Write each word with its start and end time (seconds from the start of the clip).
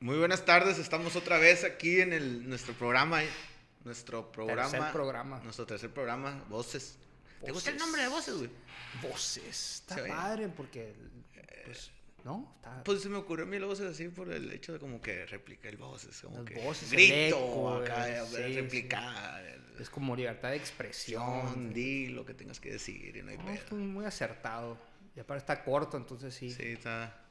Muy 0.00 0.18
buenas 0.18 0.44
tardes, 0.44 0.78
estamos 0.78 1.16
otra 1.16 1.38
vez 1.38 1.64
aquí 1.64 2.00
en 2.00 2.12
el, 2.12 2.48
nuestro 2.48 2.74
programa, 2.74 3.24
eh, 3.24 3.28
nuestro 3.84 4.30
programa, 4.30 4.70
Tercer 4.70 4.92
programa. 4.92 5.40
nuestro 5.42 5.66
tercer 5.66 5.90
programa, 5.90 6.44
Voces. 6.50 6.98
¿Te 7.42 7.50
gusta 7.52 7.70
el 7.70 7.76
Voces. 7.76 7.86
nombre 7.86 8.02
de 8.02 8.08
Voces, 8.08 8.34
güey? 8.36 8.50
Voces. 9.02 9.74
Está 9.88 9.94
oye. 10.02 10.08
padre 10.08 10.48
porque. 10.48 10.94
Pues, 11.64 11.90
¿no? 12.24 12.52
Está. 12.56 12.84
Pues 12.84 13.02
se 13.02 13.08
me 13.08 13.16
ocurrió 13.16 13.46
a 13.46 13.48
mí 13.48 13.58
las 13.58 13.68
voces 13.68 13.86
así 13.90 14.08
por 14.08 14.30
el 14.30 14.52
hecho 14.52 14.74
de 14.74 14.78
como 14.78 15.00
que 15.00 15.24
replica 15.26 15.68
el 15.68 15.76
voces, 15.78 16.20
como 16.20 16.36
Las 16.42 16.44
que 16.44 16.54
voces, 16.62 16.92
el 16.92 16.98
grito 16.98 17.38
eco, 17.38 17.74
acá, 17.76 18.08
eh, 18.08 18.22
sí, 18.28 18.36
replicar, 18.54 19.44
el- 19.44 19.62
es 19.80 19.88
como 19.90 20.14
libertad 20.14 20.50
de 20.50 20.56
expresión. 20.56 21.72
di 21.72 22.08
lo 22.08 22.24
que 22.26 22.34
tengas 22.34 22.60
que 22.60 22.70
decir 22.72 23.16
y 23.16 23.22
no 23.22 23.30
hay 23.30 23.38
No, 23.38 23.44
pedo. 23.46 23.76
muy 23.76 24.04
acertado. 24.04 24.78
Y 25.14 25.20
aparte 25.20 25.38
está 25.40 25.64
corto, 25.64 25.96
entonces 25.96 26.34
sí, 26.34 26.50
Sí, 26.50 26.62
está. 26.72 27.22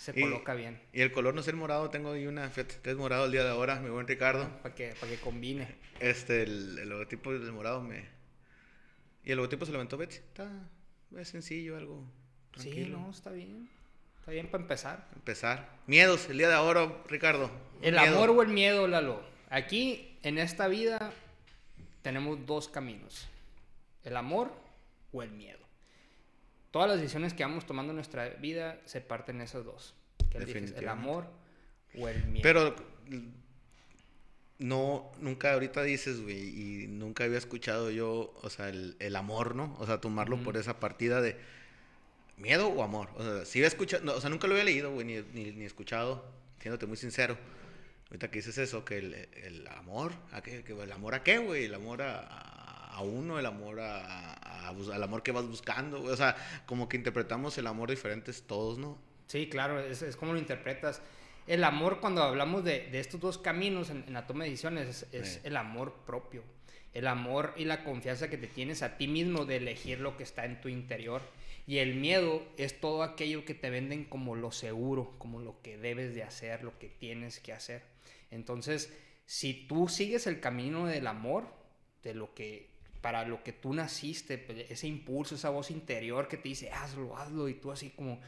Se 0.00 0.18
Y- 0.18 0.22
coloca 0.22 0.54
bien. 0.54 0.80
Y 0.94 1.02
el 1.02 1.12
color 1.12 1.34
no 1.34 1.42
es 1.42 1.48
el 1.48 1.56
morado, 1.56 1.90
tengo 1.90 2.12
ahí 2.12 2.26
una, 2.26 2.48
fíjate, 2.48 2.90
es 2.90 2.96
morado 2.96 3.26
el 3.26 3.32
día 3.32 3.44
de 3.44 3.50
ahora, 3.50 3.80
mi 3.80 3.90
buen 3.90 4.06
Ricardo. 4.08 4.48
Para 4.62 4.74
que, 4.74 4.94
para 4.98 5.12
que 5.12 5.18
combine. 5.18 5.76
Este, 6.00 6.42
el, 6.44 6.78
el 6.78 6.88
logotipo 6.88 7.30
del 7.32 7.52
morado 7.52 7.82
me... 7.82 8.06
Y 9.24 9.30
el 9.32 9.36
logotipo 9.36 9.66
se 9.66 9.72
lo 9.72 9.76
aventó 9.78 9.98
Betsy. 9.98 10.16
Está 10.18 10.50
es 11.18 11.28
sencillo, 11.28 11.76
algo 11.76 12.02
Sí, 12.56 12.62
tranquilo. 12.70 12.98
no, 12.98 13.10
está 13.10 13.30
bien. 13.30 13.68
Está 14.18 14.30
bien 14.30 14.48
para 14.50 14.62
empezar. 14.62 15.06
Empezar. 15.14 15.68
Miedos, 15.86 16.28
el 16.30 16.38
día 16.38 16.48
de 16.48 16.54
ahora, 16.54 16.90
Ricardo. 17.08 17.50
El 17.82 17.94
Miedo. 17.96 18.16
amor 18.16 18.30
o 18.30 18.42
el 18.42 18.48
miedo, 18.48 18.88
Lalo. 18.88 19.22
Aquí, 19.50 20.16
en 20.22 20.38
esta 20.38 20.66
vida, 20.68 21.12
tenemos 22.02 22.46
dos 22.46 22.68
caminos. 22.68 23.28
El 24.04 24.16
amor 24.16 24.50
o 25.12 25.22
el 25.22 25.30
miedo. 25.32 25.59
Todas 26.70 26.88
las 26.88 26.98
decisiones 27.00 27.34
que 27.34 27.42
vamos 27.42 27.66
tomando 27.66 27.90
en 27.90 27.96
nuestra 27.96 28.28
vida 28.28 28.80
se 28.84 29.00
parten 29.00 29.36
en 29.36 29.42
esos 29.42 29.64
dos. 29.64 29.94
¿Qué 30.30 30.38
eliges? 30.38 30.72
¿El 30.72 30.88
amor 30.88 31.26
o 31.98 32.08
el 32.08 32.24
miedo? 32.26 32.42
Pero 32.42 32.76
no, 34.58 35.10
nunca 35.20 35.54
ahorita 35.54 35.82
dices, 35.82 36.20
güey, 36.20 36.82
y 36.82 36.86
nunca 36.86 37.24
había 37.24 37.38
escuchado 37.38 37.90
yo, 37.90 38.34
o 38.42 38.50
sea, 38.50 38.68
el, 38.68 38.96
el 38.98 39.16
amor, 39.16 39.54
¿no? 39.54 39.74
O 39.80 39.86
sea, 39.86 40.00
tomarlo 40.00 40.42
por 40.42 40.56
esa 40.58 40.78
partida 40.78 41.20
de 41.22 41.36
miedo 42.36 42.68
o 42.68 42.82
amor. 42.82 43.08
O 43.16 43.22
sea, 43.22 43.44
sí 43.46 43.58
había 43.60 43.68
escuchado, 43.68 44.04
no, 44.04 44.12
o 44.14 44.20
sea, 44.20 44.28
nunca 44.28 44.46
lo 44.46 44.52
había 44.54 44.64
leído, 44.64 44.92
güey, 44.92 45.06
ni, 45.06 45.22
ni, 45.32 45.52
ni 45.52 45.64
escuchado, 45.64 46.24
siéndote 46.60 46.86
muy 46.86 46.98
sincero. 46.98 47.38
Ahorita 48.08 48.30
que 48.30 48.40
dices 48.40 48.58
eso, 48.58 48.84
que 48.84 48.98
el, 48.98 49.14
el 49.14 49.66
amor, 49.68 50.12
¿a 50.32 50.42
qué, 50.42 50.62
que 50.62 50.72
¿el 50.72 50.92
amor 50.92 51.14
a 51.14 51.22
qué, 51.22 51.38
güey? 51.38 51.64
El 51.64 51.74
amor 51.74 52.02
a, 52.02 52.20
a- 52.20 52.59
a 52.92 53.02
uno, 53.02 53.38
el 53.38 53.46
amor 53.46 53.80
a, 53.80 54.68
al 54.68 55.02
amor 55.02 55.22
que 55.22 55.32
vas 55.32 55.46
buscando. 55.46 56.02
O 56.02 56.16
sea, 56.16 56.36
como 56.66 56.88
que 56.88 56.96
interpretamos 56.96 57.56
el 57.58 57.66
amor 57.66 57.90
diferentes 57.90 58.42
todos, 58.42 58.78
¿no? 58.78 58.98
Sí, 59.26 59.48
claro, 59.48 59.80
es, 59.80 60.02
es 60.02 60.16
como 60.16 60.32
lo 60.32 60.38
interpretas. 60.38 61.00
El 61.46 61.64
amor, 61.64 62.00
cuando 62.00 62.22
hablamos 62.22 62.64
de, 62.64 62.88
de 62.90 63.00
estos 63.00 63.20
dos 63.20 63.38
caminos 63.38 63.90
en, 63.90 64.04
en 64.06 64.12
la 64.12 64.26
toma 64.26 64.44
de 64.44 64.50
decisiones, 64.50 64.88
es, 64.88 65.06
es 65.12 65.32
Sí. 65.34 65.40
el 65.44 65.56
amor 65.56 65.94
propio. 66.06 66.42
El 66.92 67.06
amor 67.06 67.54
y 67.56 67.64
la 67.64 67.84
confianza 67.84 68.28
que 68.28 68.36
te 68.36 68.48
tienes 68.48 68.82
a 68.82 68.96
ti 68.96 69.06
mismo 69.06 69.44
de 69.46 69.56
elegir 69.56 70.00
lo 70.00 70.16
que 70.16 70.24
está 70.24 70.44
en 70.44 70.60
tu 70.60 70.68
interior. 70.68 71.22
Y 71.66 71.78
el 71.78 71.94
miedo 71.94 72.42
es 72.56 72.80
todo 72.80 73.04
aquello 73.04 73.44
que 73.44 73.54
te 73.54 73.70
venden 73.70 74.04
como 74.04 74.34
lo 74.34 74.50
seguro, 74.50 75.14
como 75.18 75.40
lo 75.40 75.60
que 75.62 75.78
debes 75.78 76.14
de 76.16 76.24
hacer, 76.24 76.64
lo 76.64 76.76
que 76.80 76.88
tienes 76.88 77.38
que 77.38 77.52
hacer. 77.52 77.82
Entonces, 78.32 78.92
si 79.26 79.54
tú 79.54 79.88
sigues 79.88 80.26
el 80.26 80.40
camino 80.40 80.86
del 80.86 81.06
amor, 81.06 81.44
de 82.02 82.14
lo 82.14 82.34
que 82.34 82.69
para 83.00 83.24
lo 83.24 83.42
que 83.42 83.52
tú 83.52 83.72
naciste, 83.72 84.38
pues, 84.38 84.70
ese 84.70 84.86
impulso, 84.86 85.34
esa 85.34 85.50
voz 85.50 85.70
interior 85.70 86.28
que 86.28 86.36
te 86.36 86.48
dice, 86.48 86.70
hazlo, 86.70 87.16
hazlo, 87.16 87.48
y 87.48 87.54
tú 87.54 87.70
así 87.70 87.90
como 87.90 88.20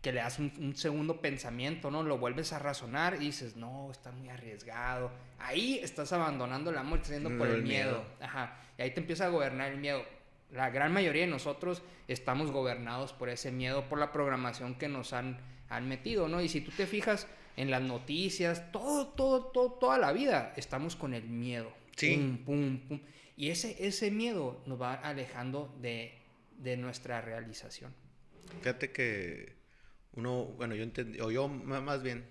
que 0.00 0.12
le 0.12 0.20
das 0.20 0.38
un, 0.38 0.52
un 0.58 0.76
segundo 0.76 1.20
pensamiento, 1.20 1.90
¿no? 1.90 2.02
Lo 2.02 2.18
vuelves 2.18 2.52
a 2.52 2.58
razonar 2.58 3.16
y 3.16 3.26
dices, 3.26 3.56
no, 3.56 3.90
está 3.90 4.12
muy 4.12 4.28
arriesgado. 4.28 5.10
Ahí 5.38 5.78
estás 5.82 6.12
abandonando 6.12 6.70
el 6.70 6.78
amor, 6.78 7.00
estás 7.00 7.14
yendo 7.14 7.36
por 7.36 7.48
el 7.48 7.56
el 7.56 7.62
miedo. 7.62 7.98
miedo. 7.98 8.04
Ajá. 8.20 8.56
Y 8.78 8.82
ahí 8.82 8.92
te 8.92 9.00
empieza 9.00 9.26
a 9.26 9.28
gobernar 9.28 9.72
el 9.72 9.78
miedo. 9.78 10.02
La 10.52 10.70
gran 10.70 10.92
mayoría 10.92 11.22
de 11.22 11.28
nosotros 11.28 11.82
estamos 12.08 12.50
gobernados 12.50 13.12
por 13.12 13.28
ese 13.28 13.52
miedo, 13.52 13.88
por 13.88 13.98
la 13.98 14.10
programación 14.10 14.74
que 14.74 14.88
nos 14.88 15.12
han, 15.12 15.38
han 15.68 15.86
metido, 15.88 16.28
¿no? 16.28 16.40
Y 16.40 16.48
si 16.48 16.62
tú 16.62 16.70
te 16.70 16.86
fijas 16.86 17.26
en 17.56 17.70
las 17.70 17.82
noticias, 17.82 18.72
todo, 18.72 19.08
todo, 19.08 19.46
todo, 19.46 19.72
toda 19.72 19.98
la 19.98 20.12
vida, 20.12 20.54
estamos 20.56 20.96
con 20.96 21.12
el 21.12 21.24
miedo. 21.24 21.70
Sí. 21.96 22.16
Pum, 22.16 22.38
pum, 22.38 22.78
pum. 22.88 23.00
Y 23.36 23.50
ese, 23.50 23.76
ese 23.86 24.10
miedo 24.10 24.62
nos 24.66 24.80
va 24.80 24.94
alejando 24.94 25.76
de, 25.80 26.18
de 26.58 26.76
nuestra 26.76 27.20
realización. 27.20 27.94
Fíjate 28.58 28.92
que 28.92 29.54
uno, 30.12 30.44
bueno, 30.44 30.74
yo 30.74 30.82
entendí, 30.82 31.20
o 31.20 31.30
yo 31.30 31.48
más 31.48 32.02
bien, 32.02 32.24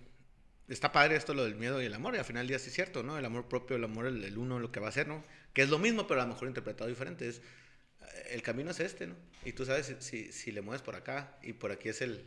está 0.67 0.91
padre 0.91 1.15
esto 1.15 1.33
lo 1.33 1.43
del 1.45 1.55
miedo 1.55 1.81
y 1.81 1.85
el 1.85 1.93
amor, 1.93 2.15
y 2.15 2.17
al 2.17 2.25
final 2.25 2.41
del 2.41 2.49
día 2.49 2.59
sí 2.59 2.67
es 2.67 2.75
cierto, 2.75 3.03
¿no? 3.03 3.17
El 3.17 3.25
amor 3.25 3.47
propio, 3.47 3.75
el 3.77 3.83
amor, 3.83 4.05
el, 4.05 4.23
el 4.23 4.37
uno, 4.37 4.59
lo 4.59 4.71
que 4.71 4.79
va 4.79 4.89
a 4.89 4.91
ser, 4.91 5.07
¿no? 5.07 5.23
Que 5.53 5.61
es 5.61 5.69
lo 5.69 5.79
mismo, 5.79 6.07
pero 6.07 6.21
a 6.21 6.25
lo 6.25 6.33
mejor 6.33 6.47
interpretado 6.47 6.89
diferente. 6.89 7.27
Es, 7.27 7.37
eh, 7.37 8.27
el 8.31 8.41
camino 8.41 8.71
es 8.71 8.79
este, 8.79 9.07
¿no? 9.07 9.15
Y 9.45 9.53
tú 9.53 9.65
sabes 9.65 9.87
si, 9.87 9.95
si, 9.99 10.31
si 10.31 10.51
le 10.51 10.61
mueves 10.61 10.81
por 10.81 10.95
acá 10.95 11.37
y 11.41 11.53
por 11.53 11.71
aquí 11.71 11.89
es 11.89 12.01
el, 12.01 12.23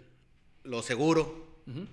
lo 0.64 0.82
seguro, 0.82 1.62
Ujú. 1.66 1.86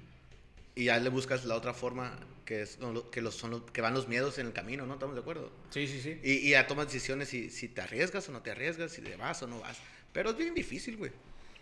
Y 0.82 0.86
ya 0.86 1.00
le 1.00 1.10
buscas 1.10 1.46
la 1.46 1.56
otra 1.56 1.74
forma 1.74 2.18
que, 2.46 2.62
es, 2.62 2.80
no, 2.80 3.10
que, 3.12 3.22
los, 3.22 3.36
son 3.36 3.52
los, 3.52 3.62
que 3.72 3.82
van 3.82 3.94
los 3.94 4.08
miedos 4.08 4.38
en 4.40 4.48
el 4.48 4.54
camino, 4.54 4.86
¿no? 4.86 4.94
¿Estamos 4.94 5.16
de 5.16 5.22
acuerdo? 5.22 5.52
Sí, 5.70 5.88
sí, 5.88 6.00
sí. 6.02 6.20
Y, 6.24 6.32
y 6.48 6.50
ya 6.52 6.68
tomas 6.68 6.88
decisiones 6.88 7.30
si, 7.30 7.50
si 7.50 7.68
te 7.70 7.82
arriesgas 7.82 8.28
o 8.30 8.32
no 8.32 8.42
te 8.42 8.52
arriesgas, 8.52 8.92
si 8.92 9.02
te 9.02 9.16
vas 9.16 9.42
o 9.44 9.48
no 9.48 9.60
vas. 9.60 9.78
Pero 10.14 10.32
es 10.32 10.38
bien 10.38 10.54
difícil, 10.54 10.98
güey. 10.98 11.12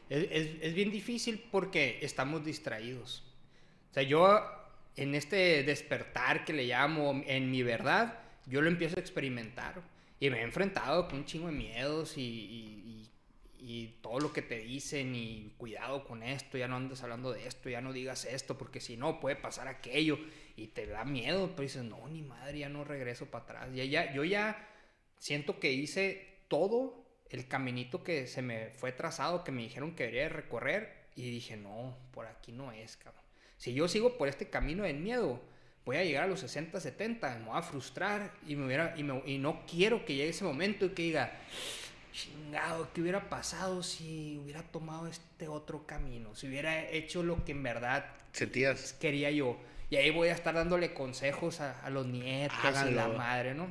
Es, 0.09 0.27
es- 0.31 0.55
es 0.61 0.73
bien 0.73 0.91
difícil 0.91 1.43
porque 1.51 1.99
estamos 2.01 2.45
distraídos. 2.45 3.23
O 3.91 3.93
sea, 3.93 4.03
yo 4.03 4.41
en 4.95 5.15
este 5.15 5.63
despertar 5.63 6.45
que 6.45 6.53
le 6.53 6.65
llamo, 6.65 7.21
en 7.25 7.51
mi 7.51 7.63
verdad, 7.63 8.19
yo 8.45 8.61
lo 8.61 8.67
empiezo 8.69 8.97
a 8.97 8.99
experimentar. 8.99 9.81
Y 10.19 10.29
me 10.29 10.39
he 10.39 10.43
enfrentado 10.43 11.07
con 11.07 11.19
un 11.19 11.25
chingo 11.25 11.47
de 11.47 11.53
miedos 11.53 12.17
y, 12.17 12.21
y- 12.21 12.83
y- 12.85 13.09
y 13.59 13.97
todo 14.01 14.19
lo 14.19 14.33
que 14.33 14.41
te 14.41 14.59
dicen 14.59 15.15
y 15.15 15.53
cuidado 15.57 16.05
con 16.05 16.23
esto, 16.23 16.57
ya 16.57 16.67
no 16.67 16.75
andes 16.75 17.03
hablando 17.03 17.31
de 17.31 17.47
esto, 17.47 17.69
ya 17.69 17.81
no 17.81 17.93
digas 17.93 18.25
esto, 18.25 18.57
porque 18.57 18.79
si 18.79 18.97
no 18.97 19.19
puede 19.19 19.35
pasar 19.35 19.67
aquello. 19.67 20.17
Y 20.55 20.67
te 20.67 20.87
da 20.87 21.03
miedo, 21.05 21.49
pero 21.51 21.61
dices, 21.63 21.83
no, 21.83 22.07
ni 22.07 22.21
madre, 22.21 22.59
ya 22.59 22.69
no 22.69 22.83
regreso 22.83 23.27
para 23.27 23.43
atrás. 23.43 23.69
Ya, 23.75 23.83
ya, 23.85 24.13
yo 24.13 24.23
ya 24.23 24.67
siento 25.19 25.59
que 25.59 25.71
hice 25.71 26.39
todo 26.47 27.05
el 27.29 27.47
caminito 27.47 28.03
que 28.03 28.25
se 28.27 28.41
me 28.41 28.69
fue 28.71 28.91
trazado, 28.91 29.43
que 29.43 29.51
me 29.51 29.61
dijeron 29.63 29.95
que 29.95 30.03
debería 30.03 30.23
de 30.23 30.29
recorrer, 30.29 31.07
y 31.15 31.29
dije, 31.29 31.57
no, 31.57 31.97
por 32.11 32.25
aquí 32.27 32.51
no 32.51 32.71
es, 32.71 32.97
cabrón. 32.97 33.23
Si 33.57 33.73
yo 33.73 33.87
sigo 33.87 34.17
por 34.17 34.27
este 34.27 34.49
camino 34.49 34.83
del 34.83 34.97
miedo, 34.97 35.41
voy 35.85 35.97
a 35.97 36.03
llegar 36.03 36.23
a 36.23 36.27
los 36.27 36.39
60, 36.41 36.79
70, 36.79 37.39
me 37.39 37.45
voy 37.45 37.57
a 37.57 37.61
frustrar 37.61 38.33
y, 38.47 38.55
me 38.55 38.65
hubiera, 38.67 38.93
y, 38.97 39.03
me- 39.03 39.23
y 39.25 39.37
no 39.39 39.63
quiero 39.65 40.05
que 40.05 40.15
llegue 40.15 40.29
ese 40.29 40.43
momento 40.43 40.85
y 40.85 40.89
que 40.89 41.01
diga, 41.03 41.39
chingado, 42.11 42.89
¿qué 42.93 43.01
hubiera 43.01 43.29
pasado 43.29 43.83
si 43.83 44.39
hubiera 44.43 44.63
tomado 44.63 45.07
este 45.07 45.47
otro 45.47 45.85
camino? 45.85 46.35
Si 46.35 46.47
hubiera 46.47 46.89
hecho 46.89 47.23
lo 47.23 47.43
que 47.45 47.51
en 47.51 47.63
verdad 47.63 48.05
Sentías. 48.31 48.93
quería 48.93 49.31
yo. 49.31 49.57
Y 49.89 49.95
ahí 49.95 50.11
voy 50.11 50.27
a 50.27 50.33
estar 50.33 50.53
dándole 50.53 50.93
consejos 50.93 51.61
a, 51.61 51.79
a 51.81 51.89
los 51.89 52.05
nietos, 52.07 52.57
a 52.63 52.85
la 52.85 53.07
madre, 53.07 53.53
¿no? 53.53 53.67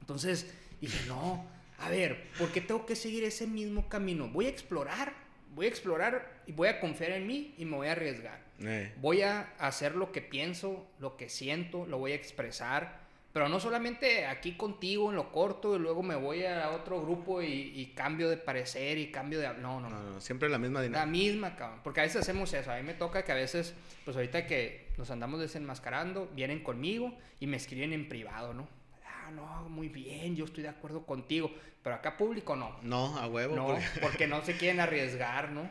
Entonces 0.00 0.52
dije, 0.80 1.06
no, 1.06 1.46
a 1.78 1.88
ver, 1.90 2.28
¿por 2.38 2.50
qué 2.52 2.60
tengo 2.60 2.86
que 2.86 2.96
seguir 2.96 3.24
ese 3.24 3.46
mismo 3.46 3.88
camino? 3.88 4.28
Voy 4.28 4.46
a 4.46 4.48
explorar, 4.48 5.12
voy 5.54 5.66
a 5.66 5.68
explorar 5.68 6.42
y 6.46 6.52
voy 6.52 6.68
a 6.68 6.80
confiar 6.80 7.12
en 7.12 7.26
mí 7.26 7.54
y 7.58 7.64
me 7.64 7.76
voy 7.76 7.88
a 7.88 7.92
arriesgar. 7.92 8.40
Eh. 8.60 8.92
Voy 9.00 9.22
a 9.22 9.52
hacer 9.58 9.96
lo 9.96 10.12
que 10.12 10.22
pienso, 10.22 10.86
lo 11.00 11.16
que 11.16 11.28
siento, 11.28 11.84
lo 11.86 11.98
voy 11.98 12.12
a 12.12 12.14
expresar. 12.14 13.00
Pero 13.32 13.48
no 13.48 13.58
solamente 13.60 14.26
aquí 14.26 14.52
contigo 14.58 15.08
en 15.10 15.16
lo 15.16 15.32
corto 15.32 15.74
y 15.74 15.78
luego 15.78 16.02
me 16.02 16.14
voy 16.16 16.44
a 16.44 16.70
otro 16.70 17.00
grupo 17.00 17.40
y, 17.40 17.46
y 17.74 17.86
cambio 17.94 18.28
de 18.28 18.36
parecer 18.36 18.98
y 18.98 19.10
cambio 19.10 19.40
de... 19.40 19.48
No, 19.54 19.80
no, 19.80 19.88
no. 19.88 20.20
Siempre 20.20 20.50
la 20.50 20.58
misma 20.58 20.80
La 20.80 20.84
dinámica. 20.84 21.06
misma, 21.06 21.56
cabrón. 21.56 21.80
Porque 21.82 22.00
a 22.00 22.02
veces 22.02 22.20
hacemos 22.20 22.52
eso. 22.52 22.70
A 22.70 22.76
mí 22.76 22.82
me 22.82 22.92
toca 22.92 23.24
que 23.24 23.32
a 23.32 23.36
veces, 23.36 23.74
pues 24.04 24.16
ahorita 24.18 24.46
que 24.46 24.88
nos 24.98 25.10
andamos 25.10 25.40
desenmascarando, 25.40 26.28
vienen 26.34 26.62
conmigo 26.62 27.14
y 27.40 27.46
me 27.46 27.56
escriben 27.56 27.94
en 27.94 28.06
privado, 28.06 28.52
¿no? 28.52 28.68
Ah, 29.06 29.30
no, 29.30 29.66
muy 29.70 29.88
bien, 29.88 30.36
yo 30.36 30.44
estoy 30.44 30.62
de 30.64 30.68
acuerdo 30.68 31.06
contigo. 31.06 31.50
Pero 31.82 31.96
acá 31.96 32.16
público 32.18 32.54
no. 32.54 32.76
No, 32.82 33.16
a 33.18 33.26
huevo. 33.28 33.56
No, 33.56 33.66
porque- 33.68 33.86
porque 34.02 34.26
no 34.26 34.44
se 34.44 34.56
quieren 34.58 34.78
arriesgar, 34.78 35.50
¿no? 35.52 35.68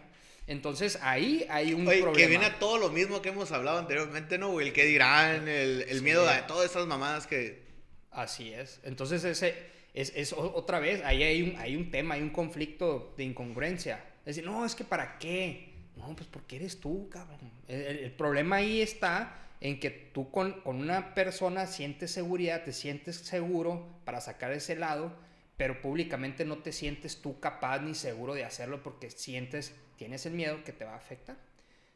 Entonces 0.52 1.00
ahí 1.02 1.46
hay 1.50 1.74
un 1.74 1.88
Oye, 1.88 2.02
problema. 2.02 2.18
que 2.18 2.28
viene 2.28 2.46
a 2.46 2.60
todo 2.60 2.78
lo 2.78 2.90
mismo 2.90 3.22
que 3.22 3.30
hemos 3.30 3.52
hablado 3.52 3.80
anteriormente, 3.80 4.38
¿no, 4.38 4.52
güey? 4.52 4.68
El 4.68 4.74
que 4.74 4.86
dirán, 4.86 5.48
el, 5.48 5.86
el 5.88 5.98
Sí. 6.00 6.04
miedo 6.04 6.28
a 6.28 6.46
todas 6.48 6.70
esas 6.70 6.86
mamadas 6.88 7.26
que... 7.26 7.64
Así 8.12 8.54
es. 8.54 8.82
Entonces 8.84 9.24
ese 9.24 9.56
es, 9.94 10.12
es 10.16 10.34
otra 10.34 10.80
vez, 10.80 11.02
ahí 11.06 11.24
hay 11.24 11.42
un, 11.42 11.56
hay 11.58 11.76
un 11.78 11.90
tema, 11.90 12.16
hay 12.16 12.22
un 12.22 12.32
conflicto 12.32 13.14
de 13.18 13.24
incongruencia. 13.24 14.04
Es 14.26 14.36
decir, 14.36 14.44
no, 14.46 14.66
es 14.66 14.76
que 14.76 14.84
¿para 14.84 15.18
qué? 15.18 15.70
No, 15.96 16.14
pues 16.16 16.28
porque 16.30 16.58
eres 16.58 16.80
tú, 16.82 17.08
cabrón. 17.10 17.40
El, 17.70 17.82
el- 17.82 18.00
el 18.00 18.12
problema 18.12 18.58
ahí 18.58 18.82
está 18.82 19.38
en 19.62 19.80
que 19.80 19.90
tú 19.90 20.30
con, 20.32 20.60
con 20.62 20.78
una 20.82 21.14
persona 21.14 21.66
sientes 21.68 22.12
seguridad, 22.12 22.64
te 22.66 22.74
sientes 22.74 23.16
seguro 23.16 23.88
para 24.04 24.20
sacar 24.20 24.52
ese 24.52 24.76
lado, 24.76 25.14
pero 25.56 25.82
públicamente 25.82 26.44
no 26.44 26.58
te 26.58 26.74
sientes 26.74 27.22
tú 27.22 27.40
capaz 27.40 27.80
ni 27.80 27.94
seguro 27.96 28.34
de 28.34 28.44
hacerlo 28.44 28.82
porque 28.84 29.10
sientes, 29.12 29.74
tienes 30.02 30.26
el 30.26 30.34
miedo 30.34 30.64
que 30.64 30.74
te 30.74 30.84
va 30.84 30.94
a 30.94 30.98
afectar. 30.98 31.38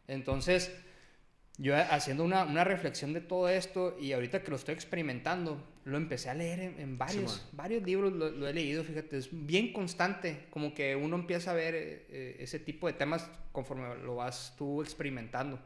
Entonces, 0.08 0.72
yo 1.58 1.76
haciendo 1.76 2.24
una, 2.24 2.44
una, 2.44 2.64
reflexión 2.64 3.14
de 3.14 3.20
todo 3.20 3.50
esto 3.50 3.98
y 4.00 4.14
ahorita 4.14 4.44
que 4.44 4.52
lo 4.52 4.58
estoy 4.58 4.76
experimentando, 4.76 5.60
lo 5.86 5.98
empecé 5.98 6.30
a 6.30 6.36
leer 6.36 6.60
en, 6.60 7.00
varios, 7.00 7.50
varios 7.54 7.82
libros, 7.82 8.14
lo, 8.14 8.48
he 8.48 8.54
leído, 8.54 8.84
fíjate, 8.84 9.18
es 9.18 9.30
bien 9.32 9.74
constante, 9.74 10.46
como 10.52 10.76
que 10.76 10.96
uno 10.96 11.16
empieza 11.16 11.50
a 11.50 11.54
ver 11.56 11.74
eh, 11.74 12.06
eh, 12.10 12.38
ese 12.42 12.60
tipo 12.60 12.86
de 12.86 12.94
temas 12.94 13.28
conforme 13.52 13.96
lo 14.04 14.18
vas 14.18 14.54
tú 14.56 14.84
experimentando. 14.84 15.58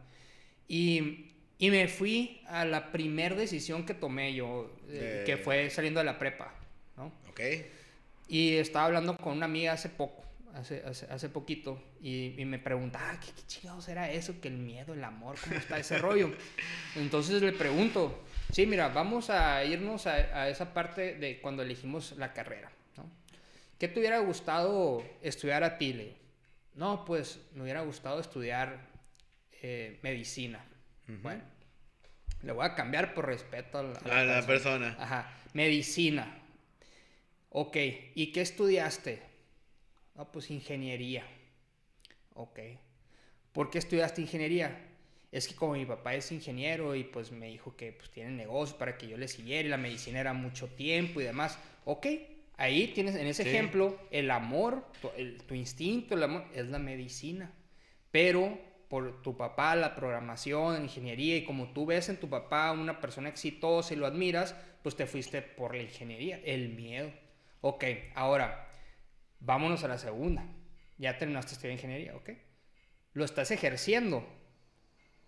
Y, 0.66 1.34
y 1.58 1.70
me 1.72 1.90
fui 1.90 2.40
a 2.48 2.64
la 2.64 2.90
primera 2.94 3.36
decisión 3.36 3.86
que 3.86 3.94
tomé 3.94 4.34
yo, 4.34 4.78
eh, 4.88 5.24
que 5.26 5.36
fue 5.36 5.70
saliendo 5.70 6.00
de 6.00 6.06
la 6.06 6.18
prepa, 6.18 6.54
¿no? 6.96 7.08
Ok. 7.28 7.42
Y 8.30 8.54
estaba 8.54 8.86
hablando 8.86 9.18
con 9.18 9.36
una 9.36 9.46
amiga 9.46 9.74
hace 9.74 9.90
poco 9.90 10.29
hace, 10.56 10.84
hace, 10.86 11.30
poquito 11.30 11.82
y, 12.02 12.34
me 12.46 12.60
preguntaba, 12.60 13.12
ah, 13.12 13.20
¿qué, 13.20 13.32
¿qué, 13.32 13.42
chingados 13.48 13.88
era 13.88 14.12
eso? 14.12 14.40
Que 14.42 14.48
el 14.48 14.58
miedo, 14.58 14.94
el 14.94 15.04
amor, 15.04 15.38
¿cómo 15.44 15.56
está 15.56 15.78
ese 15.80 15.98
rollo? 16.00 16.32
Entonces 16.96 17.42
le 17.42 17.52
pregunto, 17.52 18.24
sí, 18.52 18.66
mira, 18.66 18.90
vamos 18.90 19.30
a 19.30 19.64
irnos 19.64 20.08
a, 20.08 20.50
esa 20.50 20.74
parte 20.74 21.16
de 21.16 21.40
cuando 21.42 21.64
elegimos 21.64 22.14
la 22.18 22.34
carrera, 22.34 22.72
¿no? 22.98 23.10
¿Qué 23.78 23.88
te 23.88 24.00
hubiera 24.00 24.20
gustado 24.20 25.04
estudiar 25.22 25.64
a 25.64 25.78
ti, 25.78 25.94
Leo? 25.94 26.14
No, 26.76 27.06
pues 27.06 27.40
me 27.54 27.64
hubiera 27.64 27.82
gustado 27.82 28.20
estudiar 28.20 28.88
eh, 29.62 30.00
medicina. 30.02 30.64
Bueno, 31.08 31.42
le 32.44 32.52
voy 32.52 32.66
a 32.66 32.76
cambiar 32.76 33.14
por 33.16 33.26
respeto 33.26 33.80
a 33.80 33.84
la, 33.84 34.24
la 34.24 34.46
persona. 34.46 34.96
Ajá, 35.00 35.34
medicina. 35.54 36.40
Ok, 37.50 37.78
¿y 38.14 38.32
qué 38.32 38.42
estudiaste? 38.42 39.29
Ah, 40.20 40.30
pues 40.30 40.52
ingeniería. 40.52 41.24
Ok. 42.34 42.60
¿Por 43.54 43.70
qué 43.70 43.78
estudiaste 43.78 44.20
ingeniería? 44.22 44.78
Es 45.32 45.48
que 45.48 45.56
como 45.56 45.74
mi 45.74 45.86
papá 45.86 46.14
es 46.14 46.30
ingeniero 46.34 46.94
y 46.94 47.06
pues 47.06 47.32
me 47.32 47.48
dijo 47.48 47.78
que 47.78 47.94
pues 47.94 48.10
tiene 48.12 48.32
negocio 48.32 48.78
para 48.78 48.98
que 48.98 49.08
yo 49.08 49.16
le 49.16 49.30
siguiera 49.30 49.66
y 49.66 49.72
la 49.72 49.78
medicina 49.78 50.20
era 50.20 50.34
mucho 50.34 50.68
tiempo 50.68 51.22
y 51.22 51.24
demás. 51.24 51.58
Ok. 51.86 52.08
Ahí 52.58 52.88
tienes, 52.88 53.16
en 53.16 53.28
ese 53.28 53.44
ejemplo, 53.44 53.98
el 54.12 54.30
amor, 54.30 54.84
tu, 55.48 55.56
instinto, 55.56 56.16
el 56.16 56.24
amor, 56.24 56.44
es 56.54 56.68
la 56.68 56.80
medicina. 56.80 57.54
Pero 58.12 58.60
por 58.90 59.22
tu 59.22 59.38
papá, 59.38 59.78
la 59.78 59.96
programación, 59.96 60.74
la 60.74 60.82
ingeniería, 60.82 61.38
y 61.38 61.46
como 61.46 61.72
tú 61.72 61.86
ves 61.86 62.10
en 62.10 62.18
tu 62.18 62.30
papá 62.30 62.74
una 62.74 63.00
persona 63.00 63.30
exitosa 63.30 63.94
y 63.94 63.98
lo 63.98 64.06
admiras, 64.06 64.54
pues 64.84 64.98
te 64.98 65.06
fuiste 65.06 65.42
por 65.42 65.74
la 65.74 65.84
ingeniería, 65.84 66.42
el 66.44 66.68
miedo. 66.68 67.10
Ok, 67.62 67.86
ahora, 68.16 68.69
Vámonos 69.40 69.84
a 69.84 69.88
la 69.88 69.98
segunda. 69.98 70.46
Ya 70.98 71.18
terminaste 71.18 71.54
estudiar 71.54 71.74
ingeniería, 71.74 72.16
¿ok? 72.16 72.32
¿Lo 73.14 73.24
estás 73.26 73.52
ejerciendo? 73.52 74.28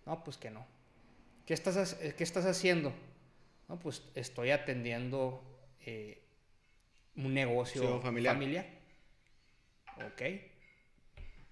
No, 0.06 0.24
pues 0.24 0.38
que 0.38 0.50
no. 0.50 0.66
¿Qué 1.46 1.54
estás, 1.54 1.96
qué 1.96 2.24
estás 2.24 2.46
haciendo? 2.46 2.94
No, 3.68 3.80
pues 3.80 4.04
estoy 4.16 4.52
atendiendo 4.52 5.44
eh, 5.86 6.22
un 7.16 7.34
negocio 7.34 8.02
familiar. 8.02 8.36
familiar. 8.36 8.66
¿Ok? 10.06 10.22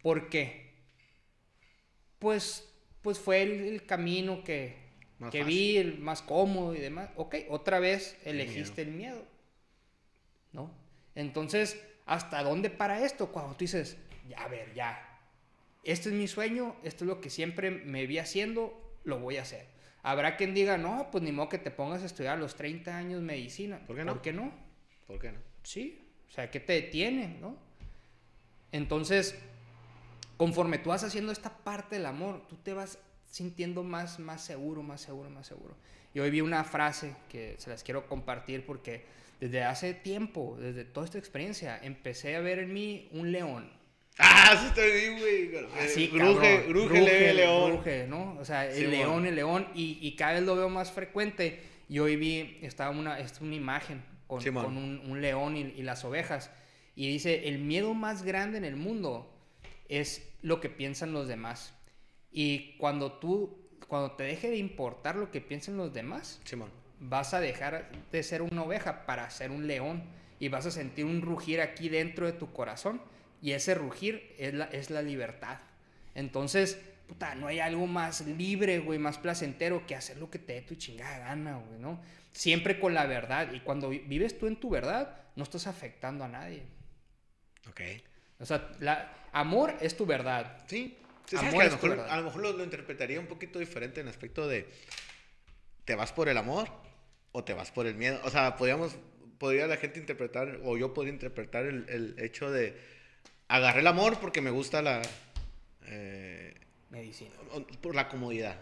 ¿Por 0.02 0.30
qué? 0.30 0.70
Pues, 2.20 2.70
pues 3.02 3.20
fue 3.20 3.42
el, 3.42 3.86
camino 3.86 4.44
que, 4.44 4.76
que 5.32 5.44
vi, 5.44 5.78
el 5.78 6.00
más 6.00 6.22
cómodo 6.22 6.76
y 6.76 6.80
demás. 6.80 7.10
Ok, 7.16 7.36
otra 7.50 7.80
vez 7.80 8.18
elegiste 8.26 8.82
el 8.82 8.92
miedo. 8.92 9.24
¿No? 10.52 10.72
Entonces, 11.16 11.82
¿Hasta 12.10 12.42
dónde 12.42 12.72
para 12.72 13.06
esto? 13.06 13.32
Cuando 13.32 13.54
tú 13.54 13.60
dices, 13.60 13.96
ya, 14.28 14.40
a 14.40 14.48
ver, 14.48 14.74
ya. 14.74 15.00
Este 15.84 16.10
es 16.10 16.16
mi 16.16 16.28
sueño, 16.28 16.76
esto 16.82 17.04
es 17.04 17.08
lo 17.08 17.22
que 17.22 17.30
siempre 17.30 17.70
me 17.70 18.08
vi 18.08 18.18
haciendo, 18.18 18.98
lo 19.04 19.20
voy 19.20 19.38
a 19.38 19.44
hacer. 19.44 19.68
Habrá 20.02 20.36
quien 20.36 20.56
diga, 20.56 20.80
no, 20.80 21.10
pues 21.12 21.24
ni 21.24 21.32
modo 21.32 21.50
que 21.50 21.60
te 21.60 21.70
pongas 21.70 22.02
a 22.02 22.08
estudiar 22.08 22.34
a 22.34 22.40
los 22.40 22.56
30 22.56 22.98
años 22.98 23.22
medicina. 23.22 23.80
¿Por 23.86 23.96
qué 23.96 24.04
no? 24.04 24.14
¿Por 24.14 24.22
qué 24.24 24.34
no? 24.34 24.52
¿Por 25.06 25.20
qué 25.20 25.32
no? 25.32 25.38
Sí, 25.62 26.04
o 26.28 26.32
sea, 26.32 26.50
¿qué 26.50 26.60
te 26.60 26.74
detiene, 26.74 27.38
no? 27.40 27.56
Entonces, 28.72 29.38
conforme 30.36 30.80
tú 30.80 30.90
vas 30.90 31.04
haciendo 31.04 31.32
esta 31.32 31.60
parte 31.60 31.98
del 31.98 32.08
amor, 32.08 32.48
tú 32.48 32.56
te 32.56 32.74
vas 32.74 32.98
sintiendo 33.28 33.84
más, 33.84 34.18
más 34.18 34.44
seguro, 34.44 34.82
más 34.82 35.02
seguro, 35.02 35.30
más 35.30 35.46
seguro. 35.46 35.76
Y 36.16 36.22
hoy 36.22 36.32
vi 36.32 36.42
una 36.42 36.64
frase 36.64 37.16
que 37.30 37.54
se 37.60 37.70
las 37.70 37.84
quiero 37.84 38.08
compartir 38.08 38.66
porque 38.66 39.06
desde 39.39 39.63
hace 39.63 39.94
tiempo, 39.94 40.57
desde 40.59 40.83
toda 40.83 41.06
esta 41.06 41.18
experiencia, 41.18 41.80
empecé 41.81 42.36
a 42.36 42.41
ver 42.41 42.59
en 42.59 42.74
mí 42.74 43.07
un 43.12 43.31
león. 43.31 43.71
Ah, 44.18 44.57
sí 44.59 44.68
estoy 44.68 44.91
bien, 44.91 45.19
güey. 45.19 45.65
Así, 45.80 46.07
gruje, 46.07 46.65
gruje, 46.68 47.33
león. 47.33 47.71
Gruje, 47.71 48.06
¿no? 48.07 48.36
O 48.38 48.44
sea, 48.44 48.69
el 48.69 48.91
león, 48.91 49.25
el 49.25 49.36
león, 49.36 49.68
y, 49.74 49.97
y, 50.01 50.15
cada 50.18 50.33
vez 50.33 50.44
lo 50.44 50.57
veo 50.57 50.68
más 50.68 50.91
frecuente. 50.91 51.62
Y 51.88 52.00
hoy 52.00 52.18
vi, 52.18 52.59
estaba 52.62 52.91
una, 52.91 53.18
una 53.39 53.56
imagen 53.56 54.03
con, 54.27 54.44
con 54.44 54.77
un, 54.77 55.01
un, 55.09 55.21
león 55.21 55.56
y, 55.56 55.62
y 55.62 55.83
las 55.83 56.03
ovejas. 56.03 56.51
Y 56.95 57.09
dice, 57.09 57.47
el 57.47 57.59
miedo 57.59 57.94
más 57.94 58.24
grande 58.24 58.57
en 58.57 58.65
el 58.65 58.75
mundo 58.75 59.33
es 59.88 60.30
lo 60.41 60.59
que 60.59 60.69
piensan 60.69 61.13
los 61.13 61.30
demás. 61.30 61.74
Y 62.30 62.75
cuando 62.77 63.13
tú, 63.13 63.57
cuando 63.88 64.12
te 64.12 64.25
deje 64.25 64.50
de 64.50 64.57
importar 64.57 65.15
lo 65.15 65.31
que 65.31 65.39
piensan 65.39 65.77
los 65.77 65.94
demás, 65.94 66.41
Simón 66.44 66.71
vas 67.00 67.34
a 67.34 67.40
dejar 67.40 67.90
de 68.12 68.24
ser 68.24 68.42
una 68.42 68.63
oveja 68.63 69.06
para 69.06 69.30
ser 69.30 69.51
un 69.51 69.68
león 69.68 70.04
y 70.40 70.50
vas 70.50 70.66
a 70.66 70.72
sentir 70.72 71.06
un 71.06 71.22
rugir 71.22 71.62
aquí 71.62 71.90
dentro 71.90 72.25
de 72.25 72.34
tu 72.34 72.51
corazón 72.51 73.01
y 73.42 73.51
ese 73.51 73.74
rugir 73.74 74.36
es 74.38 74.54
la, 74.54 74.66
es 74.66 74.90
la 74.90 75.01
libertad. 75.01 75.60
Entonces, 76.16 76.80
puta, 77.07 77.36
no 77.36 77.48
hay 77.48 77.60
algo 77.60 77.88
más 77.88 78.25
libre, 78.25 78.80
güey, 78.80 79.00
más 79.00 79.18
placentero 79.18 79.86
que 79.86 79.96
hacer 79.96 80.18
lo 80.18 80.30
que 80.30 80.40
te 80.40 80.54
dé 80.54 80.62
tu 80.62 80.75
chingada 80.75 81.19
gana, 81.19 81.57
güey, 81.57 81.80
¿no? 81.80 82.01
Siempre 82.31 82.80
con 82.80 82.94
la 82.94 83.06
verdad. 83.06 83.51
Y 83.54 83.62
cuando 83.62 83.90
vives 83.90 84.38
tú 84.38 84.48
en 84.48 84.57
tu 84.57 84.69
verdad, 84.69 85.24
no 85.36 85.44
estás 85.44 85.68
afectando 85.68 86.24
a 86.24 86.28
nadie. 86.28 86.63
Ok. 87.69 87.81
O 88.40 88.46
sea, 88.46 88.69
la, 88.80 89.12
amor 89.31 89.75
es 89.81 89.96
tu 89.96 90.06
verdad. 90.06 90.63
Sí. 90.68 90.98
amor 91.38 91.63
a, 91.63 91.66
lo 91.66 91.72
mejor, 91.72 92.00
a, 92.00 92.18
lo 92.18 92.24
mejor, 92.24 92.42
lo, 92.42 92.63
interpretaría 92.63 93.19
un 93.19 93.28
poquito 93.28 93.60
diferente 93.60 94.01
en 94.01 94.07
aspecto 94.07 94.48
de, 94.48 94.68
¿te 95.86 95.96
vas 95.96 96.12
por 96.12 96.30
el 96.30 96.38
amor 96.38 96.69
o 97.31 97.44
te 97.44 97.54
vas 97.54 97.72
por 97.72 97.88
el 97.88 97.96
miedo. 97.96 98.20
O 98.24 98.30
sea, 98.30 98.56
podríamos, 98.56 98.96
podría 99.38 99.68
la 99.68 99.78
gente 99.78 100.00
interpretar, 100.00 100.60
o 100.64 100.78
yo 100.78 100.94
podría 100.94 101.14
interpretar 101.14 101.66
el, 101.66 101.86
el 101.90 102.16
hecho 102.20 102.52
de 102.52 102.76
agarré 103.50 103.81
el 103.81 103.88
amor 103.88 104.18
porque 104.20 104.42
me 104.42 104.52
gusta 104.52 104.81
la... 104.81 105.02
Eh, 105.88 106.54
Medicina. 106.90 107.31
Por 107.81 107.96
la 107.96 108.08
comodidad. 108.08 108.56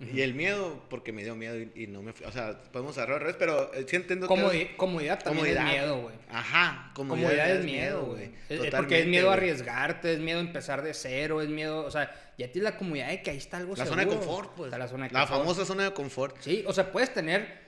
Y 0.00 0.20
el 0.20 0.32
miedo, 0.32 0.80
porque 0.90 1.12
me 1.12 1.24
dio 1.24 1.34
miedo 1.34 1.58
y, 1.74 1.88
no 1.88 2.02
me 2.02 2.12
fui. 2.12 2.24
O 2.24 2.30
sea, 2.30 2.56
podemos 2.70 2.96
agarrar 2.98 3.16
al 3.16 3.20
revés, 3.22 3.36
pero 3.36 3.74
eh, 3.74 3.84
sí 3.88 3.96
entiendo 3.96 4.28
que. 4.28 4.76
Comodidad 4.76 5.18
también 5.18 5.56
comodidad. 5.56 5.66
es 5.66 5.72
miedo, 5.72 6.02
güey. 6.02 6.14
Ajá, 6.30 6.92
comodidad, 6.94 7.30
comodidad 7.30 7.50
es, 7.56 7.64
miedo, 7.64 8.04
güey. 8.04 8.70
porque 8.70 9.00
es 9.00 9.06
miedo 9.08 9.30
a 9.30 9.32
arriesgarte, 9.32 10.12
es 10.12 10.20
miedo 10.20 10.38
a 10.38 10.42
empezar 10.42 10.82
de 10.82 10.94
cero, 10.94 11.42
es 11.42 11.48
miedo. 11.48 11.84
O 11.84 11.90
sea, 11.90 12.14
ya 12.38 12.46
tienes 12.52 12.70
la 12.70 12.78
comodidad 12.78 13.08
de 13.08 13.22
que 13.22 13.30
ahí 13.32 13.38
está 13.38 13.56
algo 13.56 13.74
La 13.74 13.86
zona 13.86 14.04
de 14.04 14.08
confort, 14.08 14.54
pues. 14.54 14.70
la, 14.70 14.86
zona 14.86 15.08
de 15.08 15.14
la 15.14 15.26
famosa 15.26 15.64
zona 15.64 15.82
de 15.82 15.92
confort. 15.92 16.36
Sí, 16.42 16.64
o 16.64 16.72
sea, 16.72 16.92
puedes 16.92 17.12
tener 17.12 17.67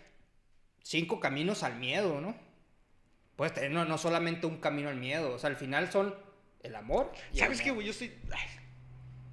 cinco 0.83 1.21
caminos 1.21 1.63
al 1.63 1.77
miedo, 1.77 2.21
¿no? 2.21 2.37
Puedes 3.37 3.55
tener 3.55 3.71
no, 3.71 3.85
no 3.85 3.99
solamente 3.99 4.47
un 4.47 4.59
camino 4.59 4.89
al 4.89 4.97
miedo, 4.97 5.33
o 5.33 5.39
sea, 5.39 5.51
al 5.51 5.57
final 5.57 5.91
son 5.91 6.15
el 6.63 6.75
amor. 6.75 7.13
¿Sabes 7.33 7.63
qué, 7.63 7.71
güey? 7.71 7.87
Yo 7.87 7.93
estoy... 7.93 8.13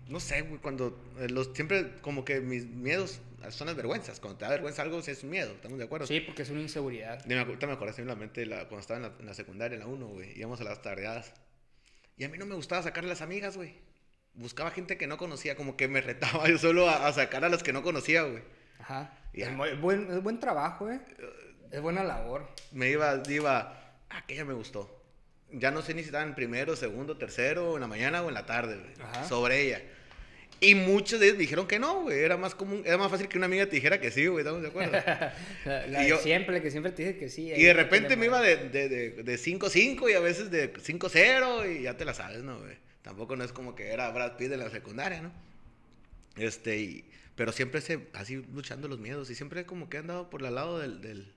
no 0.07 0.19
sé, 0.19 0.41
güey, 0.41 0.59
cuando 0.61 0.97
eh, 1.19 1.29
los, 1.29 1.51
siempre 1.53 1.95
como 2.01 2.23
que 2.23 2.39
mis 2.39 2.65
miedos 2.65 3.21
son 3.49 3.67
las 3.67 3.75
vergüenzas. 3.75 4.19
Cuando 4.19 4.37
te 4.37 4.45
da 4.45 4.51
vergüenza 4.51 4.81
algo, 4.81 4.99
es 4.99 5.23
un 5.23 5.29
miedo, 5.29 5.51
¿estamos 5.51 5.77
de 5.77 5.85
acuerdo? 5.85 6.07
Sí, 6.07 6.19
porque 6.19 6.41
es 6.41 6.49
una 6.49 6.61
inseguridad. 6.61 7.23
Me, 7.25 7.35
me 7.35 7.71
acordé 7.71 7.93
simplemente 7.93 8.45
la, 8.45 8.67
cuando 8.67 8.79
estaba 8.79 9.13
en 9.19 9.25
la, 9.25 9.33
secundaria, 9.33 9.75
en 9.75 9.81
la 9.81 9.87
1, 9.87 10.07
güey, 10.07 10.37
íbamos 10.37 10.59
a 10.61 10.63
las 10.63 10.81
tardeadas. 10.81 11.33
Y 12.17 12.23
a 12.23 12.29
mí 12.29 12.37
no 12.37 12.45
me 12.45 12.55
gustaba 12.55 12.81
sacar 12.81 13.03
a 13.03 13.07
las 13.07 13.21
amigas, 13.21 13.57
güey. 13.57 13.75
Buscaba 14.33 14.71
gente 14.71 14.97
que 14.97 15.07
no 15.07 15.17
conocía, 15.17 15.55
como 15.55 15.77
que 15.77 15.87
me 15.87 16.01
retaba 16.01 16.47
yo 16.49 16.57
solo 16.57 16.89
a, 16.89 17.11
sacar 17.13 17.45
a 17.45 17.49
las 17.49 17.63
que 17.63 17.73
no 17.73 17.83
conocía, 17.83 18.23
güey. 18.23 18.43
Ajá. 18.79 19.13
es, 19.33 19.81
buen, 19.81 20.11
es 20.11 20.23
buen 20.23 20.39
trabajo, 20.39 20.91
¿eh? 20.91 20.99
Es 21.71 21.81
buena 21.81 22.03
labor. 22.03 22.47
Me 22.71 22.89
iba, 22.89 23.21
iba, 23.29 23.95
aquella 24.09 24.45
me 24.45 24.53
gustó. 24.53 24.93
Ya 25.51 25.71
no 25.71 25.81
sé 25.81 25.93
ni 25.93 26.01
si 26.01 26.07
estaba 26.07 26.23
en 26.23 26.35
primero, 26.35 26.75
segundo, 26.75 27.17
tercero, 27.17 27.75
en 27.75 27.81
la 27.81 27.87
mañana 27.87 28.21
o 28.21 28.27
en 28.27 28.33
la 28.33 28.45
tarde, 28.45 28.77
Sobre 29.27 29.61
ella. 29.61 29.81
Y 30.59 30.73
muchos 30.73 31.19
de 31.19 31.27
ellos 31.27 31.37
dijeron 31.37 31.67
que 31.67 31.77
no, 31.77 32.01
güey. 32.01 32.19
Era 32.19 32.35
más 32.35 32.55
común, 32.55 32.81
era 32.85 32.97
más 32.97 33.11
fácil 33.11 33.27
que 33.27 33.37
una 33.37 33.45
amiga 33.45 33.65
te 33.67 33.75
dijera 33.75 34.01
que 34.01 34.09
sí, 34.09 34.25
güey. 34.25 34.39
¿Estamos 34.39 34.61
de 34.63 34.69
acuerdo? 34.69 34.91
la, 35.65 36.17
siempre, 36.17 36.61
que 36.61 36.71
siempre 36.71 36.91
te 36.91 37.03
dije 37.03 37.17
que 37.19 37.29
sí. 37.29 37.51
Y 37.55 37.63
de 37.63 37.73
repente 37.73 38.15
me 38.15 38.25
iba 38.25 38.41
de 38.41 38.71
5-5 38.71 39.21
de, 39.23 40.05
de, 40.05 40.11
y 40.11 40.15
a 40.15 40.19
veces 40.19 40.49
de 40.49 40.73
5-0 40.73 41.79
y 41.79 41.83
ya 41.83 41.95
te 41.95 42.05
la 42.05 42.13
sabes, 42.13 42.43
¿no, 42.43 42.59
güey? 42.59 42.75
Tampoco 43.03 43.35
no 43.35 43.43
es 43.43 43.53
como 43.53 43.75
que 43.75 43.89
era 43.89 44.09
Brad 44.09 44.35
Pitt 44.35 44.49
de 44.49 44.57
la 44.57 44.69
secundaria, 44.69 45.21
¿no? 45.21 45.31
Este, 46.35 46.77
y, 46.77 47.05
pero 47.37 47.53
siempre 47.53 47.79
se, 47.79 48.09
así 48.13 48.35
luchando 48.53 48.89
los 48.89 48.99
miedos 48.99 49.29
y 49.29 49.35
siempre 49.35 49.65
como 49.65 49.87
que 49.89 49.99
han 49.99 50.07
dado 50.07 50.29
por 50.29 50.43
el 50.43 50.53
lado 50.55 50.79
del, 50.79 50.99
del 50.99 51.33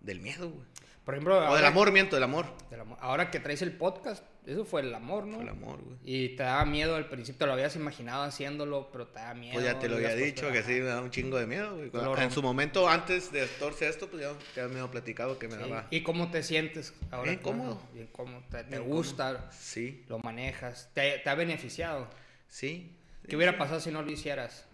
del 0.00 0.20
miedo, 0.20 0.48
güey. 0.48 0.66
Por 1.04 1.14
ejemplo, 1.14 1.36
O 1.50 1.56
del 1.56 1.64
amor, 1.66 1.92
miento, 1.92 2.16
del 2.16 2.22
amor. 2.22 2.46
del 2.70 2.80
amor. 2.80 2.96
Ahora 3.02 3.30
que 3.30 3.38
traes 3.40 3.60
el 3.62 3.72
podcast, 3.72 4.24
eso 4.46 4.64
fue 4.64 4.80
el 4.82 4.94
amor, 4.94 5.26
¿no? 5.26 5.40
El 5.42 5.48
amor, 5.48 5.82
güey. 5.82 5.96
Y 6.04 6.36
te 6.36 6.42
daba 6.42 6.64
miedo 6.64 6.94
al 6.96 7.08
principio, 7.08 7.38
te 7.40 7.46
lo 7.46 7.52
habías 7.52 7.74
imaginado 7.76 8.22
haciéndolo, 8.22 8.90
pero 8.92 9.08
te 9.08 9.18
daba 9.18 9.34
miedo. 9.34 9.54
Pues 9.54 9.64
ya 9.66 9.78
te 9.78 9.88
lo 9.88 9.96
había 9.96 10.14
dicho, 10.14 10.50
que 10.52 10.62
sí, 10.62 10.72
me 10.72 10.84
da 10.86 11.00
un 11.02 11.10
chingo 11.10 11.38
de 11.38 11.46
miedo, 11.46 11.76
güey. 11.76 11.90
En 12.22 12.30
su 12.30 12.42
momento, 12.42 12.88
antes 12.88 13.32
de 13.32 13.46
torce 13.58 13.88
esto, 13.88 14.08
pues 14.08 14.22
ya, 14.22 14.68
me 14.68 14.78
había 14.80 14.90
platicado 14.90 15.38
que 15.38 15.48
me 15.48 15.54
Sí. 15.56 15.60
daba. 15.60 15.86
¿Y 15.90 16.02
cómo 16.02 16.30
te 16.30 16.42
sientes 16.42 16.94
ahora? 17.10 17.30
Bien 17.32 17.42
cómodo. 17.42 17.82
Bien 17.92 18.06
cómodo. 18.06 18.42
¿Te, 18.50 18.64
te 18.64 18.78
Bien 18.78 18.84
gusta? 18.88 19.50
Sí, 19.52 20.04
¿Lo 20.08 20.18
manejas? 20.20 20.90
¿Te, 20.94 21.18
te 21.18 21.28
ha 21.28 21.34
beneficiado? 21.34 22.08
sí. 22.48 22.96
¿Qué 23.28 23.36
hubiera 23.36 23.58
pasado 23.58 23.80
si 23.80 23.90
no 23.90 24.00
lo 24.02 24.10
hicieras? 24.10 24.66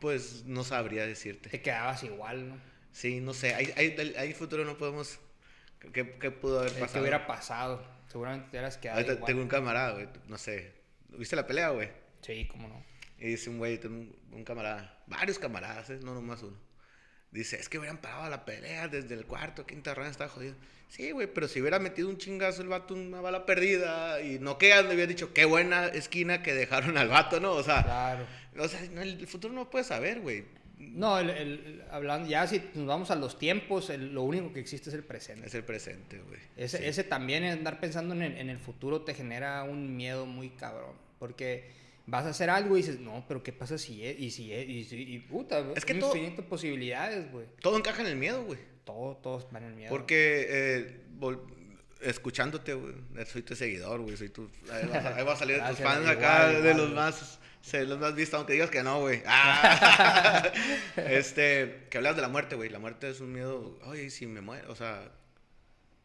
Pues 0.00 0.44
no 0.44 0.64
sabría 0.64 1.06
decirte. 1.06 1.48
Te 1.50 1.60
quedabas 1.62 2.02
igual, 2.02 2.48
¿no? 2.48 2.56
Sí, 2.92 3.20
no 3.20 3.34
sé. 3.34 3.54
Hay, 3.54 3.72
hay, 3.76 4.14
hay 4.16 4.32
futuro, 4.32 4.64
no 4.64 4.76
podemos. 4.76 5.18
¿Qué, 5.92 6.16
qué 6.18 6.30
pudo 6.30 6.60
haber 6.60 6.72
¿Qué 6.72 6.80
pasado? 6.80 7.00
hubiera 7.00 7.26
pasado? 7.26 7.86
Seguramente 8.08 8.46
te 8.50 8.56
hubieras 8.56 8.78
quedado 8.78 8.98
Ahorita 8.98 9.12
igual. 9.14 9.26
tengo 9.26 9.42
un 9.42 9.48
camarada, 9.48 9.92
güey. 9.92 10.08
No 10.28 10.38
sé. 10.38 10.72
¿Viste 11.10 11.36
la 11.36 11.46
pelea, 11.46 11.70
güey? 11.70 11.88
Sí, 12.22 12.46
cómo 12.50 12.68
no. 12.68 12.84
Y 13.18 13.28
dice 13.28 13.50
un 13.50 13.58
güey, 13.58 13.78
tengo 13.78 13.96
un, 13.96 14.16
un 14.32 14.44
camarada, 14.44 15.02
varios 15.06 15.38
camaradas, 15.38 15.90
¿eh? 15.90 16.00
no 16.02 16.14
nomás 16.14 16.42
uno. 16.42 16.56
Dice, 17.34 17.56
es 17.56 17.68
que 17.68 17.78
hubieran 17.78 17.98
parado 17.98 18.30
la 18.30 18.44
pelea 18.46 18.88
desde 18.88 19.12
el 19.14 19.26
cuarto, 19.26 19.66
quinta 19.66 19.92
ronda, 19.92 20.10
estaba 20.10 20.30
jodido. 20.30 20.54
Sí, 20.88 21.10
güey, 21.10 21.26
pero 21.26 21.48
si 21.48 21.60
hubiera 21.60 21.78
metido 21.80 22.08
un 22.08 22.16
chingazo 22.16 22.62
el 22.62 22.68
vato, 22.68 22.94
una 22.94 23.20
bala 23.20 23.44
perdida, 23.44 24.22
y 24.22 24.38
no 24.38 24.56
quedan, 24.56 24.86
le 24.88 24.94
hubiera 24.94 25.08
dicho, 25.08 25.34
qué 25.34 25.44
buena 25.44 25.86
esquina 25.88 26.42
que 26.42 26.54
dejaron 26.54 26.96
al 26.96 27.08
vato, 27.08 27.40
¿no? 27.40 27.52
O 27.52 27.62
sea, 27.64 27.82
Claro. 27.82 28.26
o 28.58 28.68
sea 28.68 28.80
el 29.02 29.26
futuro 29.26 29.52
no 29.52 29.68
puede 29.68 29.84
saber, 29.84 30.20
güey. 30.20 30.44
No, 30.78 31.18
el, 31.18 31.82
hablando, 31.90 32.28
ya 32.28 32.46
si 32.46 32.62
nos 32.74 32.86
vamos 32.86 33.10
a 33.10 33.16
los 33.16 33.38
tiempos, 33.38 33.90
el- 33.90 34.12
lo 34.14 34.22
único 34.22 34.52
que 34.52 34.60
existe 34.60 34.90
es 34.90 34.94
el 34.94 35.02
presente. 35.02 35.46
Es 35.46 35.54
el 35.54 35.64
presente, 35.64 36.18
güey. 36.20 36.38
Ese, 36.56 36.78
Sí. 36.78 36.84
ese 36.84 37.04
también, 37.04 37.42
andar 37.44 37.80
pensando 37.80 38.14
en 38.14 38.48
el 38.48 38.58
futuro, 38.58 39.00
te 39.02 39.14
genera 39.14 39.64
un 39.64 39.96
miedo 39.96 40.26
muy 40.26 40.50
cabrón. 40.50 40.92
Porque 41.18 41.70
vas 42.06 42.26
a 42.26 42.30
hacer 42.30 42.50
algo 42.50 42.76
y 42.76 42.80
dices, 42.82 43.00
no, 43.00 43.24
pero 43.26 43.42
¿qué 43.42 43.52
pasa 43.52 43.78
si 43.78 44.04
es? 44.04 44.18
Y 44.18 44.30
si 44.30 44.52
es, 44.52 44.68
y 44.68 44.84
si, 44.84 44.96
y 45.02 45.18
puta, 45.20 45.64
Es 45.74 45.84
que 45.84 45.94
todo- 45.94 46.14
infinitas 46.16 46.44
posibilidades, 46.46 47.30
güey. 47.32 47.46
Todo 47.60 47.76
encaja 47.78 48.02
en 48.02 48.08
el 48.08 48.16
miedo, 48.16 48.44
güey. 48.44 48.58
Todo, 48.84 49.16
todos 49.16 49.50
van 49.50 49.62
en 49.64 49.68
el 49.70 49.74
miedo. 49.76 49.90
Porque 49.90 50.46
eh, 50.48 51.00
escuchándote, 52.02 52.74
güey, 52.74 52.94
soy 53.26 53.42
tu 53.42 53.54
seguidor, 53.56 54.00
güey, 54.02 54.16
soy 54.16 54.28
tu... 54.28 54.50
Ahí 54.70 54.86
va, 54.88 55.16
ahí 55.16 55.24
va 55.24 55.32
a 55.32 55.36
salir 55.36 55.56
de 55.56 55.62
tus 55.68 55.78
Gracias, 55.78 55.88
fans 55.88 56.00
igual, 56.02 56.16
acá, 56.18 56.48
de 56.48 56.58
igual, 56.58 56.76
los 56.76 56.86
güey. 56.86 56.94
más... 56.96 57.38
sí, 57.62 57.78
los 57.86 57.98
más 57.98 58.14
vistos, 58.14 58.36
aunque 58.38 58.52
digas 58.52 58.70
que 58.70 58.82
no, 58.82 59.00
güey. 59.00 59.22
Ah. 59.26 60.52
este, 60.96 61.86
que 61.90 61.96
hablas 61.98 62.16
de 62.16 62.22
la 62.22 62.28
muerte, 62.28 62.56
güey. 62.56 62.68
La 62.68 62.78
muerte 62.78 63.08
es 63.08 63.20
un 63.20 63.32
miedo. 63.32 63.78
Oye, 63.86 64.10
si 64.10 64.26
me 64.26 64.40
muero, 64.42 64.70
o 64.70 64.76
sea, 64.76 65.10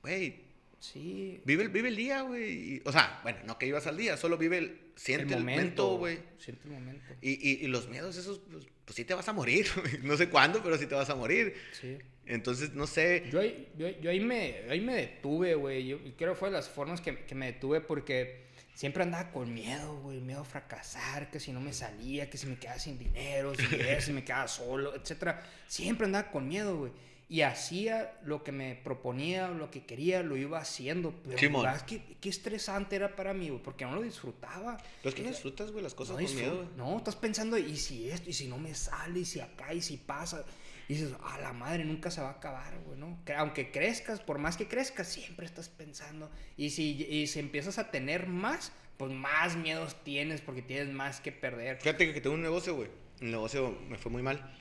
güey, 0.01 0.47
Sí. 0.79 1.41
vive, 1.45 1.63
el- 1.63 1.69
vive 1.69 1.89
el 1.89 1.95
día, 1.95 2.21
güey. 2.21 2.81
O 2.85 2.91
sea, 2.91 3.19
bueno, 3.23 3.39
no 3.45 3.57
que 3.57 3.65
ibas 3.67 3.85
al 3.87 3.97
día, 3.97 4.15
solo 4.17 4.37
vive 4.37 4.57
el. 4.57 4.79
Siente 4.95 5.33
el 5.33 5.39
momento, 5.41 5.97
güey. 5.97 6.19
Siente 6.37 6.67
el 6.67 6.73
momento. 6.73 7.13
Y, 7.21 7.31
y, 7.31 7.65
y 7.65 7.67
los 7.67 7.87
miedos, 7.89 8.17
esos, 8.17 8.39
pues, 8.51 8.65
pues 8.85 8.95
sí 8.95 9.05
te 9.05 9.13
vas 9.13 9.27
a 9.29 9.33
morir. 9.33 9.65
No 10.03 10.15
sé 10.17 10.29
cuándo, 10.29 10.61
pero 10.63 10.77
sí 10.77 10.85
te 10.87 10.95
vas 10.95 11.09
a 11.09 11.15
morir. 11.15 11.53
Sí. 11.79 11.97
Entonces, 12.25 12.73
no 12.73 12.85
sé. 12.87 13.25
Yo 13.31 13.39
ahí, 13.39 13.67
yo, 13.77 13.89
yo 14.01 14.09
ahí, 14.11 14.19
me, 14.19 14.61
ahí 14.69 14.81
me 14.81 14.95
detuve, 14.95 15.55
güey. 15.55 15.87
Yo 15.87 15.99
creo 16.17 16.33
que 16.33 16.39
fue 16.39 16.49
de 16.49 16.55
las 16.55 16.69
formas 16.69 17.01
que, 17.01 17.23
que 17.25 17.33
me 17.35 17.47
detuve 17.47 17.81
porque 17.81 18.43
siempre 18.75 19.03
andaba 19.03 19.31
con 19.31 19.53
miedo, 19.53 19.99
güey. 20.01 20.19
Miedo 20.21 20.41
a 20.41 20.45
fracasar, 20.45 21.29
que 21.31 21.39
si 21.39 21.51
no 21.51 21.59
me 21.59 21.73
salía, 21.73 22.29
que 22.29 22.37
si 22.37 22.45
me 22.47 22.57
quedaba 22.57 22.77
sin 22.79 22.99
dinero, 22.99 23.53
si, 23.55 23.65
si 24.01 24.11
me 24.13 24.23
quedaba 24.23 24.47
solo, 24.47 24.95
etcétera. 24.95 25.41
Siempre 25.67 26.05
andaba 26.05 26.29
con 26.31 26.47
miedo, 26.47 26.77
güey. 26.77 26.91
Y 27.31 27.41
hacía 27.41 28.17
lo 28.23 28.43
que 28.43 28.51
me 28.51 28.75
proponía, 28.75 29.49
lo 29.49 29.69
que 29.69 29.85
quería, 29.85 30.23
lo 30.23 30.35
iba 30.35 30.57
haciendo. 30.57 31.13
Pero 31.23 31.37
Simón. 31.37 31.63
¿verdad? 31.63 31.85
qué, 31.85 32.01
qué 32.19 32.27
estresante 32.27 32.95
era 32.95 33.15
para 33.15 33.35
mí, 33.35 33.49
güey, 33.49 33.61
porque 33.61 33.85
no 33.85 33.93
lo 33.93 34.01
disfrutaba. 34.01 34.77
Pero 35.03 35.09
es 35.09 35.15
que 35.15 35.21
no 35.21 35.29
disfrutas, 35.29 35.71
güey, 35.71 35.83
las 35.83 35.93
cosas 35.93 36.17
No, 36.19 36.25
con 36.25 36.35
miedo, 36.35 36.55
güey. 36.55 36.67
no, 36.75 36.97
estás 36.97 37.15
pensando, 37.15 37.55
y 37.59 37.77
si 37.77 38.09
esto, 38.09 38.31
y 38.31 38.33
si 38.33 38.47
no 38.47 38.57
me 38.57 38.73
sale, 38.73 39.19
y 39.19 39.25
si 39.25 39.39
acá, 39.41 39.71
y 39.75 39.81
si 39.81 39.97
pasa. 39.97 40.43
Y 40.87 40.95
dices, 40.95 41.13
a 41.23 41.37
la 41.39 41.53
madre, 41.53 41.85
nunca 41.85 42.09
se 42.09 42.19
va 42.19 42.29
a 42.29 42.31
acabar, 42.31 42.73
güey, 42.87 42.97
¿no? 42.97 43.19
Que 43.23 43.33
aunque 43.35 43.69
crezcas, 43.71 44.21
por 44.21 44.39
más 44.39 44.57
que 44.57 44.67
crezcas, 44.67 45.07
siempre 45.07 45.45
estás 45.45 45.69
pensando. 45.69 46.31
Y 46.57 46.71
si, 46.71 47.05
y 47.07 47.27
si 47.27 47.37
empiezas 47.39 47.77
a 47.77 47.91
tener 47.91 48.25
más, 48.25 48.71
pues 48.97 49.11
más 49.11 49.55
miedos 49.55 50.03
tienes, 50.03 50.41
porque 50.41 50.63
tienes 50.63 50.91
más 50.91 51.21
que 51.21 51.31
perder. 51.31 51.77
Fíjate 51.79 52.11
que 52.11 52.21
tengo 52.21 52.33
un 52.35 52.41
negocio, 52.41 52.75
güey. 52.75 52.89
El 53.21 53.29
negocio 53.29 53.77
me 53.87 53.99
fue 53.99 54.11
muy 54.11 54.23
mal. 54.23 54.55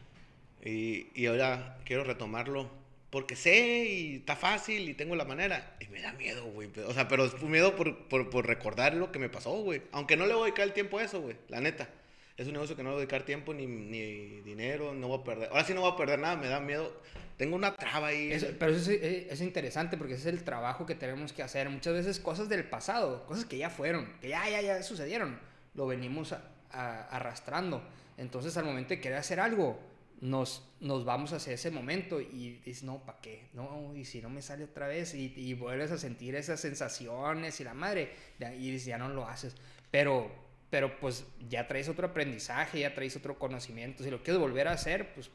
Y, 0.65 1.09
y 1.15 1.27
ahora 1.27 1.79
quiero 1.85 2.05
retomarlo. 2.05 2.71
Porque 3.11 3.37
sé 3.37 3.87
y 3.87 4.17
está 4.17 4.37
fácil 4.37 4.87
y 4.89 4.93
tengo 4.95 5.17
la 5.17 5.25
manera. 5.25 5.77
Y 5.81 5.87
me 5.89 6.03
da 6.03 6.13
miedo, 6.13 6.45
güey. 6.51 6.69
O 6.87 6.93
sea, 6.93 7.09
pero 7.09 7.25
es 7.25 7.43
miedo 7.43 7.75
por, 7.75 8.07
por, 8.07 8.29
por 8.29 8.47
recordar 8.47 8.93
lo 8.95 9.11
que 9.11 9.19
me 9.19 9.31
pasó, 9.31 9.63
güey. 9.63 9.81
Aunque 9.93 10.17
no 10.19 10.27
le 10.27 10.35
voy 10.35 10.43
a 10.43 10.45
dedicar 10.47 10.67
el 10.67 10.75
tiempo 10.75 10.99
a 10.99 11.05
eso, 11.05 11.23
güey. 11.23 11.37
La 11.49 11.61
neta. 11.63 11.89
Es 12.37 12.47
un 12.47 12.53
negocio 12.53 12.77
que 12.77 12.83
no 12.83 12.91
le 12.91 12.95
voy 12.97 13.03
a 13.03 13.07
dedicar 13.07 13.23
tiempo 13.25 13.55
ni, 13.55 13.67
ni 13.67 14.43
dinero. 14.43 14.93
No 14.93 15.09
voy 15.09 15.21
a 15.21 15.25
perder. 15.25 15.49
Ahora 15.49 15.65
sí 15.65 15.73
no 15.73 15.81
voy 15.81 15.93
a 15.93 15.97
perder 15.97 16.19
nada. 16.19 16.37
Me 16.37 16.49
da 16.49 16.61
miedo. 16.61 17.01
Tengo 17.39 17.57
una 17.57 17.75
traba 17.75 18.09
ahí. 18.09 18.31
Es- 18.31 18.45
pero 18.59 18.73
eso 18.73 18.91
es, 18.91 19.03
es- 19.03 19.33
es 19.33 19.41
interesante 19.41 19.97
porque 19.97 20.13
ese 20.15 20.29
es 20.29 20.35
el 20.35 20.45
trabajo 20.45 20.85
que 20.85 20.95
tenemos 20.95 21.33
que 21.33 21.43
hacer. 21.43 21.71
Muchas 21.71 21.95
veces 21.95 22.21
cosas 22.21 22.51
del 22.51 22.65
pasado, 22.65 23.25
cosas 23.27 23.47
que 23.47 23.57
ya 23.57 23.71
fueron, 23.71 24.13
que 24.21 24.29
ya, 24.29 24.47
ya, 24.51 24.61
ya 24.61 24.83
sucedieron, 24.83 25.39
lo 25.75 25.87
venimos 25.87 26.33
a- 26.35 26.43
a- 26.73 27.05
arrastrando. 27.09 27.83
Entonces 28.19 28.55
al 28.59 28.67
momento 28.67 28.91
de 28.91 29.01
querer 29.01 29.17
hacer 29.19 29.41
algo, 29.41 29.81
nos, 30.21 30.69
nos 30.81 31.05
vamos 31.05 31.33
hacia 31.33 31.53
ese 31.55 31.71
momento 31.71 32.21
y 32.21 32.61
dices, 32.65 32.83
no, 32.83 32.99
¿para 33.05 33.21
qué? 33.21 33.49
No, 33.55 33.95
y 33.97 34.05
si 34.05 34.21
no 34.21 34.29
me 34.31 34.43
sale 34.43 34.65
otra 34.65 34.89
vez 34.89 35.15
y, 35.15 35.33
y 35.37 35.55
vuelves 35.55 35.91
a 35.93 35.99
sentir 35.99 36.35
esas 36.35 36.61
sensaciones 36.61 37.61
y 37.61 37.65
la 37.65 37.75
madre, 37.75 38.11
y 38.41 38.71
dices, 38.71 38.87
ya 38.87 38.99
no 38.99 39.09
lo 39.09 39.27
haces. 39.29 39.55
Pero, 39.91 40.31
pero 40.71 40.99
pues 41.01 41.25
ya 41.49 41.69
traes 41.69 41.89
otro 41.89 42.07
aprendizaje, 42.09 42.81
ya 42.81 42.95
traes 42.95 43.17
otro 43.17 43.39
conocimiento. 43.39 44.03
Si 44.03 44.11
lo 44.11 44.23
quieres 44.23 44.41
volver 44.41 44.69
a 44.69 44.73
hacer, 44.73 45.15
pues 45.15 45.31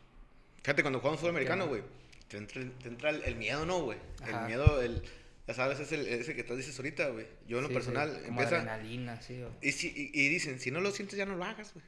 Fíjate, 0.64 0.82
cuando 0.82 1.00
jugamos 1.00 1.20
fútbol 1.20 1.34
¿Por 1.34 1.44
qué 1.44 1.52
americano, 1.52 1.66
no? 1.66 1.70
güey, 1.70 1.84
te 2.28 2.38
entra, 2.38 2.62
el- 2.62 2.72
te 2.74 2.88
entra 2.88 3.10
el, 3.10 3.24
el 3.24 3.36
miedo, 3.36 3.66
¿no, 3.66 3.82
güey? 3.84 3.98
El 4.26 4.48
miedo, 4.48 4.82
el, 4.82 5.02
ya 5.48 5.54
sabes, 5.54 5.80
es 5.82 5.92
el, 5.92 6.08
ese 6.08 6.36
que 6.36 6.44
tú 6.46 6.56
dices 6.56 6.78
ahorita, 6.78 7.10
güey. 7.10 7.26
Yo 7.48 7.58
en 7.58 7.64
lo 7.64 7.70
sí, 7.70 7.74
sí, 7.74 7.80
personal, 7.80 8.10
como 8.26 8.42
empieza... 8.42 8.56
adrenalina, 8.62 9.22
sí. 9.22 9.42
o- 9.42 9.52
Y, 9.62 9.72
si, 9.74 9.88
y, 9.90 10.12
y 10.14 10.30
dicen, 10.30 10.60
si 10.60 10.72
no 10.72 10.80
lo 10.80 10.92
sientes, 10.92 11.18
ya 11.18 11.26
no 11.26 11.36
lo 11.36 11.44
hagas, 11.44 11.74
güey. 11.74 11.86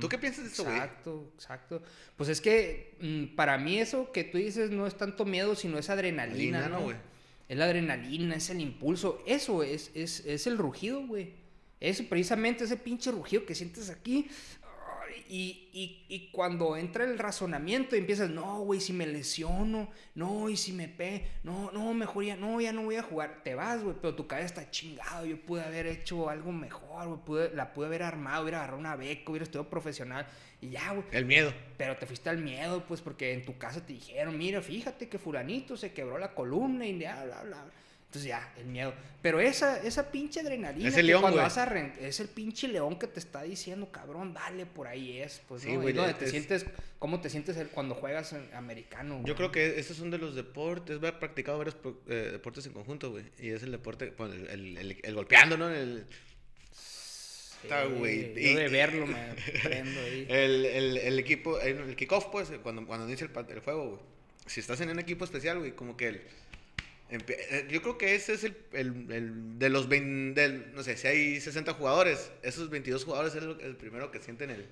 ¿Tú 0.00 0.08
qué 0.08 0.18
piensas 0.18 0.44
de 0.44 0.50
eso, 0.50 0.64
güey? 0.64 0.76
Exacto, 0.76 1.32
exacto. 1.34 1.82
Pues 2.16 2.28
es 2.28 2.40
que 2.40 2.96
mm, 3.00 3.36
para 3.36 3.58
mí 3.58 3.78
eso 3.78 4.10
que 4.10 4.24
tú 4.24 4.38
dices 4.38 4.70
no 4.70 4.86
es 4.86 4.96
tanto 4.96 5.24
miedo, 5.24 5.54
sino 5.54 5.78
es 5.78 5.88
adrenalina, 5.88 6.58
Adrenalina, 6.58 6.68
¿no? 6.78 6.84
güey. 6.84 6.96
Es 7.48 7.56
la 7.56 7.64
adrenalina, 7.64 8.34
es 8.34 8.50
el 8.50 8.60
impulso. 8.60 9.22
Eso 9.26 9.62
es, 9.62 9.90
es, 9.94 10.26
es 10.26 10.46
el 10.46 10.58
rugido, 10.58 11.06
güey. 11.06 11.32
Eso 11.80 12.02
precisamente, 12.08 12.64
ese 12.64 12.76
pinche 12.76 13.12
rugido 13.12 13.46
que 13.46 13.54
sientes 13.54 13.88
aquí. 13.88 14.28
Y, 15.30 15.68
y, 15.74 16.06
y 16.08 16.30
cuando 16.32 16.74
entra 16.76 17.04
el 17.04 17.18
razonamiento 17.18 17.94
y 17.94 17.98
empiezas, 17.98 18.30
no, 18.30 18.60
güey, 18.60 18.80
si 18.80 18.94
me 18.94 19.06
lesiono, 19.06 19.90
no, 20.14 20.48
y 20.48 20.56
si 20.56 20.72
me 20.72 20.88
pe, 20.88 21.26
no, 21.44 21.70
no, 21.70 21.92
mejor 21.92 22.24
ya, 22.24 22.34
no, 22.36 22.60
ya 22.62 22.72
no 22.72 22.82
voy 22.84 22.96
a 22.96 23.02
jugar. 23.02 23.42
Te 23.44 23.54
vas, 23.54 23.82
güey, 23.82 23.94
pero 24.00 24.14
tu 24.14 24.26
cabeza 24.26 24.46
está 24.46 24.70
chingado. 24.70 25.26
Yo 25.26 25.38
pude 25.40 25.62
haber 25.62 25.86
hecho 25.86 26.30
algo 26.30 26.50
mejor, 26.50 27.06
güey, 27.08 27.20
pude- 27.26 27.54
la 27.54 27.74
pude 27.74 27.86
haber 27.88 28.02
armado, 28.04 28.42
hubiera 28.42 28.58
agarrado 28.58 28.78
una 28.80 28.96
beca, 28.96 29.30
hubiera 29.30 29.44
estudiado 29.44 29.68
profesional 29.68 30.26
y 30.62 30.70
ya, 30.70 30.92
güey. 30.92 31.04
El 31.12 31.26
miedo. 31.26 31.52
Pero 31.76 31.96
te 31.98 32.06
fuiste 32.06 32.30
al 32.30 32.38
miedo, 32.38 32.84
pues, 32.88 33.02
porque 33.02 33.34
en 33.34 33.44
tu 33.44 33.58
casa 33.58 33.84
te 33.84 33.92
dijeron, 33.92 34.38
mira, 34.38 34.62
fíjate 34.62 35.08
que 35.10 35.18
fulanito 35.18 35.76
se 35.76 35.92
quebró 35.92 36.16
la 36.16 36.34
columna 36.34 36.86
y 36.86 36.96
bla, 36.98 37.22
bla, 37.24 37.42
bla. 37.42 37.64
Entonces 38.08 38.28
ya, 38.30 38.54
el 38.56 38.64
miedo. 38.64 38.94
Pero 39.20 39.38
esa, 39.38 39.82
esa 39.82 40.10
pinche 40.10 40.40
adrenalina 40.40 40.88
Es 40.88 40.94
el 40.94 41.00
que 41.02 41.06
león, 41.08 41.20
cuando 41.20 41.42
vas 41.42 41.58
a 41.58 41.64
es 42.00 42.20
el 42.20 42.28
pinche 42.28 42.66
león 42.66 42.98
que 42.98 43.06
te 43.06 43.20
está 43.20 43.42
diciendo, 43.42 43.90
cabrón, 43.92 44.32
dale, 44.32 44.64
por 44.64 44.86
ahí 44.86 45.18
es. 45.18 45.42
Pues, 45.46 45.60
Sí, 45.62 45.74
¿no? 45.74 45.82
güey, 45.82 45.92
donde 45.92 46.14
te 46.14 46.24
es- 46.24 46.30
sientes, 46.30 46.64
¿cómo 46.98 47.20
te 47.20 47.28
sientes 47.28 47.58
cuando 47.74 47.94
juegas 47.94 48.32
en 48.32 48.48
americano? 48.54 49.16
Yo 49.18 49.22
güey? 49.24 49.34
creo 49.34 49.52
que 49.52 49.78
esos 49.78 49.98
son 49.98 50.10
de 50.10 50.16
los 50.16 50.34
deportes. 50.34 50.98
He 51.02 51.12
practicado 51.12 51.58
varios 51.58 51.76
eh, 52.06 52.30
deportes 52.32 52.64
en 52.64 52.72
conjunto, 52.72 53.10
güey. 53.10 53.24
Y 53.38 53.50
es 53.50 53.62
el 53.62 53.72
deporte, 53.72 54.14
bueno, 54.16 54.32
el, 54.32 54.48
el, 54.48 54.78
el- 54.78 55.00
el 55.02 55.14
golpeando, 55.14 55.58
¿no? 55.58 55.68
El, 55.68 56.06
Está, 57.62 57.84
güey. 57.86 58.32
Yo 58.34 58.40
Y- 58.40 58.54
de 58.54 58.68
verlo 58.68 59.06
me 59.06 59.34
prendo 59.64 60.00
ahí. 60.00 60.26
el, 60.30 60.64
el, 60.64 60.96
el 60.96 61.18
equipo, 61.18 61.60
el, 61.60 61.96
kickoff, 61.96 62.26
pues, 62.26 62.50
cuando, 62.62 62.86
cuando 62.86 63.06
inicia 63.06 63.26
el, 63.26 63.50
el 63.50 63.60
juego, 63.60 63.86
güey. 63.90 64.00
Si 64.46 64.60
estás 64.60 64.80
en 64.80 64.88
un 64.90 64.98
equipo 64.98 65.24
especial, 65.24 65.58
güey, 65.58 65.72
como 65.72 65.96
que 65.96 66.08
el... 66.08 66.22
eh, 67.10 67.66
Yo 67.70 67.80
creo 67.82 67.96
que 67.98 68.14
ese 68.14 68.34
es 68.34 68.44
el, 68.44 68.56
el, 68.72 69.10
el 69.12 69.58
de 69.58 69.68
los 69.70 69.88
20, 69.88 70.40
del, 70.40 70.74
no 70.74 70.82
sé, 70.82 70.96
si 70.96 71.06
hay 71.06 71.40
60 71.40 71.72
jugadores, 71.74 72.30
esos 72.42 72.68
22 72.70 73.04
jugadores 73.04 73.34
es 73.34 73.42
el 73.42 73.76
primero 73.76 74.10
que 74.10 74.20
sienten 74.20 74.50
el, 74.50 74.66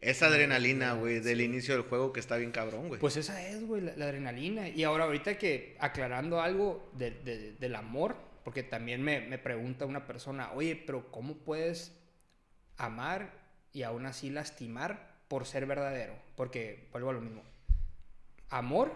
esa 0.00 0.26
adrenalina, 0.26 0.92
güey, 0.94 1.20
del 1.20 1.40
inicio 1.40 1.74
del 1.74 1.84
juego 1.84 2.12
que 2.12 2.20
está 2.20 2.36
bien 2.36 2.50
cabrón, 2.50 2.88
güey. 2.88 3.00
Pues 3.00 3.16
esa 3.16 3.46
es, 3.48 3.64
güey, 3.66 3.82
la, 3.82 3.96
la 3.96 4.04
adrenalina. 4.06 4.68
Y 4.68 4.84
ahora, 4.84 5.04
ahorita 5.04 5.38
que 5.38 5.76
aclarando 5.80 6.40
algo 6.40 6.90
de- 6.94 7.10
de- 7.10 7.52
del 7.52 7.74
amor, 7.74 8.16
porque 8.44 8.62
también 8.62 9.02
me, 9.02 9.20
me 9.20 9.38
pregunta 9.38 9.86
una 9.86 10.06
persona, 10.06 10.52
oye, 10.52 10.76
pero 10.86 11.10
¿cómo 11.10 11.36
puedes 11.38 11.92
amar 12.76 13.32
y 13.72 13.82
aún 13.82 14.04
así 14.06 14.28
lastimar 14.30 15.14
por 15.28 15.46
ser 15.46 15.64
verdadero? 15.66 16.14
Porque 16.36 16.86
vuelvo 16.92 17.10
a 17.10 17.12
lo 17.14 17.20
mismo. 17.22 17.42
Amor 18.50 18.92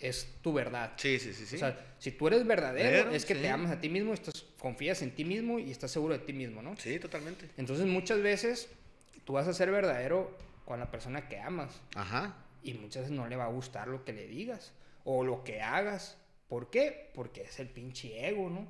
es 0.00 0.28
tu 0.42 0.52
verdad. 0.52 0.92
Sí, 0.96 1.18
sí, 1.18 1.32
sí, 1.32 1.46
sí. 1.46 1.56
O 1.56 1.58
sea, 1.58 1.94
si 1.98 2.12
tú 2.12 2.26
eres 2.26 2.46
verdadero, 2.46 3.10
es 3.10 3.24
que 3.24 3.34
sí. 3.34 3.40
te 3.40 3.48
amas 3.48 3.70
a 3.72 3.80
ti 3.80 3.88
mismo, 3.88 4.12
estás, 4.14 4.44
confías 4.58 5.02
en 5.02 5.12
ti 5.12 5.24
mismo 5.24 5.58
y 5.58 5.70
estás 5.70 5.90
seguro 5.90 6.14
de 6.14 6.20
ti 6.24 6.32
mismo, 6.32 6.62
¿no? 6.62 6.76
sí, 6.76 6.98
totalmente. 6.98 7.48
Entonces 7.56 7.86
muchas 7.86 8.20
veces 8.20 8.68
tú 9.24 9.34
vas 9.34 9.48
a 9.48 9.54
ser 9.54 9.70
verdadero 9.70 10.36
con 10.64 10.80
la 10.80 10.90
persona 10.90 11.28
que 11.28 11.38
amas 11.38 11.80
Ajá. 11.94 12.36
y 12.62 12.74
muchas 12.74 13.04
veces 13.04 13.16
no 13.16 13.26
le 13.28 13.36
va 13.36 13.44
a 13.44 13.48
gustar 13.48 13.88
lo 13.88 14.04
que 14.04 14.12
le 14.12 14.26
digas 14.26 14.72
o 15.04 15.24
lo 15.24 15.44
que 15.44 15.62
hagas. 15.62 16.18
¿Por 16.48 16.70
qué? 16.70 17.10
Porque 17.14 17.42
es 17.42 17.58
el 17.58 17.68
pinche 17.68 18.28
ego, 18.28 18.50
¿no? 18.50 18.68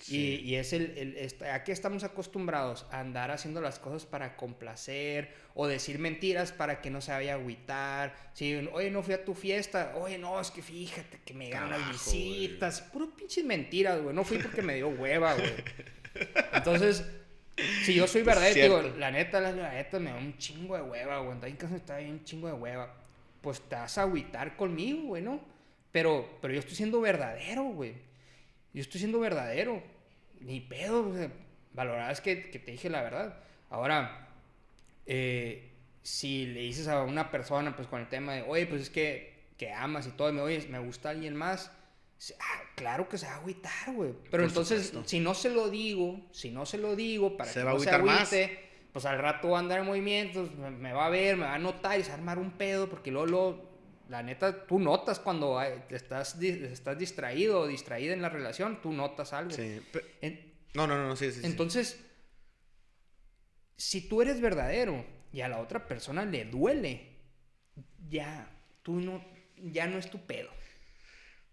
Sí. 0.00 0.40
Y, 0.44 0.50
y 0.50 0.54
es 0.56 0.72
el, 0.74 0.92
el 0.98 1.16
esta- 1.16 1.54
¿a 1.54 1.64
qué 1.64 1.72
estamos 1.72 2.04
acostumbrados? 2.04 2.86
A 2.90 3.00
andar 3.00 3.30
haciendo 3.30 3.60
las 3.62 3.78
cosas 3.78 4.04
para 4.04 4.36
complacer 4.36 5.32
o 5.54 5.66
decir 5.66 5.98
mentiras 5.98 6.52
para 6.52 6.80
que 6.82 6.90
no 6.90 7.00
se 7.00 7.12
vaya 7.12 7.32
a 7.32 7.36
agüitar. 7.36 8.14
Si, 8.34 8.54
oye, 8.72 8.90
no 8.90 9.02
fui 9.02 9.14
a 9.14 9.24
tu 9.24 9.34
fiesta. 9.34 9.94
Oye, 9.96 10.18
no, 10.18 10.38
es 10.40 10.50
que 10.50 10.60
fíjate 10.62 11.20
que 11.24 11.32
me 11.32 11.46
llegaron 11.46 11.70
las 11.70 11.88
visitas. 11.90 12.82
Puro 12.82 13.10
pinches 13.14 13.44
mentiras, 13.44 14.02
güey. 14.02 14.14
No 14.14 14.24
fui 14.24 14.38
porque 14.38 14.60
me 14.62 14.74
dio 14.74 14.88
hueva, 14.88 15.34
güey. 15.34 15.52
Entonces, 16.52 17.04
si 17.84 17.94
yo 17.94 18.06
soy 18.06 18.22
verdadero, 18.24 18.82
digo, 18.82 18.96
la 18.98 19.10
neta, 19.10 19.40
la, 19.40 19.52
la 19.52 19.72
neta, 19.72 19.98
me 19.98 20.10
da 20.10 20.16
un 20.16 20.36
chingo 20.38 20.76
de 20.76 20.82
hueva, 20.82 21.18
güey. 21.20 21.34
Está 21.34 21.46
bien 21.46 21.56
que 21.58 21.66
está 21.76 21.96
bien 21.98 22.10
un 22.10 22.24
chingo 22.24 22.48
de 22.48 22.54
hueva. 22.54 22.94
Pues 23.40 23.60
te 23.60 23.74
vas 23.76 23.96
a 23.98 24.02
agüitar 24.02 24.56
conmigo, 24.56 25.02
güey, 25.08 25.22
¿no? 25.22 25.40
Pero, 25.92 26.38
pero 26.42 26.52
yo 26.54 26.60
estoy 26.60 26.74
siendo 26.74 27.00
verdadero, 27.00 27.62
güey. 27.64 27.94
Yo 28.74 28.80
estoy 28.82 28.98
siendo 29.00 29.18
verdadero. 29.20 29.82
Ni 30.40 30.60
pedo, 30.60 31.08
o 31.08 31.14
sea, 31.14 31.30
valorarás 31.72 32.20
que, 32.20 32.50
que 32.50 32.58
te 32.58 32.72
dije 32.72 32.90
la 32.90 33.02
verdad. 33.02 33.38
Ahora, 33.70 34.28
eh, 35.06 35.70
si 36.02 36.46
le 36.46 36.60
dices 36.60 36.88
a 36.88 37.02
una 37.02 37.30
persona, 37.30 37.74
pues 37.76 37.88
con 37.88 38.00
el 38.00 38.08
tema 38.08 38.34
de, 38.34 38.42
oye, 38.42 38.66
pues 38.66 38.82
es 38.82 38.90
que, 38.90 39.32
que 39.56 39.72
amas 39.72 40.06
y 40.06 40.10
todo, 40.10 40.28
y 40.28 40.32
me, 40.32 40.42
oye, 40.42 40.66
me 40.68 40.78
gusta 40.80 41.10
alguien 41.10 41.34
más, 41.34 41.70
ah, 42.38 42.62
claro 42.76 43.08
que 43.08 43.16
se 43.16 43.26
va 43.26 43.32
a 43.32 43.36
agüitar, 43.36 43.92
güey. 43.94 44.12
Pero 44.30 44.30
Por 44.30 44.40
entonces, 44.42 44.86
supuesto. 44.88 45.08
si 45.08 45.20
no 45.20 45.34
se 45.34 45.50
lo 45.50 45.70
digo, 45.70 46.20
si 46.32 46.50
no 46.50 46.66
se 46.66 46.76
lo 46.78 46.94
digo, 46.96 47.36
para 47.36 47.50
Se 47.50 47.60
que 47.60 47.64
va 47.64 47.72
no 47.72 47.78
se 47.80 47.98
más. 47.98 48.32
agüite, 48.32 48.58
pues 48.92 49.04
al 49.06 49.18
rato 49.18 49.50
va 49.50 49.58
a 49.58 49.60
andar 49.60 49.80
en 49.80 49.86
movimientos, 49.86 50.52
me, 50.56 50.70
me 50.70 50.92
va 50.92 51.06
a 51.06 51.10
ver, 51.10 51.36
me 51.36 51.44
va 51.44 51.54
a 51.54 51.58
notar 51.58 51.98
y 51.98 52.02
se 52.02 52.10
va 52.10 52.16
a 52.16 52.18
armar 52.18 52.38
un 52.38 52.50
pedo, 52.52 52.88
porque 52.90 53.10
luego, 53.10 53.26
luego, 53.26 53.73
la 54.08 54.22
neta, 54.22 54.66
tú 54.66 54.78
notas 54.78 55.18
cuando 55.18 55.60
estás, 55.90 56.40
estás 56.40 56.98
distraído 56.98 57.60
o 57.60 57.66
distraída 57.66 58.12
en 58.14 58.22
la 58.22 58.28
relación, 58.28 58.80
tú 58.82 58.92
notas 58.92 59.32
algo. 59.32 59.50
Sí. 59.52 59.80
En- 60.20 60.52
No, 60.74 60.86
no, 60.86 60.96
no, 60.96 61.08
no, 61.08 61.16
sí, 61.16 61.30
sí. 61.32 61.40
sí. 61.40 61.46
entonces, 61.46 62.00
si 63.76 64.08
tú 64.08 64.22
eres 64.22 64.40
verdadero 64.40 65.04
y 65.32 65.40
a 65.40 65.48
la 65.48 65.58
otra 65.60 65.86
persona 65.88 66.24
le 66.24 66.44
duele, 66.44 67.16
ya, 68.08 68.48
tú 68.82 69.00
no, 69.00 69.24
ya 69.56 69.86
no 69.86 69.98
es 69.98 70.10
tu 70.10 70.24
pedo. 70.26 70.50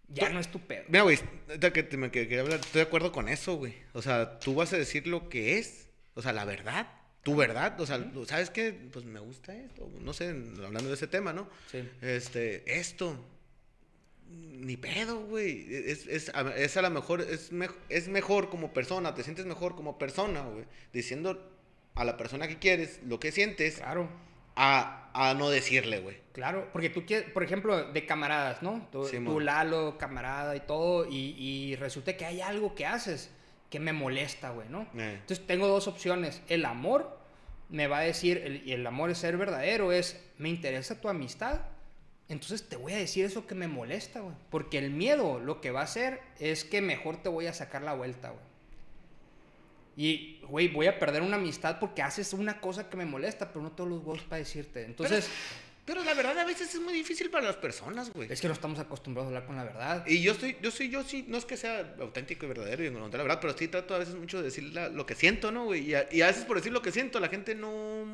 Ya 0.08 0.26
Tú- 0.28 0.34
no 0.34 0.40
es 0.40 0.48
tu 0.48 0.60
pedo. 0.60 0.84
Mira, 0.88 1.02
güey, 1.04 1.18
que 1.72 1.82
te 1.82 1.96
me 1.96 2.10
quería 2.10 2.40
hablar, 2.40 2.60
estoy 2.60 2.80
de 2.82 2.86
acuerdo 2.86 3.12
con 3.12 3.28
eso, 3.28 3.56
güey. 3.56 3.74
O 3.94 4.02
sea, 4.02 4.38
tú 4.40 4.54
vas 4.54 4.72
a 4.72 4.76
decir 4.76 5.06
lo 5.06 5.28
que 5.28 5.58
es, 5.58 5.88
o 6.14 6.20
sea, 6.22 6.32
la 6.32 6.44
verdad, 6.44 6.86
tu 7.22 7.36
verdad, 7.36 7.80
o 7.80 7.86
sea, 7.86 8.04
¿sabes 8.26 8.50
qué? 8.50 8.72
Pues 8.92 9.04
me 9.04 9.20
gusta 9.20 9.54
esto, 9.54 9.88
no 10.00 10.12
sé, 10.12 10.28
hablando 10.64 10.88
de 10.88 10.94
ese 10.94 11.06
tema, 11.06 11.32
¿no? 11.32 11.48
Sí. 11.70 11.88
Este, 12.00 12.78
esto, 12.78 13.16
ni 14.28 14.76
pedo, 14.76 15.20
güey. 15.26 15.66
Es, 15.74 16.06
es, 16.06 16.32
es 16.56 16.76
a 16.76 16.82
lo 16.82 16.90
mejor, 16.90 17.20
es, 17.20 17.52
mej- 17.52 17.74
es 17.88 18.08
mejor 18.08 18.48
como 18.48 18.72
persona, 18.72 19.14
te 19.14 19.22
sientes 19.22 19.46
mejor 19.46 19.76
como 19.76 19.98
persona, 19.98 20.42
güey. 20.42 20.64
Diciendo 20.92 21.48
a 21.94 22.04
la 22.04 22.16
persona 22.16 22.48
que 22.48 22.58
quieres 22.58 23.00
lo 23.06 23.20
que 23.20 23.30
sientes, 23.32 23.76
Claro, 23.76 24.08
a, 24.56 25.10
a 25.14 25.34
no 25.34 25.50
decirle, 25.50 26.00
güey. 26.00 26.16
claro. 26.32 26.68
Porque 26.72 26.88
tú 26.90 27.04
quieres, 27.06 27.30
por 27.30 27.42
ejemplo, 27.42 27.92
de 27.92 28.06
camaradas, 28.06 28.62
¿no? 28.62 28.88
Tú, 28.90 29.06
Sí, 29.06 29.18
tú. 29.18 29.40
Lalo, 29.40 29.96
camarada 29.98 30.56
y 30.56 30.60
todo, 30.60 31.06
y, 31.08 31.34
y 31.38 31.76
resulta 31.76 32.16
que 32.16 32.24
hay 32.24 32.40
algo 32.40 32.74
que 32.74 32.86
haces 32.86 33.30
que 33.72 33.80
me 33.80 33.92
molesta, 33.92 34.50
güey, 34.50 34.68
¿no? 34.68 34.82
Eh. 34.96 35.16
Entonces 35.20 35.44
tengo 35.46 35.66
dos 35.66 35.88
opciones. 35.88 36.42
El 36.48 36.64
amor 36.64 37.18
me 37.70 37.88
va 37.88 37.98
a 37.98 38.02
decir, 38.02 38.36
el- 38.44 38.68
y 38.68 38.72
el 38.72 38.86
amor 38.86 39.10
es 39.10 39.18
ser 39.18 39.36
verdadero, 39.38 39.90
es, 39.90 40.22
me 40.38 40.48
interesa 40.50 41.00
tu 41.00 41.08
amistad. 41.08 41.62
Entonces 42.28 42.68
te 42.68 42.76
voy 42.76 42.92
a 42.92 42.96
decir 42.98 43.24
eso 43.24 43.46
que 43.46 43.54
me 43.54 43.66
molesta, 43.68 44.20
güey. 44.20 44.34
Porque 44.50 44.76
el 44.78 44.90
miedo 44.90 45.40
lo 45.40 45.60
que 45.60 45.70
va 45.70 45.80
a 45.80 45.84
hacer 45.84 46.20
es 46.38 46.64
que 46.64 46.80
mejor 46.82 47.22
te 47.22 47.28
voy 47.30 47.46
a 47.46 47.54
sacar 47.54 47.82
la 47.82 47.94
vuelta, 47.94 48.28
güey. 48.30 48.44
Y, 49.96 50.40
güey, 50.48 50.68
voy 50.68 50.86
a 50.86 50.98
perder 50.98 51.22
una 51.22 51.36
amistad 51.36 51.78
porque 51.78 52.00
haces 52.02 52.32
una 52.32 52.60
cosa 52.60 52.88
que 52.88 52.96
me 52.96 53.04
molesta, 53.04 53.48
pero 53.48 53.62
no 53.62 53.72
todos 53.72 53.90
los 53.90 53.98
huevos 54.00 54.22
para 54.22 54.38
decirte. 54.38 54.84
Entonces, 54.84 55.26
Pero 55.28 55.71
la 55.86 56.14
verdad 56.14 56.38
a 56.38 56.44
veces 56.44 56.74
es 56.74 56.80
muy 56.80 56.92
difícil 56.94 57.28
para 57.30 57.46
las 57.46 57.56
personas, 57.56 58.12
güey. 58.12 58.32
es 58.32 58.40
que 58.40 58.46
no 58.46 58.52
estamos 58.54 58.78
acostumbrados 58.78 59.26
a 59.26 59.28
hablar 59.30 59.46
con 59.46 59.56
la 59.56 59.64
verdad. 59.64 60.04
Y 60.06 60.22
yo 60.22 60.32
estoy, 60.32 60.56
yo 60.62 60.70
soy, 60.70 60.88
yo 60.90 61.02
sí, 61.02 61.24
no 61.28 61.36
es 61.36 61.44
que 61.44 61.56
sea 61.56 61.94
auténtico 62.00 62.46
y 62.46 62.48
verdadero 62.48 62.84
y 62.84 62.86
encontrar 62.86 63.18
la 63.18 63.24
verdad, 63.24 63.38
pero 63.40 63.56
sí 63.58 63.68
trato 63.68 63.94
a 63.94 63.98
veces 63.98 64.14
mucho 64.14 64.38
de 64.38 64.44
decir 64.44 64.64
la- 64.72 64.88
lo 64.88 65.06
que 65.06 65.14
siento, 65.14 65.50
¿no, 65.50 65.64
güey? 65.64 65.90
Y 65.90 65.94
a, 65.94 66.08
y 66.12 66.22
a 66.22 66.28
veces 66.28 66.44
por 66.44 66.56
decir 66.56 66.72
lo 66.72 66.82
que 66.82 66.92
siento, 66.92 67.18
la 67.20 67.28
gente 67.28 67.54
no... 67.54 68.04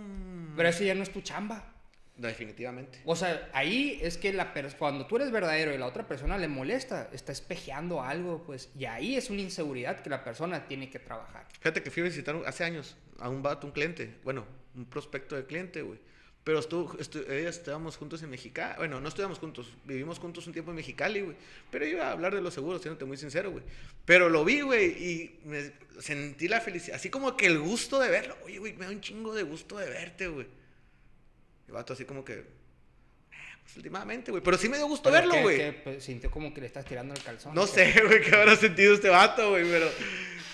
Pero 0.56 0.68
eso 0.68 0.82
ya 0.82 0.94
no 0.94 1.02
es 1.02 1.10
tu 1.10 1.20
chamba. 1.20 1.74
Definitivamente. 2.16 3.00
O 3.04 3.14
sea, 3.14 3.48
ahí 3.52 4.00
es 4.02 4.18
que 4.18 4.32
la 4.32 4.52
cuando 4.76 5.06
tú 5.06 5.16
eres 5.16 5.30
verdadero 5.30 5.72
y 5.72 5.78
la 5.78 5.86
otra 5.86 6.08
persona 6.08 6.36
le 6.36 6.48
molesta, 6.48 7.08
está 7.12 7.30
espejeando 7.30 8.02
algo, 8.02 8.42
pues, 8.44 8.70
y 8.76 8.86
ahí 8.86 9.14
es 9.14 9.30
una 9.30 9.40
inseguridad 9.40 10.00
que 10.00 10.10
la 10.10 10.24
persona 10.24 10.66
tiene 10.66 10.90
que 10.90 10.98
trabajar. 10.98 11.46
Fíjate 11.60 11.80
que 11.82 11.92
fui 11.92 12.00
a 12.02 12.06
visitar 12.06 12.34
hace 12.44 12.64
años 12.64 12.96
a 13.20 13.28
un 13.28 13.40
vato, 13.40 13.68
un 13.68 13.72
cliente, 13.72 14.16
bueno, 14.24 14.44
un 14.74 14.86
prospecto 14.86 15.36
de 15.36 15.46
cliente, 15.46 15.82
güey. 15.82 16.00
Pero 16.48 16.60
estuvo, 16.60 16.94
estu- 16.96 17.28
ella 17.30 17.50
estábamos 17.50 17.98
juntos 17.98 18.22
en 18.22 18.30
Mexicali. 18.30 18.72
Bueno, 18.78 19.02
no 19.02 19.08
estuvimos 19.08 19.38
juntos, 19.38 19.70
vivimos 19.84 20.18
juntos 20.18 20.46
un 20.46 20.54
tiempo 20.54 20.70
en 20.70 20.76
Mexicali, 20.76 21.20
güey. 21.20 21.36
Pero 21.70 21.84
iba 21.84 22.06
a 22.08 22.12
hablar 22.12 22.34
de 22.34 22.40
los 22.40 22.54
seguros, 22.54 22.80
siéndote 22.80 23.04
muy 23.04 23.18
sincero, 23.18 23.50
güey. 23.50 23.62
Pero 24.06 24.30
lo 24.30 24.46
vi, 24.46 24.62
güey, 24.62 24.86
y 24.86 25.40
me 25.44 25.72
sentí 26.00 26.48
la 26.48 26.62
felicidad. 26.62 26.96
Así 26.96 27.10
como 27.10 27.36
que 27.36 27.44
el 27.44 27.58
gusto 27.58 28.00
de 28.00 28.08
verlo. 28.08 28.34
Oye, 28.46 28.58
güey, 28.60 28.72
me 28.78 28.86
da 28.86 28.90
un 28.92 29.02
chingo 29.02 29.34
de 29.34 29.42
gusto 29.42 29.76
de 29.76 29.90
verte, 29.90 30.28
güey. 30.28 30.46
El 31.66 31.74
vato 31.74 31.92
así 31.92 32.06
como 32.06 32.24
que. 32.24 32.42
"Ah, 33.68 33.72
Pues 33.72 33.76
últimamente, 33.76 34.30
güey. 34.30 34.42
Pero 34.42 34.56
sí 34.56 34.68
me 34.68 34.78
dio 34.78 34.86
gusto 34.86 35.10
verlo, 35.10 35.34
güey. 35.42 35.58
que, 35.58 35.72
pues, 35.72 36.02
sintió 36.04 36.30
como 36.30 36.54
que 36.54 36.60
le 36.62 36.66
estás 36.66 36.84
tirando 36.86 37.12
el 37.14 37.22
calzón. 37.22 37.54
No 37.54 37.66
sé, 37.66 37.92
güey, 38.06 38.22
qué 38.22 38.34
habrá 38.34 38.56
sentido 38.56 38.94
este 38.94 39.10
vato, 39.10 39.50
güey. 39.50 39.64
Pero, 39.68 39.90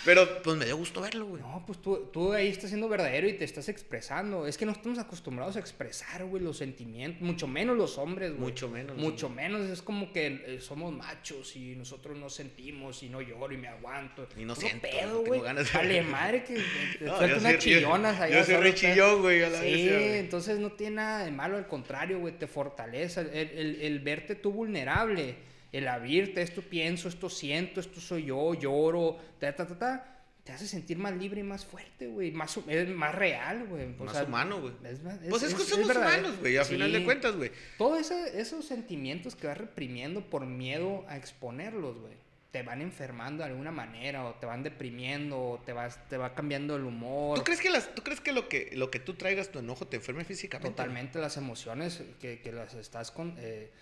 pero 0.05 0.43
pues 0.43 0.57
me 0.59 0.65
dio 0.67 0.77
gusto 0.77 1.01
verlo, 1.01 1.25
güey. 1.27 1.41
No, 1.41 1.63
pues 1.67 1.81
tú, 1.81 2.11
tú 2.13 2.33
ahí 2.33 2.49
estás 2.49 2.69
siendo 2.71 2.89
verdadero 2.89 3.27
y 3.29 3.35
te 3.35 3.45
estás 3.45 3.69
expresando. 3.71 4.47
Es 4.47 4.59
que 4.59 4.67
no 4.67 4.73
estamos 4.73 4.99
acostumbrados 4.99 5.57
a 5.57 5.61
expresar, 5.61 6.25
güey, 6.27 6.43
los 6.43 6.59
sentimientos. 6.59 7.23
Mucho 7.23 7.47
menos 7.47 7.77
los 7.79 7.97
hombres, 7.99 8.31
güey. 8.33 8.41
Mucho 8.41 8.69
menos, 8.69 8.97
Mucho 8.99 9.29
sí. 9.29 9.35
menos. 9.35 9.63
Es 9.71 9.81
como 9.81 10.13
que 10.13 10.27
eh, 10.47 10.59
somos 10.61 10.93
machos 10.93 11.55
y 11.57 11.77
nosotros 11.77 12.19
no 12.19 12.29
sentimos 12.29 13.03
y 13.05 13.09
no 13.09 13.23
lloro 13.23 13.55
y 13.55 13.59
me 13.59 13.69
aguanto. 13.69 14.29
Y 14.37 14.45
no 14.45 14.55
Puro 14.55 14.67
siento, 14.67 14.89
pedo, 14.91 15.25
güey. 15.25 15.41
ganas 15.41 15.73
de- 15.73 15.79
Vale, 15.79 16.03
madre 16.03 16.43
que 16.45 16.55
te 16.99 17.05
No, 17.05 17.17
unas 17.17 17.43
soy- 17.43 17.53
yo- 17.53 17.59
chillonas 17.59 18.21
allá. 18.21 18.39
yo 18.41 18.45
soy 18.45 18.57
re 18.57 18.75
chillón, 18.75 19.23
güey, 19.23 19.41
Sí, 19.45 19.89
güey. 19.89 20.19
entonces 20.19 20.59
no 20.59 20.73
tiene 20.73 20.97
nada 20.97 21.25
de 21.25 21.31
malo, 21.31 21.57
al 21.57 21.67
contrario, 21.69 22.19
güey, 22.19 22.37
te 22.37 22.47
fortalece. 22.49 23.04
El, 23.17 23.29
el- 23.51 23.81
el 23.83 23.99
verte 24.01 24.35
tú 24.35 24.53
vulnerable, 24.53 25.37
el 25.73 25.89
abrirte, 25.89 26.43
esto 26.43 26.63
pienso, 26.63 27.09
esto 27.09 27.29
siento, 27.29 27.81
esto 27.81 28.01
soy 28.01 28.27
yo, 28.27 28.55
lloro, 28.55 29.19
ta, 29.39 29.55
ta, 29.55 29.67
ta, 29.67 29.79
ta, 29.79 30.11
te 30.45 30.53
hace 30.53 30.67
sentir 30.67 30.99
más 30.99 31.15
libre 31.17 31.41
y 31.41 31.43
más 31.45 31.65
fuerte, 31.65 32.07
güey, 32.07 32.31
más, 32.31 32.57
es 32.69 32.89
real, 33.15 33.67
güey. 33.67 33.87
Más 33.99 34.13
sea, 34.13 34.25
humano, 34.25 34.61
güey. 34.61 34.75
es 34.85 35.01
Pues 35.31 35.43
es, 35.43 35.55
que 35.55 35.63
es 35.63 35.69
somos 35.69 35.89
humanos, 35.97 36.39
güey, 36.39 36.57
a 36.59 36.65
final 36.65 36.93
de 36.93 37.05
cuentas, 37.05 37.35
güey. 37.37 37.51
Todos 37.79 38.11
esos 38.11 38.65
sentimientos 38.67 39.35
que 39.37 39.47
vas 39.47 39.57
reprimiendo 39.59 40.21
por 40.23 40.45
miedo 40.47 41.05
a 41.09 41.17
exponerlos, 41.17 41.99
güey, 41.99 42.13
te 42.55 42.63
van 42.63 42.81
enfermando 42.83 43.43
de 43.43 43.51
alguna 43.51 43.73
manera, 43.73 44.25
o 44.27 44.35
te 44.37 44.47
van 44.47 44.63
deprimiendo, 44.63 45.37
o 45.41 45.59
te, 45.67 45.73
vas, 45.73 45.99
te 46.09 46.17
va 46.17 46.37
cambiando 46.37 46.77
el 46.77 46.85
humor. 46.85 47.37
¿Tú 47.37 47.43
crees 47.43 47.61
que, 47.61 47.69
las, 47.69 47.93
¿tú 47.97 48.03
crees 48.05 48.21
que 48.21 48.31
lo 48.33 48.49
que 48.49 48.71
lo 48.75 48.93
que 48.93 49.01
tú 49.01 49.15
traigas 49.15 49.51
tu 49.51 49.59
enojo 49.59 49.89
te 49.89 49.97
enferme 49.97 50.25
físicamente? 50.25 50.71
Totalmente 50.71 51.19
las 51.19 51.37
emociones 51.37 52.01
que, 52.21 52.39
que 52.43 52.53
las 52.53 52.75
estás 52.75 53.11
con, 53.11 53.35
eh, 53.41 53.73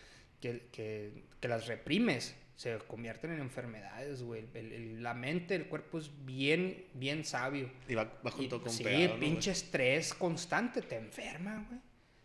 que, 0.40 0.68
que- 0.72 1.24
que 1.38 1.48
las 1.48 1.66
reprimes 1.66 2.35
se 2.56 2.78
convierten 2.87 3.32
en 3.32 3.40
enfermedades, 3.40 4.22
güey. 4.22 4.46
El- 4.54 4.72
el- 4.72 5.02
la 5.02 5.12
mente, 5.12 5.54
el 5.54 5.66
cuerpo 5.66 5.98
es 5.98 6.11
bien, 6.24 6.87
bien 6.94 7.26
sabio. 7.26 7.68
Y 7.87 7.94
va, 7.94 8.04
va 8.04 8.30
Y, 8.30 8.32
junto 8.32 8.62
con 8.62 8.72
sí, 8.72 8.85
pegado, 8.85 9.08
¿no, 9.16 9.20
pinche 9.20 9.50
estrés 9.50 10.14
constante 10.14 10.80
te 10.80 10.96
enferma, 10.96 11.66
güey. 11.68 11.78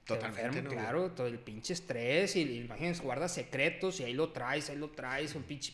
Te 0.06 0.14
Totalmente, 0.14 0.46
enferma, 0.46 0.62
¿no, 0.62 0.70
güey? 0.70 0.80
claro, 0.82 1.12
todo 1.12 1.28
el 1.28 1.40
pinche 1.40 1.74
estrés 1.74 2.38
y, 2.38 2.44
y 2.44 2.58
imagínense, 2.60 3.04
guardas 3.04 3.34
secretos 3.34 4.00
y 4.00 4.06
ahí 4.06 4.14
lo 4.14 4.30
traes, 4.32 4.70
ahí 4.70 4.78
lo 4.78 4.92
traes, 4.92 5.36
un 5.36 5.44
pinche... 5.44 5.74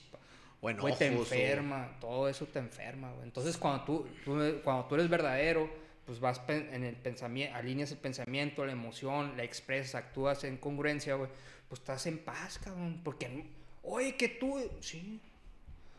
O 0.71 0.81
Güey, 0.81 0.95
te 0.97 1.09
o- 1.09 1.13
enferma, 1.19 1.97
todo 1.99 2.29
eso 2.29 2.45
te 2.45 2.59
enferma, 2.59 3.11
güey. 3.11 3.23
Entonces, 3.25 3.57
cuando 3.57 3.83
tú, 3.83 4.07
tú- 4.23 4.61
cuando 4.63 4.85
tú 4.85 4.95
eres 4.95 5.09
verdadero, 5.09 5.69
pues 6.05 6.19
vas 6.19 6.41
en 6.47 6.83
el 6.83 6.95
pensamiento, 6.95 7.55
alineas 7.55 7.91
el 7.91 7.97
pensamiento, 7.97 8.65
la 8.65 8.71
emoción, 8.73 9.35
la 9.37 9.43
expresas, 9.43 9.95
actúas 9.95 10.43
en 10.43 10.57
congruencia, 10.57 11.15
güey, 11.15 11.29
pues 11.69 11.79
estás 11.81 12.05
en 12.07 12.17
paz, 12.19 12.59
cabrón. 12.63 13.01
Porque, 13.03 13.45
oye, 13.83 14.15
que 14.15 14.27
tú, 14.29 14.59
sí, 14.81 15.19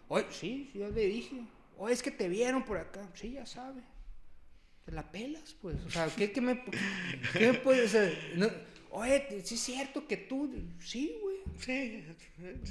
oye, 0.08 0.26
sí, 0.30 0.70
ya 0.74 0.88
le 0.88 1.06
dije, 1.06 1.42
oye, 1.78 1.92
es 1.94 2.02
que 2.02 2.10
te 2.10 2.28
vieron 2.28 2.64
por 2.64 2.78
acá, 2.78 3.06
sí, 3.14 3.32
ya 3.32 3.44
sabe. 3.46 3.82
Te 4.84 4.92
la 4.92 5.10
pelas, 5.10 5.56
pues. 5.62 5.76
O 5.86 5.90
sea, 5.90 6.06
¿qué, 6.14 6.30
qué 6.32 6.40
me, 6.42 6.62
qué 7.32 7.52
me 7.52 7.54
puedes 7.58 7.94
hacer? 7.94 8.32
No, 8.36 8.48
oye, 8.90 9.42
sí 9.44 9.54
es 9.54 9.60
cierto 9.60 10.06
que 10.06 10.16
tú, 10.18 10.50
sí, 10.80 11.16
güey. 11.22 11.33
Sí. 11.60 12.04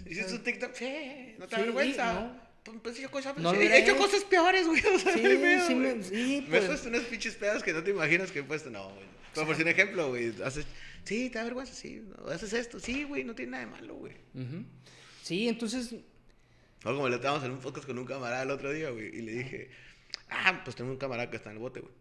¿Hiciste 0.05 0.33
un 0.33 0.43
TikTok? 0.43 0.73
Sí. 0.73 1.36
¿No 1.39 1.47
te 1.47 1.55
Sí, 1.55 1.62
vergüenza? 1.62 2.13
no. 2.13 2.53
Pues, 2.63 2.77
pues, 2.81 2.97
yo 2.97 3.12
cosas, 3.12 3.38
No 3.38 3.51
sí, 3.51 3.57
lo 3.57 3.62
he 3.63 3.79
hecho 3.83 3.97
cosas 3.97 4.23
peores, 4.23 4.65
güey. 4.67 4.81
O 4.95 4.99
sea, 4.99 5.13
Sí, 5.13 5.19
sí, 5.21 5.36
güey. 5.36 5.77
me- 5.95 6.03
sí, 6.03 6.41
Me 6.43 6.47
pues. 6.49 6.63
he 6.63 6.67
puesto 6.67 6.89
unas 6.89 7.01
pinches 7.03 7.36
pedas 7.36 7.62
que 7.63 7.73
no 7.73 7.83
te 7.83 7.91
imaginas 7.91 8.31
que 8.31 8.39
he 8.39 8.43
puesto. 8.43 8.69
No, 8.69 8.89
güey. 8.89 9.05
Pero 9.33 9.45
por 9.47 9.55
si 9.55 9.63
un 9.63 9.67
ejemplo, 9.67 10.09
güey. 10.09 10.33
Haces... 10.43 10.65
Sí, 11.03 11.29
te 11.29 11.38
da 11.39 11.43
vergüenza, 11.43 11.73
sí. 11.73 12.01
no, 12.05 12.29
haces 12.29 12.53
esto. 12.53 12.79
Sí, 12.79 13.03
güey, 13.03 13.25
no 13.25 13.36
tiene 13.36 13.51
nada 13.51 13.65
de 13.65 13.71
malo, 13.71 13.95
güey. 13.95 14.13
Sí, 15.23 15.47
entonces, 15.49 15.93
O 16.86 16.93
como 16.95 17.09
le 17.09 17.15
estábamos 17.15 17.43
en 17.43 17.51
un 17.51 17.59
podcast 17.59 17.86
con 17.86 17.97
un 17.97 18.05
camarada 18.05 18.43
el 18.43 18.51
otro 18.51 18.71
día, 18.71 18.89
güey. 18.91 19.07
Y 19.07 19.21
le 19.21 19.31
dije, 19.33 19.69
ah, 20.29 20.62
pues 20.63 20.75
tengo 20.77 20.91
un 20.91 20.97
camarada 20.97 21.29
que 21.29 21.36
está 21.38 21.49
en 21.49 21.57
el 21.57 21.62
bote, 21.62 21.81
güey. 21.81 21.93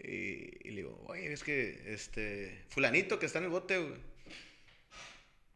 Y, 0.00 0.68
y 0.68 0.70
le 0.70 0.76
digo, 0.82 1.02
oye, 1.08 1.32
es 1.32 1.42
que, 1.42 1.92
este, 1.92 2.62
fulanito 2.68 3.18
que 3.18 3.26
está 3.26 3.38
en 3.38 3.46
el 3.46 3.50
bote, 3.50 3.78
güey. 3.78 4.00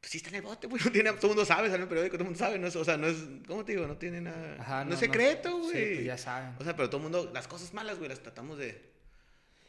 Pues 0.03 0.11
sí 0.11 0.19
está 0.19 0.31
en 0.31 0.35
el 0.35 0.43
bote, 0.43 0.67
güey. 0.67 0.83
No 0.85 0.91
tiene, 0.91 1.12
todo 1.12 1.29
el 1.29 1.37
mundo 1.37 1.45
sabe, 1.45 1.69
sale 1.69 1.77
en 1.77 1.83
el 1.83 1.88
periódico, 1.88 2.17
todo 2.17 2.25
el 2.25 2.31
mundo 2.31 2.38
sabe. 2.38 2.59
No 2.59 2.67
es, 2.67 2.75
o 2.77 2.85
sea, 2.85 2.97
no 2.97 3.07
es, 3.07 3.17
¿cómo 3.47 3.65
te 3.65 3.73
digo? 3.73 3.87
No 3.87 3.97
tiene 3.97 4.21
nada. 4.21 4.57
Ajá, 4.59 4.79
no, 4.85 4.91
no, 4.91 4.95
es 4.97 5.01
no. 5.01 5.07
secreto, 5.07 5.62
Sí, 5.65 5.71
güey. 5.71 5.95
pues 5.95 6.05
ya 6.07 6.19
saben. 6.19 6.55
O 6.59 6.65
sea, 6.65 6.75
pero 6.77 6.91
todo 6.91 6.97
el 6.99 7.03
mundo, 7.05 7.31
las 7.33 7.47
cosas 7.49 7.73
malas, 7.73 7.97
güey, 7.99 8.09
las 8.11 8.21
tratamos 8.21 8.59
de, 8.59 8.83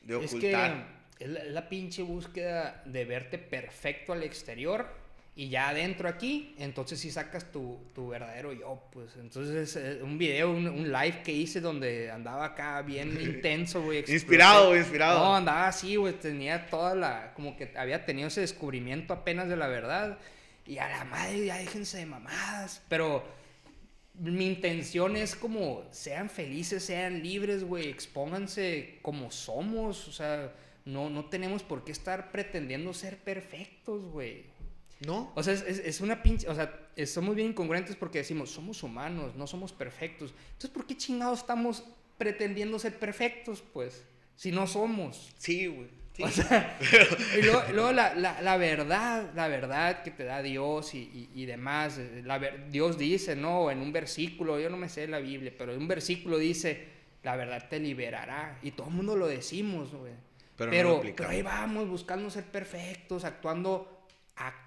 de 0.01 0.23
es 0.25 0.31
que 0.31 0.37
ocultar. 0.37 0.87
es 1.19 1.29
la, 1.29 1.39
es 1.43 1.51
la 1.51 1.69
pinche 1.69 2.01
búsqueda 2.01 2.81
de 2.85 3.05
verte 3.05 3.37
perfecto 3.37 4.11
al 4.11 4.23
exterior 4.23 4.87
y 5.35 5.49
ya 5.49 5.69
adentro 5.69 6.07
aquí, 6.07 6.53
entonces 6.59 6.99
sí 6.99 7.09
sacas 7.09 7.51
tu, 7.51 7.79
tu 7.95 8.09
verdadero 8.09 8.53
yo, 8.53 8.83
pues. 8.91 9.15
Entonces, 9.19 9.75
eh, 9.75 9.99
un 10.03 10.19
video, 10.19 10.51
un, 10.51 10.67
un 10.67 10.91
live 10.91 11.23
que 11.23 11.31
hice 11.31 11.59
donde 11.59 12.11
andaba 12.11 12.45
acá 12.45 12.81
bien 12.83 13.17
intenso, 13.21 13.81
güey. 13.81 14.03
Inspirado, 14.07 14.77
inspirado. 14.77 15.19
No, 15.19 15.35
andaba 15.35 15.67
así, 15.67 15.95
güey, 15.95 16.13
tenía 16.13 16.67
toda 16.67 16.93
la, 16.93 17.33
como 17.33 17.57
que 17.57 17.71
había 17.75 18.05
tenido 18.05 18.27
ese 18.27 18.41
descubrimiento 18.41 19.11
apenas 19.11 19.49
de 19.49 19.55
la 19.55 19.67
verdad. 19.67 20.19
Y 20.67 20.77
a 20.77 20.87
la 20.87 21.03
madre, 21.05 21.47
ya 21.47 21.57
déjense 21.57 21.97
de 21.97 22.05
mamadas. 22.05 22.83
Pero 22.87 23.23
mi 24.13 24.45
intención 24.45 25.15
es 25.15 25.35
como, 25.35 25.83
sean 25.89 26.29
felices, 26.29 26.85
sean 26.85 27.23
libres, 27.23 27.63
güey, 27.63 27.89
expónganse 27.89 28.99
como 29.01 29.31
somos. 29.31 30.07
O 30.07 30.11
sea, 30.11 30.53
no, 30.85 31.09
no 31.09 31.25
tenemos 31.25 31.63
por 31.63 31.83
qué 31.83 31.91
estar 31.91 32.31
pretendiendo 32.31 32.93
ser 32.93 33.17
perfectos, 33.17 34.03
güey. 34.03 34.52
¿No? 35.05 35.31
O 35.35 35.43
sea, 35.43 35.53
es, 35.53 35.61
es- 35.63 35.79
es 35.79 36.01
una 36.01 36.21
pinche. 36.23 36.47
O 36.47 36.55
sea, 36.55 36.87
somos 37.05 37.35
bien 37.35 37.49
incongruentes 37.49 37.95
porque 37.95 38.19
decimos, 38.19 38.51
somos 38.51 38.83
humanos, 38.83 39.35
no 39.35 39.47
somos 39.47 39.71
perfectos. 39.73 40.33
Entonces, 40.47 40.69
¿por 40.69 40.85
qué 40.85 40.95
chingados 40.95 41.39
estamos 41.39 41.83
pretendiendo 42.17 42.79
ser 42.79 42.97
perfectos, 42.99 43.61
pues? 43.73 44.05
Si 44.35 44.51
no 44.51 44.65
somos. 44.67 45.31
Sí, 45.37 45.67
güey. 45.67 45.89
Sí. 46.15 46.21
O 46.21 46.29
sea, 46.29 46.77
y 47.39 47.41
luego, 47.41 47.63
luego 47.73 47.91
la, 47.91 48.13
la- 48.13 48.39
la 48.41 48.55
verdad, 48.57 49.31
la 49.35 49.47
verdad 49.47 50.03
que 50.03 50.11
te 50.11 50.23
da 50.23 50.43
Dios 50.43 50.93
y, 50.93 50.99
y- 50.99 51.29
y 51.41 51.45
demás. 51.47 51.97
eh, 51.97 52.21
la 52.23 52.37
Dios 52.39 52.97
dice, 52.99 53.35
¿no? 53.35 53.71
En 53.71 53.79
un 53.79 53.91
versículo, 53.91 54.59
yo 54.59 54.69
no 54.69 54.77
me 54.77 54.89
sé 54.89 55.07
la 55.07 55.17
Biblia, 55.19 55.51
pero 55.57 55.73
en 55.73 55.79
un 55.79 55.87
versículo 55.87 56.37
dice, 56.37 56.87
la 57.23 57.35
verdad 57.35 57.67
te 57.67 57.79
liberará. 57.79 58.59
Y 58.61 58.71
todo 58.71 58.87
el 58.89 58.93
mundo 58.93 59.15
lo 59.15 59.27
decimos, 59.27 59.91
güey. 59.91 60.13
Pero 60.55 60.69
Pero, 60.69 60.89
no 60.97 61.01
pero, 61.15 61.29
ahí 61.29 61.41
vamos, 61.41 61.89
buscando 61.89 62.29
ser 62.29 62.43
perfectos, 62.43 63.23
actuando, 63.25 64.05
actuando 64.35 64.62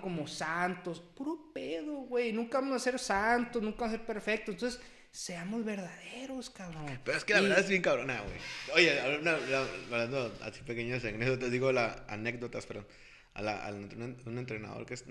como 0.00 0.26
santos. 0.26 1.00
Puro 1.00 1.50
pedo, 1.52 1.92
güey. 2.02 2.32
Nunca 2.32 2.60
vamos 2.60 2.76
a 2.76 2.78
ser 2.78 2.98
santos, 2.98 3.62
nunca 3.62 3.80
vamos 3.82 3.94
a 3.94 3.96
ser 3.98 4.06
perfectos. 4.06 4.54
Entonces, 4.54 4.80
seamos 5.10 5.64
verdaderos, 5.64 6.50
cabrón. 6.50 7.00
Pero 7.04 7.16
es 7.16 7.24
que 7.24 7.32
la 7.34 7.40
Y- 7.40 7.42
verdad 7.44 7.60
es 7.60 7.68
bien 7.68 7.82
cabrona, 7.82 8.20
güey. 8.20 8.36
Oye, 8.74 9.00
hablando, 9.00 10.32
así 10.42 10.60
pequeñas 10.62 11.04
anécdotas, 11.04 11.50
digo 11.50 11.72
la, 11.72 12.04
anécdotas, 12.08 12.66
perdón. 12.66 12.86
A, 13.34 13.42
la, 13.42 13.66
a 13.66 13.70
un, 13.72 14.16
un 14.24 14.38
entrenador 14.38 14.86
que 14.86 14.94
es. 14.94 15.02
A 15.02 15.06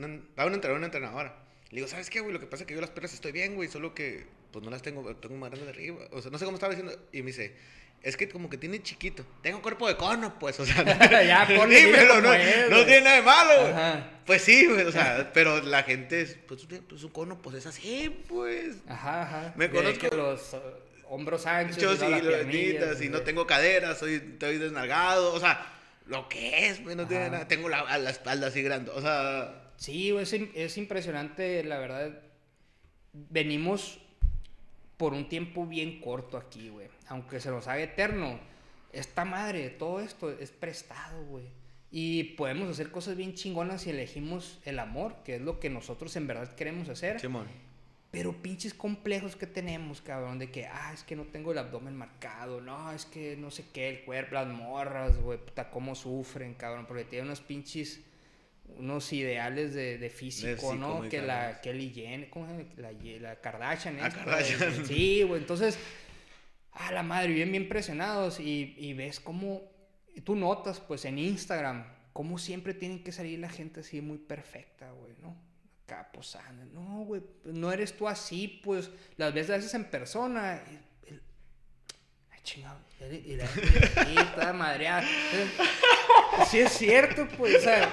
un 0.46 0.54
entrenador, 0.54 0.78
una 0.78 0.86
entrenadora. 0.88 1.36
Le 1.70 1.78
digo, 1.78 1.88
¿sabes 1.88 2.10
qué, 2.10 2.20
güey? 2.22 2.34
Lo 2.34 2.40
que 2.40 2.48
pasa 2.48 2.64
es 2.64 2.68
que 2.68 2.74
yo 2.76 2.82
las 2.82 2.90
perras 2.92 3.14
estoy 3.14 3.32
bien, 3.32 3.56
güey, 3.56 3.70
solo 3.70 3.94
que 3.94 4.26
pues 4.52 4.64
no 4.64 4.72
las 4.72 4.82
tengo, 4.82 5.16
tengo 5.18 5.36
más 5.36 5.50
grandes 5.50 5.68
de 5.68 5.74
arriba. 5.74 6.00
O 6.12 6.22
sea, 6.22 6.32
no 6.32 6.38
sé 6.38 6.46
cómo 6.46 6.56
estaba 6.56 6.74
diciendo. 6.74 6.98
Y 7.12 7.22
me 7.22 7.28
dice, 7.28 7.56
es 8.02 8.18
que 8.18 8.30
como 8.30 8.50
que 8.50 8.58
tiene 8.58 8.82
chiquito. 8.84 9.26
Tengo 9.42 9.62
cuerpo 9.62 9.88
de 9.88 9.96
cono, 9.98 10.38
pues, 10.40 10.60
o 10.60 10.66
sea. 10.66 10.84
Ya, 11.26 11.46
dímelo, 11.46 12.22
no, 12.22 12.34
es, 12.34 12.70
no 12.70 12.86
tiene 12.86 13.02
nada 13.02 13.16
de 13.16 13.22
malo. 13.22 13.68
Ajá. 13.68 14.10
Pues 14.26 14.42
sí, 14.42 14.66
güey, 14.68 14.86
o 14.86 14.92
sea, 14.92 15.32
pero 15.34 15.62
la 15.62 15.84
gente 15.84 16.22
es, 16.22 16.38
pues, 16.48 16.68
pues 16.88 17.04
un 17.04 17.12
cono, 17.12 17.42
pues 17.42 17.58
es 17.58 17.66
así, 17.66 18.10
pues. 18.28 18.78
Ajá, 18.88 19.24
ajá. 19.24 19.54
Me 19.56 19.70
conozco- 19.70 20.10
que 20.10 20.16
los 20.16 20.54
uh, 20.54 20.60
hombros 21.10 21.46
anchos. 21.46 21.78
Yo 21.78 21.94
y 21.94 21.98
sí, 21.98 22.28
benditas, 22.28 23.02
y 23.02 23.10
no 23.10 23.22
tengo 23.22 23.46
caderas, 23.48 23.98
soy, 24.00 24.16
estoy 24.16 24.58
desnalgado, 24.58 25.34
o 25.34 25.40
sea, 25.40 25.74
lo 26.06 26.30
que 26.30 26.68
es, 26.68 26.84
güey, 26.84 26.96
no 26.96 27.08
tiene 27.08 27.24
Ajá. 27.26 27.32
nada, 27.32 27.48
tengo 27.48 27.70
la, 27.70 27.98
la 27.98 28.10
espalda 28.10 28.48
así 28.48 28.62
grande, 28.62 28.92
o 28.92 29.02
sea, 29.02 29.62
Sí, 29.78 30.16
es, 30.18 30.34
es 30.34 30.78
impresionante, 30.78 31.64
la 31.64 31.78
verdad. 31.80 32.22
Venimos 33.14 34.00
por 34.98 35.14
un 35.14 35.28
tiempo 35.30 35.66
bien 35.66 36.00
corto 36.00 36.38
aquí, 36.38 36.70
güey. 36.70 36.88
Aunque 37.08 37.40
se 37.40 37.52
nos 37.52 37.68
haga 37.68 37.82
eterno. 37.82 38.40
Esta 38.94 39.26
madre, 39.26 39.70
todo 39.70 40.00
esto 40.00 40.32
es 40.32 40.52
prestado, 40.52 41.24
güey. 41.26 41.46
Y 41.92 42.36
podemos 42.36 42.70
hacer 42.70 42.92
cosas 42.92 43.16
bien 43.16 43.34
chingonas 43.34 43.82
si 43.82 43.90
elegimos 43.90 44.60
el 44.66 44.80
amor, 44.80 45.18
que 45.24 45.36
es 45.36 45.42
lo 45.42 45.60
que 45.60 45.70
nosotros 45.70 46.16
en 46.16 46.28
verdad 46.28 46.54
queremos 46.56 46.90
hacer. 46.90 47.20
Simón. 47.20 47.48
Pero 48.12 48.34
pinches 48.42 48.74
complejos 48.74 49.36
que 49.36 49.46
tenemos, 49.46 50.02
cabrón, 50.02 50.40
de 50.40 50.50
que, 50.50 50.68
ah, 50.68 50.92
es 50.94 51.04
que 51.04 51.18
no 51.18 51.24
tengo 51.24 51.52
el 51.52 51.58
abdomen 51.58 51.96
marcado, 51.96 52.62
no, 52.62 52.92
es 52.94 53.06
que 53.06 53.36
no 53.36 53.52
sé 53.52 53.66
qué, 53.74 53.90
el 53.90 54.06
cuerpo, 54.06 54.36
las 54.36 54.48
morras, 54.48 55.18
güey, 55.18 55.38
puta, 55.38 55.70
cómo 55.70 55.96
sufren, 55.96 56.54
cabrón, 56.54 56.86
porque 56.86 57.04
tienen 57.04 57.28
unos 57.28 57.42
pinches, 57.42 58.00
unos 58.78 59.12
ideales 59.14 59.74
de, 59.74 59.98
de 59.98 60.10
físico, 60.10 60.76
¿no? 60.76 61.02
Que 61.10 61.22
la. 61.22 61.62
Kelly 61.62 61.92
Jenner, 61.92 62.30
¿cómo? 62.30 62.48
La, 62.78 62.92
la 62.92 63.40
Kardashian, 63.40 63.98
La 63.98 64.08
esta, 64.08 64.20
Kardashian. 64.26 64.74
güey. 64.76 64.86
Sí, 64.88 65.24
güey, 65.24 65.42
entonces, 65.42 65.78
a 66.74 66.92
la 66.92 67.04
madre, 67.04 67.30
bien, 67.34 67.52
bien 67.52 67.70
presionados 67.70 68.40
y, 68.40 68.76
y 68.78 68.94
ves 68.94 69.20
cómo, 69.20 69.62
y 70.14 70.22
tú 70.22 70.36
notas, 70.36 70.80
pues, 70.82 71.06
en 71.06 71.18
Instagram, 71.20 71.86
cómo 72.14 72.38
siempre 72.38 72.74
tienen 72.74 73.04
que 73.04 73.12
salir 73.12 73.40
la 73.40 73.50
gente 73.50 73.80
así 73.82 74.02
muy 74.02 74.18
perfecta, 74.18 74.92
güey, 74.92 75.14
¿no? 75.22 75.36
Acá 75.86 76.10
posando. 76.12 76.66
No, 76.74 77.06
güey, 77.06 77.22
pues, 77.44 77.56
no 77.56 77.72
eres 77.72 77.96
tú 77.96 78.08
así, 78.08 78.60
pues, 78.64 78.90
las 79.18 79.34
ves 79.34 79.50
a 79.50 79.56
veces 79.58 79.74
en 79.74 79.86
persona. 79.86 80.62
y- 80.70 80.85
chingado. 82.46 82.78
Y, 83.12 83.36
la 83.36 83.44
y 84.10 84.16
toda 84.36 84.54
madreada. 84.54 85.04
Sí 86.50 86.60
es 86.60 86.72
cierto, 86.74 87.28
pues, 87.38 87.56
o 87.56 87.60
sea, 87.60 87.92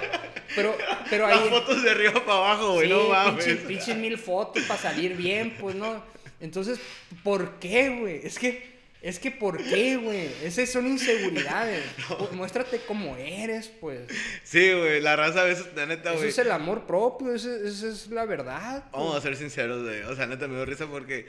pero, 0.55 0.75
pero 1.09 1.27
ahí... 1.27 1.39
Las 1.39 1.49
fotos 1.49 1.83
de 1.83 1.91
arriba 1.91 2.13
para 2.25 2.37
abajo, 2.37 2.73
güey, 2.75 2.89
no 2.89 3.09
mames. 3.09 3.45
pinche- 3.45 3.67
pinche 3.67 3.95
mil 3.95 4.17
fotos 4.17 4.63
para 4.63 4.79
salir 4.81 5.15
bien, 5.15 5.55
pues, 5.59 5.75
¿no? 5.75 6.01
Entonces, 6.39 6.79
¿por 7.23 7.59
qué, 7.59 7.89
güey? 7.89 8.21
Es 8.25 8.39
que, 8.39 8.73
es 9.01 9.19
que, 9.19 9.31
¿por 9.31 9.61
qué, 9.63 9.97
güey? 9.97 10.29
Esas 10.43 10.69
son 10.71 10.87
inseguridades. 10.87 11.83
Pues, 12.17 12.31
Muéstrate 12.31 12.79
como 12.87 13.15
eres, 13.17 13.67
pues. 13.81 13.99
Sí, 14.43 14.71
güey, 14.73 15.01
la 15.01 15.15
raza 15.15 15.41
a 15.41 15.45
veces, 15.45 15.67
la 15.75 15.85
neta, 15.85 16.09
Eso 16.11 16.17
güey. 16.19 16.29
es 16.29 16.37
el 16.37 16.51
amor 16.51 16.85
propio, 16.85 17.33
esa 17.35 17.49
es 17.55 18.07
la 18.07 18.25
verdad. 18.25 18.83
pues. 18.89 18.91
Vamos 18.93 19.15
a 19.17 19.21
ser 19.21 19.35
sinceros, 19.35 19.83
güey. 19.83 20.01
O 20.03 20.15
sea, 20.15 20.25
neta, 20.27 20.47
me 20.47 20.55
dio 20.55 20.65
risa 20.65 20.87
porque 20.87 21.25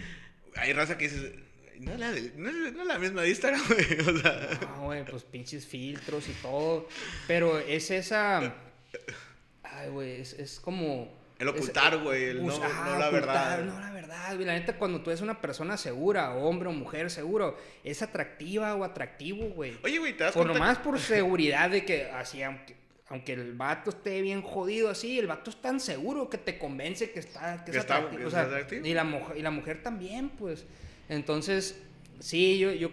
hay 0.56 0.72
raza 0.72 0.96
que 0.98 1.08
dices, 1.08 1.32
no 1.80 1.92
es 1.92 1.98
la, 1.98 2.12
de- 2.12 2.32
no 2.37 2.50
no 2.72 2.84
la 2.84 2.98
misma 2.98 3.22
de 3.22 3.30
Instagram, 3.30 3.62
güey. 3.68 4.00
O 4.16 4.18
sea, 4.20 4.48
Ah, 4.62 4.78
güey, 4.80 5.04
pues 5.04 5.22
pinches 5.24 5.66
filtros 5.66 6.28
y 6.28 6.32
todo. 6.34 6.88
Pero 7.26 7.58
es 7.58 7.90
esa. 7.90 8.54
Ay, 9.62 9.88
güey, 9.90 10.20
es, 10.20 10.32
es 10.34 10.60
como. 10.60 11.22
El 11.38 11.48
ocultar, 11.48 11.98
güey, 11.98 12.24
el 12.26 12.37
no- 12.38 12.44
Bus- 12.44 12.58
no 12.60 12.68
la 12.98 13.08
ocultar, 13.08 13.12
verdad. 13.12 13.64
No 13.64 13.80
la 13.80 13.90
verdad, 13.90 14.34
güey. 14.34 14.46
La 14.46 14.52
neta, 14.54 14.76
cuando 14.78 15.00
tú 15.02 15.10
eres 15.10 15.20
una 15.20 15.40
persona 15.40 15.76
segura, 15.76 16.30
hombre 16.37 16.68
o 16.68 16.72
mujer 16.72 17.10
seguro, 17.10 17.58
es 17.82 18.00
atractiva 18.02 18.74
o 18.76 18.84
atractivo, 18.84 19.48
güey. 19.48 19.76
oye, 19.82 19.98
güey, 19.98 20.16
te 20.16 20.22
das 20.24 20.32
Por 20.34 20.44
cuenta. 20.46 20.60
nomás 20.60 20.78
por 20.78 20.98
seguridad 21.00 21.70
de 21.70 21.84
que 21.84 22.04
así, 22.10 22.40
aunque, 22.42 22.76
aunque 23.08 23.32
el 23.34 23.52
vato 23.54 23.90
esté 23.90 24.20
bien 24.22 24.42
jodido 24.42 24.88
así, 24.90 25.18
el 25.18 25.26
vato 25.26 25.50
es 25.50 25.56
tan 25.60 25.78
seguro 25.80 26.28
que 26.30 26.38
te 26.38 26.58
convence 26.58 27.10
que 27.10 27.20
está, 27.20 27.64
que 27.64 27.70
Que 27.72 27.78
es 27.78 27.84
está- 27.84 27.96
atractivo. 27.96 28.26
o 28.28 28.30
sea, 28.30 28.42
atractivo. 28.42 28.86
Y, 28.86 28.94
la 28.94 29.04
mujer, 29.04 29.36
y 29.36 29.42
la 29.42 29.50
mujer 29.50 29.82
también, 29.82 30.30
pues. 30.30 30.64
Entonces, 31.08 31.80
sí, 32.20 32.58
yo, 32.58 32.72
yo 32.72 32.90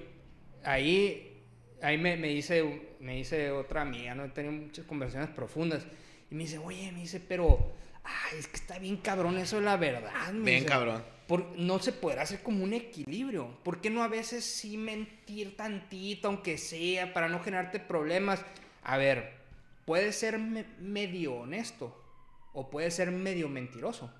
ahí, 0.63 1.41
ahí 1.81 1.97
me, 1.97 2.17
me 2.17 2.27
dice, 2.27 2.95
me 2.99 3.15
dice 3.15 3.51
otra 3.51 3.81
amiga, 3.81 4.13
¿no? 4.15 4.25
He 4.25 4.29
tenido 4.29 4.53
muchas 4.53 4.85
conversaciones 4.85 5.33
profundas. 5.35 5.85
Y 6.29 6.35
me 6.35 6.43
dice, 6.43 6.57
oye, 6.57 6.91
me 6.91 7.01
dice, 7.01 7.19
pero, 7.19 7.71
ay, 8.03 8.39
es 8.39 8.47
que 8.47 8.57
está 8.57 8.79
bien 8.79 8.97
cabrón 8.97 9.37
eso 9.37 9.57
de 9.57 9.63
la 9.63 9.77
verdad. 9.77 10.31
me 10.33 10.43
Bien 10.51 10.57
dice. 10.63 10.65
cabrón. 10.65 11.03
Por- 11.27 11.57
no 11.57 11.79
se 11.79 11.93
podrá 11.93 12.23
hacer 12.23 12.41
como 12.43 12.63
un 12.63 12.73
equilibrio. 12.73 13.57
¿Por 13.63 13.79
qué 13.79 13.89
no 13.89 14.03
a 14.03 14.09
veces 14.09 14.43
sí 14.43 14.75
mentir 14.75 15.55
tantito, 15.55 16.27
aunque 16.27 16.57
sea, 16.57 17.13
para 17.13 17.29
no 17.29 17.39
generarte 17.39 17.79
problemas? 17.79 18.43
A 18.83 18.97
ver, 18.97 19.40
puede 19.85 20.11
ser 20.13 20.37
me- 20.39 20.75
medio 20.79 21.33
honesto 21.35 21.97
o 22.53 22.69
puede 22.69 22.91
ser 22.91 23.11
medio 23.11 23.49
mentiroso. 23.49 24.13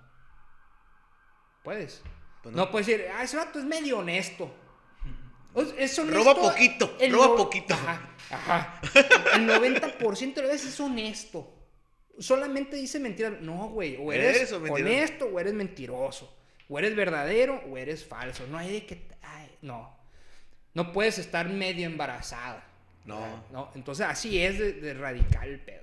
Puedes. 1.63 2.01
Pues 2.43 2.55
no. 2.55 2.65
no. 2.65 2.71
puedes 2.71 2.87
decir, 2.87 3.05
ah, 3.13 3.23
ese 3.23 3.37
vato 3.37 3.59
es 3.59 3.65
medio 3.65 3.99
honesto. 3.99 4.51
Es 5.77 5.99
honesto 5.99 6.23
Roba 6.23 6.33
poquito, 6.33 6.97
roba 7.11 7.35
poquito. 7.35 7.73
Ajá, 7.73 8.09
ajá. 8.29 8.81
El 9.35 9.49
90% 9.49 10.33
de 10.35 10.41
las 10.43 10.51
veces 10.51 10.69
es 10.69 10.79
honesto. 10.79 11.53
solamente 12.19 12.77
dice 12.77 12.99
mentiras. 12.99 13.33
No, 13.41 13.67
güey, 13.67 13.97
o 13.99 14.13
eres 14.13 14.49
honesto 14.53 15.25
o 15.25 15.39
eres 15.41 15.53
mentiroso. 15.53 16.37
O 16.69 16.79
eres 16.79 16.95
verdadero 16.95 17.61
o 17.69 17.75
eres 17.77 18.05
falso. 18.05 18.47
No 18.47 18.57
hay 18.57 18.71
de 18.71 18.85
que... 18.85 19.09
ay, 19.21 19.57
no. 19.61 19.93
No 20.73 20.93
puedes 20.93 21.17
estar 21.17 21.49
medio 21.49 21.85
embarazada. 21.85 22.65
No. 23.05 23.43
No, 23.51 23.71
entonces 23.75 24.05
así 24.05 24.41
es 24.41 24.59
de, 24.59 24.73
de 24.73 24.93
radical 24.93 25.49
el 25.49 25.59
pedo. 25.59 25.81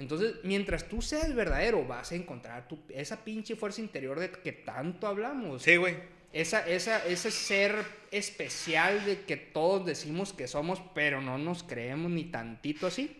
Entonces, 0.00 0.36
mientras 0.44 0.88
tú 0.88 1.02
seas 1.02 1.34
verdadero, 1.34 1.84
vas 1.86 2.10
a 2.10 2.14
encontrar 2.14 2.66
tu, 2.66 2.78
esa 2.88 3.22
pinche 3.22 3.54
fuerza 3.54 3.82
interior 3.82 4.18
de 4.18 4.30
que 4.30 4.52
tanto 4.52 5.06
hablamos. 5.06 5.62
Sí, 5.62 5.76
güey. 5.76 5.96
Esa, 6.32 6.66
esa, 6.66 7.04
ese 7.06 7.30
ser 7.30 7.74
especial 8.10 9.04
de 9.04 9.22
que 9.22 9.36
todos 9.36 9.84
decimos 9.84 10.32
que 10.32 10.48
somos, 10.48 10.80
pero 10.94 11.20
no 11.20 11.36
nos 11.36 11.62
creemos 11.62 12.10
ni 12.10 12.24
tantito 12.24 12.86
así, 12.86 13.14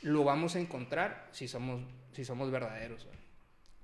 lo 0.00 0.24
vamos 0.24 0.56
a 0.56 0.60
encontrar 0.60 1.28
si 1.32 1.48
somos, 1.48 1.82
si 2.12 2.24
somos 2.24 2.50
verdaderos, 2.50 3.04
güey. 3.04 3.17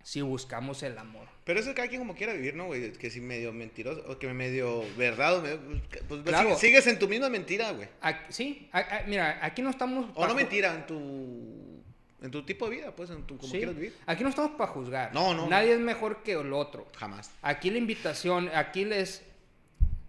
Si 0.05 0.21
buscamos 0.21 0.85
el 0.85 0.97
amor. 0.99 1.27
Pero 1.45 1.59
eso 1.59 1.75
cada 1.75 1.89
quien 1.89 2.01
como 2.01 2.15
quiera 2.15 2.33
vivir, 2.33 2.55
¿no, 2.55 2.67
güey? 2.67 2.93
Que 2.93 3.11
si 3.11 3.21
medio 3.21 3.53
mentiroso, 3.53 4.05
o 4.07 4.19
que 4.19 4.29
medio 4.33 4.85
verdad, 4.97 5.39
o 5.39 5.43
medio- 5.43 5.61
pues 6.07 6.23
Claro. 6.23 6.57
sigues, 6.57 6.87
en 6.87 6.99
tu 7.01 7.09
misma 7.09 7.29
mentira, 7.29 7.73
güey. 7.73 7.89
Sí, 8.29 8.69
a- 8.73 8.79
a- 8.99 9.03
mira, 9.07 9.41
aquí 9.43 9.61
no 9.63 9.71
estamos... 9.71 10.11
O 10.15 10.27
no 10.27 10.35
mentira, 10.35 10.75
en 10.75 10.87
tu, 10.87 11.83
en 12.23 12.31
tu 12.31 12.45
tipo 12.45 12.69
de 12.71 12.77
vida, 12.77 12.95
pues, 12.95 13.11
en 13.11 13.23
tu, 13.25 13.37
como 13.37 13.51
sí, 13.51 13.57
quieras 13.59 13.75
vivir. 13.75 13.95
Aquí 14.07 14.23
no 14.23 14.29
estamos 14.31 14.53
para 14.53 14.71
juzgar. 14.71 15.13
No, 15.13 15.35
no. 15.35 15.47
Nadie 15.49 15.73
es 15.75 15.81
mejor 15.81 16.23
que 16.23 16.33
el 16.33 16.53
otro. 16.53 16.87
Jamás. 16.97 17.31
Aquí 17.43 17.71
la 17.71 17.79
invitación, 17.79 18.49
aquí 18.55 18.85
les 18.85 19.23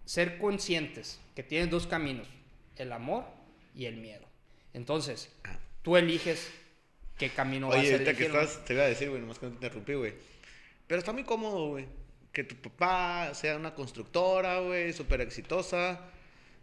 ser 0.04 0.38
conscientes 0.38 1.18
que 1.34 1.42
tienes 1.42 1.68
dos 1.70 1.86
caminos, 1.86 2.28
el 2.76 2.92
amor 2.92 3.24
y 3.74 3.86
el 3.86 3.96
miedo. 3.96 4.24
Entonces, 4.72 5.30
Ah. 5.44 5.56
tú 5.82 5.96
eliges 5.96 6.50
qué 7.18 7.30
camino 7.30 7.68
vas 7.68 7.78
a 7.78 7.80
Oye, 7.80 7.92
ahorita 7.92 8.14
que 8.14 8.26
estás, 8.26 8.64
te 8.64 8.74
iba 8.74 8.84
a 8.84 8.88
decir, 8.88 9.08
güey, 9.08 9.20
nomás 9.20 9.38
que 9.38 9.46
no 9.46 9.52
te 9.52 9.56
interrumpí, 9.56 9.94
güey. 9.94 10.14
Pero 10.86 10.98
está 10.98 11.12
muy 11.12 11.24
cómodo, 11.24 11.68
güey. 11.68 11.86
Que 12.32 12.44
tu 12.44 12.54
papá 12.56 13.34
sea 13.34 13.56
una 13.56 13.74
constructora, 13.74 14.60
güey, 14.60 14.92
súper 14.92 15.20
exitosa, 15.20 16.00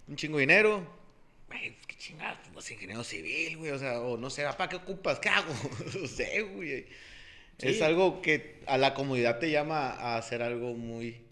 un 0.07 0.15
chingo 0.15 0.37
de 0.37 0.41
dinero. 0.41 0.87
Güey, 1.47 1.71
pues, 1.71 1.87
qué 1.87 1.97
chingada, 1.97 2.41
pues 2.53 2.69
ingeniero 2.71 3.03
civil, 3.03 3.57
güey. 3.57 3.71
O 3.71 3.79
sea, 3.79 3.99
o 4.01 4.17
no 4.17 4.29
sé, 4.29 4.43
papá, 4.43 4.69
¿qué 4.69 4.75
ocupas? 4.77 5.19
¿Qué 5.19 5.29
hago? 5.29 5.53
no 5.99 6.07
sé, 6.07 6.41
güey. 6.41 6.85
Es 7.59 7.81
algo 7.81 8.21
que 8.21 8.59
a 8.65 8.77
la 8.77 8.93
comunidad 8.93 9.39
te 9.39 9.49
llama 9.49 9.91
a 9.91 10.17
hacer 10.17 10.41
algo 10.41 10.73
muy... 10.73 11.22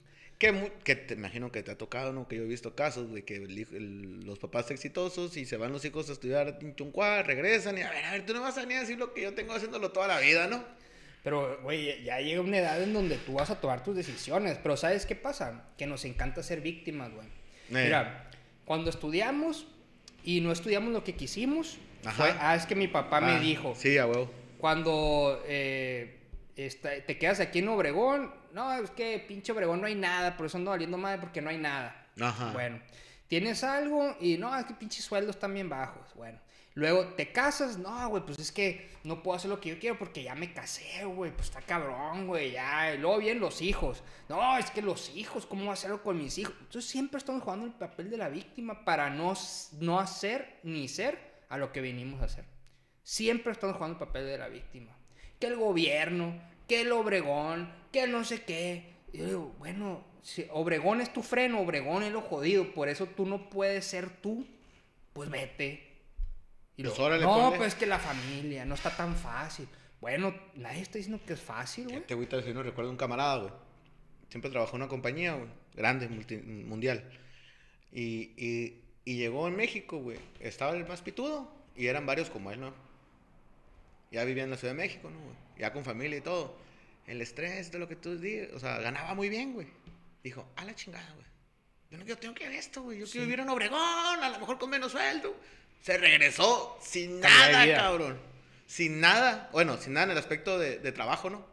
Que, 0.41 0.71
que 0.83 0.95
te 0.95 1.13
imagino 1.13 1.51
que 1.51 1.61
te 1.61 1.69
ha 1.69 1.77
tocado, 1.77 2.11
¿no? 2.13 2.27
Que 2.27 2.37
yo 2.37 2.41
he 2.41 2.47
visto 2.47 2.73
casos, 2.75 3.07
güey, 3.09 3.21
que 3.21 3.35
el 3.35 3.59
hijo- 3.59 3.75
el- 3.75 4.25
los 4.25 4.39
papás 4.39 4.71
exitosos 4.71 5.37
y 5.37 5.45
se 5.45 5.55
van 5.55 5.71
los 5.71 5.85
hijos 5.85 6.09
a 6.09 6.13
estudiar 6.13 6.47
a 6.47 6.57
Tinchuncuá, 6.57 7.21
regresan 7.21 7.77
y 7.77 7.81
a 7.83 7.91
ver, 7.91 8.03
a 8.05 8.11
ver, 8.13 8.25
tú 8.25 8.33
no 8.33 8.41
vas 8.41 8.57
a 8.57 8.61
venir 8.61 8.77
a 8.77 8.79
decir 8.81 8.97
lo 8.97 9.13
que 9.13 9.21
yo 9.21 9.35
tengo 9.35 9.53
haciéndolo 9.53 9.91
toda 9.91 10.07
la 10.07 10.19
vida, 10.19 10.47
¿no? 10.47 10.63
Pero, 11.23 11.59
güey, 11.61 12.03
ya 12.03 12.19
llega 12.21 12.41
una 12.41 12.57
edad 12.57 12.81
en 12.81 12.91
donde 12.91 13.17
tú 13.17 13.33
vas 13.33 13.51
a 13.51 13.61
tomar 13.61 13.83
tus 13.83 13.95
decisiones. 13.95 14.57
Pero 14.63 14.75
¿sabes 14.77 15.05
qué 15.05 15.15
pasa? 15.15 15.65
Que 15.77 15.85
nos 15.85 16.03
encanta 16.05 16.41
ser 16.41 16.61
víctimas, 16.61 17.11
güey. 17.13 17.27
Eh. 17.27 17.83
Mira, 17.85 18.27
cuando 18.65 18.89
estudiamos 18.89 19.67
y 20.23 20.41
no 20.41 20.51
estudiamos 20.51 20.91
lo 20.91 21.03
que 21.03 21.13
quisimos, 21.13 21.77
Ajá. 22.03 22.13
fue, 22.23 22.33
ah, 22.39 22.55
es 22.55 22.65
que 22.65 22.73
mi 22.73 22.87
papá 22.87 23.17
Ah, 23.17 23.21
me 23.21 23.39
dijo. 23.39 23.75
Sí, 23.77 23.99
a 23.99 24.07
huevo. 24.07 24.31
Cuando 24.57 25.43
eh, 25.47 26.15
te 26.69 27.17
quedas 27.17 27.39
aquí 27.39 27.59
en 27.59 27.69
Obregón, 27.69 28.33
no, 28.53 28.73
es 28.73 28.89
que 28.91 29.19
pinche 29.19 29.51
Obregón 29.51 29.81
no 29.81 29.87
hay 29.87 29.95
nada, 29.95 30.35
por 30.37 30.45
eso 30.45 30.57
ando 30.57 30.71
valiendo 30.71 30.97
madre 30.97 31.19
porque 31.19 31.41
no 31.41 31.49
hay 31.49 31.57
nada. 31.57 32.07
Ajá. 32.19 32.51
Bueno, 32.51 32.79
tienes 33.27 33.63
algo 33.63 34.15
y 34.19 34.37
no, 34.37 34.55
es 34.57 34.65
que 34.65 34.73
pinches 34.73 35.05
sueldos 35.05 35.35
están 35.35 35.53
bien 35.53 35.69
bajos. 35.69 36.13
Bueno, 36.15 36.39
luego 36.73 37.05
te 37.15 37.31
casas, 37.31 37.77
no, 37.77 38.09
güey, 38.09 38.23
pues 38.25 38.39
es 38.39 38.51
que 38.51 38.89
no 39.03 39.23
puedo 39.23 39.37
hacer 39.37 39.49
lo 39.49 39.59
que 39.59 39.69
yo 39.69 39.79
quiero 39.79 39.97
porque 39.97 40.23
ya 40.23 40.35
me 40.35 40.53
casé, 40.53 41.05
güey, 41.05 41.31
pues 41.31 41.47
está 41.47 41.61
cabrón, 41.61 42.27
güey, 42.27 42.51
ya. 42.51 42.93
Y 42.93 42.97
luego 42.97 43.19
vienen 43.19 43.39
los 43.39 43.61
hijos, 43.61 44.03
no, 44.29 44.57
es 44.57 44.69
que 44.71 44.81
los 44.81 45.15
hijos, 45.15 45.45
¿cómo 45.45 45.61
voy 45.61 45.69
a 45.71 45.73
hacerlo 45.73 46.03
con 46.03 46.17
mis 46.17 46.37
hijos? 46.37 46.55
Entonces 46.59 46.91
siempre 46.91 47.17
estamos 47.17 47.43
jugando 47.43 47.65
el 47.65 47.73
papel 47.73 48.09
de 48.09 48.17
la 48.17 48.29
víctima 48.29 48.83
para 48.83 49.09
no, 49.09 49.33
no 49.79 49.99
hacer 49.99 50.59
ni 50.63 50.87
ser 50.87 51.31
a 51.49 51.57
lo 51.57 51.71
que 51.71 51.81
venimos 51.81 52.21
a 52.21 52.25
hacer. 52.25 52.45
Siempre 53.03 53.51
estamos 53.51 53.75
jugando 53.75 53.97
el 53.97 54.07
papel 54.07 54.25
de 54.25 54.37
la 54.37 54.47
víctima. 54.47 54.95
Que 55.39 55.47
el 55.47 55.55
gobierno, 55.55 56.39
que 56.71 56.81
el 56.81 56.91
Obregón, 56.93 57.69
que 57.91 58.07
no 58.07 58.23
sé 58.23 58.43
qué. 58.43 58.93
Y 59.11 59.17
yo 59.17 59.25
digo, 59.25 59.55
bueno, 59.59 60.01
si 60.21 60.47
Obregón 60.51 61.01
es 61.01 61.11
tu 61.11 61.21
freno, 61.21 61.59
Obregón 61.59 62.01
es 62.03 62.13
lo 62.13 62.21
jodido, 62.21 62.73
por 62.73 62.87
eso 62.87 63.07
tú 63.07 63.25
no 63.25 63.49
puedes 63.49 63.83
ser 63.83 64.09
tú, 64.21 64.47
pues 65.11 65.29
vete. 65.29 65.85
Y 66.77 66.83
Pues 66.83 66.97
no, 66.97 67.33
ponle". 67.43 67.57
pues 67.57 67.75
que 67.75 67.85
la 67.85 67.99
familia, 67.99 68.63
no 68.63 68.75
está 68.75 68.95
tan 68.95 69.17
fácil. 69.17 69.67
Bueno, 69.99 70.33
nadie 70.55 70.81
está 70.81 70.97
diciendo 70.97 71.21
que 71.27 71.33
es 71.33 71.41
fácil, 71.41 71.89
güey. 71.89 71.99
Te 72.07 72.15
voy 72.15 72.25
a 72.31 72.35
decir, 72.37 72.55
no 72.55 72.63
recuerdo 72.63 72.89
un 72.89 72.95
camarada, 72.95 73.37
güey. 73.39 73.53
Siempre 74.29 74.49
trabajó 74.49 74.77
en 74.77 74.83
una 74.83 74.89
compañía, 74.89 75.33
güey, 75.33 75.49
grande, 75.75 76.07
multi- 76.07 76.37
mundial. 76.37 77.03
Y, 77.91 78.31
y, 78.37 78.81
y 79.03 79.17
llegó 79.17 79.49
en 79.49 79.57
México, 79.57 79.97
güey. 79.97 80.17
Estaba 80.39 80.71
el 80.77 80.87
más 80.87 81.01
pitudo 81.01 81.53
y 81.75 81.87
eran 81.87 82.05
varios 82.05 82.29
como 82.29 82.49
él, 82.49 82.61
¿no? 82.61 82.73
Ya 84.09 84.23
vivía 84.23 84.43
en 84.45 84.49
la 84.51 84.57
Ciudad 84.57 84.73
de 84.73 84.79
México, 84.81 85.09
¿no? 85.09 85.19
güey? 85.19 85.35
Ya 85.61 85.71
con 85.71 85.85
familia 85.85 86.17
y 86.17 86.21
todo. 86.21 86.57
El 87.05 87.21
estrés 87.21 87.71
de 87.71 87.77
lo 87.77 87.87
que 87.87 87.95
tú 87.95 88.17
dices, 88.19 88.51
o 88.53 88.59
sea, 88.59 88.79
ganaba 88.79 89.13
muy 89.13 89.29
bien, 89.29 89.53
güey. 89.53 89.67
Dijo, 90.23 90.51
a 90.55 90.65
la 90.65 90.73
chingada, 90.73 91.07
güey. 91.13 91.27
Yo 91.91 91.97
no 91.99 92.05
yo 92.05 92.17
tengo 92.17 92.33
que 92.33 92.47
ver 92.47 92.55
esto, 92.57 92.81
güey. 92.81 92.97
Yo 92.97 93.05
quiero 93.05 93.25
vivir 93.25 93.41
en 93.41 93.49
Obregón, 93.49 93.79
a 94.23 94.29
lo 94.29 94.39
mejor 94.39 94.57
con 94.57 94.71
menos 94.71 94.91
sueldo. 94.91 95.35
Se 95.83 95.99
regresó 95.99 96.79
sin 96.81 97.19
nada, 97.19 97.71
cabrón. 97.75 98.19
Sin 98.65 98.99
nada. 99.01 99.49
Bueno, 99.51 99.77
sin 99.77 99.93
nada 99.93 100.05
en 100.05 100.11
el 100.13 100.17
aspecto 100.17 100.57
de, 100.57 100.79
de 100.79 100.91
trabajo, 100.91 101.29
¿no? 101.29 101.45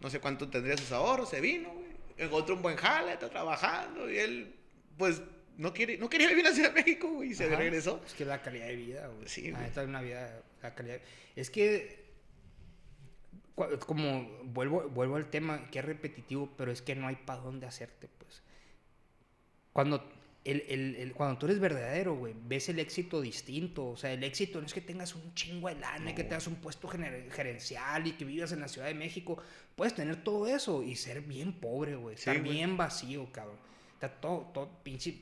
No 0.00 0.08
sé 0.08 0.20
cuánto 0.20 0.48
tendría 0.48 0.78
sus 0.78 0.92
ahorros, 0.92 1.28
se 1.28 1.42
vino, 1.42 1.68
güey. 1.70 1.88
Encontró 2.16 2.54
un 2.54 2.62
buen 2.62 2.76
jale, 2.76 3.12
está 3.12 3.28
trabajando 3.28 4.10
y 4.10 4.18
él, 4.18 4.54
pues, 4.96 5.20
no, 5.58 5.74
quiere, 5.74 5.98
no 5.98 6.08
quería 6.08 6.28
vivir 6.28 6.46
en 6.46 6.50
la 6.50 6.54
Ciudad 6.54 6.72
de 6.72 6.80
México, 6.82 7.08
güey, 7.08 7.32
y 7.32 7.34
se 7.34 7.44
Ajá. 7.44 7.56
regresó. 7.56 8.00
Es 8.06 8.14
que 8.14 8.24
la 8.24 8.40
calidad 8.40 8.68
de 8.68 8.76
vida, 8.76 9.06
güey. 9.08 9.28
Sí, 9.28 9.50
güey. 9.50 9.62
neta, 9.62 9.82
una 9.82 10.00
vida, 10.00 10.40
la 10.62 10.74
calidad. 10.74 10.98
Es 11.36 11.50
que, 11.50 12.07
como 13.86 14.28
vuelvo, 14.44 14.88
vuelvo 14.88 15.16
al 15.16 15.30
tema, 15.30 15.70
que 15.70 15.78
es 15.80 15.84
repetitivo, 15.84 16.48
pero 16.56 16.70
es 16.72 16.82
que 16.82 16.94
no 16.94 17.06
hay 17.06 17.16
para 17.16 17.40
dónde 17.40 17.66
hacerte, 17.66 18.08
pues. 18.18 18.42
Cuando, 19.72 20.04
el, 20.44 20.64
el- 20.68 20.96
el- 20.96 21.12
cuando 21.12 21.38
tú 21.38 21.46
eres 21.46 21.60
verdadero, 21.60 22.14
güey, 22.16 22.34
ves 22.46 22.68
el 22.68 22.78
éxito 22.78 23.20
distinto. 23.20 23.86
O 23.90 23.96
sea, 23.96 24.12
el 24.12 24.24
éxito 24.24 24.60
no 24.60 24.66
es 24.66 24.74
que 24.74 24.80
tengas 24.80 25.14
un 25.14 25.34
chingo 25.34 25.68
de 25.68 25.76
lana, 25.76 26.10
y 26.10 26.14
que 26.14 26.24
tengas 26.24 26.46
un 26.46 26.56
puesto 26.56 26.88
gener- 26.88 27.30
gerencial 27.30 28.06
y 28.06 28.12
que 28.12 28.24
vivas 28.24 28.52
en 28.52 28.60
la 28.60 28.68
Ciudad 28.68 28.88
de 28.88 28.94
México. 28.94 29.38
Puedes 29.76 29.94
tener 29.94 30.22
todo 30.24 30.46
eso 30.46 30.82
y 30.82 30.96
ser 30.96 31.20
bien 31.20 31.52
pobre, 31.52 31.96
güey. 31.96 32.16
Sí, 32.16 32.20
Estar 32.30 32.40
güey. 32.40 32.52
bien 32.52 32.76
vacío, 32.76 33.30
cabrón. 33.32 33.56
Está 33.94 34.08
todo, 34.08 34.50
todo 34.54 34.70
pinche 34.82 35.18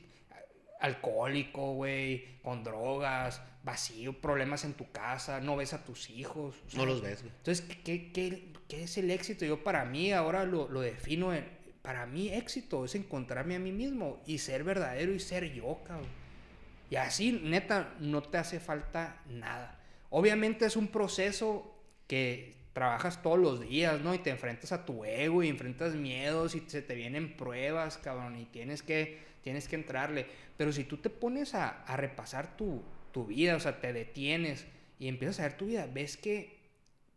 alcohólico, 0.79 1.73
güey, 1.73 2.39
con 2.41 2.63
drogas, 2.63 3.41
vacío, 3.63 4.13
problemas 4.21 4.63
en 4.63 4.73
tu 4.73 4.89
casa, 4.91 5.39
no 5.41 5.55
ves 5.55 5.73
a 5.73 5.83
tus 5.83 6.09
hijos. 6.09 6.55
o 6.65 6.69
sea, 6.69 6.79
No 6.79 6.85
los 6.85 7.01
ves, 7.01 7.21
güey. 7.21 7.33
Entonces, 7.37 7.65
¿qué, 7.67 7.81
qué, 7.83 8.11
qué- 8.13 8.53
qué 8.67 8.83
es 8.83 8.97
el 8.97 9.11
éxito? 9.11 9.45
Yo 9.45 9.63
para 9.63 9.85
mí 9.85 10.11
ahora 10.13 10.43
lo, 10.45 10.67
lo 10.69 10.81
defino 10.81 11.33
en, 11.33 11.45
para 11.81 12.05
mí 12.05 12.29
éxito 12.29 12.85
es 12.85 12.95
encontrarme 12.95 13.55
a 13.55 13.59
mí 13.59 13.71
mismo 13.71 14.21
y 14.25 14.37
ser 14.39 14.63
verdadero 14.63 15.13
y 15.13 15.19
ser 15.19 15.53
yo, 15.53 15.79
cabrón. 15.85 16.07
Y 16.89 16.95
así, 16.95 17.31
neta, 17.43 17.93
no 17.99 18.21
te 18.23 18.37
hace 18.37 18.59
falta 18.59 19.21
nada. 19.29 19.79
Obviamente 20.09 20.65
es 20.65 20.75
un 20.77 20.87
proceso 20.87 21.73
que 22.07 22.55
trabajas 22.71 23.21
todos 23.21 23.39
los 23.39 23.59
días, 23.59 23.99
¿no? 24.01 24.13
Y 24.13 24.19
te 24.19 24.29
enfrentas 24.29 24.71
a 24.71 24.85
tu 24.85 25.03
ego 25.03 25.43
y 25.43 25.49
enfrentas 25.49 25.95
miedos 25.95 26.55
y 26.55 26.61
se 26.67 26.81
te 26.81 26.95
vienen 26.95 27.35
pruebas, 27.35 27.97
cabrón, 27.97 28.37
y 28.39 28.45
tienes 28.45 28.83
que, 28.83 29.19
tienes 29.47 29.69
que 29.69 29.77
entrarle. 29.77 30.25
Pero 30.57 30.73
si 30.73 30.83
tú 30.83 30.97
te 30.97 31.09
pones 31.09 31.55
a, 31.55 31.83
a 31.85 31.95
repasar 31.95 32.57
tu, 32.57 32.83
tu 33.13 33.25
vida, 33.27 33.55
o 33.55 33.59
sea, 33.61 33.79
te 33.79 33.93
detienes 33.93 34.65
y 34.99 35.07
empiezas 35.07 35.39
a 35.39 35.43
ver 35.43 35.55
tu 35.57 35.67
vida, 35.67 35.87
ves 35.87 36.17
que, 36.17 36.59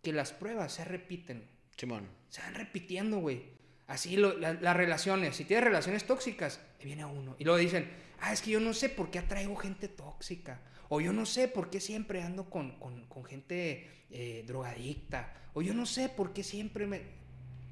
que 0.00 0.12
las 0.12 0.32
pruebas 0.32 0.72
se 0.74 0.84
repiten 0.84 1.42
Simón. 1.76 2.06
se 2.28 2.40
van 2.42 2.54
repitiendo, 2.54 3.18
güey. 3.18 3.42
Así 3.88 4.16
lo- 4.16 4.38
la- 4.38 4.54
las 4.54 4.76
relaciones. 4.76 5.34
Si 5.34 5.44
tienes 5.44 5.64
relaciones 5.64 6.04
tóxicas, 6.06 6.60
te 6.78 6.84
viene 6.86 7.04
uno. 7.04 7.34
Y 7.40 7.44
luego 7.44 7.58
dicen, 7.58 7.90
ah, 8.20 8.32
es 8.32 8.42
que 8.42 8.52
yo 8.52 8.60
no 8.60 8.74
sé 8.74 8.88
por 8.90 9.10
qué 9.10 9.18
atraigo 9.18 9.56
gente 9.56 9.88
tóxica. 9.88 10.60
O 10.88 11.00
yo 11.00 11.12
no 11.12 11.26
sé 11.26 11.48
por 11.48 11.68
qué 11.70 11.80
siempre 11.80 12.22
ando 12.22 12.48
con, 12.48 12.78
con- 12.78 13.06
con 13.06 13.24
gente 13.24 14.04
eh, 14.12 14.44
drogadicta. 14.46 15.34
O 15.54 15.62
yo 15.62 15.74
no 15.74 15.84
sé 15.86 16.08
por 16.08 16.32
qué 16.32 16.44
siempre 16.44 16.86
me... 16.86 17.02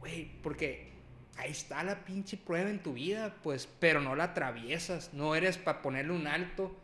Güey, 0.01 0.41
porque 0.43 0.89
ahí 1.39 1.51
está 1.53 1.83
la 1.85 2.05
pinche 2.05 2.37
prueba 2.37 2.69
en 2.69 2.83
tu 2.83 2.95
vida, 2.95 3.37
pues, 3.43 3.69
pero 3.81 4.01
no 4.01 4.15
la 4.17 4.25
atraviesas. 4.25 5.15
No 5.15 5.35
eres 5.35 5.57
para 5.57 5.81
ponerle 5.83 6.13
un 6.13 6.27
alto. 6.27 6.77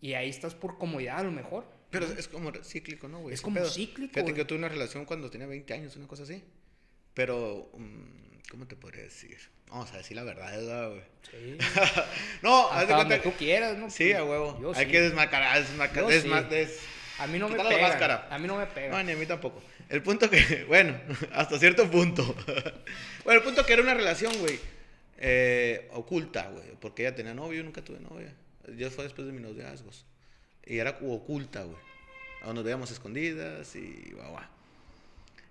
Y 0.00 0.14
ahí 0.14 0.28
estás 0.28 0.54
por 0.54 0.78
comodidad 0.78 1.18
a 1.18 1.22
lo 1.24 1.32
mejor. 1.32 1.66
Pero 1.90 2.06
es 2.06 2.28
como 2.28 2.52
cíclico, 2.62 3.08
¿no, 3.08 3.20
güey? 3.20 3.34
Es 3.34 3.40
como 3.40 3.56
pedo. 3.56 3.70
cíclico, 3.70 4.12
Fíjate 4.14 4.32
que 4.32 4.38
yo 4.38 4.46
tuve 4.46 4.58
una 4.58 4.68
relación 4.68 5.04
cuando 5.04 5.30
tenía 5.30 5.46
20 5.46 5.72
años, 5.74 5.96
una 5.96 6.06
cosa 6.06 6.24
así. 6.24 6.44
Pero, 7.14 7.70
mm, 7.74 8.48
¿cómo 8.50 8.66
te 8.66 8.76
podría 8.76 9.02
decir? 9.04 9.38
Vamos 9.70 9.92
a 9.92 9.96
decir 9.96 10.16
la 10.16 10.22
verdad, 10.22 10.52
¿verdad, 10.52 10.90
güey? 10.90 11.02
Sí. 11.30 11.58
no, 12.42 12.70
haz 12.70 12.86
de 12.86 12.94
cuenta 12.94 13.22
tú 13.22 13.32
quieras, 13.32 13.76
¿no? 13.78 13.88
Sí, 13.90 14.12
a 14.12 14.22
huevo. 14.24 14.58
Yo 14.60 14.72
Hay 14.76 14.84
sí. 14.86 14.90
que 14.92 15.00
desmascarar, 15.00 15.58
desmascarar, 15.60 16.10
desma- 16.10 16.42
sí. 16.42 16.48
des- 16.54 16.80
A 17.18 17.26
mí 17.26 17.38
no 17.38 17.48
me 17.48 17.56
pega. 17.56 18.28
A 18.30 18.38
mí 18.38 18.46
no 18.46 18.56
me 18.58 18.66
pega. 18.66 18.90
No, 18.96 19.02
ni 19.02 19.12
a 19.12 19.16
mí 19.16 19.24
tampoco. 19.26 19.62
El 19.88 20.02
punto 20.02 20.28
que, 20.28 20.64
bueno, 20.68 20.98
hasta 21.32 21.58
cierto 21.58 21.90
punto. 21.90 22.24
bueno, 23.24 23.40
el 23.40 23.44
punto 23.44 23.64
que 23.64 23.72
era 23.72 23.82
una 23.82 23.94
relación, 23.94 24.36
güey, 24.38 24.58
eh, 25.18 25.88
oculta, 25.92 26.48
güey. 26.50 26.72
Porque 26.80 27.02
ella 27.02 27.14
tenía 27.14 27.34
novio, 27.34 27.58
yo 27.58 27.64
nunca 27.64 27.82
tuve 27.82 28.00
novia. 28.00 28.34
Yo 28.76 28.90
fue 28.90 29.04
después 29.04 29.26
de 29.26 29.32
mis 29.32 29.42
noviazgos. 29.42 30.04
Y 30.64 30.78
era 30.78 30.98
oculta, 31.00 31.62
güey. 31.62 31.78
Nos 32.44 32.62
veíamos 32.62 32.90
escondidas 32.90 33.74
y 33.74 34.12
guau. 34.12 34.38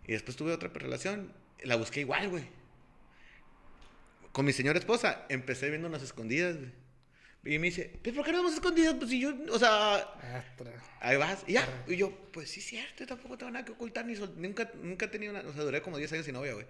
Y 0.08 0.14
después 0.14 0.38
tuve 0.38 0.54
otra 0.54 0.70
relación. 0.70 1.32
La 1.64 1.76
busqué 1.76 2.02
igual, 2.02 2.30
güey. 2.30 2.44
Con 4.32 4.46
mi 4.46 4.54
señora 4.54 4.78
esposa, 4.78 5.26
empecé 5.30 5.70
viendo 5.70 5.88
unas 5.88 6.04
escondidas, 6.04 6.58
güey. 6.58 6.72
Y 7.46 7.60
me 7.60 7.68
dice, 7.68 7.92
¿pero 8.02 8.16
por 8.16 8.26
qué 8.26 8.32
no 8.32 8.40
vamos 8.40 8.56
escondidas? 8.56 8.96
Pues 8.96 9.10
si 9.12 9.20
yo, 9.20 9.34
o 9.52 9.60
sea, 9.60 9.96
Astra. 9.98 10.74
Ahí 11.00 11.16
vas, 11.18 11.44
y 11.48 11.54
ya. 11.54 11.84
Y 11.88 11.96
yo, 11.96 12.12
pues 12.32 12.50
sí, 12.50 12.60
cierto, 12.60 13.02
yo 13.02 13.08
tampoco 13.08 13.38
tengo 13.38 13.52
nada 13.52 13.64
que 13.64 13.72
ocultar, 13.74 14.04
ni 14.06 14.16
sol- 14.16 14.34
nunca, 14.38 14.72
nunca 14.82 15.06
he 15.06 15.10
tenido 15.10 15.32
una, 15.32 15.42
o 15.48 15.54
sea, 15.54 15.62
duré 15.64 15.82
como 15.84 15.98
10 15.98 16.12
años 16.14 16.26
sin 16.26 16.34
novia, 16.34 16.54
güey. 16.54 16.66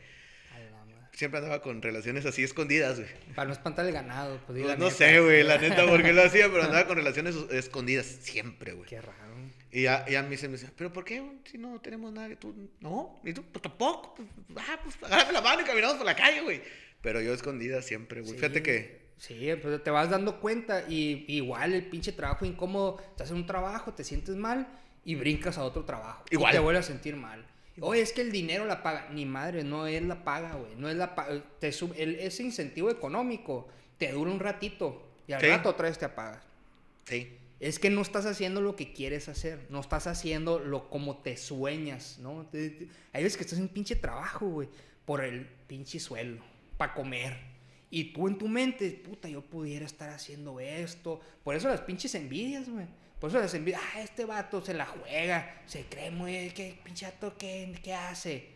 Siempre 1.14 1.38
andaba 1.40 1.62
con 1.62 1.82
relaciones 1.82 2.26
así 2.26 2.44
escondidas, 2.44 3.00
güey. 3.00 3.10
Para 3.36 3.48
no 3.48 3.54
espantar 3.54 3.86
el 3.86 3.94
ganado, 3.94 4.38
pues 4.46 4.62
Pues, 4.62 4.78
no 4.78 4.86
neta. 4.88 4.98
sé, 4.98 5.22
güey, 5.22 5.44
la 5.44 5.58
neta, 5.62 5.86
por 5.88 6.04
qué 6.04 6.12
lo 6.12 6.22
hacía, 6.24 6.50
pero 6.50 6.64
andaba 6.64 6.86
con 6.88 6.98
relaciones 6.98 7.36
escondidas 7.52 8.06
siempre, 8.06 8.74
güey. 8.74 8.90
Qué 8.90 9.00
raro. 9.00 9.34
Y 9.72 9.84
ya, 9.84 10.06
ya 10.10 10.24
me 10.24 10.32
dice, 10.32 10.50
me 10.50 10.58
dice, 10.58 10.70
¿pero 10.76 10.92
por 10.92 11.06
qué? 11.06 11.24
Si 11.50 11.58
no 11.58 11.80
tenemos 11.80 12.12
nada, 12.12 12.28
que 12.28 12.36
tú, 12.36 12.70
no, 12.82 13.22
y 13.24 13.32
tú, 13.32 13.44
pues 13.50 13.62
tampoco, 13.62 14.16
pues, 14.16 14.28
ah, 14.70 14.78
pues 14.84 14.98
agárrame 15.04 15.32
la 15.32 15.42
mano 15.42 15.62
y 15.62 15.64
caminamos 15.64 15.96
por 15.96 16.06
la 16.06 16.16
calle, 16.18 16.42
güey. 16.42 16.62
Pero 17.02 17.22
yo 17.22 17.34
escondida 17.34 17.82
siempre, 17.82 18.20
güey. 18.20 18.34
Sí, 18.34 18.38
Fíjate 18.38 18.62
que, 18.62 19.05
Sí, 19.18 19.50
pues 19.62 19.82
te 19.84 19.90
vas 19.92 20.10
dando 20.10 20.40
cuenta 20.40 20.84
y 20.90 21.26
igual 21.30 21.74
el 21.74 21.86
pinche 21.86 22.12
trabajo 22.12 22.46
incómodo, 22.46 23.02
estás 23.12 23.32
en 23.32 23.38
un 23.38 23.46
trabajo, 23.46 23.94
te 23.94 24.04
sientes 24.04 24.36
mal 24.36 24.68
y 25.06 25.16
brincas 25.16 25.58
a 25.58 25.64
otro 25.64 25.86
trabajo. 25.86 26.24
Igual. 26.32 26.52
Y 26.54 26.58
te 26.58 26.60
vuelves 26.60 26.86
a 26.86 26.88
sentir 26.88 27.16
mal. 27.16 27.46
Oye, 27.82 28.02
es 28.02 28.14
que 28.14 28.22
el 28.22 28.32
dinero 28.32 28.66
la 28.66 28.84
paga. 28.84 29.10
Ni 29.12 29.26
madre, 29.26 29.64
no 29.64 29.88
es 29.88 30.02
la 30.04 30.24
paga, 30.24 30.54
güey. 30.56 30.76
No 30.76 30.90
es 30.90 30.96
la 30.96 31.16
paga. 31.16 31.44
Te 31.60 31.72
sub- 31.72 31.94
el- 31.98 32.16
ese 32.16 32.44
incentivo 32.44 32.90
económico 32.90 33.68
te 33.98 34.12
dura 34.12 34.32
un 34.32 34.40
ratito 34.40 35.06
y 35.28 35.34
al 35.34 35.42
Sí. 35.42 35.48
rato 35.48 35.70
otra 35.70 35.88
vez 35.90 35.98
te 35.98 36.06
apagas. 36.06 36.44
sí, 37.06 37.38
Es 37.62 37.80
que 37.80 37.90
no 37.90 38.02
estás 38.02 38.26
haciendo 38.26 38.60
lo 38.60 38.76
que 38.76 38.92
quieres 38.92 39.30
hacer, 39.30 39.60
no 39.70 39.80
estás 39.80 40.08
haciendo 40.08 40.60
lo 40.60 40.90
como 40.90 41.18
te 41.20 41.38
sueñas, 41.38 42.20
¿no? 42.20 42.46
Te- 42.52 42.70
te- 42.70 42.88
hay 43.14 43.24
veces 43.24 43.38
que 43.38 43.44
estás 43.44 43.58
en 43.60 43.64
un 43.66 43.70
pinche 43.70 43.96
trabajo, 43.96 44.46
güey, 44.48 44.68
por 45.06 45.24
el 45.24 45.48
pinche 45.68 46.00
sueldo, 46.02 46.44
para 46.78 46.94
comer. 46.94 47.38
Y 47.96 48.12
tú 48.12 48.28
en 48.28 48.38
tu 48.38 48.50
mente, 48.50 48.92
puta, 48.92 49.30
yo 49.30 49.42
pudiera 49.42 49.86
estar 49.86 50.10
haciendo 50.10 50.60
esto. 50.60 51.22
Por 51.46 51.56
eso 51.56 51.70
las 51.70 51.80
pinches 51.80 52.14
envidias, 52.14 52.68
güey. 52.68 52.86
Por 53.22 53.30
eso 53.30 53.40
las 53.40 53.54
envidias, 53.54 53.82
ah, 53.82 54.02
este 54.02 54.26
vato 54.26 54.60
se 54.60 54.74
la 54.74 54.86
juega, 54.86 55.62
se 55.66 55.86
cree 55.86 56.12
muy, 56.12 56.50
¿qué 56.50 56.78
pinche 56.84 57.06
vato 57.06 57.38
qué, 57.38 57.74
qué 57.82 57.94
hace? 57.94 58.50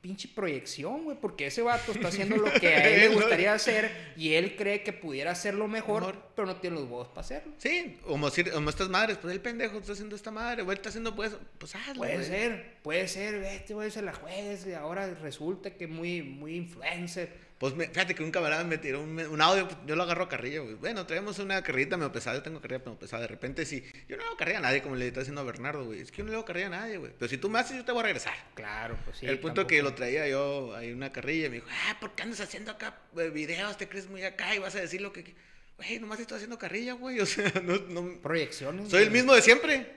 Pinche 0.00 0.28
proyección, 0.28 1.02
güey, 1.02 1.18
porque 1.20 1.48
ese 1.48 1.60
vato 1.60 1.90
está 1.90 2.06
haciendo 2.06 2.36
lo 2.36 2.52
que 2.52 2.68
a 2.68 2.88
él 2.88 3.00
le 3.00 3.08
gustaría 3.16 3.52
hacer 3.52 3.90
y 4.16 4.34
él 4.34 4.54
cree 4.54 4.84
que 4.84 4.92
pudiera 4.92 5.32
hacerlo 5.32 5.66
mejor, 5.66 6.02
Mejor. 6.06 6.30
pero 6.36 6.46
no 6.46 6.56
tiene 6.58 6.76
los 6.76 6.84
huevos 6.84 7.08
para 7.08 7.22
hacerlo. 7.22 7.54
sí, 7.58 7.98
como, 8.06 8.30
como 8.52 8.70
estas 8.70 8.88
madres, 8.88 9.18
pues 9.20 9.34
el 9.34 9.40
pendejo 9.40 9.78
está 9.78 9.90
haciendo 9.90 10.14
esta 10.14 10.30
madre, 10.30 10.62
güey, 10.62 10.76
está 10.76 10.90
haciendo 10.90 11.16
pues, 11.16 11.36
pues 11.58 11.74
hazlo, 11.74 11.94
Puede 11.94 12.22
ser, 12.22 12.76
puede 12.84 13.08
ser, 13.08 13.34
este 13.42 13.74
güey 13.74 13.90
se 13.90 14.02
la 14.02 14.12
juegues 14.12 14.64
y 14.68 14.74
ahora 14.74 15.12
resulta 15.14 15.74
que 15.74 15.88
muy, 15.88 16.22
muy 16.22 16.54
influencer. 16.54 17.47
Pues 17.58 17.74
me- 17.74 17.88
fíjate 17.88 18.14
que 18.14 18.22
un 18.22 18.30
camarada 18.30 18.62
me 18.62 18.78
tiró 18.78 19.02
un, 19.02 19.18
un 19.18 19.40
audio, 19.40 19.66
pues, 19.66 19.76
yo 19.84 19.96
lo 19.96 20.04
agarro 20.04 20.24
a 20.24 20.28
carrilla, 20.28 20.60
güey. 20.60 20.74
Bueno, 20.74 21.06
traemos 21.06 21.40
una 21.40 21.60
carrerita 21.62 21.96
medio 21.96 22.12
pesada, 22.12 22.36
yo 22.36 22.42
tengo 22.44 22.60
carrilla 22.60 22.78
medio 22.78 22.96
pesada. 22.98 23.22
De 23.22 23.28
repente, 23.28 23.66
sí, 23.66 23.84
yo 24.08 24.16
no 24.16 24.22
le 24.22 24.28
hago 24.28 24.36
carrilla 24.36 24.58
a 24.58 24.62
nadie, 24.62 24.80
como 24.80 24.94
le 24.94 25.08
está 25.08 25.20
diciendo 25.20 25.40
a 25.40 25.44
Bernardo, 25.44 25.84
güey. 25.84 26.00
Es 26.00 26.12
que 26.12 26.18
yo 26.18 26.24
no 26.24 26.30
le 26.30 26.36
hago 26.36 26.44
carrilla 26.44 26.66
a 26.68 26.70
nadie, 26.70 26.98
güey. 26.98 27.10
Pero 27.18 27.28
si 27.28 27.36
tú 27.36 27.50
me 27.50 27.58
haces, 27.58 27.76
yo 27.76 27.84
te 27.84 27.90
voy 27.90 28.00
a 28.00 28.04
regresar. 28.04 28.34
Claro, 28.54 28.96
pues 29.04 29.18
sí. 29.18 29.26
el 29.26 29.40
punto 29.40 29.66
que 29.66 29.78
tampoco- 29.78 29.90
lo 29.90 29.96
traía 29.96 30.28
yo, 30.28 30.76
hay 30.76 30.92
una 30.92 31.10
carrilla, 31.10 31.46
y 31.46 31.50
me 31.50 31.54
dijo, 31.56 31.66
ah, 31.88 31.96
¿por 32.00 32.12
qué 32.14 32.22
andas 32.22 32.40
haciendo 32.40 32.70
acá 32.70 32.96
eh, 33.16 33.30
videos? 33.30 33.76
¿Te 33.76 33.88
crees 33.88 34.08
muy 34.08 34.22
acá 34.22 34.54
y 34.54 34.60
vas 34.60 34.76
a 34.76 34.80
decir 34.80 35.00
lo 35.00 35.12
que... 35.12 35.34
Güey, 35.78 35.98
nomás 35.98 36.20
estoy 36.20 36.36
haciendo 36.36 36.58
carrilla, 36.58 36.92
güey. 36.92 37.18
O 37.20 37.26
sea, 37.26 37.52
no, 37.64 37.76
no... 37.88 38.20
Proyecciones. 38.20 38.88
Soy 38.88 39.02
el 39.02 39.10
mismo 39.10 39.34
de 39.34 39.42
siempre. 39.42 39.94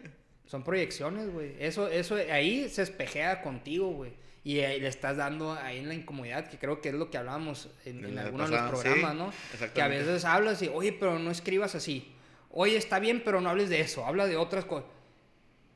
Son 0.47 0.63
proyecciones, 0.63 1.29
güey. 1.31 1.53
Eso, 1.59 1.87
eso, 1.87 2.15
ahí 2.15 2.67
se 2.69 2.81
espejea 2.81 3.41
contigo, 3.43 3.91
güey. 3.91 4.13
Y 4.43 4.59
ahí 4.61 4.79
le 4.79 4.87
estás 4.87 5.17
dando 5.17 5.53
ahí 5.53 5.77
en 5.77 5.87
la 5.87 5.93
incomodidad, 5.93 6.47
que 6.49 6.57
creo 6.57 6.81
que 6.81 6.89
es 6.89 6.95
lo 6.95 7.11
que 7.11 7.17
hablábamos 7.17 7.69
en, 7.85 8.03
En 8.03 8.17
algunos 8.17 8.49
de 8.49 8.57
los 8.57 8.69
programas, 8.71 9.11
sí, 9.11 9.17
¿no? 9.59 9.69
Que 9.73 9.81
a 9.83 9.87
veces 9.87 10.25
hablas 10.25 10.61
y, 10.63 10.67
oye, 10.67 10.93
pero 10.93 11.19
no 11.19 11.29
escribas 11.29 11.75
así. 11.75 12.11
Oye, 12.49 12.75
está 12.75 12.99
bien, 12.99 13.21
pero 13.23 13.39
no 13.39 13.49
hables 13.51 13.69
de 13.69 13.81
eso, 13.81 14.05
habla 14.05 14.25
de 14.27 14.35
otras 14.37 14.65
cosas. 14.65 14.89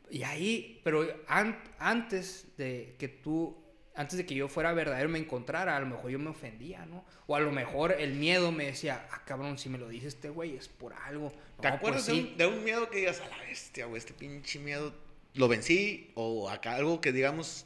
Y 0.10 0.24
ahí, 0.24 0.82
pero 0.84 1.08
an- 1.28 1.60
antes 1.80 2.48
de 2.58 2.96
que 3.00 3.08
tú, 3.08 3.56
antes 3.96 4.18
de 4.18 4.26
que 4.26 4.36
yo 4.36 4.48
fuera 4.48 4.74
verdadero 4.74 5.10
me 5.10 5.20
encontrara, 5.20 5.76
a 5.78 5.80
lo 5.80 5.86
mejor 5.86 6.12
yo 6.12 6.20
me 6.20 6.30
ofendía, 6.30 6.86
¿no? 6.86 7.06
O 7.28 7.36
a 7.36 7.40
lo 7.40 7.52
mejor 7.52 7.92
el 7.94 8.14
miedo 8.16 8.52
me 8.52 8.66
decía, 8.66 9.08
ah, 9.12 9.22
cabrón, 9.26 9.58
si 9.58 9.70
me 9.70 9.78
lo 9.78 9.88
dice 9.90 10.08
este 10.08 10.30
güey 10.30 10.56
es 10.56 10.68
por 10.68 10.94
algo. 10.94 11.32
¿Te 11.62 11.70
No, 11.70 11.76
acuerdas 11.76 12.06
pues 12.06 12.16
de, 12.18 12.24
sí. 12.24 12.30
un, 12.32 12.38
de 12.38 12.46
un 12.48 12.64
miedo 12.64 12.90
que 12.90 12.98
digas, 13.00 13.22
a 13.22 13.30
la 13.30 13.44
bestia, 13.44 13.86
güey, 13.86 14.00
este 14.00 14.14
pinche 14.14 14.60
miedo 14.60 14.94
lo 15.36 15.48
vencí? 15.48 16.12
O 16.16 16.50
acá 16.50 16.76
algo 16.76 17.00
que 17.02 17.12
digamos, 17.12 17.66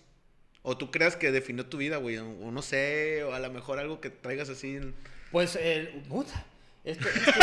o 0.61 0.77
tú 0.77 0.91
creas 0.91 1.15
que 1.15 1.31
definió 1.31 1.65
tu 1.65 1.77
vida, 1.77 1.97
güey, 1.97 2.17
o, 2.17 2.25
no 2.51 2.61
sé, 2.61 3.23
o 3.23 3.33
a 3.33 3.39
lo 3.39 3.49
mejor 3.51 3.79
algo 3.79 4.01
que 4.01 4.09
traigas 4.09 4.49
así. 4.49 4.75
en- 4.75 4.93
Pues, 5.31 5.55
el, 5.55 5.87
puta, 6.09 6.45
es 6.83 6.97
que, 6.97 7.07
es 7.09 7.13
que, 7.25 7.39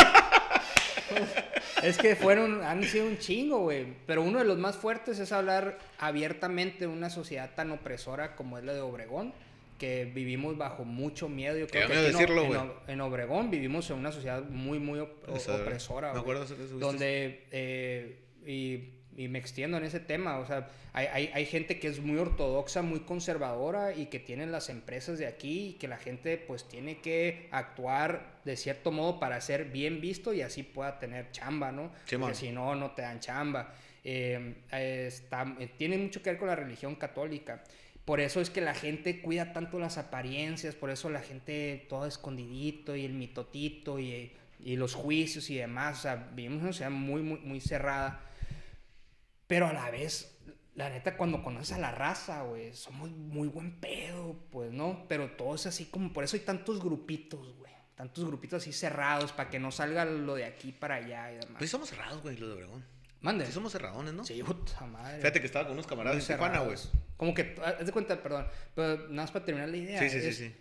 es 1.89 1.99
que 1.99 2.17
fueron, 2.17 2.63
han 2.63 2.83
sido 2.85 3.07
un 3.07 3.19
chingo, 3.19 3.61
güey. 3.61 3.87
Pero 4.07 4.23
uno 4.23 4.39
de 4.41 4.45
los 4.45 4.59
más 4.59 4.77
fuertes 4.77 5.19
es 5.19 5.33
hablar 5.33 5.79
abiertamente 5.99 6.81
de 6.81 6.87
una 6.89 7.11
sociedad 7.11 7.51
tan 7.55 7.71
opresora 7.71 8.37
como 8.37 8.59
es 8.59 8.65
la 8.65 8.73
de 8.75 8.81
Obregón, 8.81 9.33
que 9.79 10.05
vivimos 10.07 10.57
bajo 10.57 10.85
mucho 10.85 11.29
miedo. 11.29 11.57
Yo 11.59 11.67
creo 11.67 11.87
que 11.89 11.95
en 12.07 12.13
decirlo, 12.13 12.81
en, 12.89 13.01
Obregón 13.01 13.51
vivimos 13.51 13.89
en 13.91 13.97
una 13.99 14.11
sociedad 14.13 14.43
muy, 14.43 14.79
muy 14.79 15.01
op- 15.01 15.29
Eso, 15.35 15.55
opresora, 15.55 16.13
me 16.15 16.21
acuerdo 16.21 16.45
de 16.47 16.65
eso, 16.65 16.79
donde, 16.79 17.45
eh, 17.51 18.19
y, 18.47 18.96
y 19.17 19.29
me 19.29 19.39
extiendo 19.39 19.79
en 19.79 19.85
ese 19.85 19.99
tema, 20.01 20.39
o 20.39 20.47
sea, 20.47 20.69
hay, 20.93 21.07
hay, 21.07 21.31
hay 21.33 21.47
gente 21.47 21.79
que 21.79 21.89
es 21.89 22.01
muy 22.01 22.19
ortodoxa, 22.19 22.83
muy 22.83 23.01
conservadora 23.01 23.95
y 23.95 24.07
que 24.07 24.19
tienen 24.19 24.53
las 24.53 24.69
empresas 24.69 25.19
de 25.19 25.27
aquí 25.27 25.69
y 25.69 25.73
que 25.75 25.89
la 25.89 25.97
gente 25.97 26.37
pues 26.37 26.69
tiene 26.69 26.99
que 26.99 27.49
actuar 27.51 28.37
de 28.45 28.57
cierto 28.57 28.93
modo 28.93 29.19
para 29.19 29.41
ser 29.41 29.65
bien 29.67 30.01
visto 30.01 30.33
y 30.35 30.43
así 30.43 30.63
pueda 30.63 30.99
tener 30.99 31.31
chamba, 31.33 31.73
¿no? 31.73 31.91
Porque 32.27 32.35
si 32.37 32.53
no, 32.53 32.75
no 32.75 32.91
te 32.93 33.03
dan 33.03 33.21
chamba. 33.21 33.73
Eh, 34.05 34.55
eh, 34.73 35.05
está- 35.09 35.57
eh, 35.59 35.69
tiene 35.77 35.99
mucho 35.99 36.23
que 36.23 36.31
ver 36.31 36.39
con 36.39 36.49
la 36.49 36.57
religión 36.57 36.95
católica. 36.95 37.63
Por 38.05 38.21
eso 38.21 38.41
es 38.41 38.51
que 38.51 38.61
la 38.61 38.75
gente 38.75 39.21
cuida 39.21 39.53
tanto 39.53 39.81
las 39.81 39.99
apariencias, 39.99 40.75
por 40.77 40.91
eso 40.91 41.11
la 41.11 41.21
gente 41.21 41.87
todo 41.89 42.07
escondidito 42.07 42.95
y 42.95 43.05
el 43.05 43.15
mitotito 43.15 43.99
y, 43.99 44.31
y 44.65 44.77
los 44.77 44.95
juicios 44.95 45.51
y 45.51 45.57
demás. 45.57 45.99
O 45.99 46.03
sea, 46.03 46.29
vivimos 46.35 46.59
en 46.59 46.63
una 46.65 46.73
sociedad 46.73 46.91
muy, 46.93 47.23
muy, 47.23 47.39
muy 47.41 47.61
cerrada. 47.61 48.21
Pero 49.47 49.67
a 49.67 49.73
la 49.73 49.91
vez, 49.91 50.39
la 50.75 50.91
neta, 50.91 51.17
cuando 51.17 51.43
conoces 51.43 51.77
a 51.77 51.79
la 51.79 51.93
raza, 51.93 52.43
güey, 52.43 52.75
somos 52.75 53.11
muy 53.11 53.49
buen 53.49 53.81
pedo, 53.81 54.39
pues, 54.51 54.73
¿no? 54.73 55.07
Pero 55.09 55.31
todo 55.33 55.55
es 55.55 55.67
así 55.67 55.87
como, 55.87 56.13
por 56.13 56.25
eso 56.25 56.37
hay 56.37 56.43
tantos 56.43 56.83
grupitos, 56.83 57.55
güey. 57.57 57.73
Tantos 57.95 58.27
grupitos 58.27 58.63
así 58.63 58.73
cerrados 58.73 59.33
para 59.33 59.49
que 59.49 59.59
no 59.59 59.73
salga 59.73 60.05
lo 60.05 60.35
de 60.35 60.45
aquí 60.45 60.73
para 60.73 60.97
allá 60.97 61.33
y 61.33 61.35
demás. 61.37 61.57
Pues 61.59 61.71
sí 61.71 61.73
somos 61.73 61.89
cerrados, 61.89 62.23
güey, 62.23 62.37
los 62.37 62.49
de 62.51 62.55
Obregón. 62.55 62.85
Mande. 63.23 63.47
Sí 63.47 63.53
somos 63.53 63.73
cerradones, 63.73 64.13
¿no? 64.13 64.25
Sí, 64.25 64.43
puta 64.43 64.85
madre. 64.87 65.17
Fíjate 65.17 65.41
que 65.41 65.47
estaba 65.47 65.65
con 65.65 65.73
unos 65.73 65.87
camaradas 65.87 66.29
en 66.29 66.37
Tijuana, 66.37 66.61
güey. 66.61 66.77
Como 67.17 67.33
que, 67.33 67.55
haz 67.65 67.87
de 67.87 67.93
cuenta, 67.93 68.23
perdón, 68.23 68.47
pero 68.75 69.09
nada 69.09 69.23
más 69.23 69.31
para 69.31 69.45
terminar 69.47 69.71
la 69.71 69.77
idea. 69.79 69.99
Sí, 69.99 70.11
sí, 70.11 70.21
sí, 70.21 70.33
sí. 70.33 70.55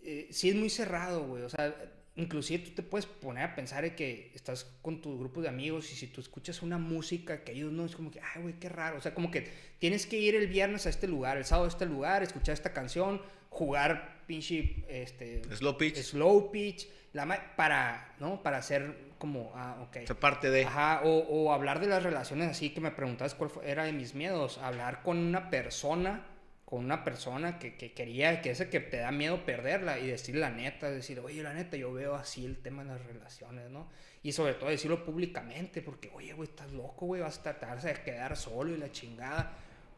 eh, 0.00 0.28
sí 0.30 0.48
es 0.48 0.56
muy 0.56 0.70
cerrado, 0.70 1.26
güey. 1.26 1.42
O 1.42 1.48
sea, 1.50 1.74
inclusive 2.18 2.64
tú 2.64 2.70
te 2.72 2.82
puedes 2.82 3.06
poner 3.06 3.44
a 3.44 3.54
pensar 3.54 3.84
en 3.86 3.94
que 3.96 4.30
estás 4.34 4.64
con 4.82 5.00
tu 5.00 5.18
grupo 5.18 5.40
de 5.40 5.48
amigos 5.48 5.90
y 5.92 5.96
si 5.96 6.08
tú 6.08 6.20
escuchas 6.20 6.60
una 6.62 6.76
música 6.76 7.42
que 7.44 7.52
ellos 7.52 7.72
no, 7.72 7.86
es 7.86 7.96
como 7.96 8.10
que, 8.10 8.20
ay, 8.20 8.42
güey, 8.42 8.54
qué 8.60 8.68
raro. 8.68 8.98
O 8.98 9.00
sea, 9.00 9.14
como 9.14 9.30
que 9.30 9.48
tienes 9.78 10.04
que 10.06 10.18
ir 10.18 10.34
el 10.34 10.48
viernes 10.48 10.84
a 10.86 10.90
este 10.90 11.08
lugar, 11.08 11.38
el 11.38 11.44
sábado 11.46 11.66
a 11.66 11.68
este 11.70 11.86
lugar, 11.86 12.22
escuchar 12.22 12.52
esta 12.52 12.72
canción, 12.74 13.22
jugar 13.50 14.22
pinche, 14.26 14.84
este... 14.88 15.42
Slow 15.56 15.78
pitch. 15.78 15.96
Slow 15.96 16.50
pitch, 16.50 16.86
la 17.14 17.54
para, 17.56 18.14
¿no? 18.20 18.42
Para 18.42 18.58
hacer 18.58 19.08
como, 19.18 19.50
ah, 19.54 19.78
ok. 19.88 19.96
Esa 19.96 20.14
parte 20.20 20.50
de. 20.50 20.64
Ajá, 20.64 21.00
o, 21.04 21.18
o 21.18 21.52
hablar 21.52 21.80
de 21.80 21.86
las 21.86 22.02
relaciones 22.02 22.48
así 22.50 22.70
que 22.70 22.80
me 22.80 22.90
preguntabas 22.90 23.34
cuál 23.34 23.50
fue- 23.50 23.68
era 23.68 23.84
de 23.84 23.92
mis 23.92 24.14
miedos. 24.14 24.58
Hablar 24.58 25.02
con 25.02 25.16
una 25.18 25.50
persona, 25.50 26.24
con 26.68 26.84
una 26.84 27.02
persona 27.02 27.58
que, 27.58 27.76
que 27.76 27.94
quería, 27.94 28.42
que 28.42 28.50
ese 28.50 28.68
que 28.68 28.78
te 28.78 28.98
da 28.98 29.10
miedo 29.10 29.42
perderla 29.46 29.98
y 29.98 30.08
decir 30.08 30.34
la 30.34 30.50
neta, 30.50 30.90
decir, 30.90 31.18
oye, 31.18 31.42
la 31.42 31.54
neta, 31.54 31.78
yo 31.78 31.94
veo 31.94 32.14
así 32.14 32.44
el 32.44 32.58
tema 32.58 32.84
de 32.84 32.90
las 32.90 33.06
relaciones, 33.06 33.70
¿no? 33.70 33.88
Y 34.22 34.32
sobre 34.32 34.52
todo 34.52 34.68
decirlo 34.68 35.02
públicamente, 35.02 35.80
porque, 35.80 36.10
oye, 36.12 36.34
güey, 36.34 36.46
estás 36.46 36.70
loco, 36.72 37.06
güey, 37.06 37.22
vas 37.22 37.38
a 37.38 37.42
tratarse 37.42 37.88
de 37.88 37.94
quedar 38.02 38.36
solo 38.36 38.74
y 38.74 38.76
la 38.76 38.92
chingada. 38.92 39.50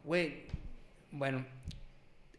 Güey, 0.04 0.44
bueno, 1.10 1.44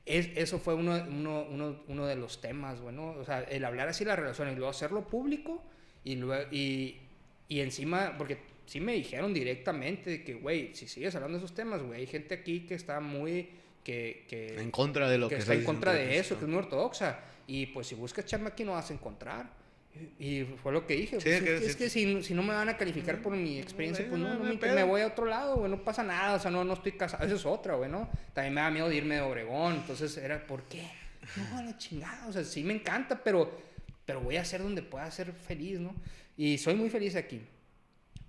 es, 0.06 0.30
eso 0.36 0.60
fue 0.60 0.76
uno, 0.76 1.04
uno, 1.10 1.46
uno, 1.50 1.84
uno 1.90 2.06
de 2.06 2.16
los 2.16 2.40
temas, 2.40 2.80
bueno, 2.80 3.10
o 3.10 3.26
sea, 3.26 3.42
el 3.42 3.66
hablar 3.66 3.90
así 3.90 4.06
las 4.06 4.18
relaciones, 4.18 4.56
luego 4.56 4.70
hacerlo 4.70 5.10
público 5.10 5.62
y 6.06 6.16
luego, 6.16 6.48
y, 6.54 7.02
y 7.50 7.60
encima, 7.60 8.16
porque 8.18 8.38
sí 8.66 8.80
me 8.80 8.94
dijeron 8.94 9.34
directamente 9.34 10.24
que, 10.24 10.36
güey, 10.36 10.74
si 10.74 10.88
sigues 10.88 11.16
hablando 11.16 11.38
de 11.38 11.44
esos 11.44 11.54
temas, 11.54 11.84
güey, 11.84 12.00
hay 12.00 12.08
gente 12.08 12.34
aquí 12.34 12.62
que 12.62 12.76
está 12.76 13.02
muy, 13.02 13.50
que, 13.84 14.26
que 14.30 14.60
En 14.62 14.72
contra 14.72 15.10
de 15.10 15.18
lo 15.18 15.28
que, 15.30 15.36
que 15.36 15.42
está 15.42 15.54
en 15.54 15.64
contra 15.64 15.94
de 15.94 16.18
eso, 16.18 16.38
que 16.38 16.46
es 16.46 16.50
muy 16.50 16.60
ortodoxa. 16.60 17.20
Y 17.48 17.66
pues 17.68 17.88
si 17.88 17.96
buscas 17.96 18.26
charme 18.26 18.48
aquí 18.50 18.64
no 18.64 18.74
vas 18.74 18.90
a 18.90 18.94
encontrar. 18.94 19.62
Y 20.20 20.46
fue 20.64 20.72
lo 20.72 20.88
que 20.88 20.96
dije. 20.96 21.20
Sí, 21.20 21.28
pues, 21.30 21.44
que- 21.44 21.56
es, 21.58 21.62
es 21.64 21.76
que 21.76 21.90
si, 21.90 22.24
si 22.24 22.34
no 22.34 22.44
me 22.44 22.54
van 22.54 22.70
a 22.70 22.78
calificar 22.78 23.22
por 23.22 23.36
mi 23.36 23.60
experiencia, 23.60 24.06
Sí, 24.06 24.10
pues 24.10 24.22
no, 24.22 24.30
no, 24.30 24.34
no 24.36 24.54
no 24.54 24.60
me, 24.60 24.74
me 24.74 24.84
voy 24.84 25.02
a 25.02 25.08
otro 25.08 25.26
lado, 25.26 25.58
güey, 25.58 25.70
no 25.70 25.84
pasa 25.84 26.02
nada. 26.02 26.36
O 26.36 26.40
sea, 26.40 26.50
no, 26.50 26.64
no 26.64 26.74
estoy 26.74 26.94
casado. 26.94 27.26
Esa 27.26 27.36
es 27.36 27.46
otra, 27.46 27.76
güey, 27.76 27.90
¿no? 27.92 28.10
También 28.34 28.54
me 28.54 28.62
da 28.62 28.72
miedo 28.72 28.88
de 28.88 28.96
irme 28.96 29.16
de 29.16 29.22
Obregón. 29.22 29.74
Entonces 29.76 30.16
era, 30.18 30.48
¿por 30.48 30.64
qué? 30.64 30.88
No, 31.36 31.62
la 31.62 31.78
chingada. 31.78 32.26
O 32.28 32.32
sea, 32.32 32.44
sí 32.46 32.64
me 32.64 32.74
encanta, 32.74 33.22
pero, 33.22 33.52
pero 34.06 34.22
voy 34.22 34.38
a 34.38 34.42
hacer 34.42 34.62
donde 34.64 34.82
pueda 34.82 35.12
ser 35.12 35.34
feliz, 35.34 35.80
¿no? 35.80 35.94
Y 36.38 36.58
soy 36.58 36.76
muy 36.76 36.90
feliz 36.90 37.16
aquí. 37.18 37.42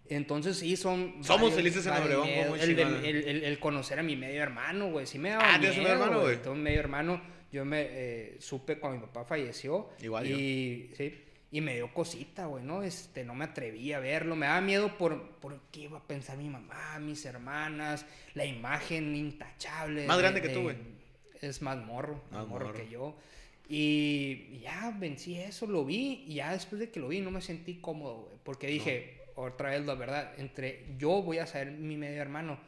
Entonces 0.08 0.58
sí, 0.58 0.76
son... 0.76 1.22
Somos 1.24 1.54
felices 1.54 1.86
en 1.86 1.92
Obregón, 1.94 2.28
el, 2.28 2.78
el, 2.78 3.04
el- 3.04 3.44
el 3.44 3.58
conocer 3.58 3.98
a 3.98 4.02
mi 4.02 4.16
medio 4.16 4.42
hermano, 4.42 4.90
güey. 4.90 5.06
Sí 5.06 5.18
me 5.18 5.30
daba 5.30 5.54
Ah, 5.54 5.58
¿tienes 5.60 5.78
un 5.78 5.84
miedo, 5.84 5.94
medio 5.94 6.04
hermano, 6.04 6.22
güey? 6.22 6.36
Tengo 6.42 6.52
un 6.56 6.62
medio 6.62 6.80
hermano. 6.80 7.22
Yo 7.50 7.64
me 7.64 7.86
eh, 7.88 8.36
supe 8.40 8.78
cuando 8.78 9.00
mi 9.00 9.06
papá 9.06 9.24
falleció. 9.24 9.88
Igual 10.02 10.26
yo. 10.26 10.36
y, 10.38 10.90
sí, 10.96 11.14
y 11.50 11.60
me 11.60 11.74
dio 11.76 11.92
cosita, 11.92 12.46
güey, 12.46 12.64
¿no? 12.64 12.82
Este, 12.82 13.24
no 13.24 13.34
me 13.34 13.44
atreví 13.44 13.92
a 13.92 14.00
verlo. 14.00 14.36
Me 14.36 14.46
daba 14.46 14.60
miedo 14.60 14.96
por, 14.98 15.36
por 15.36 15.60
qué 15.70 15.80
iba 15.82 15.98
a 15.98 16.02
pensar 16.02 16.36
mi 16.38 16.48
mamá, 16.48 16.98
mis 16.98 17.24
hermanas, 17.24 18.04
la 18.34 18.44
imagen 18.44 19.14
intachable. 19.14 20.06
Más 20.06 20.16
de- 20.16 20.22
grande 20.22 20.42
que 20.42 20.48
de- 20.48 20.54
tú, 20.54 20.62
güey. 20.62 20.76
Es 21.40 21.60
más 21.62 21.76
morro, 21.78 22.14
más, 22.30 22.40
Más 22.42 22.48
morro, 22.48 22.66
morro. 22.66 22.78
que 22.78 22.88
yo. 22.88 23.16
Y 23.68 24.58
ya 24.60 24.94
vencí 24.98 25.36
eso, 25.38 25.66
lo 25.66 25.84
vi. 25.84 26.24
Y 26.28 26.34
ya 26.34 26.52
después 26.52 26.78
de 26.80 26.90
que 26.90 27.00
lo 27.00 27.08
vi, 27.08 27.20
no 27.20 27.30
me 27.30 27.40
sentí 27.40 27.76
cómodo, 27.76 28.22
güey. 28.26 28.36
Porque 28.44 28.66
dije, 28.66 29.21
otra 29.36 29.70
vez 29.70 29.84
la 29.84 29.94
verdad, 29.94 30.32
entre 30.38 30.94
yo 30.98 31.22
voy 31.22 31.38
a 31.38 31.46
ser 31.46 31.70
mi 31.72 31.96
medio 31.96 32.20
hermano. 32.22 32.58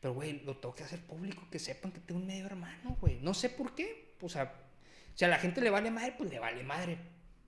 Pero, 0.00 0.14
güey, 0.14 0.40
lo 0.44 0.56
tengo 0.58 0.74
que 0.74 0.84
hacer 0.84 1.00
público, 1.00 1.42
que 1.50 1.58
sepan 1.58 1.90
que 1.92 2.00
tengo 2.00 2.20
un 2.20 2.26
medio 2.26 2.46
hermano, 2.46 2.96
güey. 3.00 3.18
No 3.20 3.34
sé 3.34 3.48
por 3.50 3.74
qué. 3.74 4.14
O 4.20 4.28
sea, 4.28 4.52
si 5.14 5.24
a 5.24 5.28
la 5.28 5.38
gente 5.38 5.60
le 5.60 5.70
vale 5.70 5.90
madre, 5.90 6.14
pues 6.16 6.30
le 6.30 6.38
vale 6.38 6.62
madre. 6.62 6.98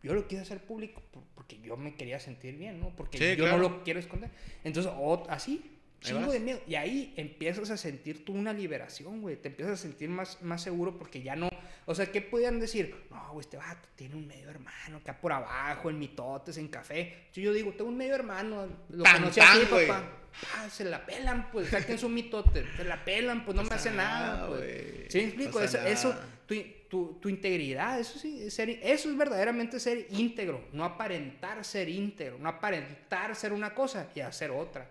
Yo 0.03 0.15
lo 0.15 0.27
quiero 0.27 0.43
hacer 0.43 0.61
público 0.65 1.03
por- 1.13 1.25
porque 1.35 1.61
yo 1.61 1.77
me 1.77 1.95
quería 1.95 2.19
sentir 2.21 2.57
bien, 2.57 2.81
¿no? 2.81 2.95
Porque 2.97 3.19
Sí, 3.19 3.37
yo 3.37 3.45
claro. 3.45 3.59
no 3.59 3.69
lo 3.69 3.85
quiero 3.85 4.01
esconder. 4.01 4.31
Entonces, 4.65 4.93
o- 4.97 5.27
así, 5.29 5.78
chingo 6.01 6.32
de 6.32 6.40
miedo. 6.40 6.61
Y 6.66 6.74
ahí 6.74 7.12
empiezas 7.16 7.70
a 7.70 7.76
sentir 7.76 8.24
tú 8.24 8.32
una 8.32 8.53
liberación, 8.53 9.20
güey. 9.20 9.36
Te 9.36 9.49
empiezas 9.49 9.74
a 9.74 9.82
sentir 9.82 10.09
más, 10.09 10.40
más 10.42 10.62
seguro 10.62 10.96
porque 10.99 11.22
ya 11.22 11.36
no... 11.36 11.49
O 11.86 11.94
sea, 11.94 12.07
¿qué 12.12 12.20
podían 12.20 12.61
decir? 12.61 12.94
No, 13.11 13.32
güey, 13.32 13.40
este 13.40 13.57
vato 13.57 13.88
tiene 13.96 14.14
un 14.14 14.26
medio 14.26 14.51
hermano 14.51 14.99
acá 14.99 15.18
por 15.18 15.32
abajo, 15.32 15.88
en 15.88 15.99
mitotes, 15.99 16.59
en 16.59 16.68
café. 16.68 17.28
Yo, 17.32 17.42
yo 17.42 17.53
digo, 17.53 17.72
tengo 17.72 17.90
un 17.90 17.96
medio 17.96 18.14
hermano. 18.14 18.66
Lo 18.90 19.05
Tan, 19.05 19.20
conocí 19.20 19.40
así, 19.40 19.61
tan, 19.61 19.70
güey. 19.70 19.88
papá. 19.88 20.12
Ah, 20.55 20.68
se 20.68 20.84
la 20.84 21.05
pelan, 21.05 21.51
pues, 21.51 21.68
saquen 21.68 21.99
su 21.99 22.09
mitote. 22.09 22.64
Se 22.76 22.84
la 22.84 23.03
pelan, 23.05 23.44
pues 23.44 23.57
no 23.57 23.64
me 23.64 23.74
hace 23.74 23.90
nada, 23.90 24.46
pues. 24.49 24.61
güey. 24.61 25.11
¿Sí 25.11 25.18
me 25.18 25.24
explico? 25.24 25.61
Eso, 25.61 25.78
eso 25.78 26.11
nada. 26.11 26.26
tu, 26.46 26.55
tu, 26.88 27.18
tu 27.20 27.28
integridad, 27.28 27.99
eso 27.99 28.18
sí, 28.18 28.42
es 28.42 28.55
ser, 28.55 28.70
eso 28.70 29.11
es 29.11 29.16
verdaderamente 29.16 29.80
ser 29.80 30.07
íntegro, 30.11 30.68
no 30.72 30.84
aparentar 30.84 31.64
ser 31.64 31.88
íntegro, 31.88 32.38
no 32.38 32.49
aparentar 32.49 33.34
ser 33.34 33.53
una 33.53 33.74
cosa 33.74 34.09
y 34.14 34.20
hacer 34.20 34.51
otra. 34.51 34.88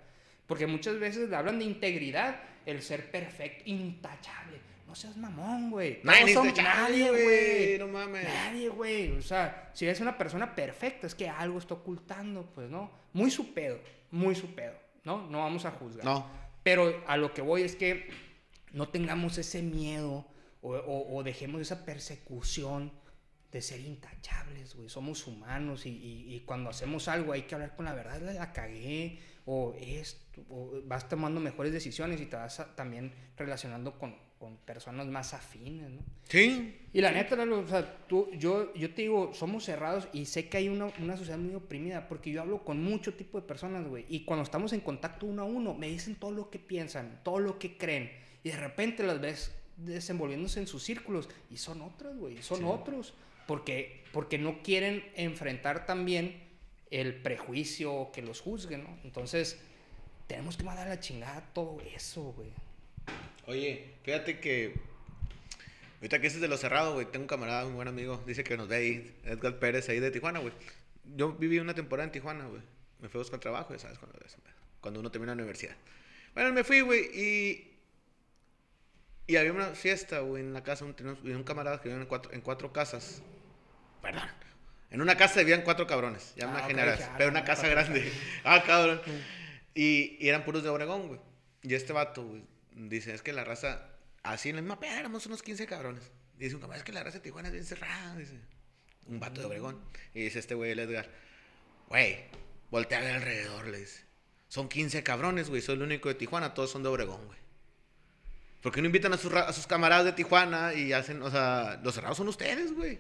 Porque 0.48 0.66
muchas 0.66 1.00
veces 1.00 1.32
hablan 1.34 1.60
de 1.60 1.66
integridad, 1.66 2.40
el 2.66 2.82
ser 2.82 3.12
perfecto, 3.12 3.64
intachable. 3.66 4.58
No 4.88 4.96
seas 4.96 5.18
mamón, 5.18 5.70
güey. 5.70 6.00
Es 6.28 6.34
son- 6.34 6.54
nadie, 6.56 7.10
güey, 7.10 7.24
güey. 7.24 7.80
no 7.80 7.88
mames. 7.90 8.24
Nadie, 8.24 8.70
güey. 8.70 9.12
O 9.12 9.22
sea, 9.22 9.70
si 9.74 9.86
eres 9.86 10.00
una 10.00 10.18
persona 10.18 10.56
perfecta, 10.56 11.06
es 11.08 11.14
que 11.16 11.28
algo 11.30 11.60
está 11.60 11.74
ocultando, 11.74 12.46
pues, 12.56 12.70
¿no? 12.70 12.90
Muy 13.12 13.30
su 13.30 13.54
pedo, 13.54 13.80
muy 14.12 14.34
su 14.36 14.56
pedo, 14.56 14.74
¿no? 15.04 15.28
No 15.30 15.40
vamos 15.40 15.66
a 15.66 15.72
juzgar. 15.72 16.06
No. 16.06 16.26
Pero 16.64 17.04
a 17.08 17.18
lo 17.18 17.34
que 17.34 17.42
voy 17.42 17.64
es 17.64 17.76
que 17.76 18.10
no 18.72 18.88
tengamos 18.88 19.38
ese 19.38 19.62
miedo 19.62 20.26
o, 20.62 20.72
o- 20.76 21.18
o 21.18 21.24
dejemos 21.24 21.60
esa 21.62 21.84
persecución 21.86 22.92
de 23.52 23.62
ser 23.62 23.80
intachables, 23.80 24.76
güey. 24.76 24.90
Somos 24.90 25.26
humanos 25.28 25.86
y, 25.86 25.90
y- 25.90 26.36
y 26.36 26.40
cuando 26.42 26.70
hacemos 26.70 27.08
algo 27.08 27.34
hay 27.34 27.44
que 27.44 27.56
hablar 27.56 27.76
con 27.76 27.86
la 27.86 27.94
verdad, 27.94 28.22
la, 28.22 28.34
la 28.34 28.52
cagué 28.54 29.20
o 29.46 29.74
esto, 29.80 30.42
o 30.50 30.82
vas 30.86 31.08
tomando 31.08 31.40
mejores 31.40 31.72
decisiones 31.72 32.20
y 32.22 32.26
te 32.26 32.36
vas 32.36 32.60
a- 32.60 32.76
también 32.76 33.14
relacionando 33.38 33.98
con, 33.98 34.16
con 34.38 34.58
personas 34.58 35.08
más 35.08 35.34
afines, 35.34 35.90
¿no? 35.90 36.02
Sí. 36.28 36.78
Y 36.92 37.00
la 37.00 37.12
neta, 37.12 37.36
o 37.42 37.68
sea, 37.68 38.06
tú, 38.08 38.30
yo, 38.38 38.74
yo 38.74 38.94
te 38.94 39.04
digo, 39.04 39.34
somos 39.34 39.64
cerrados 39.64 40.10
y 40.12 40.26
sé 40.26 40.50
que 40.50 40.58
hay 40.58 40.68
una, 40.68 40.92
una 41.00 41.16
sociedad 41.16 41.40
muy 41.40 41.56
oprimida 41.56 42.10
porque 42.10 42.32
yo 42.32 42.42
hablo 42.42 42.66
con 42.66 42.84
mucho 42.84 43.14
tipo 43.14 43.40
de 43.40 43.48
personas, 43.48 43.88
güey. 43.88 44.06
Y 44.10 44.26
cuando 44.26 44.44
estamos 44.44 44.74
en 44.74 44.82
contacto 44.82 45.26
uno 45.26 45.44
a 45.44 45.46
uno, 45.46 45.74
me 45.74 45.88
dicen 45.88 46.16
todo 46.16 46.32
lo 46.32 46.50
que 46.50 46.60
piensan, 46.60 47.22
todo 47.24 47.40
lo 47.40 47.58
que 47.58 47.78
creen. 47.78 48.12
Y 48.44 48.50
de 48.50 48.58
repente 48.58 49.04
las 49.04 49.22
ves 49.22 49.56
desenvolviéndose 49.78 50.60
en 50.60 50.68
sus 50.68 50.84
círculos 50.84 51.30
y 51.50 51.58
son 51.58 51.82
otras, 51.82 52.16
güey, 52.18 52.42
son 52.42 52.58
Sí. 52.60 52.64
otros. 52.68 53.14
Porque, 53.48 54.04
porque 54.12 54.38
no 54.38 54.62
quieren 54.62 55.10
enfrentar 55.16 55.86
también 55.86 56.44
el 56.92 57.16
prejuicio 57.16 58.12
que 58.14 58.22
los 58.22 58.42
juzguen, 58.42 58.84
¿no? 58.84 58.98
Entonces, 59.04 59.60
tenemos 60.28 60.58
que 60.58 60.64
mandar 60.64 60.88
a 60.88 60.92
la 60.92 61.00
chingada 61.00 61.42
todo 61.54 61.82
eso, 61.94 62.34
güey. 62.34 62.52
Oye, 63.46 63.94
fíjate 64.04 64.40
que. 64.40 64.76
Ahorita 65.96 66.18
que 66.18 66.28
dices 66.28 66.42
de 66.42 66.48
lo 66.48 66.58
cerrado, 66.58 66.94
güey. 66.94 67.06
Tengo 67.08 67.24
un 67.24 67.28
camarada, 67.28 67.66
un 67.66 67.76
buen 67.76 67.88
amigo. 67.88 68.22
Dice 68.28 68.44
que 68.44 68.58
nos 68.58 68.68
ve 68.68 68.76
ahí. 68.76 69.16
Edgar 69.24 69.58
Pérez, 69.58 69.90
ahí 69.90 70.00
de 70.00 70.12
Tijuana, 70.12 70.40
güey. 70.40 70.54
Yo 71.16 71.32
viví 71.32 71.60
una 71.60 71.74
temporada 71.74 72.06
en 72.06 72.12
Tijuana, 72.12 72.46
güey. 72.46 72.62
Me 73.00 73.10
fui 73.10 73.20
a 73.20 73.24
buscar 73.24 73.40
trabajo, 73.40 73.74
ya 73.74 73.80
sabes 73.80 73.98
cuando, 73.98 74.20
cuando 74.82 75.00
uno 75.00 75.12
termina 75.12 75.34
la 75.34 75.42
universidad. 75.42 75.76
Bueno, 76.34 76.52
me 76.52 76.64
fui, 76.64 76.82
güey, 76.82 77.06
y. 77.14 77.74
Y 79.28 79.36
había 79.36 79.52
una 79.52 79.68
fiesta, 79.68 80.20
güey, 80.20 80.44
en 80.44 80.54
la 80.54 80.64
casa. 80.64 80.86
Un, 80.86 80.96
un 81.24 81.44
camarada 81.44 81.82
que 81.82 81.90
vivía 81.90 82.02
en 82.02 82.08
cuatro, 82.08 82.34
en 82.34 82.42
cuatro 82.42 82.74
casas. 82.74 83.22
Perdón. 84.12 84.30
En 84.90 85.02
una 85.02 85.18
casa 85.18 85.40
vivían 85.42 85.62
cuatro 85.64 85.86
cabrones. 85.86 86.34
Ya 86.36 86.48
me 86.48 86.54
Ah, 86.60 86.64
ok, 86.66 86.72
imaginarás. 86.72 87.10
pero 87.18 87.30
una 87.30 87.44
casa 87.44 87.68
grande. 87.68 88.12
ah, 88.46 88.64
cabrón. 88.66 89.02
Y, 89.76 90.18
y 90.20 90.30
eran 90.30 90.44
puros 90.46 90.64
de 90.64 90.70
Obregón, 90.70 91.08
güey. 91.08 91.20
Y 91.64 91.74
este 91.74 91.92
vato, 91.94 92.24
güey, 92.24 92.44
dice, 92.72 93.14
es 93.14 93.22
que 93.22 93.34
la 93.34 93.44
raza, 93.44 93.90
así 94.24 94.50
en 94.50 94.56
la 94.56 94.62
misma 94.62 94.80
peda 94.80 95.00
éramos 95.00 95.26
unos 95.26 95.44
15 95.44 95.66
cabrones. 95.68 96.10
Dice 96.38 96.56
un 96.56 96.62
camarada, 96.62 96.80
es 96.80 96.86
que 96.86 96.94
la 96.94 97.04
raza 97.04 97.18
de 97.18 97.24
Tijuana 97.24 97.48
es 97.50 97.54
bien 97.54 97.66
cerrada, 97.66 98.16
dice. 98.16 98.40
Un 99.08 99.20
vato 99.20 99.42
de 99.42 99.48
Obregón. 99.48 99.80
Y 100.14 100.22
dice 100.24 100.40
este 100.40 100.56
güey, 100.56 100.72
el 100.72 100.80
Edgar, 100.80 101.10
güey, 101.90 102.20
voltea 102.72 103.00
a 103.00 103.02
ver 103.02 103.16
alrededor, 103.16 103.68
le 103.68 103.80
dice. 103.80 104.06
Son 104.48 104.70
15 104.70 105.04
cabrones, 105.04 105.50
güey, 105.50 105.62
soy 105.62 105.76
el 105.76 105.82
único 105.82 106.08
de 106.10 106.16
Tijuana, 106.16 106.54
todos 106.54 106.72
son 106.72 106.84
de 106.84 106.90
Obregón, 106.90 107.26
güey. 107.26 107.40
¿Por 108.62 108.72
qué 108.72 108.82
no 108.82 108.86
invitan 108.88 109.12
a 109.14 109.18
sus, 109.18 109.32
ra- 109.32 109.48
a 109.48 109.54
sus 109.54 109.68
camaradas 109.68 110.06
de 110.06 110.14
Tijuana 110.14 110.74
y 110.74 110.94
hacen, 110.94 111.22
o 111.22 111.30
sea, 111.30 111.80
los 111.84 111.94
cerrados 111.94 112.18
son 112.18 112.28
ustedes, 112.30 112.74
güey? 112.74 113.00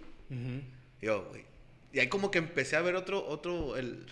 Yo, 1.01 1.25
güey. 1.29 1.45
Y 1.93 1.99
ahí 1.99 2.07
como 2.07 2.31
que 2.31 2.37
empecé 2.39 2.75
a 2.75 2.81
ver 2.81 2.95
otro, 2.95 3.25
otro, 3.25 3.77
el... 3.77 4.05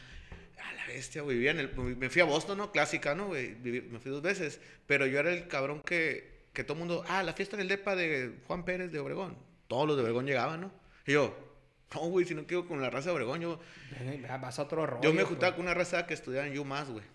A 0.64 0.74
la 0.74 0.86
bestia, 0.88 1.22
güey. 1.22 1.36
Vivía 1.38 1.52
en 1.52 1.60
el... 1.60 1.76
Me 1.98 2.10
fui 2.10 2.22
a 2.22 2.26
Boston, 2.26 2.58
¿no? 2.58 2.72
Clásica, 2.72 3.14
¿no, 3.16 3.28
güey? 3.28 3.56
Me 3.56 4.00
fui 4.00 4.12
dos 4.12 4.22
veces. 4.22 4.60
Pero 4.88 5.06
yo 5.06 5.20
era 5.20 5.32
el 5.32 5.48
cabrón 5.48 5.82
que, 5.82 6.46
que 6.54 6.64
todo 6.64 6.74
el 6.74 6.80
mundo... 6.80 7.04
Ah, 7.08 7.22
la 7.24 7.34
fiesta 7.34 7.56
en 7.56 7.62
el 7.62 7.68
depa 7.68 7.96
de 7.96 8.34
Juan 8.48 8.64
Pérez 8.66 8.92
de 8.92 9.00
Obregón. 9.00 9.38
Todos 9.68 9.88
los 9.88 9.96
de 9.98 10.04
Obregón 10.04 10.26
llegaban, 10.26 10.62
¿no? 10.62 10.72
Y 11.06 11.14
yo... 11.14 11.36
No, 11.94 12.02
güey, 12.10 12.26
si 12.26 12.34
no 12.36 12.46
quiero 12.46 12.68
con 12.68 12.82
la 12.82 12.90
raza 12.90 13.10
de 13.10 13.16
Obregón. 13.16 13.40
Yo, 13.42 13.60
Vas 14.42 14.60
a 14.60 14.64
otro 14.64 14.86
rollo. 14.86 15.02
yo 15.04 15.12
me 15.12 15.18
pues. 15.18 15.28
juntaba 15.30 15.56
con 15.56 15.66
una 15.66 15.74
raza 15.74 16.06
que 16.08 16.14
estudiaba 16.14 16.46
en 16.48 16.58
UMass, 16.58 16.90
güey. 16.90 17.06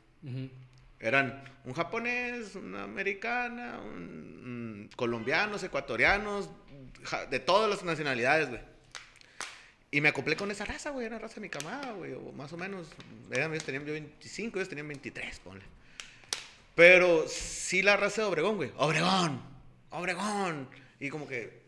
Eran 1.00 1.42
un 1.64 1.72
japonés, 1.74 2.54
una 2.54 2.84
americana, 2.84 3.80
un, 3.82 4.88
colombianos, 4.96 5.62
ecuatorianos, 5.64 6.50
ja- 7.04 7.26
de 7.26 7.40
todas 7.40 7.68
las 7.70 7.82
nacionalidades, 7.84 8.48
güey. 8.48 8.60
Y 9.93 10.01
me 10.01 10.09
acoplé 10.09 10.36
con 10.36 10.51
esa 10.51 10.64
raza, 10.64 10.91
güey. 10.91 11.07
Era 11.07 11.18
raza 11.18 11.36
de 11.36 11.41
mi 11.41 11.49
camada, 11.49 11.93
güey. 11.93 12.12
O 12.12 12.32
más 12.32 12.53
o 12.53 12.57
menos. 12.57 12.88
Eran, 13.30 13.51
ellos 13.53 13.64
tenían 13.64 13.84
yo 13.84 13.93
25, 13.93 14.59
ellos 14.59 14.68
tenían 14.68 14.86
23, 14.88 15.41
ponle. 15.41 15.64
Pero 16.74 17.26
sí 17.28 17.82
la 17.82 17.97
raza 17.97 18.22
de 18.22 18.28
Obregón, 18.28 18.57
güey. 18.57 18.72
Obregón, 18.76 19.43
Obregón. 19.91 20.68
Y 21.01 21.09
como 21.09 21.26
que, 21.26 21.61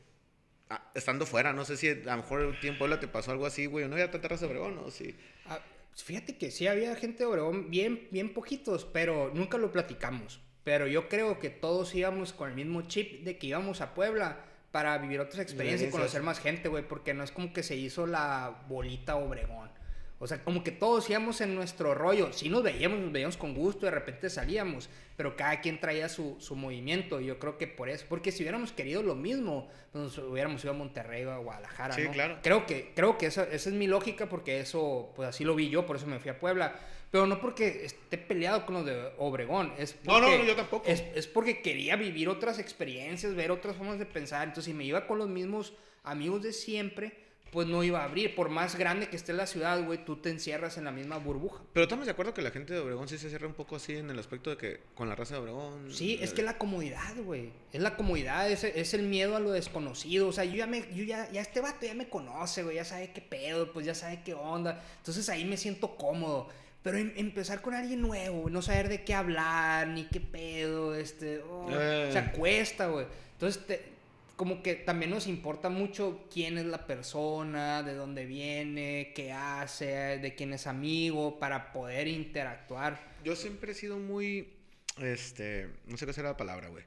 ah, 0.71 0.91
estando 0.95 1.27
fuera, 1.27 1.53
no 1.53 1.65
sé 1.65 1.77
si 1.77 1.89
a 1.89 1.95
lo 1.95 2.17
mejor 2.19 2.41
un 2.41 2.61
tiempo 2.61 2.89
te 2.99 3.09
pasó 3.09 3.33
algo 3.33 3.47
así, 3.47 3.67
güey. 3.67 3.89
No 3.89 3.95
había 3.95 4.11
tanta 4.11 4.29
raza 4.29 4.47
de 4.47 4.53
Obregón, 4.53 4.77
¿no? 4.77 4.91
Sí. 4.91 5.17
Ah, 5.47 5.59
fíjate 5.97 6.39
que 6.39 6.51
sí 6.53 6.69
había 6.69 6.95
gente 6.95 7.19
de 7.19 7.27
Obregón, 7.27 7.71
bien, 7.71 8.07
bien 8.13 8.33
poquitos, 8.33 8.85
pero 8.85 9.33
nunca 9.35 9.59
lo 9.59 9.73
platicamos. 9.73 10.41
Pero 10.63 10.87
yo 10.87 11.09
creo 11.09 11.41
que 11.41 11.51
todos 11.51 11.93
íbamos 11.95 12.33
con 12.33 12.51
el 12.51 12.55
mismo 12.55 12.83
chip 12.83 13.25
de 13.25 13.37
que 13.37 13.49
íbamos 13.49 13.81
a 13.81 13.95
Puebla 13.95 14.45
para 14.73 14.99
vivir 14.99 15.21
otras 15.21 15.39
experiencias 15.39 15.91
y 15.91 15.93
conocer 15.93 16.23
más 16.23 16.41
gente, 16.41 16.69
güey, 16.69 16.83
porque 16.87 17.15
no 17.15 17.23
es 17.23 17.31
como 17.31 17.53
que 17.53 17.63
se 17.63 17.77
hizo 17.77 18.07
la 18.07 18.65
bolita 18.69 19.17
Obregón. 19.17 19.71
O 20.19 20.27
sea, 20.29 20.43
como 20.45 20.63
que 20.63 20.71
todos 20.71 21.11
íbamos 21.11 21.41
en 21.41 21.55
nuestro 21.57 21.95
rollo. 21.95 22.33
Sí 22.33 22.49
nos 22.49 22.63
veíamos, 22.63 23.01
nos 23.01 23.11
veíamos 23.11 23.37
con 23.37 23.55
gusto, 23.55 23.87
de 23.87 23.91
repente 23.91 24.31
salíamos, 24.31 24.89
pero 25.17 25.35
cada 25.35 25.61
quien 25.61 25.81
traía 25.81 26.09
su, 26.09 26.37
su 26.39 26.55
movimiento. 26.55 27.21
Y 27.21 27.27
yo 27.27 27.41
creo 27.41 27.59
que 27.59 27.67
por 27.67 27.89
eso, 27.89 28.07
porque 28.09 28.31
si 28.31 28.45
hubiéramos 28.45 28.71
querido 28.71 29.03
lo 29.03 29.17
mismo, 29.17 29.69
pues 29.91 30.05
nos 30.05 30.19
hubiéramos 30.19 30.63
ido 30.63 30.75
a 30.75 30.77
Monterrey 30.77 31.25
o 31.25 31.33
a 31.33 31.39
Guadalajara. 31.39 31.95
Sí, 31.95 32.03
¿no? 32.05 32.13
claro. 32.13 32.39
Creo 32.41 32.67
que, 32.67 32.93
creo 32.95 33.19
que 33.19 33.27
esa, 33.27 33.43
esa 33.43 33.69
es 33.69 33.75
mi 33.75 33.89
lógica, 33.89 34.29
porque 34.29 34.61
eso, 34.61 35.13
pues 35.17 35.29
así 35.29 35.43
lo 35.43 35.57
vi 35.57 35.71
yo, 35.71 35.87
por 35.87 35.97
eso 35.97 36.07
me 36.07 36.21
fui 36.21 36.31
a 36.31 36.39
Puebla. 36.39 36.77
Pero 37.13 37.27
no 37.27 37.39
porque 37.43 37.85
esté 37.85 38.17
peleado 38.17 38.65
con 38.65 38.75
los 38.75 38.87
de 38.87 39.13
Obregón. 39.19 39.75
Es 39.79 39.97
No, 40.05 40.19
no, 40.19 40.27
porque- 40.27 40.39
no, 40.39 40.45
yo 40.45 40.57
tampoco. 40.57 40.89
Es, 40.89 41.05
es 41.15 41.27
porque 41.27 41.61
quería 41.61 41.95
vivir 41.95 42.31
otras 42.31 42.59
experiencias, 42.59 43.35
ver 43.35 43.51
otras 43.51 43.77
formas 43.77 43.99
de 43.99 44.07
pensar. 44.07 44.49
Entonces, 44.49 44.65
si 44.65 44.75
me 44.75 44.85
iba 44.85 45.07
con 45.07 45.19
los 45.19 45.29
mismos 45.29 45.75
amigos 46.05 46.43
de 46.43 46.55
siempre, 46.55 47.19
pues 47.51 47.67
no 47.69 47.85
iba 47.85 48.01
a 48.01 48.05
abrir. 48.05 48.35
Por 48.35 48.49
más 48.49 48.77
grande 48.77 49.09
que 49.11 49.17
esté 49.17 49.35
la 49.35 49.47
ciudad, 49.47 49.85
güey, 49.85 50.03
tú 50.03 50.17
te 50.17 50.31
encierras 50.31 50.79
en 50.79 50.85
la 50.85 50.91
misma 50.91 51.19
burbuja. 51.19 51.63
Pero 51.75 51.85
estamos 51.85 52.07
de 52.07 52.13
acuerdo 52.13 52.33
que 52.33 52.41
la 52.41 52.51
gente 52.51 52.73
de 52.73 52.81
Obregón 52.81 53.07
sí 53.09 53.19
se 53.19 53.29
cierra 53.29 53.47
un 53.47 53.53
poco 53.53 53.77
así 53.77 53.95
en 53.95 54.09
el 54.09 54.19
aspecto 54.19 54.49
de 54.49 54.57
que 54.57 54.81
con 54.95 55.11
la 55.11 55.15
raza 55.15 55.35
de 55.35 55.41
Obregón. 55.43 55.93
Sí, 55.93 56.19
es 56.19 56.31
eh, 56.31 56.35
que 56.37 56.43
la 56.43 56.57
comodidad, 56.57 57.15
güey. 57.23 57.53
Es 57.75 57.83
la 57.83 57.95
comodidad, 57.95 58.51
es, 58.51 58.65
es 58.65 58.95
el 58.95 59.03
miedo 59.03 59.37
a 59.37 59.41
lo 59.41 59.51
desconocido. 59.51 60.29
O 60.29 60.33
sea, 60.33 60.47
yo 60.47 60.55
ya 60.55 60.67
me, 60.67 60.81
yo 60.95 61.05
ya, 61.05 61.31
ya 61.31 61.43
este 61.43 61.61
vato 61.61 61.85
ya 61.85 61.93
me 61.93 62.09
conoce, 62.09 62.63
güey, 62.63 62.77
ya 62.77 62.87
sabe 62.87 63.13
qué 63.13 63.21
pedo, 63.21 63.71
pues 63.71 63.85
ya 63.85 63.95
sabe 63.95 64.23
qué 64.25 64.33
onda. 64.33 64.83
Entonces 64.97 65.29
ahí 65.29 65.45
me 65.45 65.59
siento 65.59 65.95
cómodo. 65.97 66.49
Pero 66.83 66.99
em- 66.99 67.13
empezar 67.17 67.61
con 67.63 67.75
alguien 67.75 68.01
nuevo, 68.01 68.51
no 68.51 68.61
saber 68.63 68.89
de 68.89 69.05
qué 69.05 69.15
hablar, 69.15 69.89
ni 69.89 70.05
qué 70.09 70.21
pedo, 70.21 70.95
este, 70.97 71.39
oh, 71.41 71.69
Eh. 71.71 72.07
o 72.09 72.13
sea, 72.13 72.33
cuesta, 72.33 72.87
güey. 72.89 73.07
Entonces, 73.35 73.65
te- 73.67 73.93
como 74.37 74.63
que 74.63 74.75
también 74.75 75.11
nos 75.11 75.29
importa 75.29 75.69
mucho 75.69 76.27
quién 76.33 76.59
es 76.59 76.65
la 76.65 76.87
persona, 76.87 77.83
de 77.85 77.95
dónde 77.95 78.27
viene, 78.27 79.13
qué 79.15 79.31
hace, 79.33 79.87
de 80.19 80.35
quién 80.35 80.53
es 80.53 80.67
amigo, 80.67 81.39
para 81.39 81.73
poder 81.73 82.09
interactuar. 82.09 83.01
Yo 83.23 83.37
siempre 83.37 83.73
he 83.73 83.75
sido 83.75 83.99
muy. 83.99 84.53
Este. 85.01 85.69
No 85.87 85.97
sé 85.97 86.07
qué 86.07 86.13
será 86.13 86.31
la 86.31 86.37
palabra, 86.37 86.69
güey. 86.69 86.85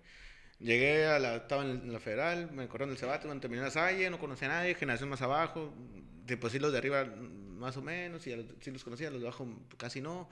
Llegué 0.60 1.06
a 1.06 1.20
la. 1.20 1.36
Estaba 1.38 1.64
en 1.64 1.94
la 1.94 2.00
federal, 2.00 2.52
me 2.52 2.68
corrieron 2.68 2.90
del 2.90 2.98
Cebate, 3.00 3.26
cuando 3.26 3.42
terminé 3.42 3.62
la 3.64 3.72
Salle, 3.72 4.10
no 4.10 4.20
conocía 4.20 4.48
a 4.50 4.60
nadie, 4.60 4.76
generación 4.76 5.08
más 5.10 5.22
abajo. 5.22 5.74
Pues 6.40 6.52
sí, 6.54 6.60
los 6.60 6.72
de 6.72 6.78
arriba 6.80 7.06
más 7.56 7.78
o 7.78 7.82
menos, 7.82 8.26
y 8.28 8.34
a 8.34 8.38
los, 8.38 8.46
sí 8.62 8.72
los 8.72 8.84
conocía, 8.84 9.10
los 9.10 9.22
de 9.22 9.28
abajo 9.28 9.48
casi 9.78 10.02
no. 10.02 10.30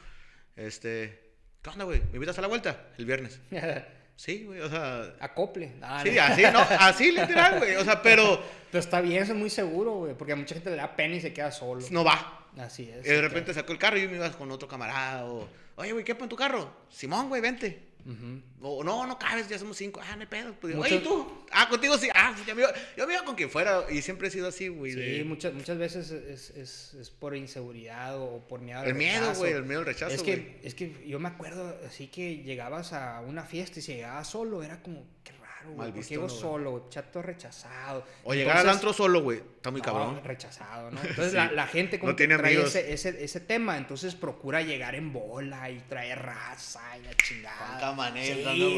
Este. 0.55 1.31
¿Qué 1.61 1.69
onda, 1.69 1.85
güey? 1.85 2.01
¿Me 2.11 2.15
invitas 2.15 2.37
a 2.37 2.41
la 2.41 2.47
vuelta? 2.47 2.89
El 2.97 3.05
viernes. 3.05 3.39
Sí, 4.15 4.43
güey, 4.45 4.59
o 4.59 4.69
sea. 4.69 5.15
Acople. 5.19 5.71
Ah, 5.81 6.03
Sí, 6.03 6.15
así, 6.19 6.43
no, 6.43 6.59
así 6.59 7.11
literal, 7.11 7.57
güey. 7.57 7.75
O 7.77 7.83
sea, 7.83 8.01
pero 8.03 8.39
Pero 8.73 8.79
está 8.79 9.01
bien, 9.01 9.21
eso 9.21 9.33
es 9.33 9.37
muy 9.39 9.51
seguro, 9.51 9.93
güey. 9.93 10.15
Porque 10.15 10.33
a 10.33 10.35
mucha 10.35 10.55
gente 10.55 10.71
le 10.71 10.75
da 10.77 10.95
pena 10.95 11.15
y 11.15 11.21
se 11.21 11.31
queda 11.31 11.51
solo. 11.51 11.85
no 11.91 12.03
va. 12.03 12.47
Así 12.57 12.89
es. 12.89 13.05
Y 13.05 13.09
de 13.09 13.21
repente 13.21 13.53
sacó 13.53 13.71
el 13.71 13.77
carro 13.77 13.97
y 13.97 14.01
yo 14.01 14.09
me 14.09 14.15
iba 14.15 14.31
con 14.31 14.49
otro 14.51 14.67
camarada. 14.67 15.25
O, 15.25 15.47
oye, 15.75 15.91
güey, 15.91 16.03
¿qué 16.03 16.11
en 16.13 16.29
tu 16.29 16.35
carro? 16.35 16.71
Simón, 16.89 17.29
güey, 17.29 17.39
vente. 17.39 17.92
Ujú. 18.05 18.41
O 18.61 18.83
no, 18.83 19.05
no 19.07 19.17
cabes, 19.17 19.47
ya 19.47 19.57
somos 19.57 19.77
cinco. 19.77 20.01
Ah, 20.03 20.15
no 20.15 20.21
hay 20.21 20.27
pedo. 20.27 20.53
Pues, 20.59 20.75
Oye, 20.75 20.95
¿y 20.95 20.99
tú? 20.99 21.45
Ah, 21.51 21.69
contigo 21.69 21.97
sí. 21.97 22.09
Ah, 22.13 22.31
pues 22.35 22.45
ya 22.45 22.53
me 22.53 22.61
iba, 22.63 22.73
yo 22.97 23.07
me 23.07 23.13
iba 23.13 23.23
con 23.23 23.35
quien 23.35 23.49
fuera. 23.49 23.85
Y 23.89 24.01
siempre 24.01 24.27
he 24.27 24.31
sido 24.31 24.47
así, 24.47 24.67
güey. 24.67 24.91
Sí, 24.93 24.99
de- 24.99 25.23
muchas, 25.23 25.53
muchas 25.53 25.77
veces 25.77 26.11
es, 26.11 26.49
es, 26.51 26.93
es 26.95 27.09
por 27.09 27.35
inseguridad 27.35 28.17
o 28.17 28.45
por 28.47 28.59
miedo 28.61 28.79
al 28.79 28.87
el 28.87 28.95
miedo, 28.95 29.33
güey, 29.35 29.53
el 29.53 29.63
miedo 29.63 29.79
al 29.79 29.85
rechazo, 29.85 30.13
Es 30.13 30.21
que, 30.23 30.59
es 30.63 30.75
que 30.75 31.05
yo 31.07 31.19
me 31.19 31.29
acuerdo 31.29 31.77
así 31.87 32.07
que 32.07 32.37
llegabas 32.43 32.91
a 32.93 33.21
una 33.21 33.43
fiesta 33.43 33.79
y 33.79 33.81
si 33.81 33.93
llegabas 33.93 34.27
solo, 34.29 34.63
era 34.63 34.81
como, 34.81 35.05
qué 35.23 35.31
raro, 35.63 35.75
güey. 35.75 35.77
Mal 35.77 35.87
¿Por 35.89 35.97
visto, 35.97 36.09
qué 36.09 36.15
llego 36.15 36.29
solo, 36.29 36.71
güey? 36.71 36.83
Chato 36.89 37.21
rechazado. 37.21 38.03
O 38.23 38.33
llegar 38.33 38.57
al 38.57 38.69
antro 38.69 38.93
solo, 38.93 39.21
güey. 39.21 39.37
Está 39.39 39.71
muy 39.71 39.81
No, 39.81 39.85
cabrón. 39.85 40.21
rechazado, 40.23 40.91
¿no? 40.91 40.99
Entonces 41.01 41.29
Sí. 41.31 41.35
la, 41.35 41.51
la 41.51 41.67
gente 41.67 41.99
como 41.99 42.11
No 42.11 42.15
que 42.15 42.25
tiene 42.27 42.37
trae 42.37 42.61
ese, 42.61 42.93
ese, 42.93 43.23
ese 43.23 43.39
tema, 43.39 43.77
entonces 43.77 44.15
procura 44.15 44.61
llegar 44.61 44.95
en 44.95 45.11
bola 45.13 45.69
y 45.69 45.79
traer 45.89 46.19
raza 46.19 46.81
y 46.97 47.03
la 47.03 47.13
chingada. 47.15 47.67
Con 47.71 47.79
camaneta, 47.79 48.51
Sí, 48.53 48.59
¿no, 48.59 48.75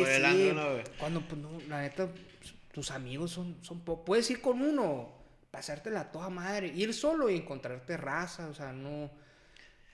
güey? 0.72 0.84
sí. 0.86 0.92
Cuando, 1.00 1.22
pues, 1.22 1.42
no, 1.42 1.50
la 1.68 1.82
neta, 1.82 2.08
tus 2.72 2.92
amigos 2.92 3.32
son, 3.32 3.58
son 3.62 3.80
po- 3.82 4.04
Puedes 4.06 4.30
ir 4.32 4.42
con 4.42 4.62
uno, 4.62 5.12
pasártela 5.52 6.12
toda 6.12 6.30
madre, 6.30 6.68
ir 6.68 6.94
solo 6.94 7.30
y 7.30 7.36
encontrarte 7.38 7.98
raza, 7.98 8.48
o 8.48 8.54
sea, 8.54 8.72
no... 8.74 9.10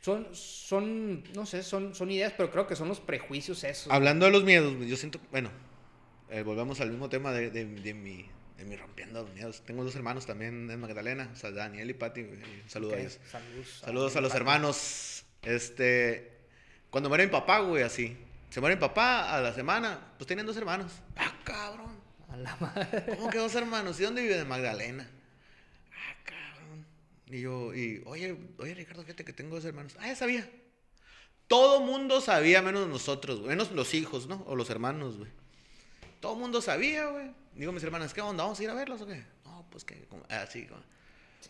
Son, 0.04 0.30
son, 0.34 1.24
no 1.36 1.46
sé, 1.46 1.62
son, 1.62 1.94
son 1.94 2.10
ideas, 2.10 2.34
pero 2.36 2.50
creo 2.50 2.66
que 2.66 2.76
son 2.76 2.88
los 2.88 3.00
prejuicios 3.00 3.64
esos. 3.64 3.94
Hablando 3.94 4.26
de 4.26 4.32
los 4.32 4.44
miedos, 4.44 4.74
yo 4.88 4.98
siento, 4.98 5.20
bueno, 5.30 5.52
eh, 6.32 6.44
volvamos 6.44 6.80
al 6.82 6.90
mismo 6.90 7.10
tema 7.10 7.32
de, 7.32 7.50
de, 7.52 7.66
de 7.66 7.94
mi, 7.94 8.26
de 8.58 8.66
mi 8.66 8.76
rompiendo 8.76 9.26
miedos. 9.28 9.62
Tengo 9.66 9.84
dos 9.84 9.96
hermanos 9.96 10.26
también 10.26 10.72
en 10.72 10.80
Magdalena, 10.80 11.30
o 11.34 11.36
sea, 11.36 11.52
Daniel 11.52 11.90
y 11.90 11.94
Pati, 11.94 12.24
güey, 12.24 12.38
un 12.38 12.70
saludo 12.70 12.92
Ok, 12.92 12.98
a 12.98 13.00
ellos. 13.02 13.20
Saludos. 13.30 13.80
Saludos 13.82 14.16
a 14.16 14.22
los 14.22 14.34
hermanos. 14.34 15.26
Este, 15.42 16.40
cuando 16.90 17.10
muere 17.10 17.26
mi 17.26 17.32
papá, 17.32 17.60
güey, 17.60 17.84
así. 17.84 18.18
Se 18.50 18.60
muere 18.60 18.76
mi 18.76 18.80
papá 18.82 19.36
a 19.36 19.42
la 19.42 19.54
semana, 19.54 20.14
pues 20.18 20.28
tenían 20.28 20.48
dos 20.48 20.58
hermanos. 20.58 20.92
Ah, 21.16 21.34
cabrón. 21.44 22.00
A 22.30 22.38
la 22.38 22.56
madre. 22.58 23.16
¿Cómo 23.18 23.30
que 23.30 23.38
dos 23.38 23.54
hermanos? 23.56 24.00
¿Y 24.00 24.04
dónde 24.04 24.22
viven? 24.22 24.40
En 24.40 24.48
Magdalena. 24.48 25.10
Ah, 25.92 26.16
cabrón. 26.24 26.86
Y 27.28 27.42
yo, 27.42 27.74
y, 27.74 28.02
oye, 28.06 28.38
oye, 28.58 28.74
Ricardo, 28.74 29.04
fíjate 29.04 29.26
que 29.26 29.34
tengo 29.34 29.56
dos 29.56 29.66
hermanos. 29.66 29.98
Ah, 30.00 30.08
ya 30.08 30.16
sabía. 30.16 30.50
Todo 31.48 31.82
mundo 31.82 32.22
sabía, 32.22 32.62
menos 32.62 32.88
nosotros, 32.88 33.40
güey. 33.40 33.50
Menos 33.50 33.72
los 33.72 33.94
hijos, 33.94 34.28
¿no? 34.28 34.44
O 34.48 34.56
los 34.56 34.70
hermanos, 34.70 35.18
güey. 35.18 35.30
Todo 36.22 36.36
mundo 36.36 36.62
sabía, 36.62 37.08
güey. 37.08 37.32
Digo 37.56 37.72
a 37.72 37.74
mis 37.74 37.84
hermanas, 37.84 38.14
¿qué 38.14 38.22
onda? 38.22 38.44
¿Vamos 38.44 38.60
a 38.60 38.64
ir 38.64 38.70
a 38.70 38.74
verlos 38.74 39.02
o 39.02 39.08
qué? 39.08 39.24
No, 39.44 39.66
pues 39.70 39.84
que, 39.84 40.06
como- 40.06 40.24
así, 40.30 40.66
como, 40.68 40.82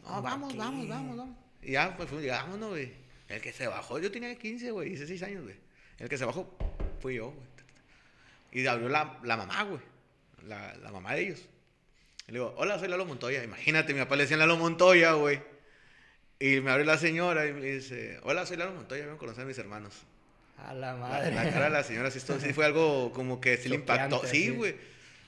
no, 0.03 0.21
vamos, 0.21 0.55
vamos, 0.55 0.87
vamos, 0.87 1.17
vamos. 1.17 1.35
Y 1.61 1.73
ya, 1.73 1.95
pues 1.95 2.09
¿no, 2.11 2.69
güey? 2.69 2.91
El 3.27 3.39
que 3.41 3.53
se 3.53 3.67
bajó, 3.67 3.99
yo 3.99 4.11
tenía 4.11 4.33
15, 4.35 4.71
güey, 4.71 4.89
16 4.89 5.21
años, 5.23 5.43
güey. 5.43 5.55
El 5.99 6.09
que 6.09 6.17
se 6.17 6.25
bajó 6.25 6.57
fui 6.99 7.15
yo, 7.15 7.31
güey. 7.31 7.47
Y 8.51 8.65
abrió 8.67 8.89
la, 8.89 9.19
la 9.23 9.37
mamá, 9.37 9.63
güey. 9.63 9.79
La, 10.47 10.73
la 10.77 10.91
mamá 10.91 11.13
de 11.13 11.21
ellos. 11.21 11.39
Y 12.27 12.31
le 12.31 12.39
digo, 12.39 12.53
hola, 12.57 12.79
soy 12.79 12.87
Lalo 12.87 13.05
Montoya. 13.05 13.43
Imagínate, 13.43 13.93
mi 13.93 13.99
papá 13.99 14.15
le 14.15 14.23
decía 14.23 14.37
Lalo 14.37 14.57
Montoya, 14.57 15.13
güey. 15.13 15.41
Y 16.39 16.59
me 16.59 16.71
abre 16.71 16.83
la 16.83 16.97
señora 16.97 17.45
y 17.45 17.53
me 17.53 17.61
dice, 17.61 18.19
hola, 18.23 18.45
soy 18.45 18.57
Lalo 18.57 18.73
Montoya, 18.73 19.03
vengo 19.03 19.15
a 19.15 19.19
conocer 19.19 19.43
a 19.43 19.47
mis 19.47 19.57
hermanos. 19.57 19.93
A 20.67 20.73
la 20.73 20.93
La, 20.93 20.97
madre. 20.99 21.33
la 21.33 21.49
cara 21.51 21.65
de 21.65 21.71
la 21.71 21.83
señora 21.83 22.11
sí, 22.11 22.17
esto, 22.19 22.39
sí 22.39 22.53
fue 22.53 22.65
algo 22.65 23.11
como 23.13 23.39
que 23.41 23.57
sí 23.57 23.69
le 23.69 23.75
impactó. 23.75 24.21
Sí, 24.25 24.45
sí. 24.45 24.49
güey. 24.51 24.75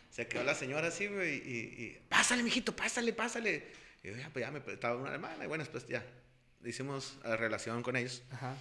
Se 0.09 0.27
quedó 0.27 0.43
la 0.43 0.53
señora 0.53 0.89
así, 0.89 1.07
güey, 1.07 1.38
y, 1.38 1.57
y, 1.84 1.97
pásale, 2.07 2.43
mijito, 2.43 2.75
pásale, 2.75 3.13
pásale. 3.13 3.63
Y 4.03 4.09
yo, 4.09 4.15
ya, 4.15 4.29
pues 4.31 4.45
ya 4.45 4.51
me 4.51 4.59
estaba 4.71 4.95
una 4.95 5.11
hermana, 5.11 5.43
y 5.43 5.47
bueno, 5.47 5.63
después 5.63 5.88
ya 5.88 6.05
hicimos 6.63 7.17
eh, 7.25 7.36
relación 7.36 7.81
con 7.81 7.95
ellos. 7.95 8.21
Ajá. 8.31 8.55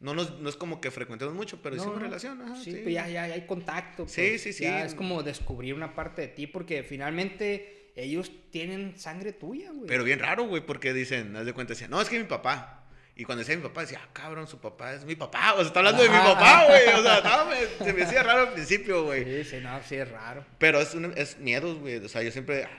No, 0.00 0.14
nos, 0.14 0.38
no 0.40 0.48
es 0.48 0.56
como 0.56 0.80
que 0.80 0.90
frecuentemos 0.90 1.34
mucho, 1.34 1.60
pero 1.62 1.76
No, 1.76 1.82
hicimos 1.82 1.98
no. 1.98 2.04
relación. 2.04 2.40
Ajá, 2.40 2.56
sí, 2.56 2.72
sí, 2.72 2.80
pues 2.82 2.94
ya, 2.94 3.06
ya, 3.08 3.28
ya 3.28 3.34
hay 3.34 3.46
contacto. 3.46 4.08
Sí, 4.08 4.28
pues, 4.30 4.42
sí, 4.42 4.52
sí. 4.54 4.64
Ya 4.64 4.84
es 4.84 4.94
como 4.94 5.22
descubrir 5.22 5.74
una 5.74 5.94
parte 5.94 6.22
de 6.22 6.28
ti 6.28 6.46
porque 6.46 6.82
finalmente 6.82 7.92
ellos 7.96 8.32
tienen 8.50 8.98
sangre 8.98 9.32
tuya, 9.32 9.70
güey. 9.72 9.86
Pero 9.86 10.04
bien 10.04 10.18
raro, 10.20 10.44
güey, 10.46 10.64
porque 10.64 10.92
dicen, 10.94 11.36
haz 11.36 11.44
de 11.46 11.52
cuenta, 11.52 11.74
decían, 11.74 11.90
no, 11.90 12.00
es 12.00 12.08
que 12.08 12.18
mi 12.18 12.24
papá. 12.24 12.83
Y 13.16 13.24
cuando 13.24 13.40
decía 13.40 13.56
mi 13.56 13.62
papá, 13.62 13.82
decía, 13.82 14.00
ah, 14.02 14.08
cabrón, 14.12 14.48
su 14.48 14.58
papá 14.58 14.92
es 14.94 15.04
mi 15.04 15.14
papá. 15.14 15.52
O 15.54 15.58
sea, 15.58 15.66
está 15.66 15.78
hablando 15.80 16.02
de 16.02 16.08
mi 16.08 16.16
papá, 16.18 16.64
güey. 16.66 16.88
O 16.98 17.02
sea, 17.02 17.20
no, 17.20 17.46
me- 17.46 17.84
se 17.86 17.92
me 17.92 18.02
hacía 18.02 18.22
raro 18.24 18.48
al 18.48 18.52
principio, 18.54 19.04
güey. 19.04 19.24
Sí, 19.24 19.50
sí, 19.50 19.56
no, 19.62 19.80
sí 19.84 19.94
es 19.96 20.10
raro. 20.10 20.44
Pero 20.58 20.80
es, 20.80 20.94
un- 20.94 21.12
es 21.16 21.38
miedos, 21.38 21.78
güey. 21.78 21.96
O 21.98 22.08
sea, 22.08 22.22
yo 22.22 22.32
siempre, 22.32 22.64
ah, 22.64 22.70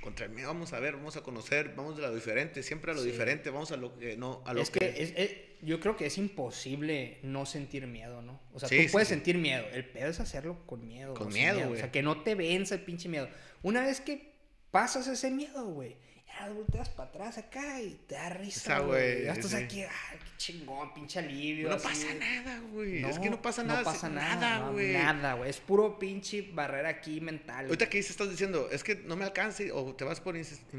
contra 0.00 0.26
el 0.26 0.32
miedo, 0.32 0.48
vamos 0.48 0.72
a 0.72 0.78
ver, 0.78 0.94
vamos 0.94 1.16
a 1.16 1.22
conocer, 1.22 1.72
vamos 1.76 1.96
de 1.96 2.02
lo 2.02 2.14
diferente, 2.14 2.62
siempre 2.62 2.92
a 2.92 2.94
lo 2.94 3.02
Sí. 3.02 3.10
diferente, 3.10 3.50
vamos 3.50 3.72
a 3.72 3.76
lo 3.76 3.98
que 3.98 4.16
no, 4.16 4.42
a 4.46 4.54
lo 4.54 4.62
Es 4.62 4.70
que 4.70 4.94
es, 4.96 5.12
es- 5.16 5.36
yo 5.62 5.78
creo 5.80 5.96
que 5.96 6.06
es 6.06 6.16
imposible 6.18 7.18
no 7.22 7.44
sentir 7.46 7.86
miedo, 7.88 8.22
¿no? 8.22 8.40
O 8.52 8.60
sea, 8.60 8.68
Sí, 8.68 8.76
tú 8.76 8.82
sí, 8.84 8.88
puedes 8.90 9.08
sentir 9.08 9.38
miedo. 9.38 9.64
El 9.72 9.84
pedo 9.84 10.08
es 10.10 10.20
hacerlo 10.20 10.58
con 10.66 10.86
miedo. 10.86 11.14
Con 11.14 11.28
o 11.28 11.30
miedo, 11.30 11.60
O 11.64 11.68
güey. 11.68 11.80
sea, 11.80 11.90
que 11.90 12.02
no 12.02 12.22
te 12.22 12.34
venza 12.36 12.74
el 12.76 12.82
pinche 12.82 13.08
miedo. 13.08 13.28
Una 13.62 13.82
vez 13.84 14.00
que 14.00 14.32
pasas 14.70 15.06
ese 15.08 15.30
miedo, 15.30 15.64
güey, 15.66 15.96
ya 16.38 16.48
volteas 16.52 16.88
para 16.90 17.08
atrás 17.08 17.38
acá 17.38 17.80
y 17.80 18.00
te 18.06 18.14
da 18.14 18.30
risa, 18.30 18.80
güey. 18.80 19.24
Ya 19.24 19.32
estás 19.32 19.50
sí. 19.50 19.56
aquí, 19.56 19.82
ay, 19.82 20.18
qué 20.18 20.36
chingón, 20.36 20.92
pinche 20.94 21.18
alivio. 21.18 21.68
No 21.68 21.74
así. 21.76 21.88
pasa 21.88 22.14
nada, 22.14 22.60
güey. 22.72 23.04
es 23.04 23.18
que 23.18 23.30
no 23.30 23.40
pasa 23.40 23.62
nada. 23.62 23.80
No 23.80 23.84
pasa 23.84 24.08
nada, 24.08 24.58
no, 24.60 24.72
güey. 24.72 24.92
Nada, 24.92 25.34
güey. 25.34 25.50
Es 25.50 25.60
puro 25.60 25.98
pinche 25.98 26.50
barrera 26.52 26.88
aquí 26.88 27.20
mental. 27.20 27.66
Ahorita 27.66 27.88
que 27.88 27.98
dices, 27.98 28.12
estás 28.12 28.30
diciendo, 28.30 28.68
es 28.70 28.82
que 28.82 28.96
no 28.96 29.16
me 29.16 29.24
alcance 29.24 29.70
o 29.72 29.94
te 29.94 30.04
vas 30.04 30.20
por, 30.20 30.36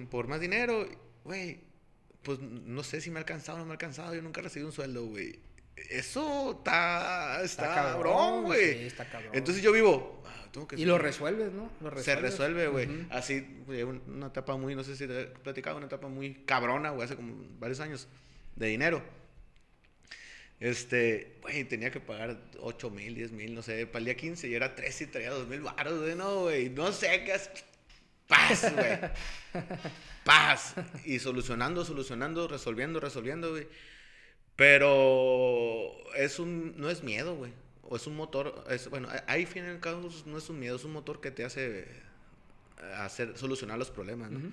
por 0.09 0.27
más 0.27 0.39
dinero, 0.39 0.87
güey. 1.23 1.61
Pues 2.23 2.39
no 2.39 2.83
sé 2.83 3.01
si 3.01 3.11
me 3.11 3.19
ha 3.19 3.21
alcanzado 3.21 3.57
o 3.57 3.59
no 3.59 3.65
me 3.65 3.71
ha 3.71 3.73
alcanzado. 3.73 4.15
Yo 4.15 4.21
nunca 4.21 4.41
he 4.41 4.43
recibido 4.43 4.69
un 4.69 4.73
sueldo, 4.73 5.05
güey. 5.05 5.39
Eso 5.75 6.55
está, 6.57 7.41
está, 7.43 7.73
cabrón, 7.73 8.43
güey. 8.43 8.73
Sí, 8.79 8.85
está 8.85 9.09
cabrón. 9.09 9.31
Entonces 9.33 9.63
yo 9.63 9.71
vivo. 9.71 10.23
ah, 10.25 10.47
tengo 10.51 10.67
que 10.67 10.75
Y 10.75 10.85
lo 10.85 10.97
resuelves, 10.97 11.51
¿no? 11.51 11.71
Lo 11.81 11.89
Se 11.89 11.95
resuelves. 12.15 12.31
resuelve, 12.31 12.67
güey. 12.67 12.85
Ujú. 12.87 13.07
Así, 13.11 13.45
güey, 13.65 13.83
un- 13.83 14.01
una 14.07 14.27
etapa 14.27 14.55
muy, 14.55 14.75
no 14.75 14.83
sé 14.83 14.95
si 14.95 15.07
te 15.07 15.21
he 15.21 15.25
platicado, 15.25 15.77
una 15.77 15.87
etapa 15.87 16.07
muy 16.07 16.33
cabrona, 16.45 16.91
güey, 16.91 17.05
hace 17.05 17.15
como 17.15 17.35
varios 17.59 17.79
años 17.79 18.07
de 18.55 18.67
dinero. 18.67 19.03
Este, 20.59 21.37
güey, 21.41 21.63
tenía 21.65 21.91
que 21.91 21.99
pagar 21.99 22.37
8 22.61 22.89
mil, 22.89 23.15
10 23.15 23.31
mil, 23.31 23.53
no 23.53 23.61
sé, 23.61 23.85
para 23.85 23.99
el 23.99 24.05
día 24.05 24.15
15 24.15 24.47
y 24.47 24.53
era 24.55 24.75
3 24.75 25.01
y 25.01 25.07
traía 25.07 25.31
2 25.31 25.47
mil 25.47 25.61
baros, 25.61 25.99
güey, 25.99 26.15
no, 26.15 26.41
güey, 26.43 26.69
no 26.69 26.91
sé 26.93 27.23
qué. 27.25 27.35
Paz, 28.27 28.71
güey. 28.73 28.99
Paz. 30.23 30.75
Y 31.03 31.19
solucionando, 31.19 31.83
solucionando, 31.83 32.47
resolviendo, 32.47 32.99
resolviendo, 33.01 33.51
güey. 33.51 33.67
Pero 34.55 35.91
es 36.15 36.39
un, 36.39 36.79
no 36.79 36.89
es 36.89 37.03
miedo, 37.03 37.35
güey. 37.35 37.51
O 37.83 37.95
es 37.95 38.07
un 38.07 38.15
motor, 38.15 38.63
es, 38.69 38.89
bueno, 38.89 39.09
ahí 39.27 39.45
fin 39.45 39.65
al 39.65 39.79
cabo 39.79 40.09
no 40.25 40.37
es 40.37 40.49
un 40.49 40.59
miedo, 40.59 40.75
es 40.75 40.83
un 40.83 40.93
motor 40.93 41.21
que 41.21 41.31
te 41.31 41.43
hace 41.43 41.81
eh, 41.81 41.85
hacer, 42.97 43.37
solucionar 43.37 43.77
los 43.77 43.91
problemas, 43.91 44.31
¿no? 44.31 44.51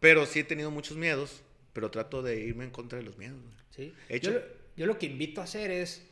Pero 0.00 0.26
sí 0.26 0.40
he 0.40 0.44
tenido 0.44 0.70
muchos 0.70 0.96
miedos, 0.96 1.42
pero 1.72 1.90
trato 1.90 2.22
de 2.22 2.40
irme 2.40 2.64
en 2.64 2.70
contra 2.70 2.98
de 2.98 3.04
los 3.04 3.16
miedos. 3.16 3.38
Güey. 3.40 3.54
Sí. 3.70 3.94
Hecho, 4.08 4.32
yo, 4.32 4.40
yo 4.76 4.86
lo 4.86 4.98
que 4.98 5.06
invito 5.06 5.40
a 5.40 5.44
hacer 5.44 5.70
es, 5.70 6.02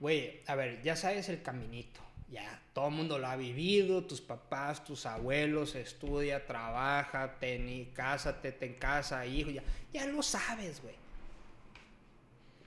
güey, 0.00 0.40
a 0.46 0.54
ver, 0.54 0.82
ya 0.82 0.96
sabes 0.96 1.28
el 1.28 1.42
caminito 1.42 2.00
ya 2.30 2.60
todo 2.74 2.88
el 2.88 2.94
mundo 2.94 3.18
lo 3.18 3.26
ha 3.26 3.36
vivido, 3.36 4.04
tus 4.04 4.20
papás, 4.20 4.84
tus 4.84 5.06
abuelos, 5.06 5.74
estudia, 5.74 6.46
trabaja, 6.46 7.38
ten, 7.40 7.86
cásate, 7.94 8.52
ten 8.52 8.74
casa, 8.74 9.26
hijo, 9.26 9.50
ya, 9.50 9.62
ya 9.92 10.06
lo 10.06 10.22
sabes, 10.22 10.82
güey. 10.82 10.94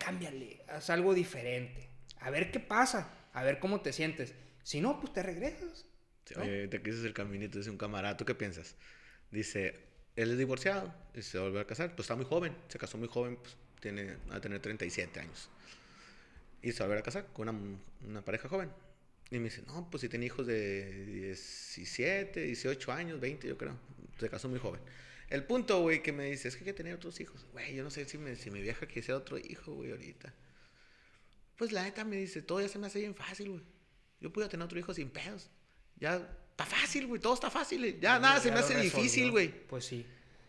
Cámbiale, 0.04 0.64
haz 0.68 0.89
algo 0.89 1.14
diferente. 1.14 1.89
A 2.20 2.30
ver 2.30 2.52
qué 2.52 2.60
pasa, 2.60 3.14
a 3.34 3.43
ver 3.43 3.60
cómo 3.60 3.82
te 3.82 3.93
sientes. 3.93 4.34
Si 4.64 4.82
no, 4.82 4.99
pues 4.99 5.14
te 5.14 5.24
regresas. 5.24 5.86
Oye, 6.38 6.68
te 6.68 6.82
quises 6.82 7.04
el 7.04 7.14
caminito, 7.14 7.58
dice 7.58 7.70
un 7.70 7.78
camarada, 7.78 8.16
¿tú 8.16 8.26
qué 8.26 8.36
piensas? 8.36 8.76
Dice, 9.32 9.80
él 10.16 10.32
es 10.32 10.38
divorciado 10.38 10.93
y 11.14 11.22
se 11.22 11.38
volvió 11.39 11.60
a 11.60 11.68
casar, 11.68 11.95
pues 11.95 12.06
está 12.06 12.16
muy 12.16 12.26
joven, 12.26 12.56
se 12.70 12.78
casó 12.78 12.97
muy 12.97 13.08
joven, 13.08 13.38
pues 13.38 13.58
tiene, 13.82 14.16
va 14.30 14.38
a 14.38 14.41
tener 14.41 14.60
37 14.60 15.20
años. 15.20 15.49
Y 16.62 16.72
se 16.72 16.84
volver 16.84 16.99
a 16.99 17.04
casar 17.04 17.26
con 17.34 17.49
una, 17.49 17.80
una 18.08 18.22
pareja 18.22 18.47
joven 18.47 18.70
y 19.32 19.39
me 19.39 19.45
dice, 19.45 19.64
no, 19.66 19.89
pues 19.89 20.02
si 20.02 20.10
tiene 20.10 20.26
hijos 20.26 20.45
de 20.45 21.06
17, 21.06 22.41
18 22.41 22.91
años, 22.91 23.20
20, 23.22 23.47
yo 23.47 23.58
creo. 23.58 23.78
Se 24.20 24.30
casó 24.30 24.49
muy 24.49 24.60
joven. 24.60 24.82
El 25.32 25.45
punto, 25.45 25.79
güey, 25.79 26.03
que 26.03 26.11
me 26.11 26.25
dice, 26.25 26.49
es 26.49 26.55
que 26.55 26.59
hay 26.59 26.65
que 26.65 26.73
tener 26.73 26.93
otros 26.93 27.21
hijos. 27.21 27.45
Güey, 27.53 27.73
yo 27.73 27.84
no 27.84 27.89
sé 27.89 28.03
si, 28.03 28.17
me, 28.17 28.36
si 28.36 28.51
mi 28.51 28.61
vieja 28.61 28.86
quisiera 28.86 29.17
otro 29.17 29.38
hijo, 29.38 29.73
güey, 29.73 29.91
ahorita. 29.91 30.34
Pues 31.55 31.71
la 31.71 31.84
neta 31.84 32.03
me 32.03 32.17
dice, 32.17 32.41
todo 32.41 32.59
ya 32.59 32.67
se 32.67 32.77
me 32.77 32.88
hace 32.88 32.99
bien 32.99 33.15
fácil, 33.15 33.49
güey. 33.51 33.63
Yo 34.19 34.34
puedo 34.34 34.49
tener 34.49 34.65
otro 34.65 34.77
hijo 34.77 34.93
sin 34.93 35.09
pedos. 35.09 35.49
Ya 35.95 36.15
está 36.49 36.65
fácil, 36.65 37.07
güey, 37.07 37.21
todo 37.21 37.34
está 37.34 37.49
fácil. 37.49 37.97
Ya, 38.01 38.19
nada 38.19 38.41
se 38.41 38.51
me 38.51 38.59
hace 38.59 38.77
difícil, 38.77 39.32
güey. 39.32 39.47
Pues 39.67 39.86
sí. 39.86 40.05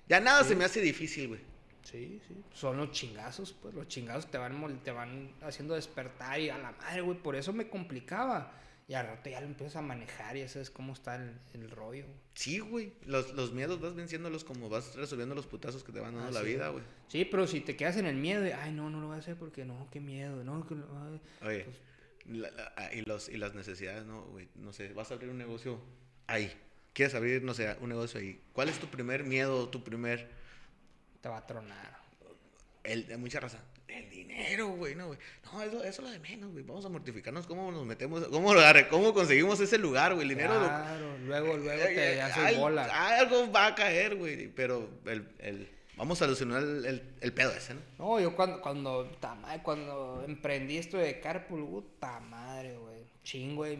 Ya 0.08 0.18
nada 0.18 0.42
se 0.42 0.56
me 0.56 0.64
hace 0.64 0.80
difícil, 0.80 1.28
güey. 1.28 1.40
Sí, 1.84 2.20
sí. 2.26 2.42
Son 2.52 2.76
los 2.76 2.90
chingazos, 2.90 3.52
pues 3.52 3.74
los 3.74 3.86
chingazos 3.86 4.28
te 4.32 4.36
van, 4.36 4.82
te 4.82 4.90
van 4.90 5.32
haciendo 5.42 5.74
despertar 5.74 6.40
y 6.40 6.50
a 6.50 6.58
la 6.58 6.72
madre, 6.72 7.02
güey. 7.02 7.16
Por 7.18 7.36
eso 7.36 7.52
me 7.52 7.68
complicaba. 7.68 8.52
Y 8.88 8.94
al 8.94 9.06
rato 9.06 9.30
ya 9.30 9.40
lo 9.40 9.46
empiezas 9.46 9.76
a 9.76 9.82
manejar 9.82 10.36
y 10.36 10.40
ya 10.40 10.48
sabes 10.48 10.70
cómo 10.70 10.92
está 10.92 11.16
el, 11.16 11.70
rollo. 11.70 12.04
Sí, 12.34 12.58
güey. 12.58 12.92
Los, 13.06 13.32
los, 13.32 13.52
miedos 13.52 13.80
vas 13.80 13.94
venciéndolos 13.94 14.44
como 14.44 14.68
vas 14.68 14.94
resolviendo 14.96 15.34
los 15.34 15.46
putazos 15.46 15.84
que 15.84 15.92
te 15.92 16.00
van 16.00 16.14
dando 16.14 16.30
la 16.30 16.42
vida, 16.42 16.68
güey. 16.68 16.82
Sí, 17.08 17.24
pero 17.24 17.46
si 17.46 17.60
te 17.60 17.76
quedas 17.76 17.96
en 17.96 18.06
el 18.06 18.16
miedo 18.16 18.42
de, 18.42 18.54
ay, 18.54 18.72
no, 18.72 18.90
no 18.90 19.00
lo 19.00 19.06
voy 19.06 19.16
a 19.16 19.18
hacer 19.20 19.36
porque 19.36 19.64
no, 19.64 19.88
qué 19.90 20.00
miedo, 20.00 20.42
no, 20.44 20.66
que, 20.66 20.74
Oye, 21.44 21.64
pues 21.64 22.42
ah, 22.76 22.90
y, 22.92 23.02
los, 23.02 23.28
y 23.28 23.36
las 23.36 23.54
necesidades, 23.54 24.04
no, 24.04 24.22
güey. 24.24 24.48
No 24.56 24.72
sé, 24.72 24.92
vas 24.92 25.10
a 25.10 25.14
abrir 25.14 25.30
un 25.30 25.38
negocio 25.38 25.80
ahí. 26.26 26.52
¿Quieres 26.92 27.14
abrir, 27.14 27.42
no 27.42 27.54
sé, 27.54 27.74
un 27.80 27.88
negocio 27.88 28.20
ahí? 28.20 28.42
¿Cuál 28.52 28.68
es 28.68 28.78
tu 28.78 28.88
primer 28.88 29.24
miedo, 29.24 29.68
tu 29.68 29.82
primer... 29.82 30.28
Te 31.20 31.28
va 31.28 31.38
a 31.38 31.46
tronar. 31.46 32.02
El, 32.82 33.06
de 33.06 33.16
mucha 33.16 33.38
raza 33.38 33.62
el 33.98 34.10
dinero, 34.10 34.68
güey, 34.68 34.94
no, 34.94 35.08
güey. 35.08 35.18
No, 35.44 35.62
eso, 35.62 35.84
eso 35.84 35.88
es 35.88 35.98
lo 36.00 36.10
de 36.10 36.18
menos, 36.18 36.52
güey. 36.52 36.64
Vamos 36.64 36.84
a 36.84 36.88
mortificarnos 36.88 37.46
cómo 37.46 37.70
nos 37.70 37.84
metemos, 37.84 38.26
cómo, 38.28 38.54
cómo 38.90 39.14
conseguimos 39.14 39.60
ese 39.60 39.78
lugar, 39.78 40.14
güey. 40.14 40.22
El 40.22 40.30
dinero. 40.30 40.54
Claro, 40.54 41.18
luego, 41.18 41.56
luego 41.56 41.84
te 41.84 42.20
haces 42.20 42.58
bola. 42.58 42.84
Algo 43.18 43.50
va 43.52 43.68
a 43.68 43.74
caer, 43.74 44.16
güey. 44.16 44.48
Pero 44.48 44.88
el, 45.04 45.28
el, 45.38 45.68
vamos 45.96 46.20
a 46.20 46.24
solucionar 46.26 46.62
el, 46.62 47.02
el, 47.20 47.32
pedo 47.32 47.52
ese, 47.52 47.74
¿no? 47.74 47.80
No, 47.98 48.20
yo 48.20 48.34
cuando, 48.34 48.60
cuando, 48.60 49.10
cuando 49.62 50.24
emprendí 50.26 50.78
esto 50.78 50.96
de 50.96 51.20
Carpool, 51.20 51.66
puta 51.66 52.20
madre, 52.20 52.76
güey. 52.76 53.02
Chingo, 53.22 53.62
güey 53.62 53.78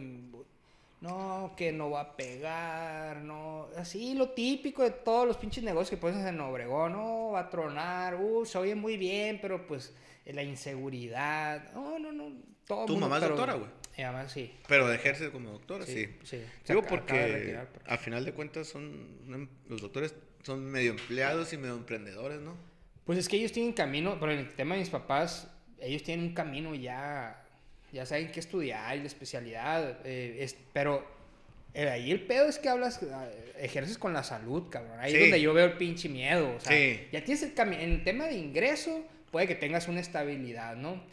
no, 1.03 1.53
que 1.57 1.73
no 1.73 1.89
va 1.89 1.99
a 1.99 2.15
pegar, 2.15 3.17
no, 3.17 3.67
así 3.75 4.13
lo 4.13 4.29
típico 4.29 4.83
de 4.83 4.91
todos 4.91 5.27
los 5.27 5.35
pinches 5.35 5.61
negocios 5.61 5.89
que 5.89 5.97
puedes 5.97 6.15
hacer 6.15 6.33
en 6.33 6.39
Obregón, 6.39 6.93
no, 6.93 7.31
va 7.31 7.41
a 7.41 7.49
tronar, 7.49 8.15
uh, 8.15 8.45
se 8.45 8.57
oye 8.57 8.73
muy 8.73 8.95
bien, 8.95 9.39
pero 9.41 9.67
pues 9.67 9.93
la 10.25 10.43
inseguridad, 10.43 11.73
no, 11.73 11.99
no, 11.99 12.13
no, 12.13 12.31
todo 12.65 12.85
¿Tu 12.85 12.97
mamá 12.97 13.17
es 13.17 13.23
doctora, 13.23 13.55
güey? 13.55 13.69
Mi 13.97 14.03
mamá 14.05 14.29
sí. 14.29 14.53
Pero 14.65 14.91
ejerce 14.93 15.29
como 15.29 15.51
doctora, 15.51 15.85
sí. 15.85 16.07
Sí. 16.23 16.41
Digo 16.65 16.83
porque 16.83 17.59
a 17.85 17.97
final 17.97 18.23
de 18.23 18.31
cuentas 18.31 18.67
son, 18.67 19.51
los 19.67 19.81
doctores 19.81 20.15
son 20.41 20.63
medio 20.63 20.91
empleados 20.91 21.51
y 21.51 21.57
medio 21.57 21.75
emprendedores, 21.75 22.39
¿no? 22.39 22.55
Pues 23.03 23.19
es 23.19 23.27
que 23.27 23.35
ellos 23.35 23.51
tienen 23.51 23.73
camino, 23.73 24.17
pero 24.21 24.31
en 24.31 24.39
el 24.39 24.53
tema 24.55 24.75
de 24.75 24.79
mis 24.79 24.89
papás, 24.89 25.51
ellos 25.81 26.01
tienen 26.01 26.27
un 26.27 26.33
camino 26.33 26.73
ya 26.73 27.42
ya 27.93 28.05
saben 28.07 28.31
qué 28.31 28.39
estudiar 28.39 28.97
y 28.97 29.01
la 29.01 29.07
especialidad, 29.07 29.99
eh, 30.03 30.37
es, 30.39 30.57
pero 30.73 31.07
eh, 31.75 31.89
ahí 31.89 32.11
el 32.11 32.21
pedo 32.21 32.49
es 32.49 32.57
que 32.57 32.67
hablas, 32.67 32.99
ah, 33.11 33.27
ejerces 33.59 33.99
con 33.99 34.13
la 34.13 34.23
salud, 34.23 34.67
cabrón. 34.69 34.99
Ahí 34.99 35.13
es 35.13 35.19
donde 35.21 35.39
yo 35.39 35.53
veo 35.53 35.65
el 35.65 35.77
pinche 35.77 36.09
miedo. 36.09 36.55
O 36.55 36.59
sea, 36.59 36.75
ya 37.11 37.23
tienes 37.23 37.43
el 37.43 37.53
camino. 37.53 37.81
En 37.81 37.91
el 37.91 38.03
tema 38.03 38.25
de 38.25 38.33
ingreso, 38.33 39.05
puede 39.31 39.47
que 39.47 39.55
tengas 39.55 39.87
una 39.87 39.99
estabilidad, 39.99 40.75
¿no? 40.75 41.03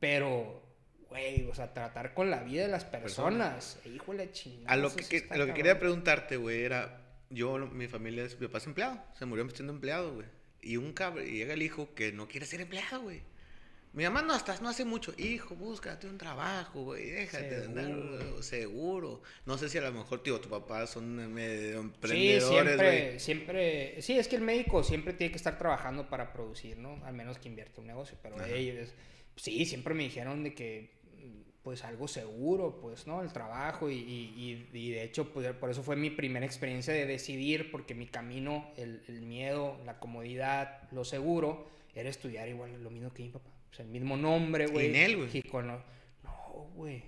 Pero, 0.00 0.62
güey, 1.08 1.46
o 1.48 1.54
sea, 1.54 1.72
tratar 1.72 2.12
con 2.12 2.30
la 2.30 2.42
vida 2.42 2.62
de 2.62 2.68
las 2.68 2.84
personas. 2.84 3.78
Híjole, 3.84 4.30
chingada. 4.32 4.72
A 4.72 4.76
lo 4.76 4.94
que, 4.94 5.26
lo 5.34 5.46
que 5.46 5.54
quería 5.54 5.78
preguntarte, 5.78 6.36
güey, 6.36 6.64
era. 6.64 7.02
Yo, 7.30 7.58
mi 7.58 7.88
familia, 7.88 8.24
mi 8.38 8.46
papá 8.46 8.58
es 8.58 8.66
empleado. 8.66 9.02
Se 9.18 9.26
murió 9.26 9.48
siendo 9.50 9.72
empleado, 9.72 10.14
güey. 10.14 10.26
Y 10.60 10.76
un 10.76 10.92
cabrón, 10.92 11.26
y 11.26 11.32
llega 11.32 11.54
el 11.54 11.62
hijo 11.62 11.94
que 11.94 12.12
no 12.12 12.28
quiere 12.28 12.46
ser 12.46 12.60
empleado, 12.60 13.02
güey. 13.02 13.22
Mi 13.96 14.04
mamá 14.04 14.20
no 14.20 14.34
hasta 14.34 14.60
no 14.60 14.68
hace 14.68 14.84
mucho, 14.84 15.14
hijo, 15.16 15.54
búscate 15.54 16.06
un 16.06 16.18
trabajo, 16.18 16.82
güey, 16.82 17.08
déjate 17.08 17.60
de 17.60 17.64
andar 17.64 18.42
seguro. 18.42 19.22
No 19.46 19.56
sé 19.56 19.70
si 19.70 19.78
a 19.78 19.80
lo 19.80 19.90
mejor, 19.90 20.22
tío, 20.22 20.38
tu 20.38 20.50
papá 20.50 20.86
son 20.86 21.32
medio 21.32 21.80
emprendedores, 21.80 22.44
Sí, 22.44 22.50
siempre, 22.50 23.18
siempre, 23.18 24.02
sí, 24.02 24.18
es 24.18 24.28
que 24.28 24.36
el 24.36 24.42
médico 24.42 24.84
siempre 24.84 25.14
tiene 25.14 25.30
que 25.30 25.38
estar 25.38 25.56
trabajando 25.56 26.10
para 26.10 26.30
producir, 26.30 26.76
¿no? 26.76 27.02
Al 27.06 27.14
menos 27.14 27.38
que 27.38 27.48
invierte 27.48 27.80
un 27.80 27.86
negocio, 27.86 28.18
pero 28.22 28.44
ellos, 28.44 28.92
sí, 29.34 29.64
siempre 29.64 29.94
me 29.94 30.02
dijeron 30.02 30.44
de 30.44 30.52
que, 30.52 30.90
pues, 31.62 31.82
algo 31.82 32.06
seguro, 32.06 32.78
pues, 32.82 33.06
¿no? 33.06 33.22
El 33.22 33.32
trabajo 33.32 33.88
y, 33.88 33.94
y, 33.94 34.68
y, 34.74 34.90
de 34.90 35.04
hecho, 35.04 35.32
pues, 35.32 35.50
por 35.54 35.70
eso 35.70 35.82
fue 35.82 35.96
mi 35.96 36.10
primera 36.10 36.44
experiencia 36.44 36.92
de 36.92 37.06
decidir, 37.06 37.70
porque 37.70 37.94
mi 37.94 38.06
camino, 38.06 38.70
el, 38.76 39.02
el 39.08 39.22
miedo, 39.22 39.80
la 39.86 39.98
comodidad, 39.98 40.82
lo 40.92 41.02
seguro, 41.06 41.70
era 41.94 42.10
estudiar 42.10 42.46
igual 42.46 42.82
lo 42.84 42.90
mismo 42.90 43.10
que 43.14 43.22
mi 43.22 43.30
papá 43.30 43.55
el 43.78 43.86
mismo 43.86 44.16
nombre, 44.16 44.66
güey. 44.66 44.96
él, 44.96 45.16
güey. 45.16 45.42
No, 46.22 46.70
güey. 46.74 47.04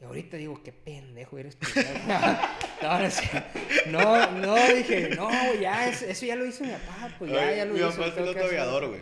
Y 0.00 0.04
ahorita 0.04 0.36
digo, 0.36 0.60
qué 0.64 0.72
pendejo 0.72 1.38
eres 1.38 1.56
tú. 1.56 1.68
no, 3.90 4.30
no, 4.32 4.74
dije, 4.74 5.10
no, 5.10 5.30
ya, 5.60 5.88
eso 5.88 6.26
ya 6.26 6.34
lo 6.34 6.44
hizo 6.44 6.64
mi 6.64 6.72
papá, 6.72 7.14
pues 7.18 7.30
ya, 7.30 7.54
ya 7.54 7.64
lo 7.64 7.76
hizo. 7.76 7.86
Mi 7.86 7.92
papá 7.92 8.06
es 8.06 8.14
piloto 8.14 8.44
aviador, 8.44 8.88
güey. 8.88 9.00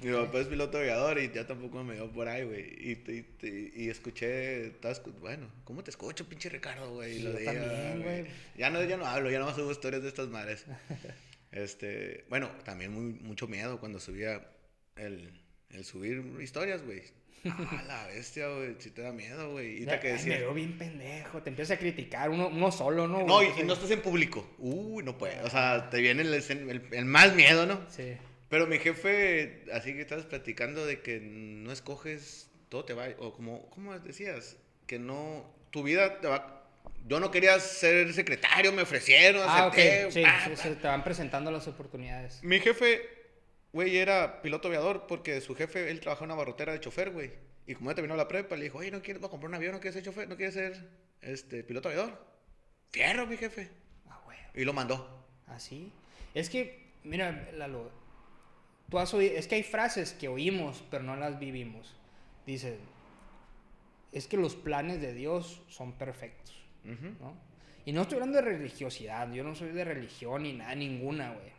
Mi 0.00 0.12
papá 0.12 0.38
es 0.38 0.46
piloto 0.46 0.78
aviador 0.78 1.18
y 1.18 1.32
ya 1.32 1.44
tampoco 1.44 1.82
me 1.82 1.96
dio 1.96 2.08
por 2.12 2.28
ahí, 2.28 2.44
güey. 2.44 2.62
Y, 2.62 3.26
y, 3.74 3.88
escuché, 3.88 4.74
bueno, 5.20 5.50
¿cómo 5.64 5.82
te 5.82 5.90
escucho, 5.90 6.28
pinche 6.28 6.48
Ricardo, 6.48 6.94
güey? 6.94 7.20
lo 7.20 7.32
también, 7.32 8.02
güey. 8.02 8.26
Ya 8.56 8.70
no, 8.70 8.84
ya 8.84 8.96
no 8.96 9.06
hablo, 9.06 9.28
ya 9.32 9.40
no 9.40 9.52
subo 9.56 9.72
historias 9.72 10.02
de 10.02 10.08
estas 10.08 10.28
madres. 10.28 10.66
este, 11.50 12.26
bueno, 12.28 12.48
también 12.64 12.92
muy, 12.92 13.14
mucho 13.14 13.48
miedo 13.48 13.80
cuando 13.80 13.98
subía 13.98 14.46
el, 14.94 15.32
el 15.70 15.84
subir 15.84 16.24
historias, 16.40 16.84
güey. 16.84 17.02
Ah, 17.44 17.84
la 17.86 18.06
bestia, 18.06 18.48
güey. 18.48 18.76
Si 18.78 18.90
te 18.90 19.02
da 19.02 19.12
miedo, 19.12 19.52
güey. 19.52 19.82
Y 19.82 19.86
te 19.86 20.00
que 20.00 20.08
decir... 20.08 20.32
Me 20.32 20.38
veo 20.40 20.54
bien 20.54 20.76
pendejo. 20.76 21.42
Te 21.42 21.50
empieza 21.50 21.74
a 21.74 21.78
criticar 21.78 22.30
uno, 22.30 22.48
uno 22.48 22.72
solo, 22.72 23.06
¿no? 23.06 23.24
No, 23.24 23.42
y, 23.42 23.62
no 23.64 23.74
estás 23.74 23.90
en 23.90 24.00
público. 24.00 24.48
Uy, 24.58 25.04
no 25.04 25.16
puede. 25.16 25.40
O 25.42 25.50
sea, 25.50 25.88
te 25.90 26.00
viene 26.00 26.22
el, 26.22 26.34
el, 26.34 26.82
el, 26.90 27.04
más 27.04 27.34
miedo, 27.34 27.66
¿no? 27.66 27.80
Sí. 27.88 28.16
Pero 28.48 28.66
mi 28.66 28.78
jefe, 28.78 29.64
así 29.72 29.92
que 29.92 30.00
estabas 30.00 30.24
platicando 30.24 30.86
de 30.86 31.00
que 31.00 31.20
no 31.20 31.70
escoges, 31.70 32.50
todo 32.68 32.84
te 32.84 32.94
va. 32.94 33.06
O 33.18 33.32
como, 33.32 33.68
¿cómo 33.70 33.98
decías? 33.98 34.56
Que 34.86 34.98
no. 34.98 35.44
Tu 35.70 35.82
vida 35.82 36.20
te 36.20 36.28
va. 36.28 36.64
Yo 37.06 37.20
no 37.20 37.30
quería 37.30 37.58
ser 37.60 38.12
secretario, 38.12 38.72
me 38.72 38.82
ofrecieron, 38.82 39.42
ah, 39.46 39.66
acepté. 39.66 40.10
Sí, 40.10 40.22
sí, 40.56 40.68
te 40.80 40.88
van 40.88 41.04
presentando 41.04 41.50
las 41.50 41.68
oportunidades. 41.68 42.42
Mi 42.42 42.58
jefe 42.58 43.17
güey, 43.72 43.96
era 43.96 44.42
piloto 44.42 44.68
aviador 44.68 45.06
porque 45.06 45.40
su 45.40 45.54
jefe, 45.54 45.90
él 45.90 46.00
trabajaba 46.00 46.26
en 46.26 46.30
una 46.32 46.38
barrotera 46.38 46.72
de 46.72 46.80
chofer, 46.80 47.10
güey. 47.10 47.32
Y 47.66 47.74
como 47.74 47.90
ya 47.90 47.94
terminó 47.96 48.16
la 48.16 48.28
prepa, 48.28 48.56
le 48.56 48.64
dijo, 48.64 48.78
oye, 48.78 48.90
¿no 48.90 49.02
quieres, 49.02 49.20
comprar 49.20 49.48
un 49.48 49.54
avión? 49.54 49.72
¿No 49.72 49.80
quieres 49.80 49.94
ser 49.94 50.04
chofer? 50.04 50.28
¿No 50.28 50.36
quieres 50.36 50.54
ser 50.54 50.88
este, 51.20 51.62
piloto 51.62 51.88
aviador? 51.88 52.18
Fierro, 52.90 53.26
mi 53.26 53.36
jefe. 53.36 53.70
Ah, 54.08 54.20
güey. 54.24 54.38
Y 54.54 54.64
lo 54.64 54.72
mandó. 54.72 55.26
¿Ah, 55.46 55.60
sí? 55.60 55.92
Es 56.34 56.48
que, 56.48 56.92
mira, 57.04 57.50
Lalo, 57.52 57.90
tú 58.88 58.98
has 58.98 59.12
oído, 59.12 59.36
es 59.36 59.46
que 59.46 59.56
hay 59.56 59.62
frases 59.62 60.12
que 60.12 60.28
oímos, 60.28 60.82
pero 60.90 61.02
no 61.02 61.16
las 61.16 61.38
vivimos. 61.38 61.94
Dice, 62.46 62.78
es 64.12 64.26
que 64.26 64.36
los 64.36 64.56
planes 64.56 65.00
de 65.00 65.12
Dios 65.12 65.62
son 65.68 65.92
perfectos, 65.92 66.56
¿no? 66.84 67.36
Y 67.84 67.92
no 67.92 68.02
estoy 68.02 68.16
hablando 68.16 68.36
de 68.38 68.44
religiosidad, 68.44 69.30
yo 69.32 69.44
no 69.44 69.54
soy 69.54 69.70
de 69.70 69.84
religión 69.84 70.42
ni 70.42 70.52
nada, 70.54 70.74
ninguna, 70.74 71.32
güey. 71.32 71.57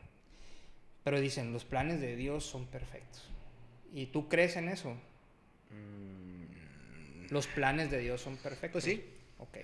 Pero 1.04 1.20
dicen, 1.20 1.54
los 1.54 1.66
planes 1.66 2.02
de 2.02 2.16
Dios 2.16 2.46
son 2.46 2.66
perfectos. 2.68 3.30
¿Y 3.92 4.08
tú 4.08 4.28
crees 4.30 4.56
en 4.58 4.70
eso? 4.70 4.96
Mm, 5.72 7.32
Los 7.32 7.48
planes 7.48 7.90
de 7.90 8.00
Dios 8.00 8.22
son 8.22 8.38
perfectos. 8.38 8.84
Pues 8.84 8.84
sí. 8.84 9.04
Ok. 9.40 9.58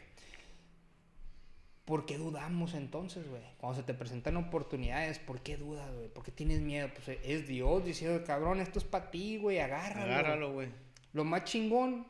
¿Por 1.85 2.07
qué 2.07 2.17
dudamos 2.17 2.73
entonces, 2.73 3.27
güey? 3.27 3.43
Cuando 3.57 3.79
se 3.79 3.83
te 3.85 3.93
presentan 3.93 4.37
oportunidades, 4.37 5.19
¿por 5.19 5.41
qué 5.41 5.55
dudas, 5.55 5.93
güey? 5.93 6.07
¿Por 6.07 6.23
qué 6.23 6.31
tienes 6.31 6.59
miedo? 6.61 6.89
Pues 6.93 7.19
es 7.23 7.47
Dios 7.47 7.85
diciendo, 7.85 8.23
cabrón, 8.25 8.59
esto 8.59 8.79
es 8.79 8.85
para 8.85 9.11
ti, 9.11 9.37
güey, 9.37 9.59
agárralo. 9.59 10.11
agárralo, 10.11 10.53
güey. 10.53 10.69
Lo 11.13 11.23
más 11.25 11.43
chingón, 11.43 12.07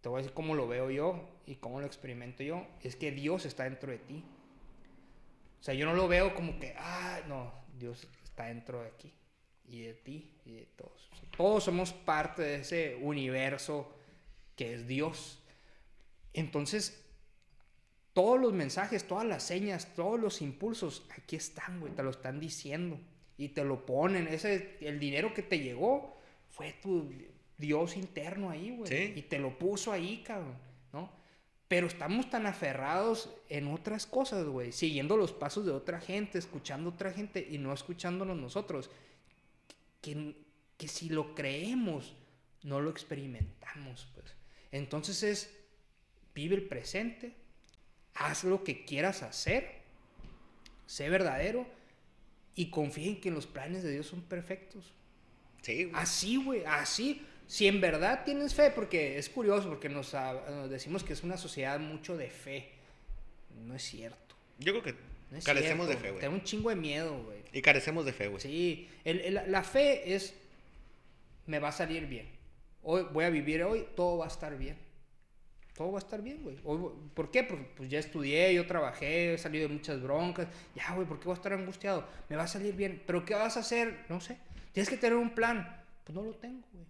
te 0.00 0.08
voy 0.08 0.16
a 0.16 0.22
decir 0.22 0.32
cómo 0.32 0.54
lo 0.54 0.66
veo 0.66 0.90
yo 0.90 1.28
y 1.44 1.56
cómo 1.56 1.80
lo 1.80 1.86
experimento 1.86 2.42
yo, 2.42 2.66
es 2.82 2.96
que 2.96 3.10
Dios 3.10 3.44
está 3.44 3.64
dentro 3.64 3.92
de 3.92 3.98
ti. 3.98 4.24
O 5.60 5.62
sea, 5.62 5.74
yo 5.74 5.84
no 5.84 5.92
lo 5.92 6.08
veo 6.08 6.34
como 6.34 6.58
que, 6.58 6.74
ah, 6.78 7.20
no, 7.28 7.52
Dios 7.78 8.06
está 8.24 8.46
dentro 8.46 8.82
de 8.82 8.88
aquí 8.88 9.12
y 9.64 9.82
de 9.82 9.94
ti 9.94 10.30
y 10.44 10.52
de 10.54 10.66
todos. 10.76 11.08
O 11.12 11.16
sea, 11.16 11.28
todos 11.36 11.64
somos 11.64 11.92
parte 11.92 12.42
de 12.42 12.56
ese 12.56 12.96
universo 12.96 13.94
que 14.56 14.74
es 14.74 14.86
Dios. 14.86 15.38
Entonces, 16.32 17.04
todos 18.12 18.40
los 18.40 18.52
mensajes, 18.52 19.06
todas 19.06 19.24
las 19.24 19.42
señas, 19.42 19.94
todos 19.94 20.18
los 20.18 20.42
impulsos, 20.42 21.06
aquí 21.16 21.36
están, 21.36 21.80
güey, 21.80 21.92
te 21.94 22.02
lo 22.02 22.10
están 22.10 22.40
diciendo 22.40 22.98
y 23.36 23.48
te 23.50 23.64
lo 23.64 23.86
ponen. 23.86 24.26
Ese, 24.26 24.76
el 24.80 24.98
dinero 24.98 25.32
que 25.32 25.42
te 25.42 25.60
llegó 25.60 26.18
fue 26.50 26.74
tu 26.82 27.12
Dios 27.56 27.96
interno 27.96 28.50
ahí, 28.50 28.74
güey. 28.76 28.90
Sí. 28.90 29.12
Y 29.16 29.22
te 29.22 29.38
lo 29.38 29.58
puso 29.58 29.92
ahí, 29.92 30.22
cabrón. 30.24 30.56
Pero 31.68 31.86
estamos 31.86 32.30
tan 32.30 32.46
aferrados 32.46 33.30
en 33.50 33.68
otras 33.68 34.06
cosas, 34.06 34.46
güey, 34.46 34.72
siguiendo 34.72 35.16
los 35.16 35.32
pasos 35.32 35.66
de 35.66 35.72
otra 35.72 36.00
gente, 36.00 36.38
escuchando 36.38 36.90
a 36.90 36.92
otra 36.94 37.12
gente 37.12 37.46
y 37.48 37.58
no 37.58 37.74
escuchándonos 37.74 38.38
nosotros, 38.38 38.90
que, 40.00 40.34
que 40.78 40.88
si 40.88 41.10
lo 41.10 41.34
creemos, 41.34 42.14
no 42.62 42.80
lo 42.80 42.90
experimentamos, 42.90 44.08
pues. 44.14 44.34
Entonces 44.72 45.22
es, 45.22 45.54
vive 46.34 46.56
el 46.56 46.66
presente, 46.66 47.34
haz 48.14 48.44
lo 48.44 48.64
que 48.64 48.84
quieras 48.84 49.22
hacer, 49.22 49.82
sé 50.86 51.10
verdadero 51.10 51.66
y 52.54 52.70
confía 52.70 53.08
en 53.08 53.20
que 53.20 53.30
los 53.30 53.46
planes 53.46 53.82
de 53.82 53.92
Dios 53.92 54.06
son 54.06 54.22
perfectos. 54.22 54.92
Sí, 55.62 55.84
güey. 55.84 56.02
Así, 56.02 56.36
güey, 56.36 56.64
así. 56.64 57.24
Si 57.48 57.66
en 57.66 57.80
verdad 57.80 58.24
tienes 58.24 58.54
fe, 58.54 58.70
porque 58.70 59.18
es 59.18 59.28
curioso, 59.28 59.68
porque 59.70 59.88
nos, 59.88 60.12
nos 60.14 60.70
decimos 60.70 61.02
que 61.02 61.14
es 61.14 61.24
una 61.24 61.36
sociedad 61.36 61.80
mucho 61.80 62.16
de 62.16 62.30
fe. 62.30 62.68
No 63.66 63.74
es 63.74 63.82
cierto. 63.82 64.36
Yo 64.58 64.72
creo 64.72 64.82
que 64.84 64.92
No 65.30 65.40
carecemos 65.42 65.86
cierto. 65.88 66.02
de 66.04 66.08
fe, 66.12 66.18
Tengo 66.20 66.30
güey. 66.32 66.40
un 66.40 66.44
chingo 66.44 66.68
de 66.70 66.76
miedo, 66.76 67.22
güey. 67.24 67.38
Y 67.52 67.62
carecemos 67.62 68.04
de 68.04 68.12
fe, 68.12 68.28
güey. 68.28 68.40
Sí, 68.40 68.88
el- 69.04 69.20
el- 69.22 69.50
la 69.50 69.62
fe 69.64 70.14
es, 70.14 70.34
me 71.46 71.58
va 71.58 71.68
a 71.68 71.72
salir 71.72 72.06
bien. 72.06 72.28
Hoy 72.82 73.06
voy 73.12 73.24
a 73.24 73.30
vivir 73.30 73.62
hoy, 73.64 73.86
todo 73.96 74.18
va 74.18 74.26
a 74.26 74.28
estar 74.28 74.56
bien. 74.56 74.76
Todo 75.74 75.92
va 75.92 75.98
a 75.98 76.02
estar 76.02 76.20
bien, 76.20 76.42
güey. 76.42 76.56
¿Por 77.14 77.30
qué? 77.30 77.44
Porque 77.44 77.64
pues 77.76 77.88
ya 77.88 77.98
estudié, 77.98 78.52
yo 78.52 78.66
trabajé, 78.66 79.34
he 79.34 79.38
salido 79.38 79.66
de 79.68 79.74
muchas 79.74 80.02
broncas. 80.02 80.48
Ya, 80.74 80.92
güey, 80.94 81.06
¿por 81.06 81.18
qué 81.18 81.24
voy 81.26 81.32
a 81.32 81.36
estar 81.36 81.52
angustiado? 81.54 82.06
Me 82.28 82.36
va 82.36 82.42
a 82.42 82.48
salir 82.48 82.74
bien. 82.74 83.02
¿Pero 83.06 83.24
qué 83.24 83.34
vas 83.34 83.56
a 83.56 83.60
hacer? 83.60 84.04
No 84.10 84.20
sé. 84.20 84.36
Tienes 84.72 84.90
que 84.90 84.96
tener 84.98 85.16
un 85.16 85.30
plan. 85.34 85.82
Pues 86.04 86.14
no 86.14 86.22
lo 86.22 86.34
tengo, 86.34 86.62
güey. 86.72 86.84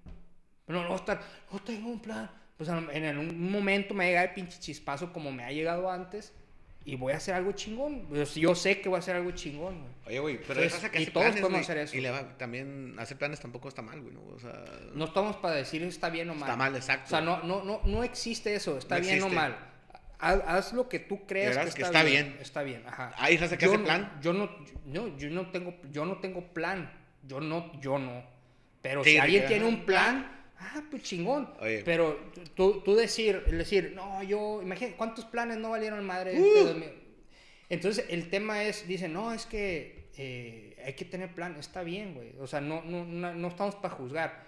Pero 0.69 0.89
no 0.89 0.95
estar, 0.95 1.21
no 1.53 1.59
tengo 1.59 1.89
un 1.89 1.99
plan. 2.01 2.31
Pues 2.57 2.69
en 2.71 3.05
algún 3.05 3.51
momento 3.51 3.95
me 3.95 4.05
va 4.05 4.05
a 4.05 4.09
llegar 4.09 4.29
el 4.29 4.35
pinche 4.35 4.61
chispazo 4.61 5.13
como 5.13 5.33
me 5.33 5.43
ha 5.45 5.51
llegado 5.51 5.91
antes 5.91 6.33
y 6.85 6.97
voy 6.97 7.13
a 7.13 7.17
hacer 7.17 7.35
algo 7.35 7.53
chingón. 7.53 8.07
Pues, 8.09 8.35
yo 8.35 8.55
sé 8.55 8.81
que 8.81 8.89
voy 8.89 8.97
a 8.97 8.99
hacer 9.01 9.17
algo 9.17 9.31
chingón, 9.33 9.81
güey. 9.81 9.93
Oye, 10.07 10.19
güey, 10.21 10.37
pero 10.39 10.55
Entonces, 10.61 10.73
raza 10.75 10.91
que 10.91 11.03
y 11.03 11.07
todos 11.07 11.27
planes, 11.27 11.41
podemos 11.41 11.61
hacer 11.63 11.79
eso. 11.79 11.97
Y 11.97 12.01
le 12.01 12.11
va, 12.11 12.37
también 12.39 12.95
hacer 12.99 13.17
planes 13.17 13.41
tampoco 13.41 13.69
está 13.69 13.83
mal, 13.83 14.01
güey, 14.01 14.13
¿no? 14.15 14.23
O 14.25 14.39
sea, 14.39 14.65
No 14.95 15.05
estamos 15.07 15.37
para 15.37 15.55
decir 15.55 15.83
está 15.83 16.11
bien 16.11 16.31
o 16.31 16.35
mal. 16.35 16.43
Está 16.49 16.57
mal, 16.57 16.75
exacto. 16.77 17.05
O 17.07 17.09
sea, 17.11 17.21
no, 17.21 17.43
no, 17.43 17.63
no, 17.65 17.81
no 17.85 18.05
existe 18.05 18.55
eso, 18.55 18.77
está 18.79 18.97
No 18.97 19.03
bien 19.03 19.15
existe. 19.17 19.33
o 19.33 19.35
mal. 19.41 19.57
Haz, 20.19 20.41
haz 20.47 20.73
lo 20.73 20.89
que 20.89 20.99
tú 20.99 21.27
creas 21.27 21.57
que 21.57 21.75
que 21.75 21.83
está 21.83 22.03
bien, 22.03 22.27
bien. 22.31 22.39
Está 22.43 22.63
bien, 22.65 22.83
ajá. 22.87 23.13
Hay 23.19 23.37
raza 23.37 23.57
que 23.57 23.67
Yo 23.67 23.71
hace 23.73 23.79
no- 23.79 23.85
plan. 23.85 24.19
Yo 24.21 24.33
no, 24.33 24.51
yo, 24.87 25.17
yo 25.17 25.31
no 25.31 25.51
tengo, 25.53 25.75
yo 25.93 26.05
no 26.05 26.19
tengo 26.19 26.43
plan. 26.53 26.91
Yo 27.23 27.41
no, 27.41 27.71
yo 27.81 27.99
no. 28.01 28.25
Pero 28.83 29.05
Sí, 29.05 29.11
si 29.11 29.19
alguien 29.19 29.47
tiene 29.47 29.65
un 29.65 29.85
plan, 29.87 30.38
ah, 30.59 30.83
pues 30.91 31.03
chingón. 31.03 31.53
Oye. 31.61 31.83
Pero 31.85 32.19
tú, 32.55 32.83
tú 32.85 32.95
decir, 32.95 33.45
decir, 33.47 33.93
no, 33.95 34.23
yo, 34.23 34.61
imagínate, 34.63 34.97
¿cuántos 34.97 35.25
planes 35.25 35.59
no 35.59 35.71
valieron 35.71 36.05
madre? 36.05 36.41
Uh. 36.41 36.65
2000? 36.65 36.91
Entonces, 37.71 38.07
el 38.09 38.31
tema 38.31 38.65
es, 38.65 38.87
dice, 38.89 39.09
no, 39.09 39.33
es 39.33 39.47
que 39.47 40.09
eh, 40.17 40.77
hay 40.85 40.95
que 40.95 41.05
tener 41.05 41.35
plan, 41.35 41.57
está 41.59 41.83
bien, 41.83 42.15
güey. 42.15 42.35
O 42.39 42.47
sea, 42.47 42.61
no, 42.61 42.83
no, 42.83 43.05
no, 43.05 43.35
no 43.35 43.49
estamos 43.49 43.75
para 43.77 43.95
juzgar. 43.95 44.47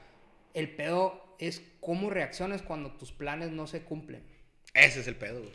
El 0.54 0.70
pedo 0.70 1.36
es 1.38 1.62
cómo 1.80 2.10
reaccionas 2.10 2.62
cuando 2.62 2.92
tus 2.92 3.12
planes 3.12 3.50
no 3.50 3.66
se 3.66 3.82
cumplen. 3.82 4.22
ese 4.74 5.00
es 5.00 5.06
el 5.06 5.16
pedo, 5.16 5.40
güey. 5.40 5.52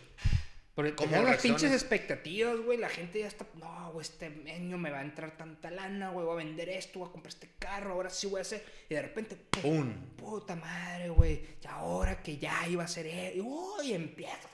Porque 0.76 0.94
¿Cómo 0.94 1.10
tenemos 1.10 1.32
las 1.32 1.42
pinches 1.42 1.72
expectativas, 1.72 2.58
güey. 2.60 2.78
La 2.78 2.90
gente 2.90 3.20
ya 3.20 3.28
está, 3.28 3.46
no, 3.56 3.92
güey, 3.94 4.02
este 4.06 4.26
año 4.26 4.78
me 4.78 4.92
va 4.92 5.00
a 5.00 5.04
entrar 5.04 5.38
tanta 5.38 5.72
lana, 5.72 6.10
güey. 6.10 6.26
Voy 6.26 6.34
a 6.34 6.44
vender 6.46 6.68
esto, 6.68 7.00
voy 7.00 7.08
a 7.08 7.12
comprar 7.14 7.34
este 7.34 7.50
carro, 7.58 7.94
ahora 7.94 8.10
sí 8.10 8.28
voy 8.28 8.40
a 8.40 8.42
hacer. 8.42 8.62
Y 8.90 8.94
de 8.96 9.02
repente, 9.02 9.38
¡pum! 9.38 9.94
Puta 10.18 10.56
madre, 10.58 11.08
güey. 11.10 11.42
Y 11.64 11.68
ahora 11.68 12.22
que 12.22 12.38
ya 12.38 12.68
iba 12.68 12.84
a 12.84 12.88
ser 12.90 13.08
él. 13.08 13.40
Uy, 13.42 13.94
empieza. 13.94 14.50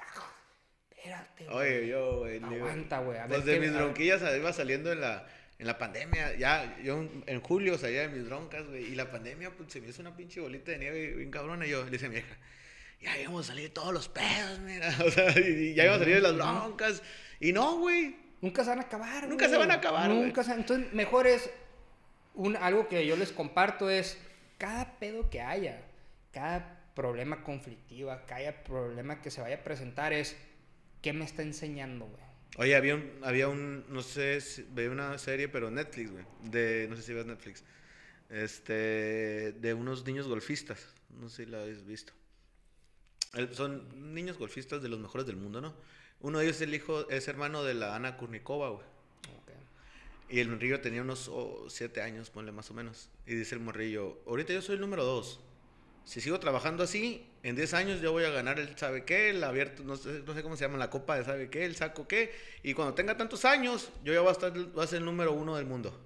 Espérate, 0.96 1.46
güey. 1.46 1.58
Oye, 1.58 1.88
yo, 1.88 2.20
güey. 2.20 2.44
Aguanta, 2.44 3.00
güey. 3.00 3.18
A 3.18 3.22
ver 3.22 3.30
Pues 3.38 3.46
de 3.46 3.54
qué- 3.54 3.60
mis 3.60 3.70
a 3.72 3.78
bronquillas 3.82 4.22
iba 4.38 4.54
saliendo 4.54 4.92
en 4.92 5.02
la, 5.02 5.28
en 5.58 5.66
la 5.66 5.80
pandemia. 5.80 6.36
Ya, 6.36 6.78
yo 6.84 7.04
en 7.26 7.42
julio 7.42 7.80
salía 7.80 8.02
de 8.02 8.10
mis 8.10 8.26
broncas, 8.28 8.68
güey. 8.68 8.84
Y 8.86 8.96
la 8.96 9.10
pandemia, 9.10 9.50
pues 9.58 9.74
se 9.74 9.82
me 9.82 9.88
hizo 9.90 10.02
una 10.04 10.16
pinche 10.16 10.40
bolita 10.40 10.72
de 10.72 10.78
nieve 10.78 11.14
bien 11.16 11.32
cabrona. 11.32 11.66
Y 11.66 11.72
yo 11.72 11.84
le 11.84 11.90
dije 11.90 12.06
a 12.06 12.10
mi 12.10 12.16
vieja, 12.16 12.38
ya 13.02 13.20
íbamos 13.20 13.46
a 13.46 13.48
salir 13.50 13.74
todos 13.74 13.94
los 13.94 14.08
pedos, 14.08 14.60
mira. 14.60 14.94
O 15.06 15.10
sea, 15.10 15.38
y 15.40 15.74
ya 15.74 15.86
iba 15.86 15.96
a 15.96 16.00
salir 16.00 16.16
de 16.16 16.22
las 16.22 16.36
broncas. 16.36 17.02
Y 17.40 17.54
no, 17.54 17.78
güey. 17.78 18.16
Nunca 18.42 18.64
se 18.64 18.70
van 18.70 18.80
a 18.80 18.84
acabar, 18.84 19.28
Nunca 19.28 19.46
güey. 19.46 19.52
se 19.52 19.58
van 19.58 19.72
a 19.72 19.76
acabar, 19.76 20.10
güey. 20.10 20.24
Nunca 20.24 20.44
se 20.44 20.54
Entonces, 20.54 20.94
mejor 20.94 21.28
es. 21.28 21.50
Un, 22.34 22.56
algo 22.56 22.88
que 22.88 23.06
yo 23.06 23.16
les 23.16 23.32
comparto 23.32 23.90
es. 23.90 24.18
Cada 24.58 25.00
pedo 25.00 25.30
que 25.30 25.42
haya, 25.42 25.82
cada 26.32 26.80
problema 26.94 27.44
conflictivo, 27.44 28.16
cada 28.28 28.64
problema 28.64 29.22
que 29.22 29.32
se 29.32 29.42
vaya 29.42 29.56
a 29.56 29.64
presentar 29.64 30.14
es. 30.14 30.36
¿Qué 31.02 31.14
me 31.14 31.26
está 31.26 31.42
enseñando, 31.42 32.06
güey? 32.06 32.22
Oye, 32.58 32.76
había 32.76 32.96
un, 32.96 33.10
había 33.24 33.48
un, 33.48 33.86
no 33.90 34.04
sé, 34.04 34.40
si, 34.42 34.64
veía 34.70 34.92
una 34.92 35.18
serie, 35.18 35.48
pero 35.48 35.72
Netflix, 35.72 36.12
güey. 36.12 36.26
De, 36.44 36.86
no 36.90 36.96
sé 36.96 37.02
si 37.02 37.14
ves 37.14 37.26
Netflix. 37.26 37.64
Este, 38.30 39.54
de 39.54 39.74
unos 39.74 40.06
niños 40.06 40.28
golfistas. 40.28 40.94
No 41.10 41.28
sé 41.28 41.46
si 41.46 41.52
la 41.52 41.62
habéis 41.62 41.84
visto. 41.86 42.14
El- 43.34 43.54
son 43.56 44.14
niños 44.14 44.38
golfistas 44.38 44.82
de 44.82 44.90
los 44.90 45.00
mejores 45.00 45.26
del 45.26 45.38
mundo, 45.38 45.62
¿no? 45.62 45.74
Uno 46.22 46.40
de 46.40 46.46
ellos 46.46 46.58
es 46.58 46.62
el 46.64 46.74
hijo, 46.76 47.10
es 47.10 47.28
hermano 47.28 47.64
de 47.64 47.74
la 47.74 47.96
Ana 47.96 48.18
Kurnikova, 48.18 48.70
güey. 48.70 48.86
Y 50.30 50.40
el 50.40 50.48
morrillo 50.48 50.80
tenía 50.80 51.02
unos 51.02 51.28
oh, 51.28 51.66
siete 51.70 52.02
años, 52.02 52.30
ponle 52.30 52.54
más 52.54 52.72
o 52.72 52.74
menos. 52.74 53.10
Y 53.28 53.36
dice 53.36 53.56
el 53.56 53.62
morrillo, 53.62 54.18
ahorita 54.26 54.54
yo 54.54 54.62
soy 54.62 54.76
el 54.76 54.82
número 54.82 55.04
dos. 55.04 55.42
Si 56.06 56.22
sigo 56.22 56.40
trabajando 56.40 56.84
así, 56.84 57.26
en 57.44 57.56
10 57.56 57.74
años 57.74 58.02
yo 58.02 58.12
voy 58.12 58.24
a 58.24 58.30
ganar 58.30 58.60
el 58.60 58.76
sabe 58.78 59.04
qué, 59.06 59.30
el 59.30 59.44
abierto, 59.44 59.84
no 59.84 59.96
sé, 59.98 60.24
no 60.26 60.34
sé 60.34 60.42
cómo 60.42 60.56
se 60.56 60.64
llama, 60.66 60.78
la 60.78 60.90
copa 60.90 61.18
de 61.18 61.26
sabe 61.26 61.50
qué, 61.50 61.66
el 61.66 61.76
saco 61.76 62.08
qué. 62.08 62.34
Y 62.64 62.74
cuando 62.74 62.94
tenga 62.94 63.18
tantos 63.18 63.46
años, 63.46 63.92
yo 64.04 64.14
ya 64.14 64.22
voy 64.22 64.30
a, 64.30 64.32
estar, 64.32 64.52
voy 64.52 64.84
a 64.84 64.88
ser 64.88 65.00
el 65.00 65.06
número 65.06 65.34
uno 65.34 65.58
del 65.58 65.66
mundo. 65.66 65.98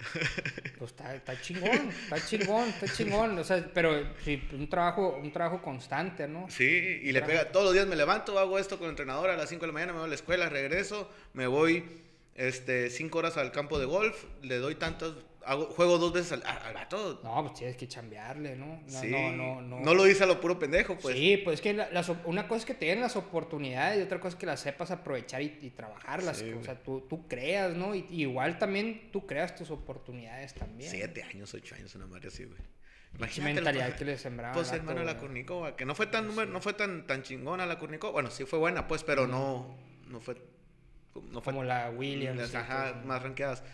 La. 0.00 0.70
Pues 0.78 0.92
está, 0.92 1.14
está 1.14 1.40
chingón, 1.40 1.90
está 1.90 2.24
chingón, 2.24 2.68
está 2.68 2.86
chingón. 2.86 3.38
O 3.38 3.44
sea, 3.44 3.68
pero 3.74 4.02
sí, 4.24 4.42
un 4.52 4.68
trabajo, 4.68 5.18
un 5.22 5.30
trabajo 5.30 5.60
constante, 5.60 6.26
¿no? 6.26 6.48
Sí, 6.48 7.00
y 7.02 7.12
le 7.12 7.20
pega, 7.22 7.52
todos 7.52 7.66
los 7.66 7.74
días 7.74 7.86
me 7.86 7.96
levanto, 7.96 8.38
hago 8.38 8.58
esto 8.58 8.78
con 8.78 8.86
el 8.86 8.90
entrenador, 8.92 9.28
a 9.28 9.36
las 9.36 9.50
5 9.50 9.60
de 9.60 9.66
la 9.66 9.72
mañana 9.72 9.92
me 9.92 9.98
voy 9.98 10.06
a 10.06 10.08
la 10.08 10.14
escuela, 10.14 10.48
regreso, 10.48 11.10
me 11.34 11.46
voy 11.46 11.84
este, 12.34 12.88
5 12.88 13.18
horas 13.18 13.36
al 13.36 13.52
campo 13.52 13.78
de 13.78 13.84
golf, 13.84 14.24
le 14.42 14.56
doy 14.56 14.74
tantos, 14.74 15.16
hago, 15.44 15.66
juego 15.66 15.98
dos 15.98 16.12
veces 16.12 16.32
al, 16.32 16.42
al 16.44 16.74
vato. 16.74 17.20
No, 17.22 17.42
pues 17.42 17.54
tienes 17.54 17.76
que 17.76 17.88
chambearle, 17.88 18.56
¿no? 18.56 18.80
No, 18.86 19.00
sí, 19.00 19.08
no, 19.08 19.32
no, 19.32 19.60
no. 19.62 19.80
no 19.80 19.94
lo 19.94 20.04
dice 20.04 20.24
a 20.24 20.26
lo 20.26 20.40
puro 20.40 20.58
pendejo, 20.58 20.96
pues. 20.98 21.16
Sí, 21.16 21.36
pues 21.38 21.54
es 21.54 21.60
que 21.60 21.72
la- 21.74 21.88
una 22.24 22.46
cosa 22.48 22.58
es 22.60 22.64
que 22.66 22.74
te 22.74 22.86
den 22.86 23.00
las 23.00 23.16
oportunidades 23.16 23.98
y 23.98 24.02
otra 24.02 24.18
cosa 24.20 24.34
es 24.34 24.40
que 24.40 24.46
las 24.46 24.60
sepas 24.60 24.90
aprovechar 24.90 25.42
y, 25.42 25.58
y 25.62 25.70
trabajarlas. 25.70 26.38
Sí, 26.38 26.52
o 26.52 26.62
sea, 26.62 26.82
tú, 26.82 27.02
tú 27.08 27.26
creas, 27.28 27.74
¿no? 27.74 27.94
Y, 27.94 28.06
igual 28.10 28.58
también 28.58 29.10
tú 29.12 29.26
creas 29.26 29.54
tus 29.56 29.70
oportunidades 29.70 30.54
también. 30.54 30.90
Siete 30.90 31.22
años, 31.22 31.52
ocho 31.54 31.74
años, 31.74 31.94
una 31.94 32.06
madre 32.06 32.28
así, 32.28 32.44
güey. 32.44 32.60
El- 33.36 33.42
mentalidad 33.42 33.96
que 33.96 34.04
le 34.04 34.18
sembraba. 34.18 34.54
Pues 34.54 34.70
hermano 34.72 35.02
la 35.02 35.12
güey. 35.14 35.24
Kurnikova, 35.24 35.74
que 35.76 35.84
no 35.84 35.94
fue 35.96 36.06
tan 36.06 36.26
número, 36.28 36.50
no 36.50 36.60
fue 36.60 36.74
tan, 36.74 37.06
tan 37.06 37.22
chingona 37.22 37.66
la 37.66 37.78
Kurnikova. 37.78 38.12
Bueno, 38.12 38.30
sí 38.30 38.44
fue 38.44 38.58
buena, 38.60 38.86
pues, 38.86 39.02
pero 39.02 39.26
no, 39.26 39.76
no 40.06 40.20
fue, 40.20 40.36
no 41.30 41.40
fue 41.40 41.52
Como 41.52 41.64
la 41.64 41.90
Williams. 41.90 42.38
las 42.38 42.54
ajá, 42.54 43.02
más 43.04 43.20
ranqueadas. 43.22 43.64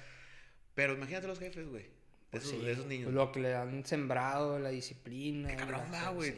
Pero 0.76 0.92
imagínate 0.94 1.26
los 1.26 1.38
jefes, 1.40 1.66
güey, 1.68 1.86
de, 2.30 2.38
esos, 2.38 2.50
sí, 2.50 2.58
de 2.58 2.70
esos 2.72 2.86
niños. 2.86 3.12
lo 3.12 3.32
que 3.32 3.40
le 3.40 3.54
han 3.54 3.84
sembrado, 3.84 4.58
la 4.60 4.68
disciplina. 4.68 5.48
Qué 5.48 5.56
cabrón 5.56 5.80
va, 5.92 6.10
güey. 6.10 6.36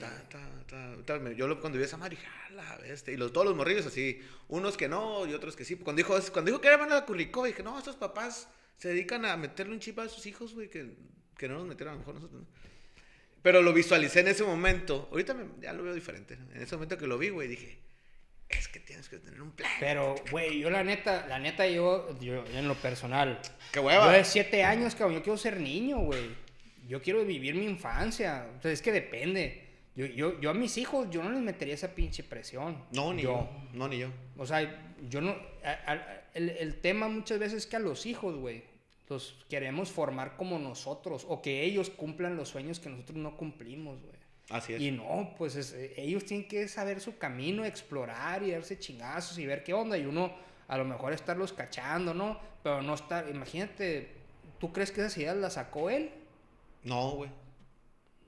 Yo 1.37 1.47
lo- 1.49 1.61
cuando 1.61 1.77
vi 1.79 1.85
esa 1.85 1.97
madre, 1.97 2.17
dije, 2.17 2.29
"Ah, 2.59 2.79
bestia". 2.81 3.13
Y 3.13 3.17
los, 3.17 3.33
todos 3.33 3.47
los 3.49 3.57
morrillos 3.57 3.85
así, 3.87 4.21
unos 4.49 4.77
que 4.77 4.89
no 4.89 5.27
y 5.27 5.35
otros 5.35 5.57
que 5.57 5.65
sí. 5.65 5.77
Cuando 5.77 5.99
dijo, 5.99 6.15
cuando 6.33 6.51
dijo 6.51 6.61
que 6.61 6.69
era 6.69 6.87
la 6.87 7.05
Kurnikova, 7.05 7.49
dije, 7.49 7.63
no, 7.63 7.77
estos 7.77 7.97
papás 7.97 8.49
se 8.77 8.89
dedican 8.89 9.25
a 9.25 9.37
meterle 9.37 9.75
un 9.75 9.81
chip 9.81 9.99
a 9.99 10.09
sus 10.09 10.25
hijos, 10.27 10.55
güey, 10.55 10.71
que, 10.71 10.95
que 11.37 11.49
no 11.49 11.55
nos 11.59 11.67
metieron 11.67 11.93
a 11.93 11.97
lo 11.97 11.99
mejor 12.01 12.15
nosotros. 12.15 12.43
¿no?". 12.43 12.49
Pero 13.43 13.63
lo 13.63 13.73
visualicé 13.73 14.21
en 14.21 14.29
ese 14.29 14.45
momento. 14.45 15.09
Ahorita 15.11 15.35
me- 15.35 15.47
ya 15.61 15.73
lo 15.73 15.83
veo 15.83 15.95
diferente. 15.95 16.35
En 16.55 16.63
ese 16.63 16.77
momento 16.77 16.97
que 16.97 17.07
lo 17.07 17.19
vi, 17.19 17.31
güey, 17.31 17.49
dije, 17.49 17.79
es 18.49 18.69
que 18.69 18.81
tienes 18.81 19.09
que 19.09 19.19
tener 19.19 19.41
un 19.43 19.51
plan. 19.53 19.71
Pero, 19.81 20.15
güey, 20.31 20.59
yo 20.61 20.71
la 20.71 20.83
neta, 20.85 21.27
la 21.29 21.39
neta, 21.39 21.67
yo, 21.67 22.19
yo 22.21 22.45
en 22.47 22.67
lo 22.69 22.75
personal. 22.75 23.39
¡Qué 23.73 23.81
hueva! 23.81 24.07
Yo 24.07 24.13
de 24.13 24.25
siete 24.25 24.65
años, 24.65 24.95
cabrón, 24.95 25.17
yo 25.17 25.23
quiero 25.23 25.37
ser 25.37 25.61
niño, 25.61 25.99
güey. 25.99 26.31
Yo 26.87 27.03
quiero 27.03 27.25
vivir 27.25 27.55
mi 27.55 27.65
infancia. 27.67 28.47
O 28.59 28.63
sea, 28.63 28.73
es 28.73 28.81
que 28.83 28.93
depende. 28.93 29.65
Yo, 29.95 30.07
yo, 30.07 30.41
yo 30.41 30.51
a 30.51 30.55
mis 30.55 30.79
hijos, 30.79 31.09
yo 31.11 31.23
no 31.23 31.31
les 31.31 31.41
metería 31.43 31.75
esa 31.75 31.95
pinche 31.95 32.23
presión. 32.23 32.83
No, 32.93 33.13
ni 33.13 33.23
yo. 33.23 33.49
No, 33.75 33.89
ni 33.89 33.99
yo. 33.99 34.09
O 34.37 34.47
sea, 34.47 34.95
yo 35.09 35.21
no. 35.21 35.37
a- 35.65 35.93
a- 35.93 36.23
el, 36.35 36.51
el 36.51 36.81
tema 36.81 37.09
muchas 37.09 37.39
veces 37.39 37.59
es 37.65 37.67
que 37.67 37.77
a 37.77 37.81
los 37.81 38.07
hijos, 38.07 38.37
güey, 38.37 38.63
los 39.09 39.45
queremos 39.51 39.91
formar 39.91 40.37
como 40.37 40.59
nosotros. 40.59 41.27
O 41.29 41.43
que 41.43 41.65
ellos 41.65 41.91
cumplan 41.91 42.37
los 42.37 42.49
sueños 42.49 42.79
que 42.81 42.89
nosotros 42.89 43.17
no 43.19 43.37
cumplimos, 43.37 44.01
güey. 44.01 44.18
Así 44.51 44.75
es. 44.75 44.81
Y 44.81 44.91
no, 44.91 45.35
pues 45.37 45.57
es- 45.57 45.73
eh, 45.73 45.95
ellos 45.97 46.25
tienen 46.25 46.49
que 46.49 46.67
saber 46.69 47.01
su 47.01 47.19
camino, 47.19 47.65
explorar 47.65 48.43
y 48.43 48.51
darse 48.53 48.79
chingazos 48.79 49.39
y 49.39 49.47
ver 49.47 49.63
qué 49.63 49.75
onda. 49.75 49.99
Y 49.99 50.07
uno 50.07 50.33
a 50.69 50.79
lo 50.79 50.85
mejor 50.85 51.13
estarlos 51.13 51.53
cachando, 51.53 52.15
¿no? 52.15 52.41
Pero 52.63 52.83
no 52.83 52.95
estar. 52.95 53.29
Imagínate, 53.29 54.09
¿tú 54.59 54.73
crees 54.73 54.91
que 54.91 55.01
esas 55.01 55.17
ideas 55.19 55.37
las 55.37 55.55
sacó 55.55 55.91
él? 55.91 56.11
No, 56.85 57.11
güey. 57.13 57.31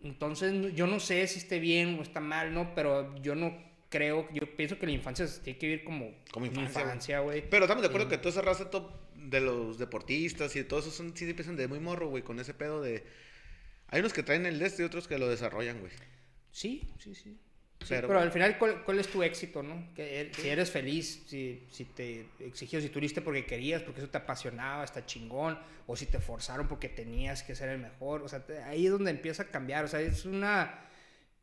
Entonces, 0.02 0.74
yo 0.74 0.86
no 0.86 0.98
sé 1.00 1.26
si 1.26 1.38
esté 1.38 1.58
bien 1.58 1.98
o 1.98 2.02
está 2.02 2.20
mal, 2.20 2.54
¿no? 2.54 2.74
Pero 2.74 3.14
yo 3.22 3.34
no 3.34 3.54
creo, 3.90 4.28
yo 4.32 4.56
pienso 4.56 4.78
que 4.78 4.86
la 4.86 4.92
infancia 4.92 5.26
se 5.26 5.40
tiene 5.40 5.58
que 5.58 5.66
vivir 5.66 5.84
como, 5.84 6.10
Como 6.30 6.46
infancia, 6.46 7.20
güey. 7.20 7.48
Pero 7.48 7.64
estamos 7.64 7.82
de 7.82 7.88
acuerdo 7.88 8.08
que 8.08 8.16
toda 8.18 8.30
esa 8.30 8.40
raza 8.42 8.70
top 8.70 8.90
de 9.16 9.40
los 9.40 9.78
deportistas 9.78 10.56
y 10.56 10.64
todos 10.64 10.84
esos 10.84 10.96
son, 10.96 11.14
sí 11.16 11.28
empiezan 11.28 11.56
de 11.56 11.68
muy 11.68 11.80
morro, 11.80 12.08
güey, 12.08 12.22
con 12.22 12.40
ese 12.40 12.54
pedo 12.54 12.80
de... 12.80 13.04
Hay 13.90 14.00
unos 14.00 14.12
que 14.12 14.22
traen 14.22 14.46
el 14.46 14.58
de 14.58 14.66
este 14.66 14.82
y 14.82 14.86
otros 14.86 15.06
que 15.08 15.18
lo 15.18 15.28
desarrollan, 15.28 15.78
güey. 15.80 15.92
Sí, 16.52 16.82
sí, 16.98 17.14
sí. 17.14 17.36
Sí, 17.80 17.86
Pero- 17.88 18.08
pero, 18.08 18.20
al 18.20 18.30
final, 18.30 18.58
¿cuál, 18.58 18.84
cuál 18.84 18.98
es 18.98 19.08
tu 19.08 19.22
éxito, 19.22 19.62
no? 19.62 19.88
Que 19.94 20.20
er- 20.30 20.34
si 20.36 20.48
eres 20.48 20.70
feliz, 20.70 21.22
si, 21.26 21.64
si 21.72 21.86
te 21.86 22.26
exigió, 22.40 22.78
si 22.80 22.90
tuviste 22.90 23.22
porque 23.22 23.46
querías, 23.46 23.80
porque 23.82 24.00
eso 24.00 24.10
te 24.10 24.18
apasionaba, 24.18 24.84
está 24.84 25.06
chingón, 25.06 25.58
o 25.86 25.96
si 25.96 26.04
te 26.04 26.20
forzaron 26.20 26.68
porque 26.68 26.90
tenías 26.90 27.42
que 27.42 27.54
ser 27.54 27.70
el 27.70 27.78
mejor, 27.78 28.20
o 28.22 28.28
sea, 28.28 28.44
te- 28.44 28.62
ahí 28.64 28.84
es 28.84 28.92
donde 28.92 29.10
empieza 29.10 29.44
a 29.44 29.46
cambiar, 29.46 29.86
o 29.86 29.88
sea, 29.88 29.98
es 30.02 30.26
una, 30.26 30.78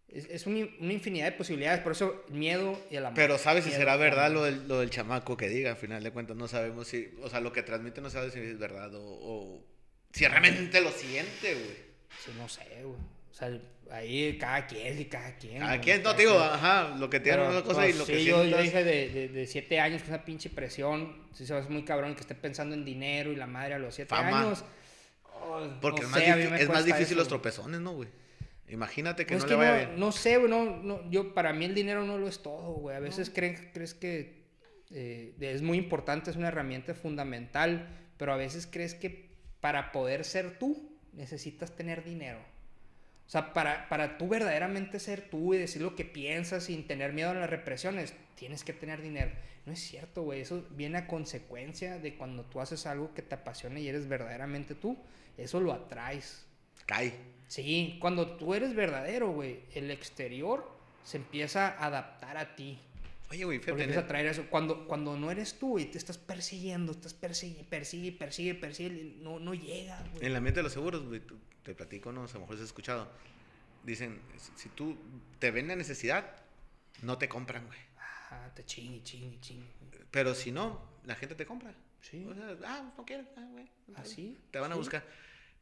es, 0.10 0.26
es 0.30 0.46
un- 0.46 0.76
una 0.80 0.94
infinidad 0.94 1.26
de 1.26 1.32
posibilidades, 1.32 1.80
por 1.82 1.94
eso 1.94 2.24
miedo 2.30 2.80
y 2.92 2.98
el 2.98 3.06
amor. 3.08 3.16
Pero 3.16 3.40
sabes 3.40 3.64
si 3.64 3.72
será 3.72 3.96
verdad 3.98 4.28
amor. 4.28 4.38
lo 4.38 4.44
del, 4.44 4.68
lo 4.68 4.80
del 4.82 4.92
chamaco 4.92 5.36
que 5.38 5.50
diga, 5.50 5.72
al 5.72 5.78
final 5.78 6.04
de 6.04 6.12
cuentas 6.12 6.38
no 6.38 6.48
sabemos 6.48 6.88
si... 6.88 7.10
O 7.24 7.30
sea, 7.32 7.40
lo 7.42 7.52
que 7.52 7.64
transmite 7.64 8.00
no 8.00 8.12
sabes 8.12 8.34
si 8.34 8.40
es 8.42 8.60
verdad 8.60 8.94
o... 8.94 9.02
o 9.04 9.66
si 10.14 10.26
realmente 10.28 10.82
lo 10.82 10.92
siente, 10.92 11.54
güey. 11.56 11.87
Sí, 12.24 12.32
no 12.38 12.48
sé, 12.50 12.64
güey. 12.84 12.98
O 13.30 13.34
sea, 13.34 13.52
ahí 13.92 14.38
cada 14.40 14.66
quien 14.66 15.00
y 15.00 15.06
cada 15.06 15.36
quien. 15.38 15.60
Cada 15.60 15.74
güey, 15.76 15.82
quien, 15.82 16.04
no 16.04 16.16
te 16.16 16.24
digo, 16.24 16.40
ajá, 16.40 16.96
lo 16.98 17.10
que 17.10 17.20
tiene 17.20 17.38
Pero, 17.38 17.50
una 17.52 17.64
cosa 17.64 17.82
y 17.88 17.90
pues, 17.92 17.98
lo 18.00 18.06
sí, 18.06 18.12
que 18.14 18.24
yo, 18.24 18.44
yo 18.44 18.62
dije 18.62 18.84
de, 18.84 19.10
de, 19.10 19.28
de 19.30 19.46
siete 19.48 19.80
años 19.80 20.02
que 20.02 20.08
esa 20.08 20.26
pinche 20.26 20.50
presión, 20.50 21.28
sí 21.34 21.46
se 21.46 21.54
va 21.54 21.60
a 21.60 21.62
hacer 21.62 21.72
muy 21.72 21.84
cabrón 21.84 22.16
que 22.16 22.22
esté 22.22 22.34
pensando 22.36 22.74
en 22.76 22.84
dinero 22.84 23.32
y 23.32 23.36
la 23.36 23.46
madre 23.48 23.76
a 23.76 23.80
los 23.80 23.94
siete 23.94 24.10
Fama. 24.10 24.42
años. 24.42 24.64
Oh, 25.24 25.62
Porque 25.82 26.02
no 26.02 26.08
es 26.08 26.12
más, 26.14 26.24
sé, 26.24 26.80
es 26.80 26.86
difícil 26.86 27.06
eso, 27.08 27.16
los 27.16 27.28
tropezones, 27.28 27.80
¿no, 27.80 27.92
güey? 27.94 28.10
Imagínate 28.70 29.26
que 29.26 29.36
Pues 29.36 29.44
no 29.44 29.46
es 29.46 29.52
le 29.52 29.56
que 29.56 29.72
vaya 29.72 29.84
no, 29.84 29.88
bien. 29.90 30.00
no 30.00 30.12
sé, 30.12 30.38
güey, 30.38 30.50
no, 30.50 30.66
no, 30.78 31.10
yo 31.10 31.34
para 31.34 31.54
mí 31.54 31.66
el 31.66 31.76
dinero 31.76 32.04
no 32.04 32.18
lo 32.18 32.28
es 32.28 32.42
todo, 32.42 32.74
güey. 32.74 32.96
A 32.98 33.00
veces 33.00 33.30
creen, 33.30 33.70
crees 33.74 33.94
que 33.94 34.48
eh, 34.92 35.34
es 35.40 35.62
muy 35.62 35.78
importante, 35.78 36.32
es 36.32 36.36
una 36.38 36.48
herramienta 36.50 36.94
fundamental, 36.96 37.88
pero 38.18 38.34
a 38.34 38.36
veces 38.38 38.68
crees 38.68 38.94
que 38.96 39.30
para 39.62 39.92
poder 39.92 40.26
ser 40.26 40.58
tú 40.60 40.87
necesitas 41.18 41.76
tener 41.76 42.04
dinero. 42.04 42.40
O 43.28 43.30
sea, 43.30 43.54
para, 43.54 43.90
para 43.90 44.18
tú 44.18 44.30
verdaderamente 44.30 45.02
ser 45.02 45.30
tú 45.30 45.54
y 45.54 45.58
decir 45.58 45.82
lo 45.82 45.98
que 45.98 46.06
piensas 46.06 46.64
sin 46.64 46.88
tener 46.88 47.12
miedo 47.12 47.32
a 47.32 47.34
las 47.34 47.50
represiones, 47.50 48.14
tienes 48.36 48.64
que 48.64 48.72
tener 48.72 49.02
dinero. 49.02 49.32
No 49.66 49.74
es 49.74 49.80
cierto, 49.80 50.24
güey. 50.24 50.40
Eso 50.40 50.66
viene 50.70 51.00
a 51.00 51.08
consecuencia 51.08 52.00
de 52.00 52.16
cuando 52.16 52.46
tú 52.46 52.62
haces 52.62 52.86
algo 52.86 53.14
que 53.14 53.22
te 53.22 53.36
apasiona 53.36 53.82
y 53.82 53.90
eres 53.90 54.08
verdaderamente 54.08 54.76
tú. 54.76 54.98
Eso 55.38 55.60
lo 55.60 55.74
atraes. 55.74 56.46
Cae. 56.86 57.14
Sí, 57.50 57.98
cuando 58.00 58.38
tú 58.38 58.54
eres 58.54 58.74
verdadero, 58.74 59.32
güey, 59.32 59.60
el 59.76 59.92
exterior 59.92 60.70
se 61.04 61.18
empieza 61.18 61.68
a 61.68 61.88
adaptar 61.88 62.38
a 62.38 62.56
ti. 62.56 62.80
Oye, 63.30 63.44
güey, 63.44 63.60
fíjate. 63.60 63.98
a 63.98 64.08
traer 64.08 64.28
eso. 64.28 64.46
Cuando, 64.50 64.88
cuando 64.88 65.18
no 65.18 65.30
eres 65.30 65.60
tú 65.60 65.80
y 65.80 65.86
te 65.86 65.98
estás 65.98 66.18
persiguiendo, 66.18 66.94
estás 66.94 67.14
persigue, 67.14 67.64
persigue, 67.64 68.12
persigue, 68.14 68.56
persigue, 68.56 69.18
no, 69.20 69.40
no 69.40 69.54
llega, 69.54 70.02
güey. 70.12 70.22
En 70.22 70.28
el 70.28 70.36
ambiente 70.36 70.60
de 70.60 70.64
los 70.64 70.74
seguros, 70.74 71.06
güey, 71.06 71.22
te 71.64 71.76
platico, 71.76 72.12
no, 72.12 72.24
a 72.24 72.28
lo 72.34 72.40
mejor 72.40 72.56
has 72.56 72.62
escuchado. 72.62 73.12
Dicen, 73.84 74.22
si 74.56 74.70
tú 74.70 74.98
te 75.40 75.52
ven 75.52 75.68
la 75.68 75.76
necesidad, 75.76 76.38
no 77.02 77.18
te 77.18 77.28
compran, 77.28 77.66
güey. 77.66 77.80
Ajá, 77.98 78.54
te 78.54 78.64
chingue, 78.64 79.04
chingue, 79.04 79.40
chingue. 79.42 79.68
Pero 80.12 80.34
si 80.34 80.52
no, 80.52 80.82
la 81.04 81.16
gente 81.16 81.36
te 81.36 81.46
compra. 81.46 81.74
Sí. 82.02 82.26
O 82.26 82.34
sea, 82.34 82.56
ah, 82.66 82.94
no 82.98 83.06
quieres, 83.06 83.28
ah, 83.36 83.48
güey. 83.52 83.70
Así. 83.96 84.38
Te 84.52 84.60
van 84.60 84.72
a 84.72 84.76
sí. 84.76 84.80
buscar. 84.80 85.06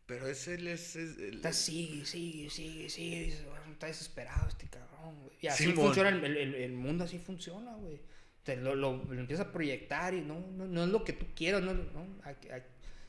Pero 0.05 0.27
ese 0.27 0.55
es, 0.71 0.95
es- 0.95 1.17
el- 1.17 1.35
Estás 1.35 1.55
sigue, 1.55 2.05
sigue, 2.05 2.49
sigue, 2.49 2.89
sigue. 2.89 3.23
dices, 3.23 3.45
"Bueno, 3.45 3.71
Está 3.71 3.87
desesperado 3.87 4.47
este 4.47 4.67
cabrón, 4.67 5.19
güey. 5.21 5.35
Y 5.41 5.47
así 5.47 5.63
Simón. 5.65 5.85
funciona 5.87 6.09
el, 6.09 6.23
el- 6.55 6.71
mundo, 6.73 7.03
así 7.03 7.17
funciona, 7.19 7.73
güey. 7.75 7.99
Te 8.43 8.55
lo, 8.57 8.75
lo, 8.75 9.03
lo 9.03 9.19
empiezas 9.19 9.47
a 9.47 9.51
proyectar 9.51 10.13
y 10.13 10.21
no, 10.21 10.39
no, 10.39 10.65
no 10.67 10.83
es 10.83 10.89
lo 10.89 11.03
que 11.03 11.13
tú 11.13 11.25
quieras, 11.35 11.61
no, 11.61 11.73
no. 11.73 12.07
A- 12.23 12.29
a- 12.29 12.63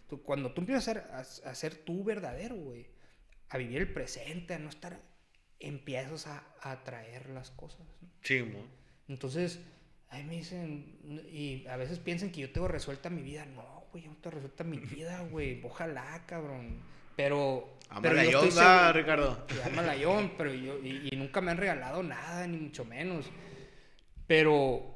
tú- 0.09 0.23
cuando 0.23 0.53
tú 0.53 0.63
empiezas 0.63 0.89
a 0.89 0.93
ser, 0.93 0.99
a, 1.13 1.51
a 1.51 1.55
ser 1.55 1.75
tú 1.77 2.03
verdadero, 2.03 2.57
güey, 2.57 2.87
a 3.51 3.59
vivir 3.59 3.79
el 3.83 3.93
presente, 3.93 4.55
a 4.55 4.59
no 4.59 4.69
estar, 4.71 4.99
empiezas 5.61 6.27
a, 6.27 6.45
atraer 6.63 7.29
las 7.31 7.51
cosas. 7.51 7.81
¿no? 8.01 8.09
Sí. 8.23 8.45
Entonces, 9.09 9.61
a 10.09 10.19
mí 10.19 10.25
me 10.25 10.37
dicen, 10.37 10.99
y 11.31 11.67
a 11.69 11.77
veces 11.77 11.99
piensan 11.99 12.31
que 12.33 12.41
yo 12.41 12.51
tengo 12.51 12.67
resuelta 12.69 13.09
mi 13.11 13.23
vida. 13.23 13.45
No, 13.47 13.76
güey, 13.97 14.05
yo 14.05 14.11
no 14.11 14.17
tengo 14.17 14.35
resuelta 14.37 14.65
mi 14.65 14.79
vida, 14.79 15.23
güey. 15.31 15.61
Ojalá, 15.65 16.23
cabrón. 16.27 16.81
Pero. 17.17 17.77
pero 17.89 17.97
Amala 18.11 18.25
yo 18.25 18.31
yo, 18.31 18.39
estoy 18.45 18.53
seguro- 18.53 18.93
Ricardo. 18.93 19.47
yo, 19.97 20.31
pero 20.37 20.53
yo, 20.53 20.79
y, 20.83 21.09
y 21.13 21.17
nunca 21.17 21.41
me 21.41 21.51
han 21.51 21.57
regalado 21.57 22.03
nada, 22.03 22.47
ni 22.47 22.59
mucho 22.59 22.85
menos. 22.85 23.27
Pero. 24.27 24.93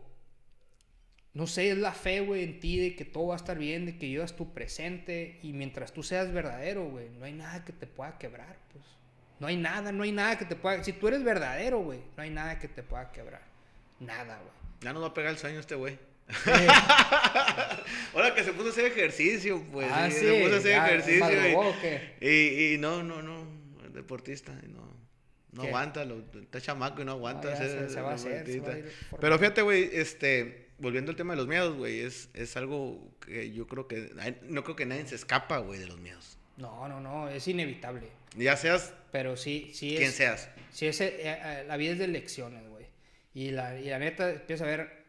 No 1.32 1.46
sé, 1.46 1.70
es 1.70 1.78
la 1.78 1.92
fe, 1.92 2.20
güey, 2.22 2.42
en 2.42 2.58
ti 2.58 2.78
de 2.78 2.96
que 2.96 3.04
todo 3.04 3.28
va 3.28 3.34
a 3.34 3.36
estar 3.36 3.56
bien, 3.56 3.86
de 3.86 3.96
que 3.96 4.06
vivas 4.06 4.34
tu 4.34 4.52
presente. 4.52 5.38
Y 5.42 5.52
mientras 5.52 5.92
tú 5.92 6.02
seas 6.02 6.32
verdadero, 6.32 6.86
güey, 6.88 7.08
no 7.10 7.24
hay 7.24 7.32
nada 7.32 7.64
que 7.64 7.72
te 7.72 7.86
pueda 7.86 8.18
quebrar, 8.18 8.56
pues. 8.72 8.84
No 9.38 9.46
hay 9.46 9.56
nada, 9.56 9.92
no 9.92 10.02
hay 10.02 10.12
nada 10.12 10.36
que 10.36 10.44
te 10.44 10.56
pueda. 10.56 10.82
Si 10.82 10.92
tú 10.92 11.06
eres 11.08 11.22
verdadero, 11.22 11.78
güey, 11.80 12.00
no 12.16 12.22
hay 12.24 12.30
nada 12.30 12.58
que 12.58 12.66
te 12.68 12.82
pueda 12.82 13.12
quebrar. 13.12 13.42
Nada, 14.00 14.38
güey. 14.38 14.52
Ya 14.80 14.92
nos 14.92 15.02
va 15.02 15.06
a 15.08 15.14
pegar 15.14 15.30
el 15.30 15.38
sueño 15.38 15.60
este 15.60 15.76
güey. 15.76 15.98
Ahora 18.14 18.34
que 18.34 18.42
se 18.44 18.52
puso 18.52 18.68
a 18.68 18.70
hacer 18.70 18.86
ejercicio, 18.86 19.62
pues. 19.72 19.88
ah, 19.90 20.08
sí, 20.10 20.18
sí. 20.20 20.26
Se 20.26 20.42
puso 20.42 20.54
a 20.54 20.58
hacer 20.58 20.72
ejercicio. 20.72 21.74
y-. 22.20 22.26
Y, 22.26 22.74
y 22.74 22.78
no, 22.78 23.02
no, 23.02 23.22
no, 23.22 23.46
es 23.86 23.92
deportista, 23.94 24.52
no, 24.68 24.94
no 25.52 25.62
¿Qué? 25.62 25.68
aguanta, 25.68 26.04
lo, 26.04 26.22
está 26.40 26.60
chamaco 26.60 27.02
y 27.02 27.04
no 27.04 27.12
aguanta. 27.12 27.52
Hacer 27.52 27.88
se- 27.88 27.94
se 27.94 28.00
va 28.00 28.12
a 28.12 28.14
hacer, 28.14 28.46
se 28.46 28.60
va 28.60 28.68
a 28.68 28.74
deportista. 28.74 28.78
ir 28.78 28.84
formando. 29.10 29.20
Pero 29.20 29.38
fíjate, 29.38 29.62
güey, 29.62 29.90
este, 29.92 30.68
volviendo 30.78 31.10
al 31.10 31.16
tema 31.16 31.32
de 31.34 31.38
los 31.38 31.46
miedos, 31.48 31.76
güey, 31.76 32.00
es, 32.00 32.28
es 32.34 32.56
algo 32.56 33.10
que 33.24 33.52
yo 33.52 33.66
creo 33.66 33.86
que, 33.88 34.10
no 34.42 34.64
creo 34.64 34.76
que 34.76 34.86
nadie 34.86 35.06
se 35.06 35.14
escapa, 35.14 35.58
güey, 35.58 35.78
de 35.78 35.86
los 35.86 35.98
miedos. 36.00 36.36
No, 36.56 36.88
no, 36.88 37.00
no, 37.00 37.28
es 37.28 37.46
inevitable. 37.48 38.08
Ya 38.36 38.56
seas 38.56 38.92
Pero 39.12 39.36
sí, 39.36 39.70
sí 39.74 39.96
quien 39.96 40.10
es. 40.10 40.14
seas. 40.14 40.48
Sí, 40.72 40.86
es, 40.86 41.00
eh, 41.00 41.14
eh, 41.18 41.64
la 41.66 41.76
vida 41.76 41.92
es 41.92 41.98
de 41.98 42.06
lecciones, 42.06 42.62
güey. 42.68 42.84
Y 43.34 43.50
la, 43.50 43.78
y 43.80 43.84
la 43.88 43.98
neta, 43.98 44.30
empieza 44.30 44.64
a 44.64 44.66
ver 44.68 44.99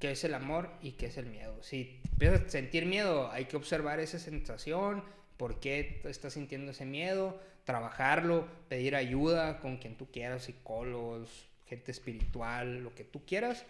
qué 0.00 0.12
es 0.12 0.24
el 0.24 0.34
amor 0.34 0.70
y 0.82 0.92
qué 0.92 1.06
es 1.06 1.16
el 1.16 1.26
miedo. 1.26 1.62
Si 1.62 2.00
empiezas 2.12 2.42
a 2.42 2.48
sentir 2.48 2.86
miedo, 2.86 3.30
hay 3.30 3.46
que 3.46 3.56
observar 3.56 4.00
esa 4.00 4.18
sensación, 4.18 5.04
por 5.36 5.60
qué 5.60 6.00
estás 6.04 6.34
sintiendo 6.34 6.72
ese 6.72 6.84
miedo, 6.86 7.40
trabajarlo, 7.64 8.46
pedir 8.68 8.94
ayuda 8.96 9.60
con 9.60 9.76
quien 9.78 9.96
tú 9.96 10.10
quieras, 10.10 10.44
psicólogos, 10.44 11.46
gente 11.66 11.90
espiritual, 11.90 12.82
lo 12.82 12.94
que 12.94 13.04
tú 13.04 13.24
quieras, 13.26 13.64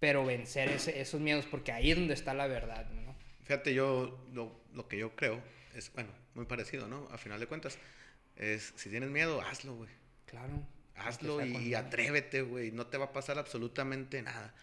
pero 0.00 0.24
vencer 0.24 0.68
ese- 0.70 1.00
esos 1.00 1.20
miedos, 1.20 1.44
porque 1.46 1.72
ahí 1.72 1.90
es 1.90 1.96
donde 1.98 2.14
está 2.14 2.34
la 2.34 2.46
verdad, 2.46 2.88
¿no? 2.90 3.14
Fíjate, 3.44 3.74
yo, 3.74 4.18
lo, 4.32 4.60
lo 4.72 4.88
que 4.88 4.98
yo 4.98 5.14
creo 5.14 5.40
es, 5.74 5.92
bueno, 5.92 6.10
muy 6.34 6.46
parecido, 6.46 6.88
¿no? 6.88 7.06
A 7.12 7.18
final 7.18 7.38
de 7.38 7.46
cuentas, 7.46 7.78
es, 8.36 8.72
si 8.76 8.88
tienes 8.90 9.10
miedo, 9.10 9.40
hazlo, 9.42 9.74
güey. 9.76 9.90
Claro. 10.26 10.62
Hazlo 10.96 11.44
y, 11.44 11.52
con- 11.52 11.74
atrévete, 11.74 12.42
güey. 12.42 12.70
No 12.72 12.86
te 12.86 12.96
va 12.98 13.06
a 13.06 13.12
pasar 13.12 13.38
absolutamente 13.38 14.22
nada. 14.22 14.54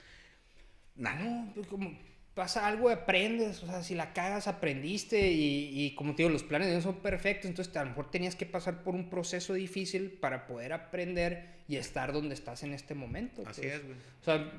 Nada. 0.95 1.19
No, 1.19 1.51
pues 1.53 1.67
como 1.67 1.97
pasa 2.33 2.67
algo, 2.67 2.89
aprendes. 2.89 3.63
O 3.63 3.67
sea, 3.67 3.83
si 3.83 3.95
la 3.95 4.13
cagas, 4.13 4.47
aprendiste. 4.47 5.31
Y, 5.31 5.85
y 5.85 5.95
como 5.95 6.15
te 6.15 6.23
digo, 6.23 6.29
los 6.31 6.43
planes 6.43 6.69
Dios 6.69 6.83
son 6.83 6.95
perfectos. 6.95 7.49
Entonces, 7.49 7.75
a 7.75 7.83
lo 7.83 7.89
mejor 7.89 8.11
tenías 8.11 8.35
que 8.35 8.45
pasar 8.45 8.83
por 8.83 8.95
un 8.95 9.09
proceso 9.09 9.53
difícil 9.53 10.11
para 10.11 10.47
poder 10.47 10.73
aprender 10.73 11.59
y 11.67 11.75
estar 11.75 12.13
donde 12.13 12.33
estás 12.33 12.63
en 12.63 12.73
este 12.73 12.95
momento. 12.95 13.43
Así 13.45 13.61
pues. 13.61 13.73
es, 13.73 13.85
güey. 13.85 13.97
O 14.21 14.23
sea, 14.23 14.51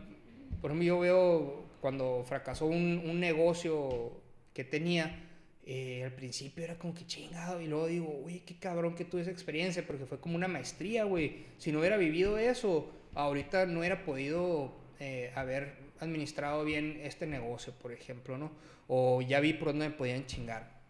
por 0.60 0.70
ejemplo, 0.70 0.86
yo 0.86 1.00
veo 1.00 1.70
cuando 1.80 2.24
fracasó 2.26 2.66
un, 2.66 3.02
un 3.04 3.18
negocio 3.18 4.12
que 4.52 4.64
tenía, 4.64 5.26
eh, 5.64 6.02
al 6.04 6.12
principio 6.12 6.64
era 6.64 6.76
como 6.76 6.94
que 6.94 7.06
chingado 7.06 7.60
y 7.60 7.66
luego 7.66 7.86
digo, 7.86 8.20
uy, 8.24 8.40
qué 8.40 8.56
cabrón 8.58 8.94
que 8.94 9.04
tuve 9.04 9.22
esa 9.22 9.30
experiencia 9.30 9.86
porque 9.86 10.06
fue 10.06 10.18
como 10.20 10.36
una 10.36 10.48
maestría, 10.48 11.04
güey. 11.04 11.44
Si 11.58 11.72
no 11.72 11.80
hubiera 11.80 11.96
vivido 11.96 12.38
eso, 12.38 12.90
ahorita 13.14 13.66
no 13.66 13.80
hubiera 13.80 14.04
podido 14.04 14.74
eh, 14.98 15.32
haber 15.34 15.74
administrado 16.00 16.64
bien 16.64 17.00
este 17.02 17.26
negocio, 17.26 17.72
por 17.72 17.92
ejemplo, 17.92 18.38
¿no? 18.38 18.50
O 18.88 19.22
ya 19.22 19.40
vi 19.40 19.52
por 19.52 19.68
dónde 19.68 19.88
me 19.88 19.94
podían 19.94 20.26
chingar. 20.26 20.80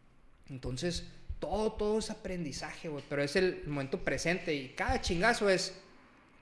Entonces, 0.48 1.06
todo, 1.38 1.72
todo 1.72 1.98
es 1.98 2.11
aprendizaje, 2.11 2.88
güey, 2.88 3.04
pero 3.08 3.22
es 3.22 3.36
el 3.36 3.62
momento 3.66 4.04
presente 4.04 4.54
y 4.54 4.70
cada 4.70 5.00
chingazo 5.00 5.48
es 5.48 5.80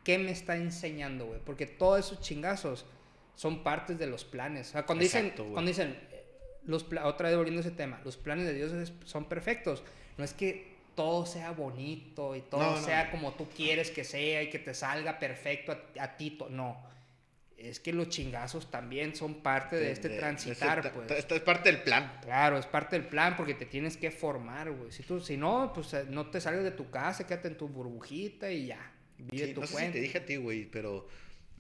qué 0.05 0.19
me 0.19 0.31
está 0.31 0.57
enseñando, 0.57 1.27
güey, 1.27 1.41
porque 1.45 1.67
todos 1.67 2.07
esos 2.07 2.21
chingazos 2.21 2.87
son 3.35 3.63
partes 3.63 3.99
de 3.99 4.07
los 4.07 4.25
planes. 4.25 4.71
O 4.71 4.73
sea, 4.73 4.87
cuando 4.87 5.03
dicen, 5.03 5.33
cuando 5.37 5.69
dicen 5.69 5.97
los 6.67 6.85
otra 7.05 7.29
vez 7.29 7.37
volviendo 7.37 7.61
a 7.61 7.65
ese 7.67 7.71
tema, 7.71 8.01
los 8.05 8.17
planes 8.17 8.47
de 8.47 8.55
Dios 8.55 8.93
son 9.05 9.25
perfectos. 9.25 9.83
No 10.17 10.25
es 10.25 10.33
que 10.33 10.77
todo 10.95 11.25
sea 11.27 11.53
bonito 11.53 12.35
y 12.35 12.41
todo 12.41 12.77
sea 12.83 13.11
como 13.11 13.33
tú 13.33 13.49
quieres 13.49 13.91
que 13.91 14.03
sea 14.03 14.43
y 14.43 14.51
que 14.51 14.59
te 14.59 14.75
salga 14.75 15.19
perfecto 15.19 15.77
a, 15.99 16.17
ti. 16.17 16.37
No. 16.51 16.77
Es 17.59 17.81
que 17.81 17.93
los 17.93 18.09
chingazos 18.09 18.71
también 18.71 19.17
son 19.17 19.43
parte 19.43 19.75
de, 19.75 19.91
este 19.91 20.11
transitar, 20.11 20.93
pues. 20.93 21.11
Esto 21.11 21.35
es 21.35 21.41
parte 21.41 21.73
del 21.73 21.83
plan. 21.83 22.21
Claro, 22.23 22.57
es 22.57 22.67
parte 22.67 22.97
del 22.97 23.09
plan 23.09 23.37
porque 23.37 23.55
te 23.55 23.67
tienes 23.67 23.97
que 23.97 24.13
formar, 24.13 24.71
güey. 24.71 24.93
Si, 24.93 25.03
tú, 25.03 25.19
si 25.19 25.37
no, 25.37 25.73
pues 25.75 25.93
eh, 25.93 26.05
no 26.09 26.31
te 26.31 26.41
salgas 26.41 26.63
de 26.63 26.71
tu 26.71 26.89
casa, 26.91 27.27
quédate 27.27 27.49
en 27.49 27.57
tu 27.57 27.67
burbujita 27.67 28.51
y 28.53 28.67
ya. 28.67 28.93
Vive 29.19 29.49
tu 29.49 29.61
no 29.63 29.67
sé 29.67 29.87
si 29.87 29.93
te 29.93 30.01
dije 30.01 30.19
a 30.19 30.25
ti, 30.25 30.37
güey, 30.37 30.67
pero 30.67 31.09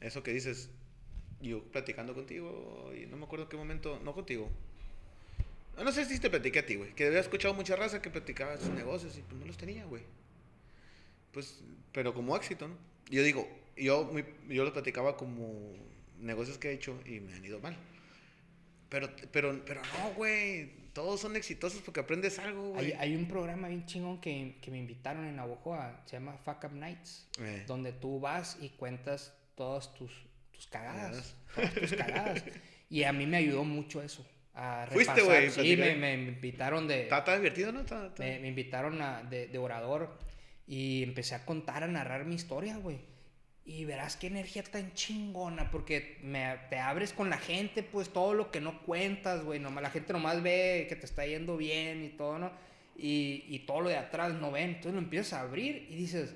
eso 0.01 0.23
que 0.23 0.33
dices, 0.33 0.71
yo 1.41 1.65
platicando 1.65 2.15
contigo, 2.15 2.93
y 2.97 3.07
no 3.07 3.17
me 3.17 3.25
acuerdo 3.25 3.49
qué 3.49 3.57
momento, 3.57 4.01
no 4.05 4.15
contigo, 4.15 4.49
no 5.83 5.93
sé 5.93 6.05
si 6.05 6.19
te 6.19 6.31
platiqué 6.31 6.61
a 6.61 6.67
ti, 6.67 6.77
güey. 6.77 6.93
Que 6.95 7.07
había 7.07 7.21
escuchado 7.21 7.55
mucha 7.55 7.77
raza 7.77 8.03
que 8.03 8.11
platicaba 8.11 8.57
sus 8.59 8.71
negocios 8.71 9.17
y 9.17 9.23
pues 9.23 9.41
no 9.41 9.47
los 9.47 9.57
tenía, 9.57 9.85
güey. 9.85 10.03
Pues, 11.33 11.61
pero 11.93 12.15
como 12.15 12.37
éxito, 12.37 12.69
¿no? 12.69 12.77
Yo 13.11 13.23
digo, 13.23 13.49
yo, 13.81 14.11
yo 14.49 14.65
los 14.65 14.73
platicaba 14.73 15.17
como 15.17 15.75
negocios 16.19 16.59
que 16.59 16.71
he 16.71 16.73
hecho 16.73 17.01
y 17.07 17.21
me 17.21 17.35
han 17.35 17.45
ido 17.45 17.61
mal. 17.61 17.77
Pero, 18.89 19.09
pero, 19.33 19.65
pero 19.65 19.83
no, 19.83 20.15
güey. 20.15 20.89
Todos 20.93 21.21
son 21.21 21.37
exitosos 21.37 21.81
porque 21.83 22.01
aprendes 22.01 22.39
algo, 22.39 22.71
güey. 22.71 22.87
Hay, 22.87 22.93
hay, 22.93 23.17
un 23.17 23.29
programa 23.29 23.69
bien 23.69 23.87
chingón 23.87 24.21
que, 24.21 24.57
que, 24.61 24.71
me 24.71 24.79
invitaron 24.79 25.27
en 25.27 25.37
Navojoa. 25.37 26.03
Se 26.07 26.17
llama 26.17 26.37
Fuck 26.39 26.65
Up 26.65 26.73
Nights. 26.73 27.29
Eh. 27.41 27.65
Donde 27.69 27.93
tú 27.93 28.19
vas 28.19 28.59
y 28.61 28.71
cuentas 28.71 29.33
todas 29.55 29.95
tus, 29.95 30.11
tus 30.51 30.67
cagadas. 30.67 31.37
Todas 31.55 31.75
tus 31.75 31.93
cagadas. 31.93 32.45
y 32.91 33.05
a 33.05 33.13
mí 33.13 33.27
me 33.27 33.37
ayudó 33.37 33.63
mucho 33.63 34.03
eso 34.03 34.27
a 34.59 34.87
Fuiste, 34.91 35.23
güey. 35.23 35.51
Sí, 35.51 35.77
me, 35.77 35.95
me, 35.95 36.15
invitaron 36.15 36.89
de... 36.89 37.03
¿Está, 37.03 37.37
divertido, 37.37 37.71
no? 37.71 37.85
Me, 38.19 38.41
me, 38.41 38.49
invitaron 38.49 39.01
a, 39.01 39.23
de, 39.23 39.47
de, 39.47 39.59
orador 39.59 40.19
y 40.67 41.05
empecé 41.05 41.37
a 41.37 41.45
contar, 41.45 41.85
a 41.85 41.87
narrar 41.87 42.25
mi 42.25 42.35
historia, 42.35 42.77
güey. 42.77 42.99
Y 43.69 43.85
verás 43.85 44.17
qué 44.17 44.29
energía 44.29 44.63
tan 44.63 44.95
chingona, 44.95 45.71
porque 45.71 46.17
me, 46.23 46.57
te 46.71 46.79
abres 46.79 47.13
con 47.13 47.29
la 47.29 47.37
gente, 47.37 47.83
pues 47.83 48.09
todo 48.09 48.33
lo 48.33 48.51
que 48.51 48.63
no 48.63 48.81
cuentas, 48.81 49.45
güey. 49.45 49.61
La 49.61 49.91
gente 49.91 50.15
nomás 50.15 50.43
ve 50.43 50.87
que 50.89 50.97
te 50.97 51.05
está 51.05 51.27
yendo 51.27 51.59
bien 51.59 52.03
y 52.03 52.09
todo, 52.09 52.39
¿no? 52.39 52.51
Y, 52.97 53.45
y 53.47 53.59
todo 53.61 53.83
lo 53.83 53.91
de 53.91 53.99
atrás 53.99 54.33
no 54.33 54.51
ven. 54.51 54.71
Entonces 54.71 54.95
lo 54.95 55.01
empiezas 55.01 55.35
a 55.35 55.43
abrir 55.43 55.87
y 55.91 55.97
dices, 55.97 56.33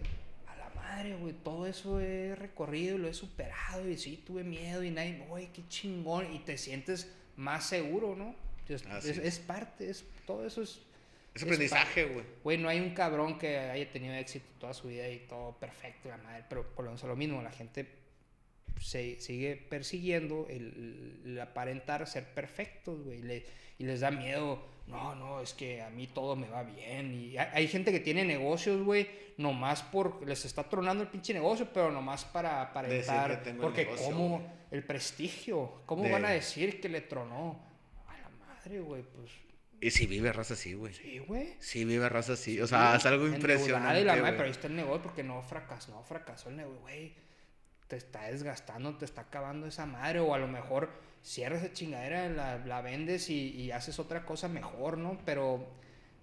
a 0.47 0.57
la 0.57 0.69
madre, 0.75 1.17
güey, 1.17 1.33
todo 1.33 1.67
eso 1.67 2.01
he 2.01 2.35
recorrido, 2.35 2.99
lo 2.99 3.09
he 3.09 3.15
superado 3.15 3.89
y 3.89 3.97
sí, 3.97 4.23
tuve 4.27 4.45
miedo 4.45 4.85
y 4.85 4.91
nadie, 4.91 5.25
güey, 5.27 5.47
qué 5.55 5.67
chingón. 5.69 6.31
Y 6.35 6.41
te 6.41 6.59
sientes 6.59 7.11
más 7.37 7.67
seguro, 7.67 8.15
¿no? 8.15 8.35
Es, 8.69 9.39
parte, 9.39 9.89
es, 9.89 10.05
todo 10.27 10.47
eso 10.47 10.63
es... 10.63 10.81
Es 11.35 11.43
aprendizaje, 11.43 12.05
güey. 12.05 12.25
Güey, 12.45 12.59
no 12.59 12.69
hay 12.69 12.81
un 12.81 12.91
cabrón 12.91 13.39
que 13.39 13.59
haya 13.59 13.91
tenido 13.91 14.15
éxito 14.15 14.47
toda 14.59 14.75
su 14.75 14.89
vida 14.89 15.09
y 15.09 15.21
todo 15.21 15.53
perfecto, 15.59 16.09
la 16.09 16.19
madre, 16.19 16.45
pero 16.49 16.67
por 16.75 16.85
lo 16.85 16.91
menos 16.91 17.03
lo 17.05 17.17
mismo, 17.17 17.41
la 17.41 17.51
gente 17.51 17.87
se 18.81 19.21
sigue 19.21 19.57
persiguiendo 19.57 20.47
el, 20.49 21.39
aparentar 21.41 22.07
ser 22.07 22.25
perfectos, 22.25 23.03
güey, 23.03 23.45
y 23.79 23.85
les 23.85 24.01
da 24.01 24.11
miedo, 24.11 24.63
no, 24.87 25.15
no, 25.15 25.41
es 25.41 25.55
que 25.55 25.81
a 25.81 25.89
mí 25.89 26.07
todo 26.07 26.37
me 26.37 26.49
va 26.49 26.65
bien, 26.65 27.15
y 27.15 27.39
hay, 27.39 27.67
gente 27.67 27.93
que 27.93 28.01
tiene 28.01 28.25
negocios, 28.25 28.83
güey, 28.83 29.09
nomás 29.39 29.83
por, 29.83 30.27
les 30.27 30.45
está 30.45 30.69
tronando 30.69 31.03
el 31.03 31.09
pinche 31.09 31.33
negocio, 31.33 31.69
pero 31.73 31.91
nomás 31.91 32.25
para 32.25 32.61
aparentar, 32.61 33.43
porque 33.59 33.87
como 33.87 34.43
el 34.73 34.83
prestigio. 34.83 35.83
¿Cómo 35.87 36.09
van 36.09 36.25
a 36.25 36.31
decir 36.31 36.81
que 36.81 36.89
le 36.89 37.03
tronó? 37.03 37.61
A 38.09 38.17
la 38.17 38.31
madre, 38.31 38.81
güey, 38.81 39.03
pues. 39.03 39.31
Y 39.83 39.91
si 39.91 40.07
vive 40.07 40.33
raza 40.33 40.55
así, 40.55 40.75
güey. 40.75 40.95
Sí, 40.95 41.19
güey. 41.19 41.57
Sí 41.59 41.85
vive 41.85 42.09
raza 42.09 42.35
así. 42.35 42.61
O 42.61 42.69
sea, 42.69 42.95
es 42.95 43.05
algo 43.05 43.27
impresionante. 43.27 44.05
La 44.05 44.15
madre, 44.15 44.33
pero 44.33 44.45
ahí 44.45 44.53
está 44.53 44.69
el 44.69 44.77
negocio 44.77 45.03
porque 45.03 45.25
no 45.25 45.43
fracasó, 45.43 45.91
no 45.91 46.05
fracasó 46.05 46.51
el 46.51 46.57
negocio, 46.59 46.81
güey. 46.83 47.13
Te 47.89 47.97
está 47.97 48.29
desgastando, 48.29 48.97
te 48.97 49.05
está 49.05 49.23
acabando 49.23 49.67
esa 49.67 49.85
madre. 49.85 50.21
O 50.21 50.35
a 50.35 50.39
lo 50.39 50.47
mejor 50.47 50.89
cierras 51.25 51.65
esa 51.65 51.73
chingadera, 51.73 52.29
la, 52.29 52.59
la 52.59 52.81
vendes 52.81 53.29
y, 53.29 53.51
y, 53.51 53.73
haces 53.73 53.99
otra 53.99 54.25
cosa 54.25 54.47
mejor, 54.47 54.99
¿no? 54.99 55.19
Pero 55.25 55.67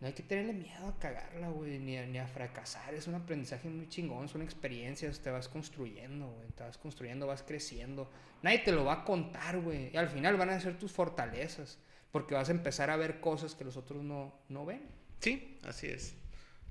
no 0.02 0.08
hay 0.08 0.14
que 0.14 0.24
tenerle 0.24 0.54
miedo 0.54 0.88
a 0.88 0.98
cagarla, 0.98 1.50
güey, 1.50 1.78
ni, 1.78 1.98
ni, 1.98 2.20
a 2.20 2.28
fracasar. 2.28 2.94
Es 2.94 3.08
un 3.08 3.16
aprendizaje 3.16 3.68
muy 3.68 3.90
chingón, 3.90 4.30
son 4.30 4.42
experiencias, 4.42 5.20
te 5.20 5.30
vas 5.30 5.50
construyendo, 5.50 6.28
güey. 6.28 6.48
Te 6.56 6.64
vas 6.64 6.78
construyendo, 6.78 7.28
vas 7.28 7.44
creciendo. 7.44 8.10
Nadie 8.42 8.60
te 8.60 8.72
lo 8.72 8.86
va 8.86 8.94
a 8.94 9.04
contar, 9.04 9.60
güey. 9.60 9.92
Y 9.94 9.98
al 9.98 10.08
final 10.08 10.38
van 10.38 10.52
a 10.52 10.60
ser 10.60 10.78
tus 10.78 10.94
fortalezas, 10.94 11.80
porque 12.12 12.34
vas 12.34 12.48
a 12.48 12.54
empezar 12.54 12.90
a 12.90 12.96
ver 12.96 13.20
cosas 13.20 13.56
que 13.56 13.66
los 13.66 13.76
otros 13.76 14.02
no, 14.02 14.34
no 14.48 14.66
ven. 14.66 14.82
Sí, 15.20 15.60
así 15.66 15.88
es. 15.88 16.16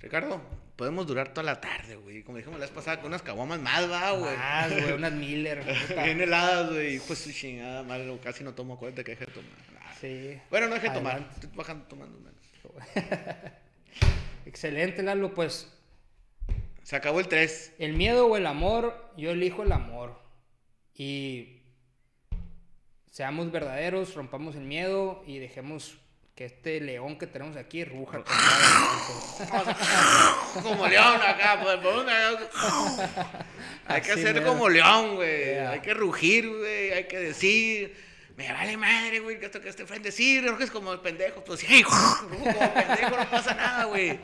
Ricardo, 0.00 0.40
podemos 0.76 1.06
durar 1.06 1.34
toda 1.34 1.42
la 1.42 1.60
tarde, 1.60 1.96
güey. 1.96 2.22
Como 2.22 2.38
dijimos 2.38 2.58
la 2.58 2.64
vez 2.64 2.74
pasada, 2.74 2.98
con 2.98 3.08
unas 3.08 3.20
caguamas 3.20 3.60
más, 3.60 3.90
va, 3.90 4.12
güey. 4.12 4.36
Más, 4.36 4.70
güey, 4.70 4.92
unas 4.92 5.12
Miller. 5.12 5.64
Bien 6.02 6.20
heladas, 6.20 6.70
güey. 6.70 6.98
Pues 7.00 7.28
chingada, 7.34 7.82
madre, 7.82 8.18
casi 8.22 8.42
no 8.42 8.54
tomo, 8.54 8.74
acuérdate 8.74 9.04
que 9.04 9.10
dejé 9.10 9.26
de 9.26 9.32
tomar. 9.32 9.50
Sí. 10.00 10.40
Bueno, 10.48 10.68
no 10.68 10.74
dejé 10.76 10.88
de 10.88 10.94
tomar, 10.94 11.28
estoy 11.34 11.50
bajando 11.54 11.84
tomando 11.86 12.18
menos. 12.20 12.47
Excelente, 14.46 15.02
Lalo, 15.02 15.34
pues. 15.34 15.72
Se 16.82 16.96
acabó 16.96 17.20
el 17.20 17.28
3. 17.28 17.74
El 17.78 17.92
miedo 17.92 18.26
o 18.26 18.36
el 18.36 18.46
amor, 18.46 19.12
yo 19.16 19.32
elijo 19.32 19.62
el 19.62 19.72
amor. 19.72 20.18
Y 20.94 21.60
seamos 23.10 23.52
verdaderos, 23.52 24.14
rompamos 24.14 24.56
el 24.56 24.62
miedo 24.62 25.22
y 25.26 25.38
dejemos 25.38 25.98
que 26.34 26.46
este 26.46 26.80
león 26.80 27.18
que 27.18 27.26
tenemos 27.26 27.56
aquí 27.56 27.84
ruja. 27.84 28.24
como 30.62 30.86
león 30.86 31.20
acá, 31.20 31.60
pues, 31.62 31.78
Hay 33.86 34.00
que 34.00 34.12
hacer 34.12 34.42
como 34.44 34.68
león, 34.68 35.16
güey. 35.16 35.58
Hay 35.58 35.80
que 35.80 35.94
rugir, 35.94 36.48
güey. 36.48 36.92
Hay 36.92 37.04
que 37.04 37.18
decir 37.18 38.07
me 38.38 38.52
vale 38.52 38.76
madre, 38.76 39.18
güey, 39.18 39.40
que 39.40 39.46
esto 39.46 39.60
que 39.60 39.68
esté 39.68 39.84
frente. 39.84 40.12
Sí, 40.12 40.40
es 40.60 40.70
como 40.70 40.92
el 40.92 41.00
pendejo. 41.00 41.42
Pues 41.42 41.58
sí, 41.58 41.82
como 42.20 42.44
pendejo, 42.44 43.16
no 43.16 43.28
pasa 43.28 43.52
nada, 43.52 43.86
güey. 43.86 44.16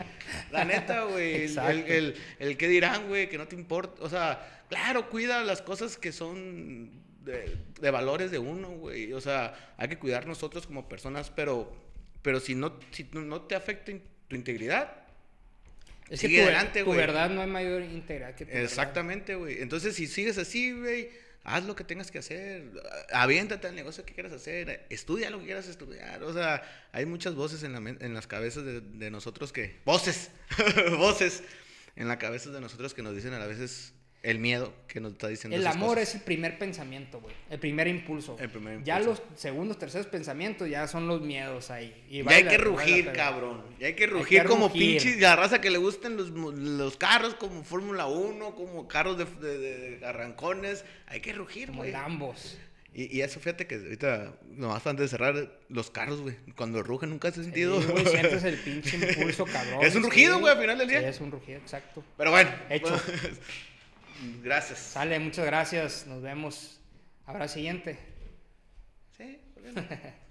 La 0.53 0.65
neta, 0.65 1.03
güey. 1.03 1.53
El, 1.53 2.15
el, 2.39 2.57
que 2.57 2.69
dirán, 2.69 3.09
güey, 3.09 3.29
que 3.29 3.37
no 3.37 3.49
te 3.49 3.57
importa. 3.57 4.05
O 4.05 4.09
sea, 4.09 4.65
claro, 4.69 5.11
cuida 5.11 5.43
las 5.43 5.63
cosas 5.63 5.97
que 5.97 6.13
son 6.13 6.93
de, 7.25 7.57
de 7.81 7.91
valores 7.91 8.31
de 8.31 8.39
uno, 8.39 8.69
güey. 8.69 9.13
O 9.13 9.21
sea, 9.21 9.75
hay 9.77 9.89
que 9.89 9.99
cuidar 9.99 10.29
nosotros 10.29 10.69
como 10.69 10.89
personas, 10.89 11.33
pero, 11.35 11.75
pero 12.23 12.39
si, 12.39 12.55
no, 12.55 12.79
si 12.93 13.09
no 13.15 13.43
te 13.43 13.57
afecta 13.57 13.91
tu 14.29 14.37
integridad, 14.37 14.93
es 16.09 16.21
que 16.21 16.29
tu, 16.29 16.41
adelante. 16.41 16.85
Tu 16.85 16.93
verdad 16.93 17.31
no 17.31 17.41
hay 17.41 17.49
mayor 17.49 17.83
integridad 17.83 18.37
que 18.37 18.47
tu 18.47 18.57
Exactamente, 18.57 19.35
güey. 19.35 19.61
Entonces, 19.61 19.97
si 19.97 20.07
sigues 20.07 20.39
así, 20.39 20.71
güey 20.71 21.24
haz 21.45 21.65
lo 21.65 21.77
que 21.77 21.85
tengas 21.85 22.11
que 22.11 22.19
hacer, 22.19 22.71
aviéntate 23.13 23.69
al 23.69 23.77
negocio 23.77 24.05
que 24.05 24.15
quieras 24.15 24.33
hacer, 24.33 24.87
estudia 24.91 25.31
lo 25.31 25.39
que 25.39 25.45
quieras 25.45 25.69
estudiar. 25.69 26.23
O 26.25 26.33
sea, 26.33 26.63
hay 26.93 27.07
muchas 27.07 27.35
voces 27.35 27.63
en, 27.63 27.73
la, 27.73 27.79
en 27.79 28.15
las 28.15 28.27
cabezas 28.27 28.65
de, 28.65 29.11
nosotros 29.11 29.53
que... 29.53 29.81
Voces, 29.85 30.31
voces 30.99 31.43
en 31.97 32.09
la 32.09 32.19
cabeza 32.19 32.51
de 32.51 32.61
nosotros 32.61 32.95
que 32.95 33.03
nos 33.03 33.15
dicen 33.15 33.35
a 33.35 33.47
veces 33.47 33.94
el 34.25 34.39
miedo 34.39 34.73
que 34.89 35.01
nos 35.01 35.13
está 35.13 35.29
diciendo. 35.29 35.55
El 35.55 35.67
amor 35.67 35.99
es 35.99 36.15
el 36.15 36.23
primer 36.23 36.59
pensamiento, 36.59 37.21
güey. 37.21 37.35
El 37.51 37.59
primer 37.59 37.87
impulso. 37.89 38.37
El 38.41 38.49
primer 38.49 38.75
impulso. 38.75 38.87
Ya 38.87 38.99
los 38.99 39.23
segundos, 39.37 39.79
terceros 39.79 40.07
pensamientos 40.07 40.69
ya 40.69 40.89
son 40.89 41.07
los 41.07 41.21
miedos 41.21 41.71
ahí. 41.71 41.95
Y 42.09 42.25
ya 42.25 42.31
hay 42.31 42.45
que 42.45 42.57
rugir, 42.57 43.13
cabrón. 43.13 43.63
Ya 43.79 43.89
hay 43.89 43.95
que 43.95 44.07
rugir 44.07 44.45
como 44.45 44.73
pinches. 44.73 45.21
La 45.21 45.37
raza 45.37 45.61
que 45.61 45.71
le 45.71 45.77
gusten 45.77 46.17
los, 46.17 46.31
los 46.31 46.97
carros 46.97 47.35
como 47.35 47.65
Fórmula 47.65 48.07
1, 48.07 48.55
como 48.55 48.89
carros 48.89 49.19
de, 49.19 49.59
de, 49.59 50.07
arrancones. 50.07 50.87
Hay 51.07 51.21
que 51.21 51.35
rugir, 51.35 51.71
güey. 51.71 51.93
Como 51.93 52.05
ambos. 52.05 52.57
Y, 52.95 53.19
y, 53.19 53.23
eso, 53.23 53.41
fíjate 53.41 53.67
que 53.67 53.75
ahorita, 53.75 54.37
nomás 54.53 54.87
antes 54.87 55.05
de 55.05 55.09
cerrar, 55.09 55.59
los 55.69 55.91
carros, 55.91 56.21
güey, 56.21 56.37
cuando 56.57 56.83
rugen 56.83 57.11
nunca 57.11 57.29
has 57.29 57.35
sentido. 57.35 57.83
Sí, 57.83 57.89
güey, 57.89 58.07
sientes 58.07 58.45
el 58.45 58.57
pinche 58.57 58.97
impulso, 58.97 59.45
cabrón. 59.45 59.85
Es 59.85 59.95
un 59.97 60.05
rugido, 60.05 60.39
güey, 60.39 60.53
al 60.53 60.61
final 60.61 60.79
del 60.79 60.89
día. 60.89 61.01
Sí, 61.01 61.07
es 61.07 61.21
un 61.21 61.31
rugido, 61.31 61.59
exacto. 61.59 62.03
Pero 62.17 62.31
bueno. 62.31 62.51
Hecho. 62.71 62.99
Gracias. 64.43 64.79
Sale, 64.79 65.19
muchas 65.19 65.47
gracias. 65.47 66.07
Nos 66.07 66.23
vemos. 66.23 66.81
Habrá 67.27 67.49
siguiente. 67.49 67.99
Sí, 69.17 69.41